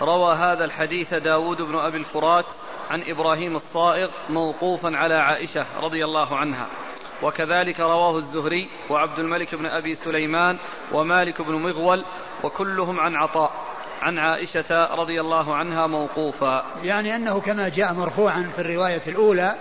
روى 0.00 0.34
هذا 0.36 0.64
الحديث 0.64 1.14
داود 1.14 1.62
بن 1.62 1.78
أبي 1.78 1.96
الفرات 1.96 2.46
عن 2.90 3.02
إبراهيم 3.02 3.56
الصائغ 3.56 4.10
موقوفا 4.28 4.96
على 4.96 5.14
عائشة 5.14 5.66
رضي 5.80 6.04
الله 6.04 6.36
عنها. 6.36 6.66
وكذلك 7.24 7.80
رواه 7.80 8.18
الزهري 8.18 8.68
وعبد 8.90 9.18
الملك 9.18 9.54
بن 9.54 9.66
أبي 9.66 9.94
سليمان 9.94 10.58
ومالك 10.92 11.42
بن 11.42 11.52
مغول 11.52 12.04
وكلهم 12.42 13.00
عن 13.00 13.16
عطاء 13.16 13.50
عن 14.02 14.18
عائشة 14.18 14.94
رضي 14.94 15.20
الله 15.20 15.54
عنها 15.54 15.86
موقوفا. 15.86 16.64
يعني 16.82 17.16
أنه 17.16 17.40
كما 17.40 17.68
جاء 17.68 17.94
مرفوعا 17.94 18.50
في 18.54 18.60
الرواية 18.60 19.02
الأولى 19.06 19.54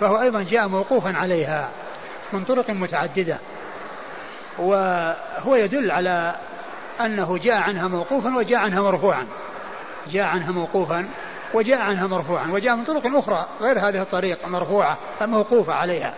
فهو 0.00 0.20
أيضا 0.20 0.42
جاء 0.42 0.68
موقوفا 0.68 1.16
عليها 1.16 1.70
من 2.32 2.44
طرق 2.44 2.70
متعددة. 2.70 3.38
وهو 4.58 5.54
يدل 5.54 5.90
على 5.90 6.36
أنه 7.00 7.38
جاء 7.38 7.62
عنها 7.62 7.88
موقوفا 7.88 8.36
وجاء 8.36 8.60
عنها 8.60 8.82
مرفوعا. 8.82 9.26
جاء 10.10 10.26
عنها 10.26 10.52
موقوفا 10.52 11.08
وجاء 11.54 11.80
عنها 11.80 12.06
مرفوعا. 12.06 12.46
وجاء 12.50 12.76
من 12.76 12.84
طرق 12.84 13.16
أخرى 13.16 13.46
غير 13.60 13.78
هذه 13.78 14.02
الطريق 14.02 14.48
مرفوعة 14.48 14.98
موقوفة 15.20 15.72
عليها. 15.72 16.14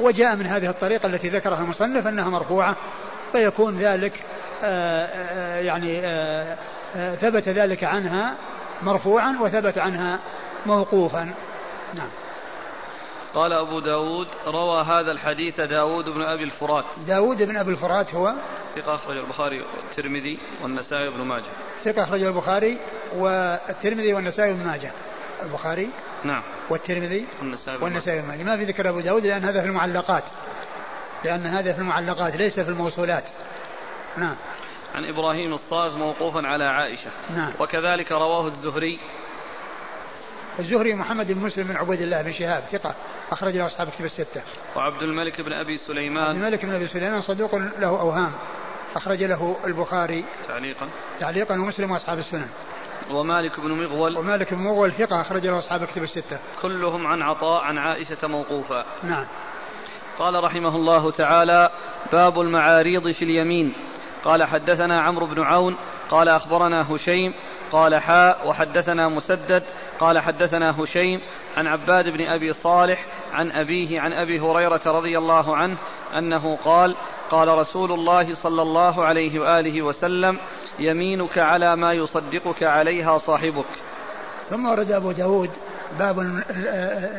وجاء 0.00 0.36
من 0.36 0.46
هذه 0.46 0.70
الطريقة 0.70 1.06
التي 1.06 1.28
ذكرها 1.28 1.60
المصنف 1.60 2.06
أنها 2.06 2.30
مرفوعة 2.30 2.76
فيكون 3.32 3.78
ذلك 3.78 4.22
آه، 4.62 5.06
آه، 5.06 5.60
يعني 5.60 6.00
آه، 6.06 6.56
ثبت 7.14 7.48
ذلك 7.48 7.84
عنها 7.84 8.34
مرفوعا 8.82 9.38
وثبت 9.40 9.78
عنها 9.78 10.18
موقوفا. 10.66 11.34
نعم. 11.94 12.08
قال 13.34 13.52
أبو 13.52 13.80
داود 13.80 14.26
روى 14.46 14.82
هذا 14.82 15.12
الحديث 15.12 15.60
داود 15.60 16.04
بن 16.04 16.22
أبي 16.22 16.44
الفرات. 16.44 16.84
داود 17.08 17.42
بن 17.42 17.56
أبي 17.56 17.70
الفرات 17.70 18.14
هو؟ 18.14 18.34
ثقة 18.76 18.94
أخرج 18.94 19.16
البخاري 19.16 19.62
والترمذي 19.62 20.38
والنسائي 20.62 21.10
بن 21.10 21.20
ماجه. 21.20 21.44
ثقة 21.84 22.02
أخرج 22.02 22.22
البخاري 22.22 22.78
والترمذي 23.14 24.14
والنسائي 24.14 24.54
بن 24.54 24.64
ماجه. 24.64 24.92
البخاري 25.42 25.90
نعم. 26.24 26.42
والترمذي 26.70 27.26
والنسائي 27.40 27.78
والنسائي 27.78 28.22
ما 28.22 28.56
في 28.56 28.64
ذكر 28.64 28.88
أبو 28.88 29.00
داود؟ 29.00 29.26
لأن 29.26 29.44
هذا 29.44 29.60
في 29.60 29.66
المعلقات. 29.66 30.24
لأن 31.24 31.46
هذا 31.46 31.72
في 31.72 31.78
المعلقات 31.78 32.36
ليس 32.36 32.60
في 32.60 32.68
الموصولات. 32.68 33.24
نعم. 34.16 34.36
عن 34.94 35.04
إبراهيم 35.04 35.52
الصاغ 35.52 35.96
موقوفا 35.96 36.46
على 36.46 36.64
عائشة. 36.64 37.10
نعم. 37.30 37.52
وكذلك 37.60 38.12
رواه 38.12 38.46
الزهري. 38.46 39.00
الزهري 40.58 40.94
محمد 40.94 41.32
بن 41.32 41.40
مسلم 41.40 41.66
بن 41.66 41.76
عبيد 41.76 42.00
الله 42.00 42.22
بن 42.22 42.32
شهاب 42.32 42.62
ثقة. 42.62 42.94
أخرج 43.30 43.56
له 43.56 43.66
أصحاب 43.66 43.88
كتب 43.88 44.04
الستة. 44.04 44.42
وعبد 44.76 45.02
الملك 45.02 45.40
بن 45.40 45.52
أبي 45.52 45.76
سليمان. 45.76 46.28
عبد 46.28 46.36
الملك 46.36 46.64
بن 46.64 46.74
أبي 46.74 46.86
سليمان 46.86 47.20
صدوق 47.20 47.54
له 47.54 48.00
أوهام. 48.00 48.32
أخرج 48.96 49.24
له 49.24 49.56
البخاري 49.64 50.24
تعليقا. 50.48 50.88
تعليقا 51.20 51.54
ومسلم 51.54 51.90
وأصحاب 51.90 52.18
السنن. 52.18 52.48
ومالك 53.10 53.60
بن 53.60 53.72
مغول 53.72 54.18
ومالك 54.18 54.54
بن 54.54 54.60
مغول 54.60 54.92
ثقة 54.92 55.20
أخرج 55.20 55.46
له 55.46 55.58
أصحاب 55.58 55.84
كتب 55.84 56.02
الستة. 56.02 56.38
كلهم 56.62 57.06
عن 57.06 57.22
عطاء 57.22 57.62
عن 57.62 57.78
عائشة 57.78 58.28
موقوفا. 58.28 58.84
نعم. 59.02 59.26
قال 60.18 60.44
رحمه 60.44 60.76
الله 60.76 61.10
تعالى: 61.10 61.70
باب 62.12 62.40
المعاريض 62.40 63.10
في 63.10 63.24
اليمين. 63.24 63.74
قال 64.24 64.44
حدثنا 64.44 65.02
عمرو 65.02 65.26
بن 65.26 65.42
عون 65.42 65.76
قال 66.10 66.28
أخبرنا 66.28 66.94
هشيم 66.94 67.34
قال 67.70 68.00
حاء 68.00 68.48
وحدثنا 68.48 69.08
مسدد 69.08 69.62
قال 70.00 70.18
حدثنا 70.18 70.82
هشيم 70.82 71.20
عن 71.58 71.66
عباد 71.66 72.08
بن 72.08 72.26
أبي 72.26 72.52
صالح 72.52 73.06
عن 73.32 73.50
أبيه 73.50 74.00
عن 74.00 74.12
أبي 74.12 74.40
هريرة 74.40 74.80
رضي 74.86 75.18
الله 75.18 75.56
عنه 75.56 75.76
أنه 76.18 76.56
قال 76.56 76.96
قال 77.30 77.48
رسول 77.48 77.92
الله 77.92 78.34
صلى 78.34 78.62
الله 78.62 79.04
عليه 79.04 79.40
وآله 79.40 79.82
وسلم 79.82 80.38
يمينك 80.78 81.38
على 81.38 81.76
ما 81.76 81.92
يصدقك 81.92 82.62
عليها 82.62 83.16
صاحبك. 83.16 83.66
ثم 84.50 84.66
ورد 84.66 84.90
أبو 84.90 85.12
داود 85.12 85.50
باب 85.98 86.18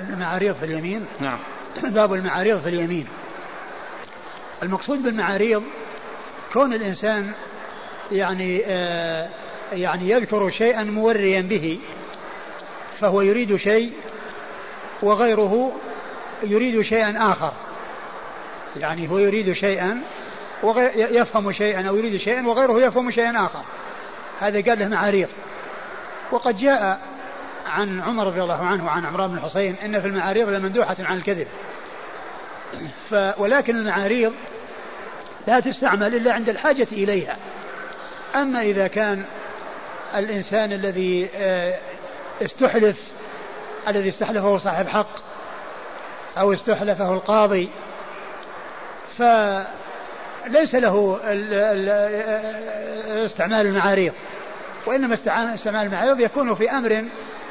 المعاريض 0.10 0.56
في 0.56 0.66
اليمين. 0.66 1.06
نعم. 1.20 1.40
باب 1.84 2.14
المعاريض 2.14 2.60
في 2.60 2.70
اليمين. 2.70 3.08
المقصود 4.64 5.04
بالمعاريض 5.04 5.64
كون 6.54 6.74
الإنسان 6.74 7.32
يعني 8.12 8.62
آه 8.66 9.30
يعني 9.72 10.10
يذكر 10.10 10.50
شيئا 10.50 10.84
موريا 10.84 11.42
به 11.42 11.80
فهو 13.00 13.22
يريد 13.22 13.56
شيء 13.56 13.92
وغيره 15.02 15.72
يريد 16.44 16.82
شيئا 16.82 17.32
آخر. 17.32 17.54
يعني 18.78 19.10
هو 19.10 19.18
يريد 19.18 19.54
شيئا 19.54 20.02
يفهم 20.96 21.52
شيئا 21.52 21.90
أو 21.90 21.96
يريد 21.96 22.18
شيئا 22.18 22.48
وغيره 22.48 22.82
يفهم 22.82 23.12
شيئا 23.12 23.46
آخر. 23.46 23.64
هذا 24.40 24.62
قال 24.62 24.80
له 24.80 24.88
معاريض. 24.88 25.28
وقد 26.32 26.58
جاء 26.58 27.02
عن 27.66 28.02
عمر 28.02 28.28
رضي 28.28 28.42
الله 28.44 28.66
عنه 28.66 28.86
وعن 28.86 29.06
عمران 29.06 29.30
بن 29.30 29.38
الحصين 29.38 29.76
إن 29.86 30.02
في 30.02 30.08
المعاريض 30.08 30.50
لمندوحة 30.50 30.96
عن 31.00 31.18
الكذب. 31.18 31.48
ف 33.10 33.16
ولكن 33.38 33.76
المعاريض 33.76 34.34
لا 35.48 35.60
تستعمل 35.60 36.16
إلا 36.16 36.34
عند 36.34 36.50
الحاجة 36.50 36.88
إليها. 36.92 37.38
أما 38.36 38.62
إذا 38.62 38.88
كان 38.88 39.24
الإنسان 40.16 40.72
الذي 40.74 41.30
آه، 41.36 41.80
استحلف 42.42 42.98
الذي 43.88 44.10
استحلفه 44.10 44.58
صاحب 44.58 44.88
حق 44.88 45.20
أو 46.38 46.54
استحلفه 46.54 47.14
القاضي. 47.14 47.70
فليس 49.18 50.76
له 50.76 51.20
استعمال 53.26 53.68
المعاريض 53.68 54.14
وإنما 54.86 55.14
استعمال 55.54 55.86
المعاريض 55.86 56.20
يكون 56.20 56.56
في 56.56 56.72
أمر 56.72 57.06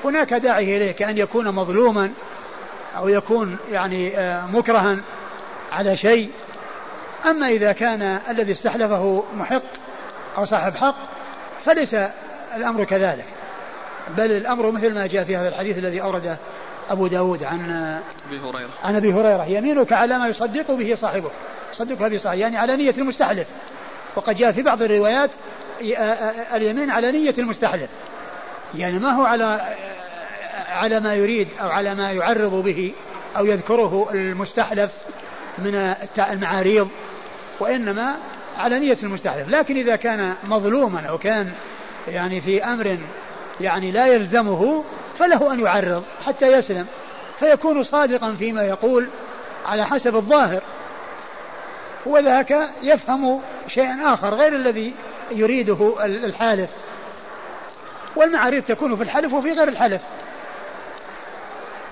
هناك 0.04 0.34
داعي 0.34 0.76
إليه 0.76 0.92
كأن 0.92 1.18
يكون 1.18 1.48
مظلوما 1.48 2.12
أو 2.96 3.08
يكون 3.08 3.56
يعني 3.70 4.18
آه، 4.18 4.46
مكرها 4.46 4.96
على 5.72 5.96
شيء. 5.96 6.30
أما 7.24 7.46
إذا 7.46 7.72
كان 7.72 8.02
الذي 8.28 8.52
استحلفه 8.52 9.24
محق 9.34 9.62
أو 10.38 10.44
صاحب 10.44 10.76
حق 10.76 10.96
فليس 11.64 11.96
الأمر 12.56 12.84
كذلك. 12.84 13.24
بل 14.16 14.30
الأمر 14.30 14.70
مثل 14.70 14.94
ما 14.94 15.06
جاء 15.06 15.24
في 15.24 15.36
هذا 15.36 15.48
الحديث 15.48 15.78
الذي 15.78 16.02
أورده 16.02 16.38
أبو 16.90 17.06
داود 17.06 17.42
عن 17.42 17.60
أبي 18.28 18.40
هريرة. 18.40 18.70
عن 18.84 18.96
أبي 18.96 19.12
هريرة. 19.12 19.44
يمينك 19.44 19.92
على 19.92 20.18
ما 20.18 20.28
يصدق 20.28 20.70
به 20.70 20.94
صاحبه 20.94 21.30
صدقها 21.72 22.08
به 22.08 22.18
صاحبه 22.18 22.40
يعني 22.40 22.56
على 22.56 22.76
نية 22.76 22.94
المستحلف. 22.98 23.48
وقد 24.16 24.36
جاء 24.36 24.52
في 24.52 24.62
بعض 24.62 24.82
الروايات 24.82 25.30
اليمين 26.54 26.90
على 26.90 27.12
نية 27.12 27.34
المستحلف. 27.38 27.90
يعني 28.74 28.98
ما 28.98 29.10
هو 29.10 29.24
على 29.24 29.76
على 30.68 31.00
ما 31.00 31.14
يريد 31.14 31.48
أو 31.60 31.68
على 31.68 31.94
ما 31.94 32.12
يعرض 32.12 32.54
به 32.64 32.92
أو 33.36 33.46
يذكره 33.46 34.08
المستحلف 34.12 34.90
من 35.58 35.94
المعاريض 36.18 36.88
وإنما 37.60 38.16
على 38.58 38.78
نية 38.78 38.98
المستحلف. 39.02 39.48
لكن 39.48 39.76
إذا 39.76 39.96
كان 39.96 40.34
مظلوما 40.44 41.00
أو 41.00 41.18
كان 41.18 41.52
يعني 42.08 42.40
في 42.40 42.64
أمر 42.64 42.98
يعني 43.60 43.90
لا 43.90 44.06
يلزمه 44.06 44.84
فله 45.18 45.52
أن 45.52 45.60
يعرض 45.60 46.04
حتى 46.26 46.52
يسلم. 46.52 46.86
فيكون 47.38 47.82
صادقا 47.82 48.34
فيما 48.34 48.62
يقول 48.62 49.08
على 49.66 49.86
حسب 49.86 50.16
الظاهر. 50.16 50.62
وذاك 52.06 52.58
يفهم 52.82 53.40
شيئا 53.68 54.14
آخر 54.14 54.34
غير 54.34 54.52
الذي 54.56 54.94
يريده 55.30 56.04
الحالف. 56.04 56.70
والمعاريض 58.16 58.62
تكون 58.62 58.96
في 58.96 59.02
الحلف 59.02 59.32
وفي 59.32 59.52
غير 59.52 59.68
الحلف. 59.68 60.02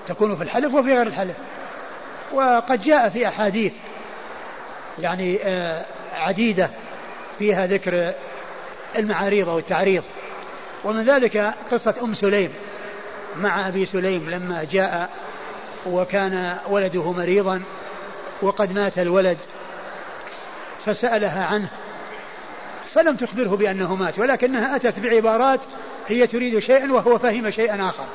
تكون 0.07 0.35
في 0.35 0.43
الحلف 0.43 0.73
وفي 0.73 0.93
غير 0.93 1.07
الحلف. 1.07 1.35
وقد 2.33 2.81
جاء 2.81 3.09
في 3.09 3.27
أحاديث 3.27 3.73
يعني 4.99 5.39
آه، 5.43 5.85
عديدة 6.13 6.69
فيها 7.39 7.67
ذكر 7.67 8.13
المعاريض 8.95 9.49
أو 9.49 9.57
التعريض. 9.57 10.03
ومن 10.83 11.03
ذلك 11.03 11.53
قصة 11.71 11.95
أم 12.03 12.13
سليم 12.13 12.53
مع 13.37 13.67
أبي 13.67 13.85
سليم 13.85 14.29
لما 14.29 14.63
جاء 14.71 15.09
وكان 15.85 16.57
ولده 16.69 17.11
مريضا 17.11 17.61
وقد 18.41 18.73
مات 18.73 18.99
الولد 18.99 19.37
فسألها 20.85 21.45
عنه 21.45 21.69
فلم 22.93 23.15
تخبره 23.15 23.55
بأنه 23.55 23.95
مات 23.95 24.19
ولكنها 24.19 24.75
أتت 24.75 24.99
بعبارات 24.99 25.59
هي 26.07 26.27
تريد 26.27 26.59
شيئا 26.59 26.91
وهو 26.91 27.17
فهم 27.17 27.49
شيئا 27.49 27.89
آخر. 27.89 28.05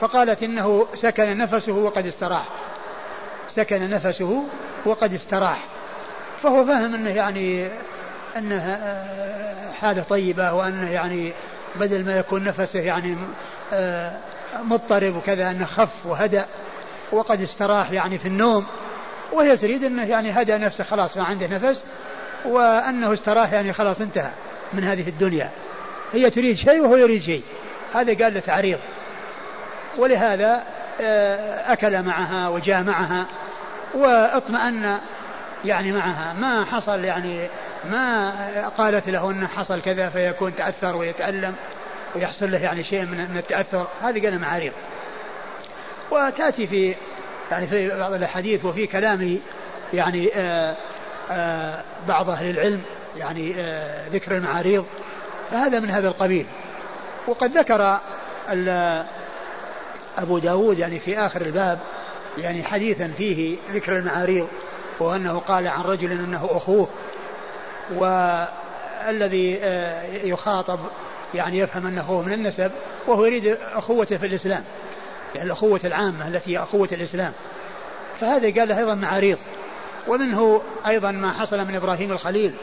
فقالت 0.00 0.42
إنه 0.42 0.86
سكن 0.94 1.36
نفسه 1.36 1.72
وقد 1.72 2.06
استراح 2.06 2.48
سكن 3.48 3.90
نفسه 3.90 4.44
وقد 4.86 5.14
استراح. 5.14 5.64
فهو 6.42 6.64
فهم 6.64 6.94
أنه 6.94 7.10
يعني 7.10 7.68
أنه 8.36 8.78
حالة 9.80 10.02
طيبة 10.02 10.52
وأنه 10.52 10.90
يعني 10.90 11.32
بدل 11.76 12.04
ما 12.04 12.18
يكون 12.18 12.44
نفسه 12.44 12.80
يعني 12.80 13.16
آه، 13.72 14.18
مضطرب 14.62 15.16
وكذا 15.16 15.50
أنه 15.50 15.64
خف 15.64 16.06
وهدأ 16.06 16.46
وقد 17.12 17.40
استراح 17.40 17.90
يعني 17.90 18.18
في 18.18 18.28
النوم 18.28 18.66
وهي 19.32 19.56
تريد 19.56 19.84
أنه 19.84 20.04
يعني 20.04 20.30
هدأ 20.30 20.58
نفسه 20.58 20.84
خلاص 20.84 21.16
ما 21.16 21.24
عنده 21.24 21.46
نفس 21.46 21.84
وأنه 22.44 23.12
استراح 23.12 23.52
يعني 23.52 23.72
خلاص 23.72 24.00
انتهى 24.00 24.30
من 24.72 24.84
هذه 24.84 25.08
الدنيا. 25.08 25.50
هي 26.12 26.30
تريد 26.30 26.56
شيء 26.56 26.80
وهو 26.80 26.96
يريد 26.96 27.22
شيء. 27.22 27.42
هذا 27.94 28.24
قال 28.24 28.34
له 28.34 28.40
تعريض. 28.40 28.78
ولهذا 29.98 30.62
آه، 31.00 31.72
أكل 31.72 32.02
معها 32.02 32.48
وجامعها 32.48 33.26
وأطمأن 33.94 34.98
يعني 35.64 35.92
معها. 35.92 36.32
ما 36.32 36.64
حصل 36.64 37.04
يعني 37.04 37.48
ما 37.84 38.68
قالت 38.68 39.08
له 39.08 39.30
إنه 39.30 39.46
حصل 39.46 39.82
كذا 39.82 40.10
فيكون 40.10 40.54
تأثر 40.56 40.96
ويتألم 40.96 41.54
ويحصل 42.14 42.50
له 42.50 42.58
يعني 42.58 42.84
شيء 42.84 43.04
من 43.04 43.36
التأثر 43.36 43.86
هذه 44.00 44.24
قال 44.24 44.38
معارض 44.38 44.72
وتأتي 46.10 46.66
في 46.66 46.94
يعني 47.50 47.66
في 47.66 47.98
بعض 47.98 48.12
الأحاديث 48.12 48.64
وفي 48.64 48.86
كلام 48.86 49.38
يعني 49.92 50.30
آآ 50.34 50.76
آآ 51.30 51.82
بعض 52.08 52.30
أهل 52.30 52.50
العلم 52.50 52.82
يعني 53.16 53.54
ذكر 54.12 54.36
المعاريض 54.36 54.86
فهذا 55.50 55.80
من 55.80 55.90
هذا 55.90 56.08
القبيل. 56.08 56.46
وقد 57.26 57.58
ذكر 57.58 57.98
أبو 60.18 60.38
داود 60.38 60.78
يعني 60.78 60.98
في 60.98 61.18
آخر 61.18 61.40
الباب 61.40 61.78
يعني 62.38 62.64
حديثا 62.64 63.08
فيه 63.08 63.56
ذكر 63.72 63.98
المعاريض 63.98 64.48
وأنه 65.00 65.38
قال 65.38 65.68
عن 65.68 65.82
رجل 65.82 66.12
أنه 66.12 66.48
أخوه 66.50 66.88
والذي 67.94 69.58
آه، 69.62 70.02
يخاطب 70.24 70.78
يعني 71.34 71.58
يفهم 71.58 71.86
أنه 71.86 72.22
من 72.22 72.32
النسب 72.32 72.70
وهو 73.06 73.24
يريد 73.24 73.56
أخوته 73.62 74.16
في 74.16 74.26
الإسلام 74.26 74.64
يعني 75.34 75.46
الأخوة 75.46 75.80
العامة 75.84 76.28
التي 76.28 76.52
هي 76.52 76.62
أخوة 76.62 76.88
الإسلام. 76.92 77.32
فهذا 78.20 78.60
قال 78.60 78.68
له 78.68 78.78
أيضا 78.78 78.94
معاريض 78.94 79.38
ومنه 80.08 80.62
أيضا 80.86 81.10
ما 81.10 81.32
حصل 81.32 81.64
من 81.64 81.76
إبراهيم 81.76 82.12
الخليل 82.12 82.54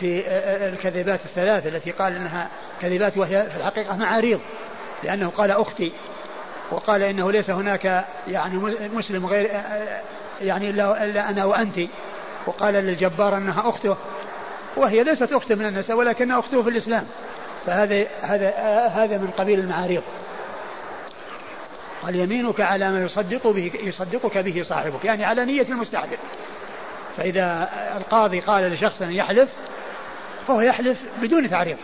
في 0.00 0.20
آه، 0.20 0.30
آه، 0.30 0.68
الكذبات 0.68 1.20
الثلاث 1.24 1.66
التي 1.66 1.90
قال 1.90 2.16
إنها 2.16 2.48
كذبات 2.80 3.18
وهي 3.18 3.46
في 3.50 3.56
الحقيقة 3.56 3.96
معاريض 3.96 4.40
لأنه 5.04 5.28
قال 5.28 5.50
أختي 5.50 5.92
وقال 6.70 7.02
إنه 7.02 7.32
ليس 7.32 7.50
هناك 7.50 8.04
يعني 8.28 8.56
مسلم 8.94 9.26
غير 9.26 9.50
يعني 10.40 10.70
إلا 10.70 11.30
أنا 11.30 11.44
وانت 11.44 11.80
وقال 12.46 12.74
للجبار 12.74 13.36
أنها 13.36 13.68
أخته. 13.68 13.96
وهي 14.76 15.04
ليست 15.04 15.32
اخته 15.32 15.54
من 15.54 15.66
النساء 15.66 15.96
ولكنها 15.96 16.38
أخته 16.38 16.62
في 16.62 16.68
الإسلام. 16.68 17.06
فهذا 17.66 18.06
هذا 18.22 18.50
هذا 18.86 19.18
من 19.18 19.30
قبيل 19.30 19.60
المعاريض. 19.60 20.02
قال 22.02 22.16
يمينك 22.16 22.60
على 22.60 22.90
ما 22.90 23.02
يصدق 23.02 23.46
به 23.46 23.72
يصدقك 23.82 24.38
به 24.38 24.62
صاحبك. 24.62 25.04
يعني 25.04 25.24
على 25.24 25.44
نية 25.44 25.66
المستحلف 25.68 26.20
فإذا 27.16 27.68
القاضي 27.96 28.40
قال 28.40 28.72
لشخص 28.72 29.02
أن 29.02 29.12
يحلف 29.12 29.48
فهو 30.46 30.60
يحلف 30.60 31.02
بدون 31.22 31.50
تعريض. 31.50 31.76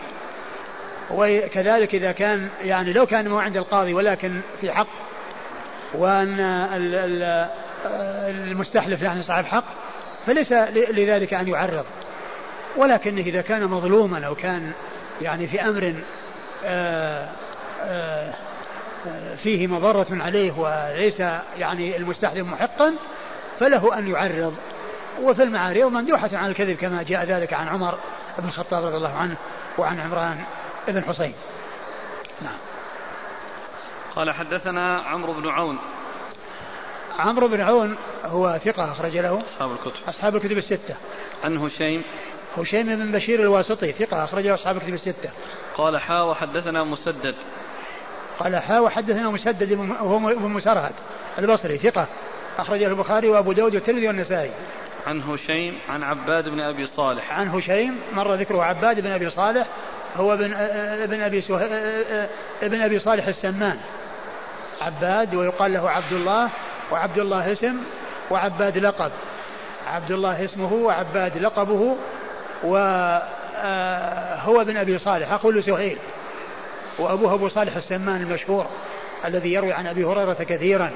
وكذلك 1.11 1.95
إذا 1.95 2.11
كان 2.11 2.49
يعني 2.61 2.93
لو 2.93 3.05
كان 3.05 3.27
مو 3.27 3.39
عند 3.39 3.57
القاضي 3.57 3.93
ولكن 3.93 4.41
في 4.61 4.71
حق 4.71 4.87
وأن 5.93 6.39
المستحلف 8.51 9.01
يعني 9.01 9.21
صاحب 9.21 9.45
حق 9.45 9.65
فليس 10.25 10.51
لذلك 10.71 11.33
أن 11.33 11.47
يعرض. 11.47 11.85
ولكن 12.77 13.17
إذا 13.17 13.41
كان 13.41 13.67
مظلوما 13.67 14.27
أو 14.27 14.35
كان 14.35 14.71
يعني 15.21 15.47
في 15.47 15.61
أمر 15.61 15.93
آه، 16.63 17.29
آه، 17.81 18.33
فيه 19.37 19.67
مضرة 19.67 20.07
عليه 20.11 20.51
وليس 20.59 21.19
يعني 21.57 21.97
المستحلف 21.97 22.47
محقا 22.47 22.93
فله 23.59 23.97
أن 23.97 24.07
يعرض. 24.07 24.55
وفي 25.21 25.43
المعارض 25.43 25.91
مندوحة 25.91 26.29
عن 26.33 26.49
الكذب 26.49 26.77
كما 26.77 27.03
جاء 27.03 27.25
ذلك 27.25 27.53
عن 27.53 27.67
عمر 27.67 27.97
بن 28.37 28.47
الخطاب 28.47 28.85
رضي 28.85 28.97
الله 28.97 29.13
عنه 29.13 29.37
وعن 29.77 29.99
عمران 29.99 30.43
بن 30.87 31.03
حسين. 31.03 31.33
نعم. 32.41 32.57
قال 34.15 34.31
حدثنا 34.31 35.01
عمرو 35.01 35.33
بن 35.33 35.49
عون. 35.49 35.79
عمرو 37.19 37.47
بن 37.47 37.61
عون 37.61 37.97
هو 38.25 38.59
ثقة 38.65 38.91
أخرج 38.91 39.17
له 39.17 39.41
أصحاب 39.41 39.71
الكتب. 39.71 40.01
أصحاب 40.07 40.35
الكتب 40.35 40.57
الستة. 40.57 40.95
عن 41.43 41.57
هشيم. 41.57 42.03
هشيم 42.57 42.85
بن 42.85 43.11
بشير 43.11 43.39
الواسطي 43.39 43.91
ثقة 43.91 44.23
أخرجه 44.23 44.53
أصحاب 44.53 44.77
الكتب 44.77 44.93
الستة. 44.93 45.29
قال 45.75 45.97
حا 45.97 46.21
وحدثنا 46.21 46.83
مسدد. 46.83 47.35
قال 48.39 48.55
حا 48.55 48.79
وحدثنا 48.79 49.29
مسدد 49.29 49.71
وهو 50.01 50.29
ابن 50.29 50.49
مسرهد 50.49 50.93
البصري 51.39 51.77
ثقة 51.77 52.07
أخرجه 52.57 52.87
البخاري 52.87 53.29
وأبو 53.29 53.51
داود 53.51 53.75
والترمذي 53.75 54.07
والنسائي. 54.07 54.51
عن 55.07 55.21
هشيم 55.21 55.79
عن 55.89 56.03
عباد 56.03 56.49
بن 56.49 56.59
أبي 56.59 56.87
صالح. 56.87 57.31
عن 57.31 57.49
هشيم 57.49 57.99
مر 58.13 58.33
ذكره 58.33 58.63
عباد 58.63 58.99
بن 58.99 59.11
أبي 59.11 59.29
صالح 59.29 59.67
هو 60.15 60.33
ابن 60.33 60.53
ابن 60.53 61.21
أبي 61.21 61.41
سه... 61.41 61.65
ابن 62.61 62.81
أبي 62.81 62.99
صالح 62.99 63.27
السمان. 63.27 63.79
عباد 64.81 65.35
ويقال 65.35 65.73
له 65.73 65.89
عبد 65.89 66.11
الله 66.11 66.49
وعبد 66.91 67.19
الله 67.19 67.51
اسم 67.51 67.75
وعباد 68.31 68.77
لقب. 68.77 69.11
عبد 69.87 70.11
الله 70.11 70.45
اسمه 70.45 70.73
وعباد 70.73 71.37
لقبه 71.37 71.95
وهو 72.63 74.61
ابن 74.61 74.77
أبي 74.77 74.97
صالح 74.97 75.31
أقول 75.31 75.63
سهيل. 75.63 75.97
وأبوه 76.99 77.33
أبو 77.33 77.47
صالح 77.47 77.75
السمان 77.75 78.21
المشهور 78.21 78.65
الذي 79.25 79.53
يروي 79.53 79.73
عن 79.73 79.87
أبي 79.87 80.05
هريرة 80.05 80.33
كثيرا. 80.33 80.91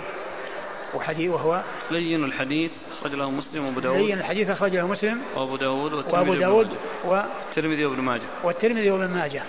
وحديث 0.93 1.31
وهو 1.31 1.61
لين 1.91 2.23
الحديث 2.23 2.71
أخرج 2.91 3.13
له 3.13 3.31
مسلم 3.31 3.65
وأبو 3.65 3.79
داود. 3.79 3.97
لين 3.97 4.17
الحديث 4.17 4.49
أخرج 4.49 4.75
له 4.75 4.87
مسلم 4.87 5.21
وأبو 5.35 5.55
داود 5.55 5.93
وأبو 5.93 6.33
داود 6.33 6.69
والترمذي 7.05 7.85
وابن 7.85 8.01
ماجه. 8.01 8.21
والترمذي 8.43 8.91
وابن 8.91 9.13
ماجه. 9.13 9.43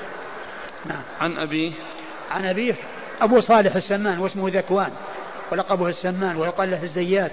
نعم. 0.86 1.03
عن 1.20 1.39
أبيه 1.39 1.73
عن 2.31 2.45
أبيه 2.45 2.74
أبو 3.20 3.40
صالح 3.40 3.77
السمان 3.77 4.19
واسمه 4.19 4.51
ذكوان. 4.51 4.90
ولقبه 5.53 5.89
السمان 5.89 6.36
ويقال 6.36 6.70
له 6.70 6.82
الزيات. 6.82 7.32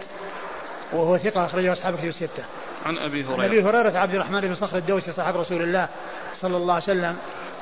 وهو 0.93 1.17
ثقة 1.17 1.45
أخرجه 1.45 1.71
أصحاب 1.71 1.93
الكتب 1.93 2.07
الستة. 2.07 2.43
عن 2.85 2.97
أبي 2.97 3.25
هريرة. 3.25 3.41
عن 3.41 3.45
أبي 3.45 3.63
هريرة 3.63 3.97
عبد 3.97 4.15
الرحمن 4.15 4.41
بن 4.41 4.55
صخر 4.55 4.77
الدوسي 4.77 5.11
صاحب 5.11 5.37
رسول 5.37 5.61
الله 5.61 5.89
صلى 6.33 6.57
الله 6.57 6.73
عليه 6.73 6.83
وسلم 6.83 7.17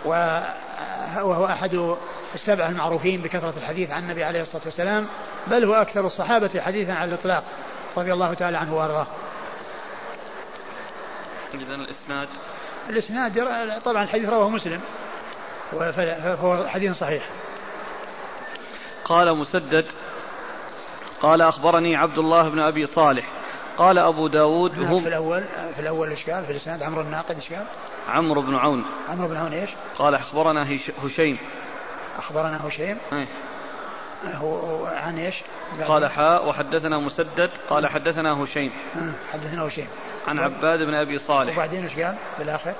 وهو 0.05 1.45
أحد 1.45 1.95
السبعة 2.33 2.69
المعروفين 2.69 3.21
بكثرة 3.21 3.53
الحديث 3.57 3.91
عن 3.91 4.03
النبي 4.03 4.23
عليه 4.23 4.41
الصلاة 4.41 4.63
والسلام 4.65 5.07
بل 5.47 5.65
هو 5.65 5.73
أكثر 5.73 6.05
الصحابة 6.05 6.59
حديثا 6.59 6.91
على 6.91 7.09
الإطلاق 7.09 7.43
رضي 7.97 8.13
الله 8.13 8.33
تعالى 8.33 8.57
عنه 8.57 8.75
وأرضاه. 8.75 9.07
إذا 11.53 11.75
الإسناد 11.75 12.27
الإسناد 12.89 13.45
طبعا 13.85 14.03
الحديث 14.03 14.29
رواه 14.29 14.49
مسلم 14.49 14.81
فهو 15.71 16.67
حديث 16.67 16.97
صحيح. 16.97 17.23
قال 19.05 19.37
مسدد 19.37 19.85
قال 21.21 21.41
أخبرني 21.41 21.95
عبد 21.95 22.17
الله 22.17 22.49
بن 22.49 22.59
أبي 22.59 22.85
صالح 22.85 23.42
قال 23.77 23.97
أبو 23.97 24.27
داود 24.27 24.79
هم 24.79 25.01
في 25.01 25.07
الأول 25.07 25.43
في 25.73 25.79
الأول 25.79 26.11
إشكال 26.11 26.45
في 26.45 26.51
الإسناد 26.51 26.83
عمرو 26.83 27.01
الناقد 27.01 27.37
إشكال 27.37 27.65
عمرو 28.07 28.41
بن 28.41 28.55
عون. 28.55 28.85
عمرو 29.07 29.27
بن 29.27 29.35
عون 29.35 29.53
إيش؟ 29.53 29.69
قال 29.97 30.15
أخبرنا 30.15 30.75
هشيم. 31.05 31.37
أخبرنا 32.17 32.67
هشيم. 32.67 32.97
أيه. 33.13 33.27
هو 34.25 34.85
عن 34.85 35.17
إيش؟ 35.17 35.35
قال 35.87 36.11
حاء 36.11 36.49
وحدثنا 36.49 36.99
مسدد. 36.99 37.49
قال 37.69 37.87
حدثنا 37.87 38.43
هشيم. 38.43 38.71
حدثنا 39.31 39.67
هشيم. 39.67 39.87
عن 40.27 40.39
عباد 40.39 40.79
بن 40.79 40.93
أبي 40.93 41.17
صالح. 41.17 41.53
وبعدين 41.53 41.83
إيش 41.83 41.99
قال؟ 41.99 42.15
في 42.37 42.43
الآخر؟ 42.43 42.73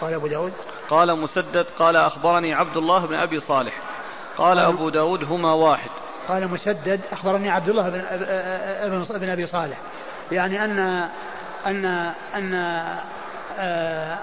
قال 0.00 0.14
أبو 0.14 0.26
داود. 0.26 0.52
قال 0.90 1.20
مسدد 1.20 1.66
قال 1.78 1.96
أخبرني 1.96 2.54
عبد 2.54 2.76
الله 2.76 3.06
بن 3.06 3.14
أبي 3.14 3.40
صالح. 3.40 3.74
قال, 4.36 4.58
أبو 4.58 4.88
داود 4.88 5.24
هما 5.24 5.52
واحد. 5.52 5.90
قال 6.28 6.48
مسدد 6.48 7.00
أخبرني 7.12 7.50
عبد 7.50 7.68
الله 7.68 7.90
بن 7.90 8.02
أبن 8.80 9.18
بن 9.18 9.28
أبي 9.28 9.46
صالح. 9.46 9.78
يعني 10.32 10.64
ان 10.64 11.08
ان 11.66 12.54
آه، 13.58 14.18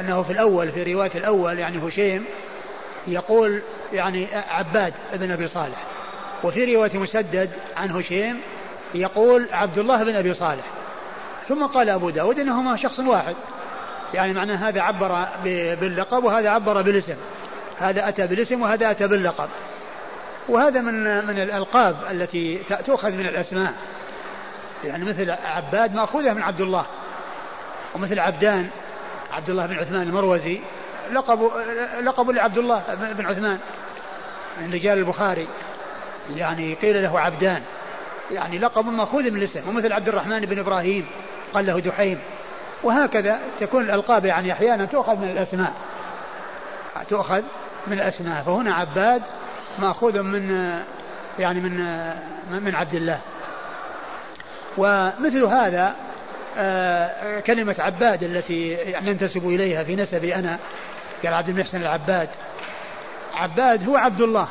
أنه 0.00 0.22
في 0.22 0.32
الأول 0.32 0.72
في 0.72 0.94
رواية 0.94 1.10
الأول 1.14 1.58
يعني 1.58 1.88
هشيم 1.88 2.24
يقول 3.06 3.62
يعني 3.92 4.28
عباد 4.48 4.94
بن 5.12 5.30
أبي 5.30 5.48
صالح. 5.48 5.84
وفي 6.44 6.74
رواية 6.74 6.98
مسدد 6.98 7.50
عن 7.76 7.90
هشيم 7.90 8.40
يقول 8.94 9.48
عبد 9.52 9.78
الله 9.78 10.04
بن 10.04 10.14
أبي 10.14 10.34
صالح. 10.34 10.64
ثم 11.48 11.66
قال 11.66 11.90
أبو 11.90 12.10
داود 12.10 12.38
إنهما 12.38 12.76
شخص 12.76 12.98
واحد. 12.98 13.34
يعني 14.14 14.32
معنى 14.32 14.52
هذا 14.52 14.80
عبر 14.80 15.26
باللقب 15.80 16.24
وهذا 16.24 16.50
عبر 16.50 16.82
بالاسم. 16.82 17.16
هذا 17.78 18.08
أتى 18.08 18.26
بالاسم 18.26 18.62
وهذا 18.62 18.90
أتى 18.90 19.06
باللقب. 19.06 19.48
وهذا 20.48 20.80
من 20.80 21.26
من 21.26 21.38
الألقاب 21.42 21.96
التي 22.10 22.58
تؤخذ 22.86 23.12
من 23.12 23.26
الأسماء. 23.26 23.74
يعني 24.84 25.04
مثل 25.04 25.30
عباد 25.30 25.94
مأخوذة 25.94 26.32
من 26.32 26.42
عبد 26.42 26.60
الله 26.60 26.86
ومثل 27.94 28.18
عبدان 28.18 28.68
عبد 29.32 29.50
الله 29.50 29.66
بن 29.66 29.78
عثمان 29.78 30.02
المروزي 30.02 30.60
لقب 31.12 31.50
لقب 32.02 32.30
لعبد 32.30 32.58
الله 32.58 32.82
بن 32.94 33.26
عثمان 33.26 33.58
من 34.60 34.72
رجال 34.72 34.98
البخاري. 34.98 35.46
يعني 36.36 36.74
قيل 36.74 37.02
له 37.02 37.20
عبدان. 37.20 37.62
يعني 38.30 38.58
لقب 38.58 38.86
مأخوذ 38.86 39.30
من 39.30 39.36
الاسم 39.36 39.68
ومثل 39.68 39.92
عبد 39.92 40.08
الرحمن 40.08 40.40
بن 40.40 40.58
إبراهيم 40.58 41.06
قال 41.54 41.66
له 41.66 41.80
دحيم 41.80 42.18
وهكذا 42.82 43.38
تكون 43.60 43.84
الألقاب 43.84 44.24
يعني 44.24 44.52
أحيانا 44.52 44.84
تؤخذ 44.84 45.16
من 45.16 45.30
الأسماء. 45.30 45.72
تؤخذ 47.08 47.42
من 47.86 47.92
الأسماء. 47.92 48.42
فهنا 48.42 48.74
عباد 48.74 49.22
مأخوذ 49.78 50.22
من 50.22 50.74
يعني 51.38 51.60
من 51.60 51.76
من 52.50 52.74
عبد 52.74 52.94
الله. 52.94 53.20
ومثل 54.78 55.44
هذا 55.44 55.94
آه، 56.58 57.40
كلمة 57.40 57.76
عباد 57.78 58.22
التي 58.22 58.68
يعني 58.68 59.12
ننتسب 59.12 59.48
إليها 59.48 59.84
في 59.84 59.96
نسبي 59.96 60.34
أنا 60.34 60.58
قال 61.24 61.34
عبد 61.34 61.48
المحسن 61.48 61.80
العباد. 61.80 62.28
عباد 63.34 63.88
هو 63.88 63.96
عبد 63.96 64.20
الله. 64.20 64.48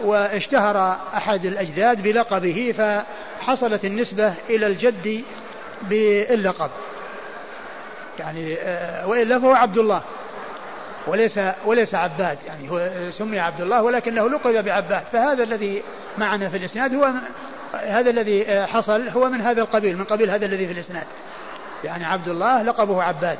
واشتهر 0.00 0.96
أحد 1.14 1.46
الأجداد 1.46 2.02
بلقبه 2.02 2.74
فحصلت 2.78 3.84
النسبة 3.84 4.34
إلى 4.50 4.66
الجد 4.66 5.24
باللقب. 5.82 6.70
يعني 8.18 8.56
آه، 8.60 9.06
وإلا 9.06 9.38
فهو 9.38 9.52
عبد 9.52 9.78
الله. 9.78 10.02
وليس 11.06 11.40
وليس 11.64 11.94
عباد 11.94 12.38
يعني 12.46 12.70
هو 12.70 12.90
سمي 13.10 13.38
عبد 13.38 13.60
الله 13.60 13.82
ولكنه 13.82 14.28
لقب 14.28 14.64
بعباد 14.64 15.02
فهذا 15.12 15.42
الذي 15.42 15.82
معنا 16.18 16.48
في 16.48 16.56
الإسناد 16.56 16.94
هو 16.94 17.12
هذا 17.74 18.10
الذي 18.10 18.66
حصل 18.66 19.08
هو 19.08 19.28
من 19.28 19.40
هذا 19.40 19.62
القبيل 19.62 19.96
من 19.96 20.04
قبيل 20.04 20.30
هذا 20.30 20.46
الذي 20.46 20.66
في 20.66 20.72
الإسناد. 20.72 21.06
يعني 21.84 22.04
عبد 22.04 22.28
الله 22.28 22.62
لقبه 22.62 23.02
عباد. 23.02 23.38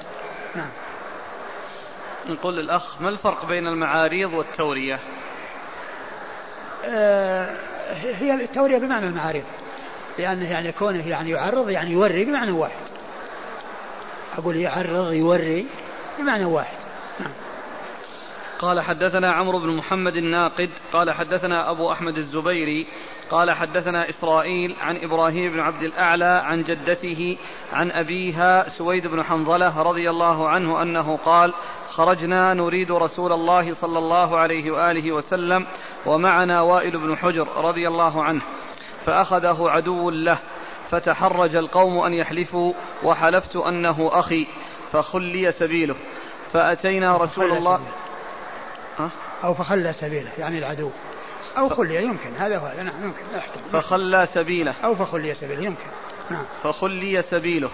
نعم. 0.54 0.70
نقول 2.28 2.56
للأخ 2.56 3.02
ما 3.02 3.08
الفرق 3.08 3.46
بين 3.46 3.66
المعاريض 3.66 4.32
والتورية؟ 4.32 4.98
آه 6.84 7.56
هي 8.00 8.34
التورية 8.34 8.78
بمعنى 8.78 9.06
المعاريض 9.06 9.44
لأنه 10.18 10.50
يعني 10.50 10.72
كونه 10.72 11.08
يعني 11.08 11.30
يعرض 11.30 11.70
يعني 11.70 11.90
يوري 11.90 12.24
بمعنى 12.24 12.50
واحد. 12.50 12.88
أقول 14.38 14.56
يعرض 14.56 15.12
يوري 15.12 15.66
بمعنى 16.18 16.44
واحد. 16.44 16.78
نعم. 17.20 17.32
قال 18.58 18.80
حدثنا 18.80 19.32
عمرو 19.32 19.58
بن 19.58 19.76
محمد 19.76 20.16
الناقد 20.16 20.70
قال 20.92 21.10
حدثنا 21.10 21.70
أبو 21.70 21.92
أحمد 21.92 22.16
الزبيري 22.16 22.86
قال 23.30 23.50
حدثنا 23.50 24.08
إسرائيل 24.08 24.76
عن 24.80 24.96
إبراهيم 24.96 25.52
بن 25.52 25.60
عبد 25.60 25.82
الأعلى 25.82 26.42
عن 26.44 26.62
جدته 26.62 27.38
عن 27.72 27.90
أبيها 27.90 28.68
سويد 28.68 29.06
بن 29.06 29.22
حنظلة 29.22 29.82
رضي 29.82 30.10
الله 30.10 30.48
عنه 30.48 30.82
أنه 30.82 31.16
قال 31.16 31.54
خرجنا 31.88 32.54
نريد 32.54 32.92
رسول 32.92 33.32
الله 33.32 33.72
صلى 33.72 33.98
الله 33.98 34.36
عليه 34.36 34.70
وآله 34.70 35.12
وسلم 35.12 35.66
ومعنا 36.06 36.62
وائل 36.62 36.98
بن 36.98 37.16
حجر 37.16 37.48
رضي 37.56 37.88
الله 37.88 38.24
عنه 38.24 38.42
فأخذه 39.04 39.70
عدو 39.70 40.10
له 40.10 40.38
فتحرج 40.88 41.56
القوم 41.56 41.98
أن 41.98 42.12
يحلفوا 42.12 42.72
وحلفت 43.04 43.56
أنه 43.56 44.18
أخي 44.18 44.46
فخلي 44.90 45.50
سبيله 45.50 45.96
فأتينا 46.52 47.16
رسول 47.16 47.52
الله؟ 47.52 47.80
أو 49.44 49.54
فخلى 49.54 49.92
سبيله 49.92 50.30
يعني 50.38 50.58
العدو. 50.58 50.90
أو 51.58 51.68
خلي 51.68 52.04
يمكن 52.04 52.36
هذا 52.36 52.58
هو 52.58 52.72
نعم 52.82 53.04
يمكن 53.04 53.22
فخلى 53.72 54.26
سبيله. 54.26 54.74
أو 54.84 54.94
فخلي 54.94 55.34
سبيله 55.34 55.64
يمكن. 55.64 55.86
نعم. 56.30 56.44
فخلي 56.62 57.22
سبيله. 57.22 57.70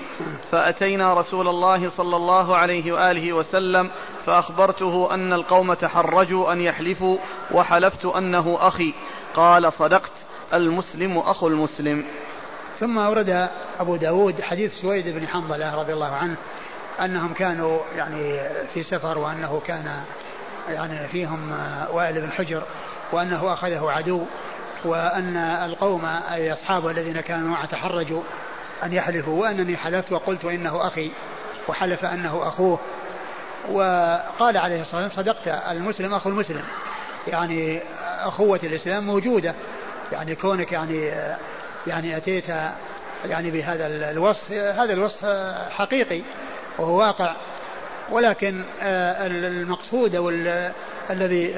فأتينا 0.50 1.14
رسول 1.14 1.48
الله 1.48 1.88
صلى 1.88 2.16
الله 2.16 2.56
عليه 2.56 2.92
وآله 2.92 3.32
وسلم 3.32 3.90
فأخبرته 4.26 5.14
أن 5.14 5.32
القوم 5.32 5.74
تحرجوا 5.74 6.52
أن 6.52 6.60
يحلفوا 6.60 7.18
وحلفت 7.52 8.06
أنه 8.06 8.66
أخي. 8.66 8.94
قال 9.34 9.72
صدقت 9.72 10.12
المسلم 10.54 11.18
أخو 11.18 11.48
المسلم. 11.48 12.04
ثم 12.78 12.98
أورد 12.98 13.48
أبو 13.80 13.96
داود 13.96 14.40
حديث 14.40 14.72
سويد 14.72 15.08
بن 15.08 15.28
حنظلة 15.28 15.74
رضي 15.80 15.92
الله 15.92 16.12
عنه 16.14 16.36
أنهم 17.00 17.32
كانوا 17.32 17.78
يعني 17.96 18.40
في 18.74 18.82
سفر 18.82 19.18
وأنه 19.18 19.60
كان 19.60 20.04
يعني 20.68 21.08
فيهم 21.08 21.50
وائل 21.92 22.20
بن 22.20 22.32
حجر 22.32 22.62
وأنه 23.12 23.52
أخذه 23.52 23.90
عدو 23.90 24.26
وأن 24.84 25.36
القوم 25.36 26.04
أي 26.32 26.52
أصحابه 26.52 26.90
الذين 26.90 27.20
كانوا 27.20 27.48
معه 27.48 27.66
تحرجوا 27.66 28.22
أن 28.82 28.92
يحلفوا. 28.92 29.40
وأنني 29.40 29.76
حلفت 29.76 30.12
وقلت 30.12 30.44
إنه 30.44 30.86
أخي 30.86 31.10
وحلف 31.68 32.04
أنه 32.04 32.48
أخوه. 32.48 32.78
وقال 33.70 34.56
عليه 34.56 34.82
الصلاة 34.82 35.02
والسلام 35.02 35.26
صدقت 35.26 35.48
المسلم 35.70 36.14
أخو 36.14 36.28
المسلم. 36.28 36.62
يعني 37.26 37.82
أخوة 38.22 38.60
الإسلام 38.62 39.06
موجودة. 39.06 39.54
يعني 40.12 40.34
كونك 40.34 40.72
يعني 40.72 41.12
يعني 41.86 42.16
أتيت 42.16 42.48
يعني 43.24 43.50
بهذا 43.50 44.10
الوصف 44.10 44.52
هذا 44.52 44.92
الوصف 44.92 45.26
حقيقي 45.70 46.22
وهو 46.78 46.98
واقع. 46.98 47.34
ولكن 48.10 48.62
المقصود 48.82 50.14
أو 50.14 50.30
الذي 51.10 51.54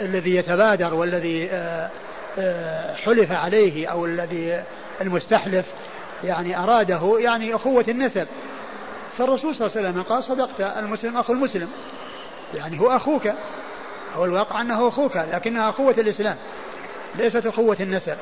الذي 0.00 0.36
يتبادر 0.36 0.94
والذي 0.94 1.48
حلف 3.04 3.32
عليه 3.32 3.86
أو 3.86 4.04
الذي 4.06 4.62
المستحلف 5.00 5.66
يعني 6.24 6.58
أراده 6.58 7.18
يعني 7.18 7.54
أخوة 7.54 7.84
النسب. 7.88 8.26
فالرسول 9.18 9.54
صلى 9.54 9.66
الله 9.66 9.78
عليه 9.78 9.88
وسلم 9.88 10.02
قال 10.02 10.24
صدقت 10.24 10.60
المسلم 10.60 11.16
أخو 11.16 11.32
المسلم. 11.32 11.68
يعني 12.54 12.80
هو 12.80 12.96
أخوك. 12.96 13.28
هو 14.16 14.24
الواقع 14.24 14.60
أنه 14.60 14.88
أخوك 14.88 15.16
لكنها 15.16 15.70
اخوه 15.70 15.94
الإسلام 15.98 16.36
ليست 17.14 17.46
اخوه 17.46 17.76
النسب. 17.80 18.16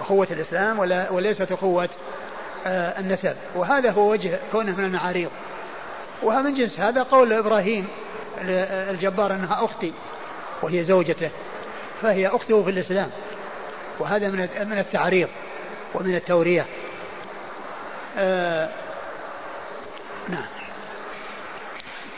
اخوه 0.00 0.26
الإسلام 0.30 0.78
ولا 0.78 1.10
وليست 1.10 1.52
اخوه 1.52 1.88
النسب. 2.66 3.36
وهذا 3.54 3.90
هو 3.90 4.10
وجه 4.12 4.38
كونه 4.52 4.76
من 4.76 4.84
المعاريض 4.84 5.30
وها 6.22 6.42
من 6.42 6.54
جنس؟ 6.54 6.80
هذا 6.80 7.02
قول 7.02 7.32
إبراهيم 7.32 7.88
الجبار 8.90 9.32
أنها 9.32 9.64
أختي 9.64 9.92
وهي 10.62 10.84
زوجته 10.84 11.30
فهي 12.00 12.26
أخته 12.26 12.64
في 12.64 12.70
الإسلام 12.70 13.10
وهذا 13.98 14.30
من 14.30 14.38
من 14.68 14.78
التعريض 14.78 15.28
ومن 15.94 16.14
التورية. 16.14 16.66
آه 18.16 18.68
نعم. 20.28 20.46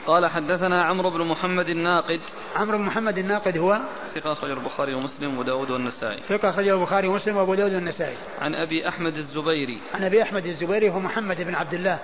قال 0.06 0.30
حدثنا 0.30 0.84
عمرو 0.84 1.10
بن 1.10 1.24
محمد 1.24 1.68
الناقد. 1.68 2.20
عمرو 2.56 2.78
بن 2.78 2.84
محمد 2.84 3.18
الناقد 3.18 3.58
هو؟ 3.58 3.80
ثقة 4.14 4.32
أخرجه 4.32 4.52
البخاري 4.52 4.94
ومسلم 4.94 5.38
وداود 5.38 5.70
والنسائي. 5.70 6.20
ثقة 6.20 6.50
أخرجه 6.50 6.74
البخاري 6.74 7.08
ومسلم 7.08 7.36
وأبو 7.36 7.54
داود 7.54 7.74
والنسائي. 7.74 8.16
عن 8.40 8.54
أبي 8.54 8.88
أحمد 8.88 9.16
الزبيري. 9.16 9.82
عن 9.94 10.04
أبي 10.04 10.22
أحمد 10.22 10.46
الزبيري 10.46 10.90
هو 10.90 10.98
محمد 10.98 11.42
بن 11.42 11.54
عبد 11.54 11.74
الله. 11.74 11.98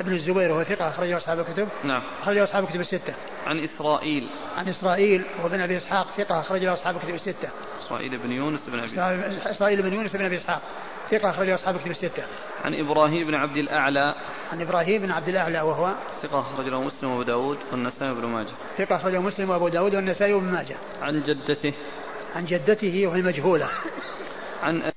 ابن 0.00 0.12
الزبير 0.12 0.52
وهو 0.52 0.64
ثقة 0.64 0.88
أخرجه 0.88 1.16
أصحاب 1.16 1.38
الكتب. 1.38 1.68
نعم. 1.84 2.02
أخرجه 2.22 2.44
أصحاب 2.44 2.64
الكتب 2.64 2.80
الستة. 2.80 3.14
عن 3.46 3.58
إسرائيل. 3.58 4.28
عن 4.56 4.68
إسرائيل 4.68 5.24
وابن 5.42 5.60
أبي 5.60 5.76
إسحاق 5.76 6.06
ثقة 6.06 6.40
أخرجه 6.40 6.72
أصحاب 6.72 6.96
الكتب 6.96 7.14
الستة. 7.14 7.50
إسرائيل 7.86 8.18
بن 8.18 8.32
يونس 8.32 8.68
بن 8.68 8.78
أبي 8.78 9.20
إسرائيل 9.50 9.82
بن 9.82 9.92
يونس 9.92 10.16
بن 10.16 10.24
أبي 10.24 10.36
إسحاق. 10.36 10.62
ثقة 11.10 11.30
أخرجه 11.30 11.54
أصحاب 11.54 11.76
الكتب 11.76 11.90
الستة. 11.90 12.22
عن 12.64 12.74
إبراهيم 12.74 13.26
بن 13.26 13.34
عبد 13.34 13.56
الأعلى. 13.56 14.14
عن 14.52 14.60
إبراهيم 14.60 15.02
بن 15.02 15.10
عبد 15.10 15.28
الأعلى 15.28 15.60
وهو 15.60 15.94
ثقة 16.22 16.38
أخرجه 16.38 16.80
مسلم 16.80 17.10
وأبو 17.10 17.22
داود 17.22 17.58
والنسائي 17.72 18.10
وابن 18.10 18.26
ماجه. 18.26 18.52
ثقة 18.78 18.96
أخرجه 18.96 19.20
مسلم 19.20 19.50
وأبو 19.50 19.68
داود 19.68 19.94
والنسائي 19.94 20.32
وابن 20.32 20.52
ماجه. 20.52 20.76
عن 21.02 21.22
جدته. 21.22 21.72
عن 22.34 22.44
جدته 22.44 23.06
وهي 23.06 23.22
مجهولة. 23.22 23.68
عن 24.62 24.92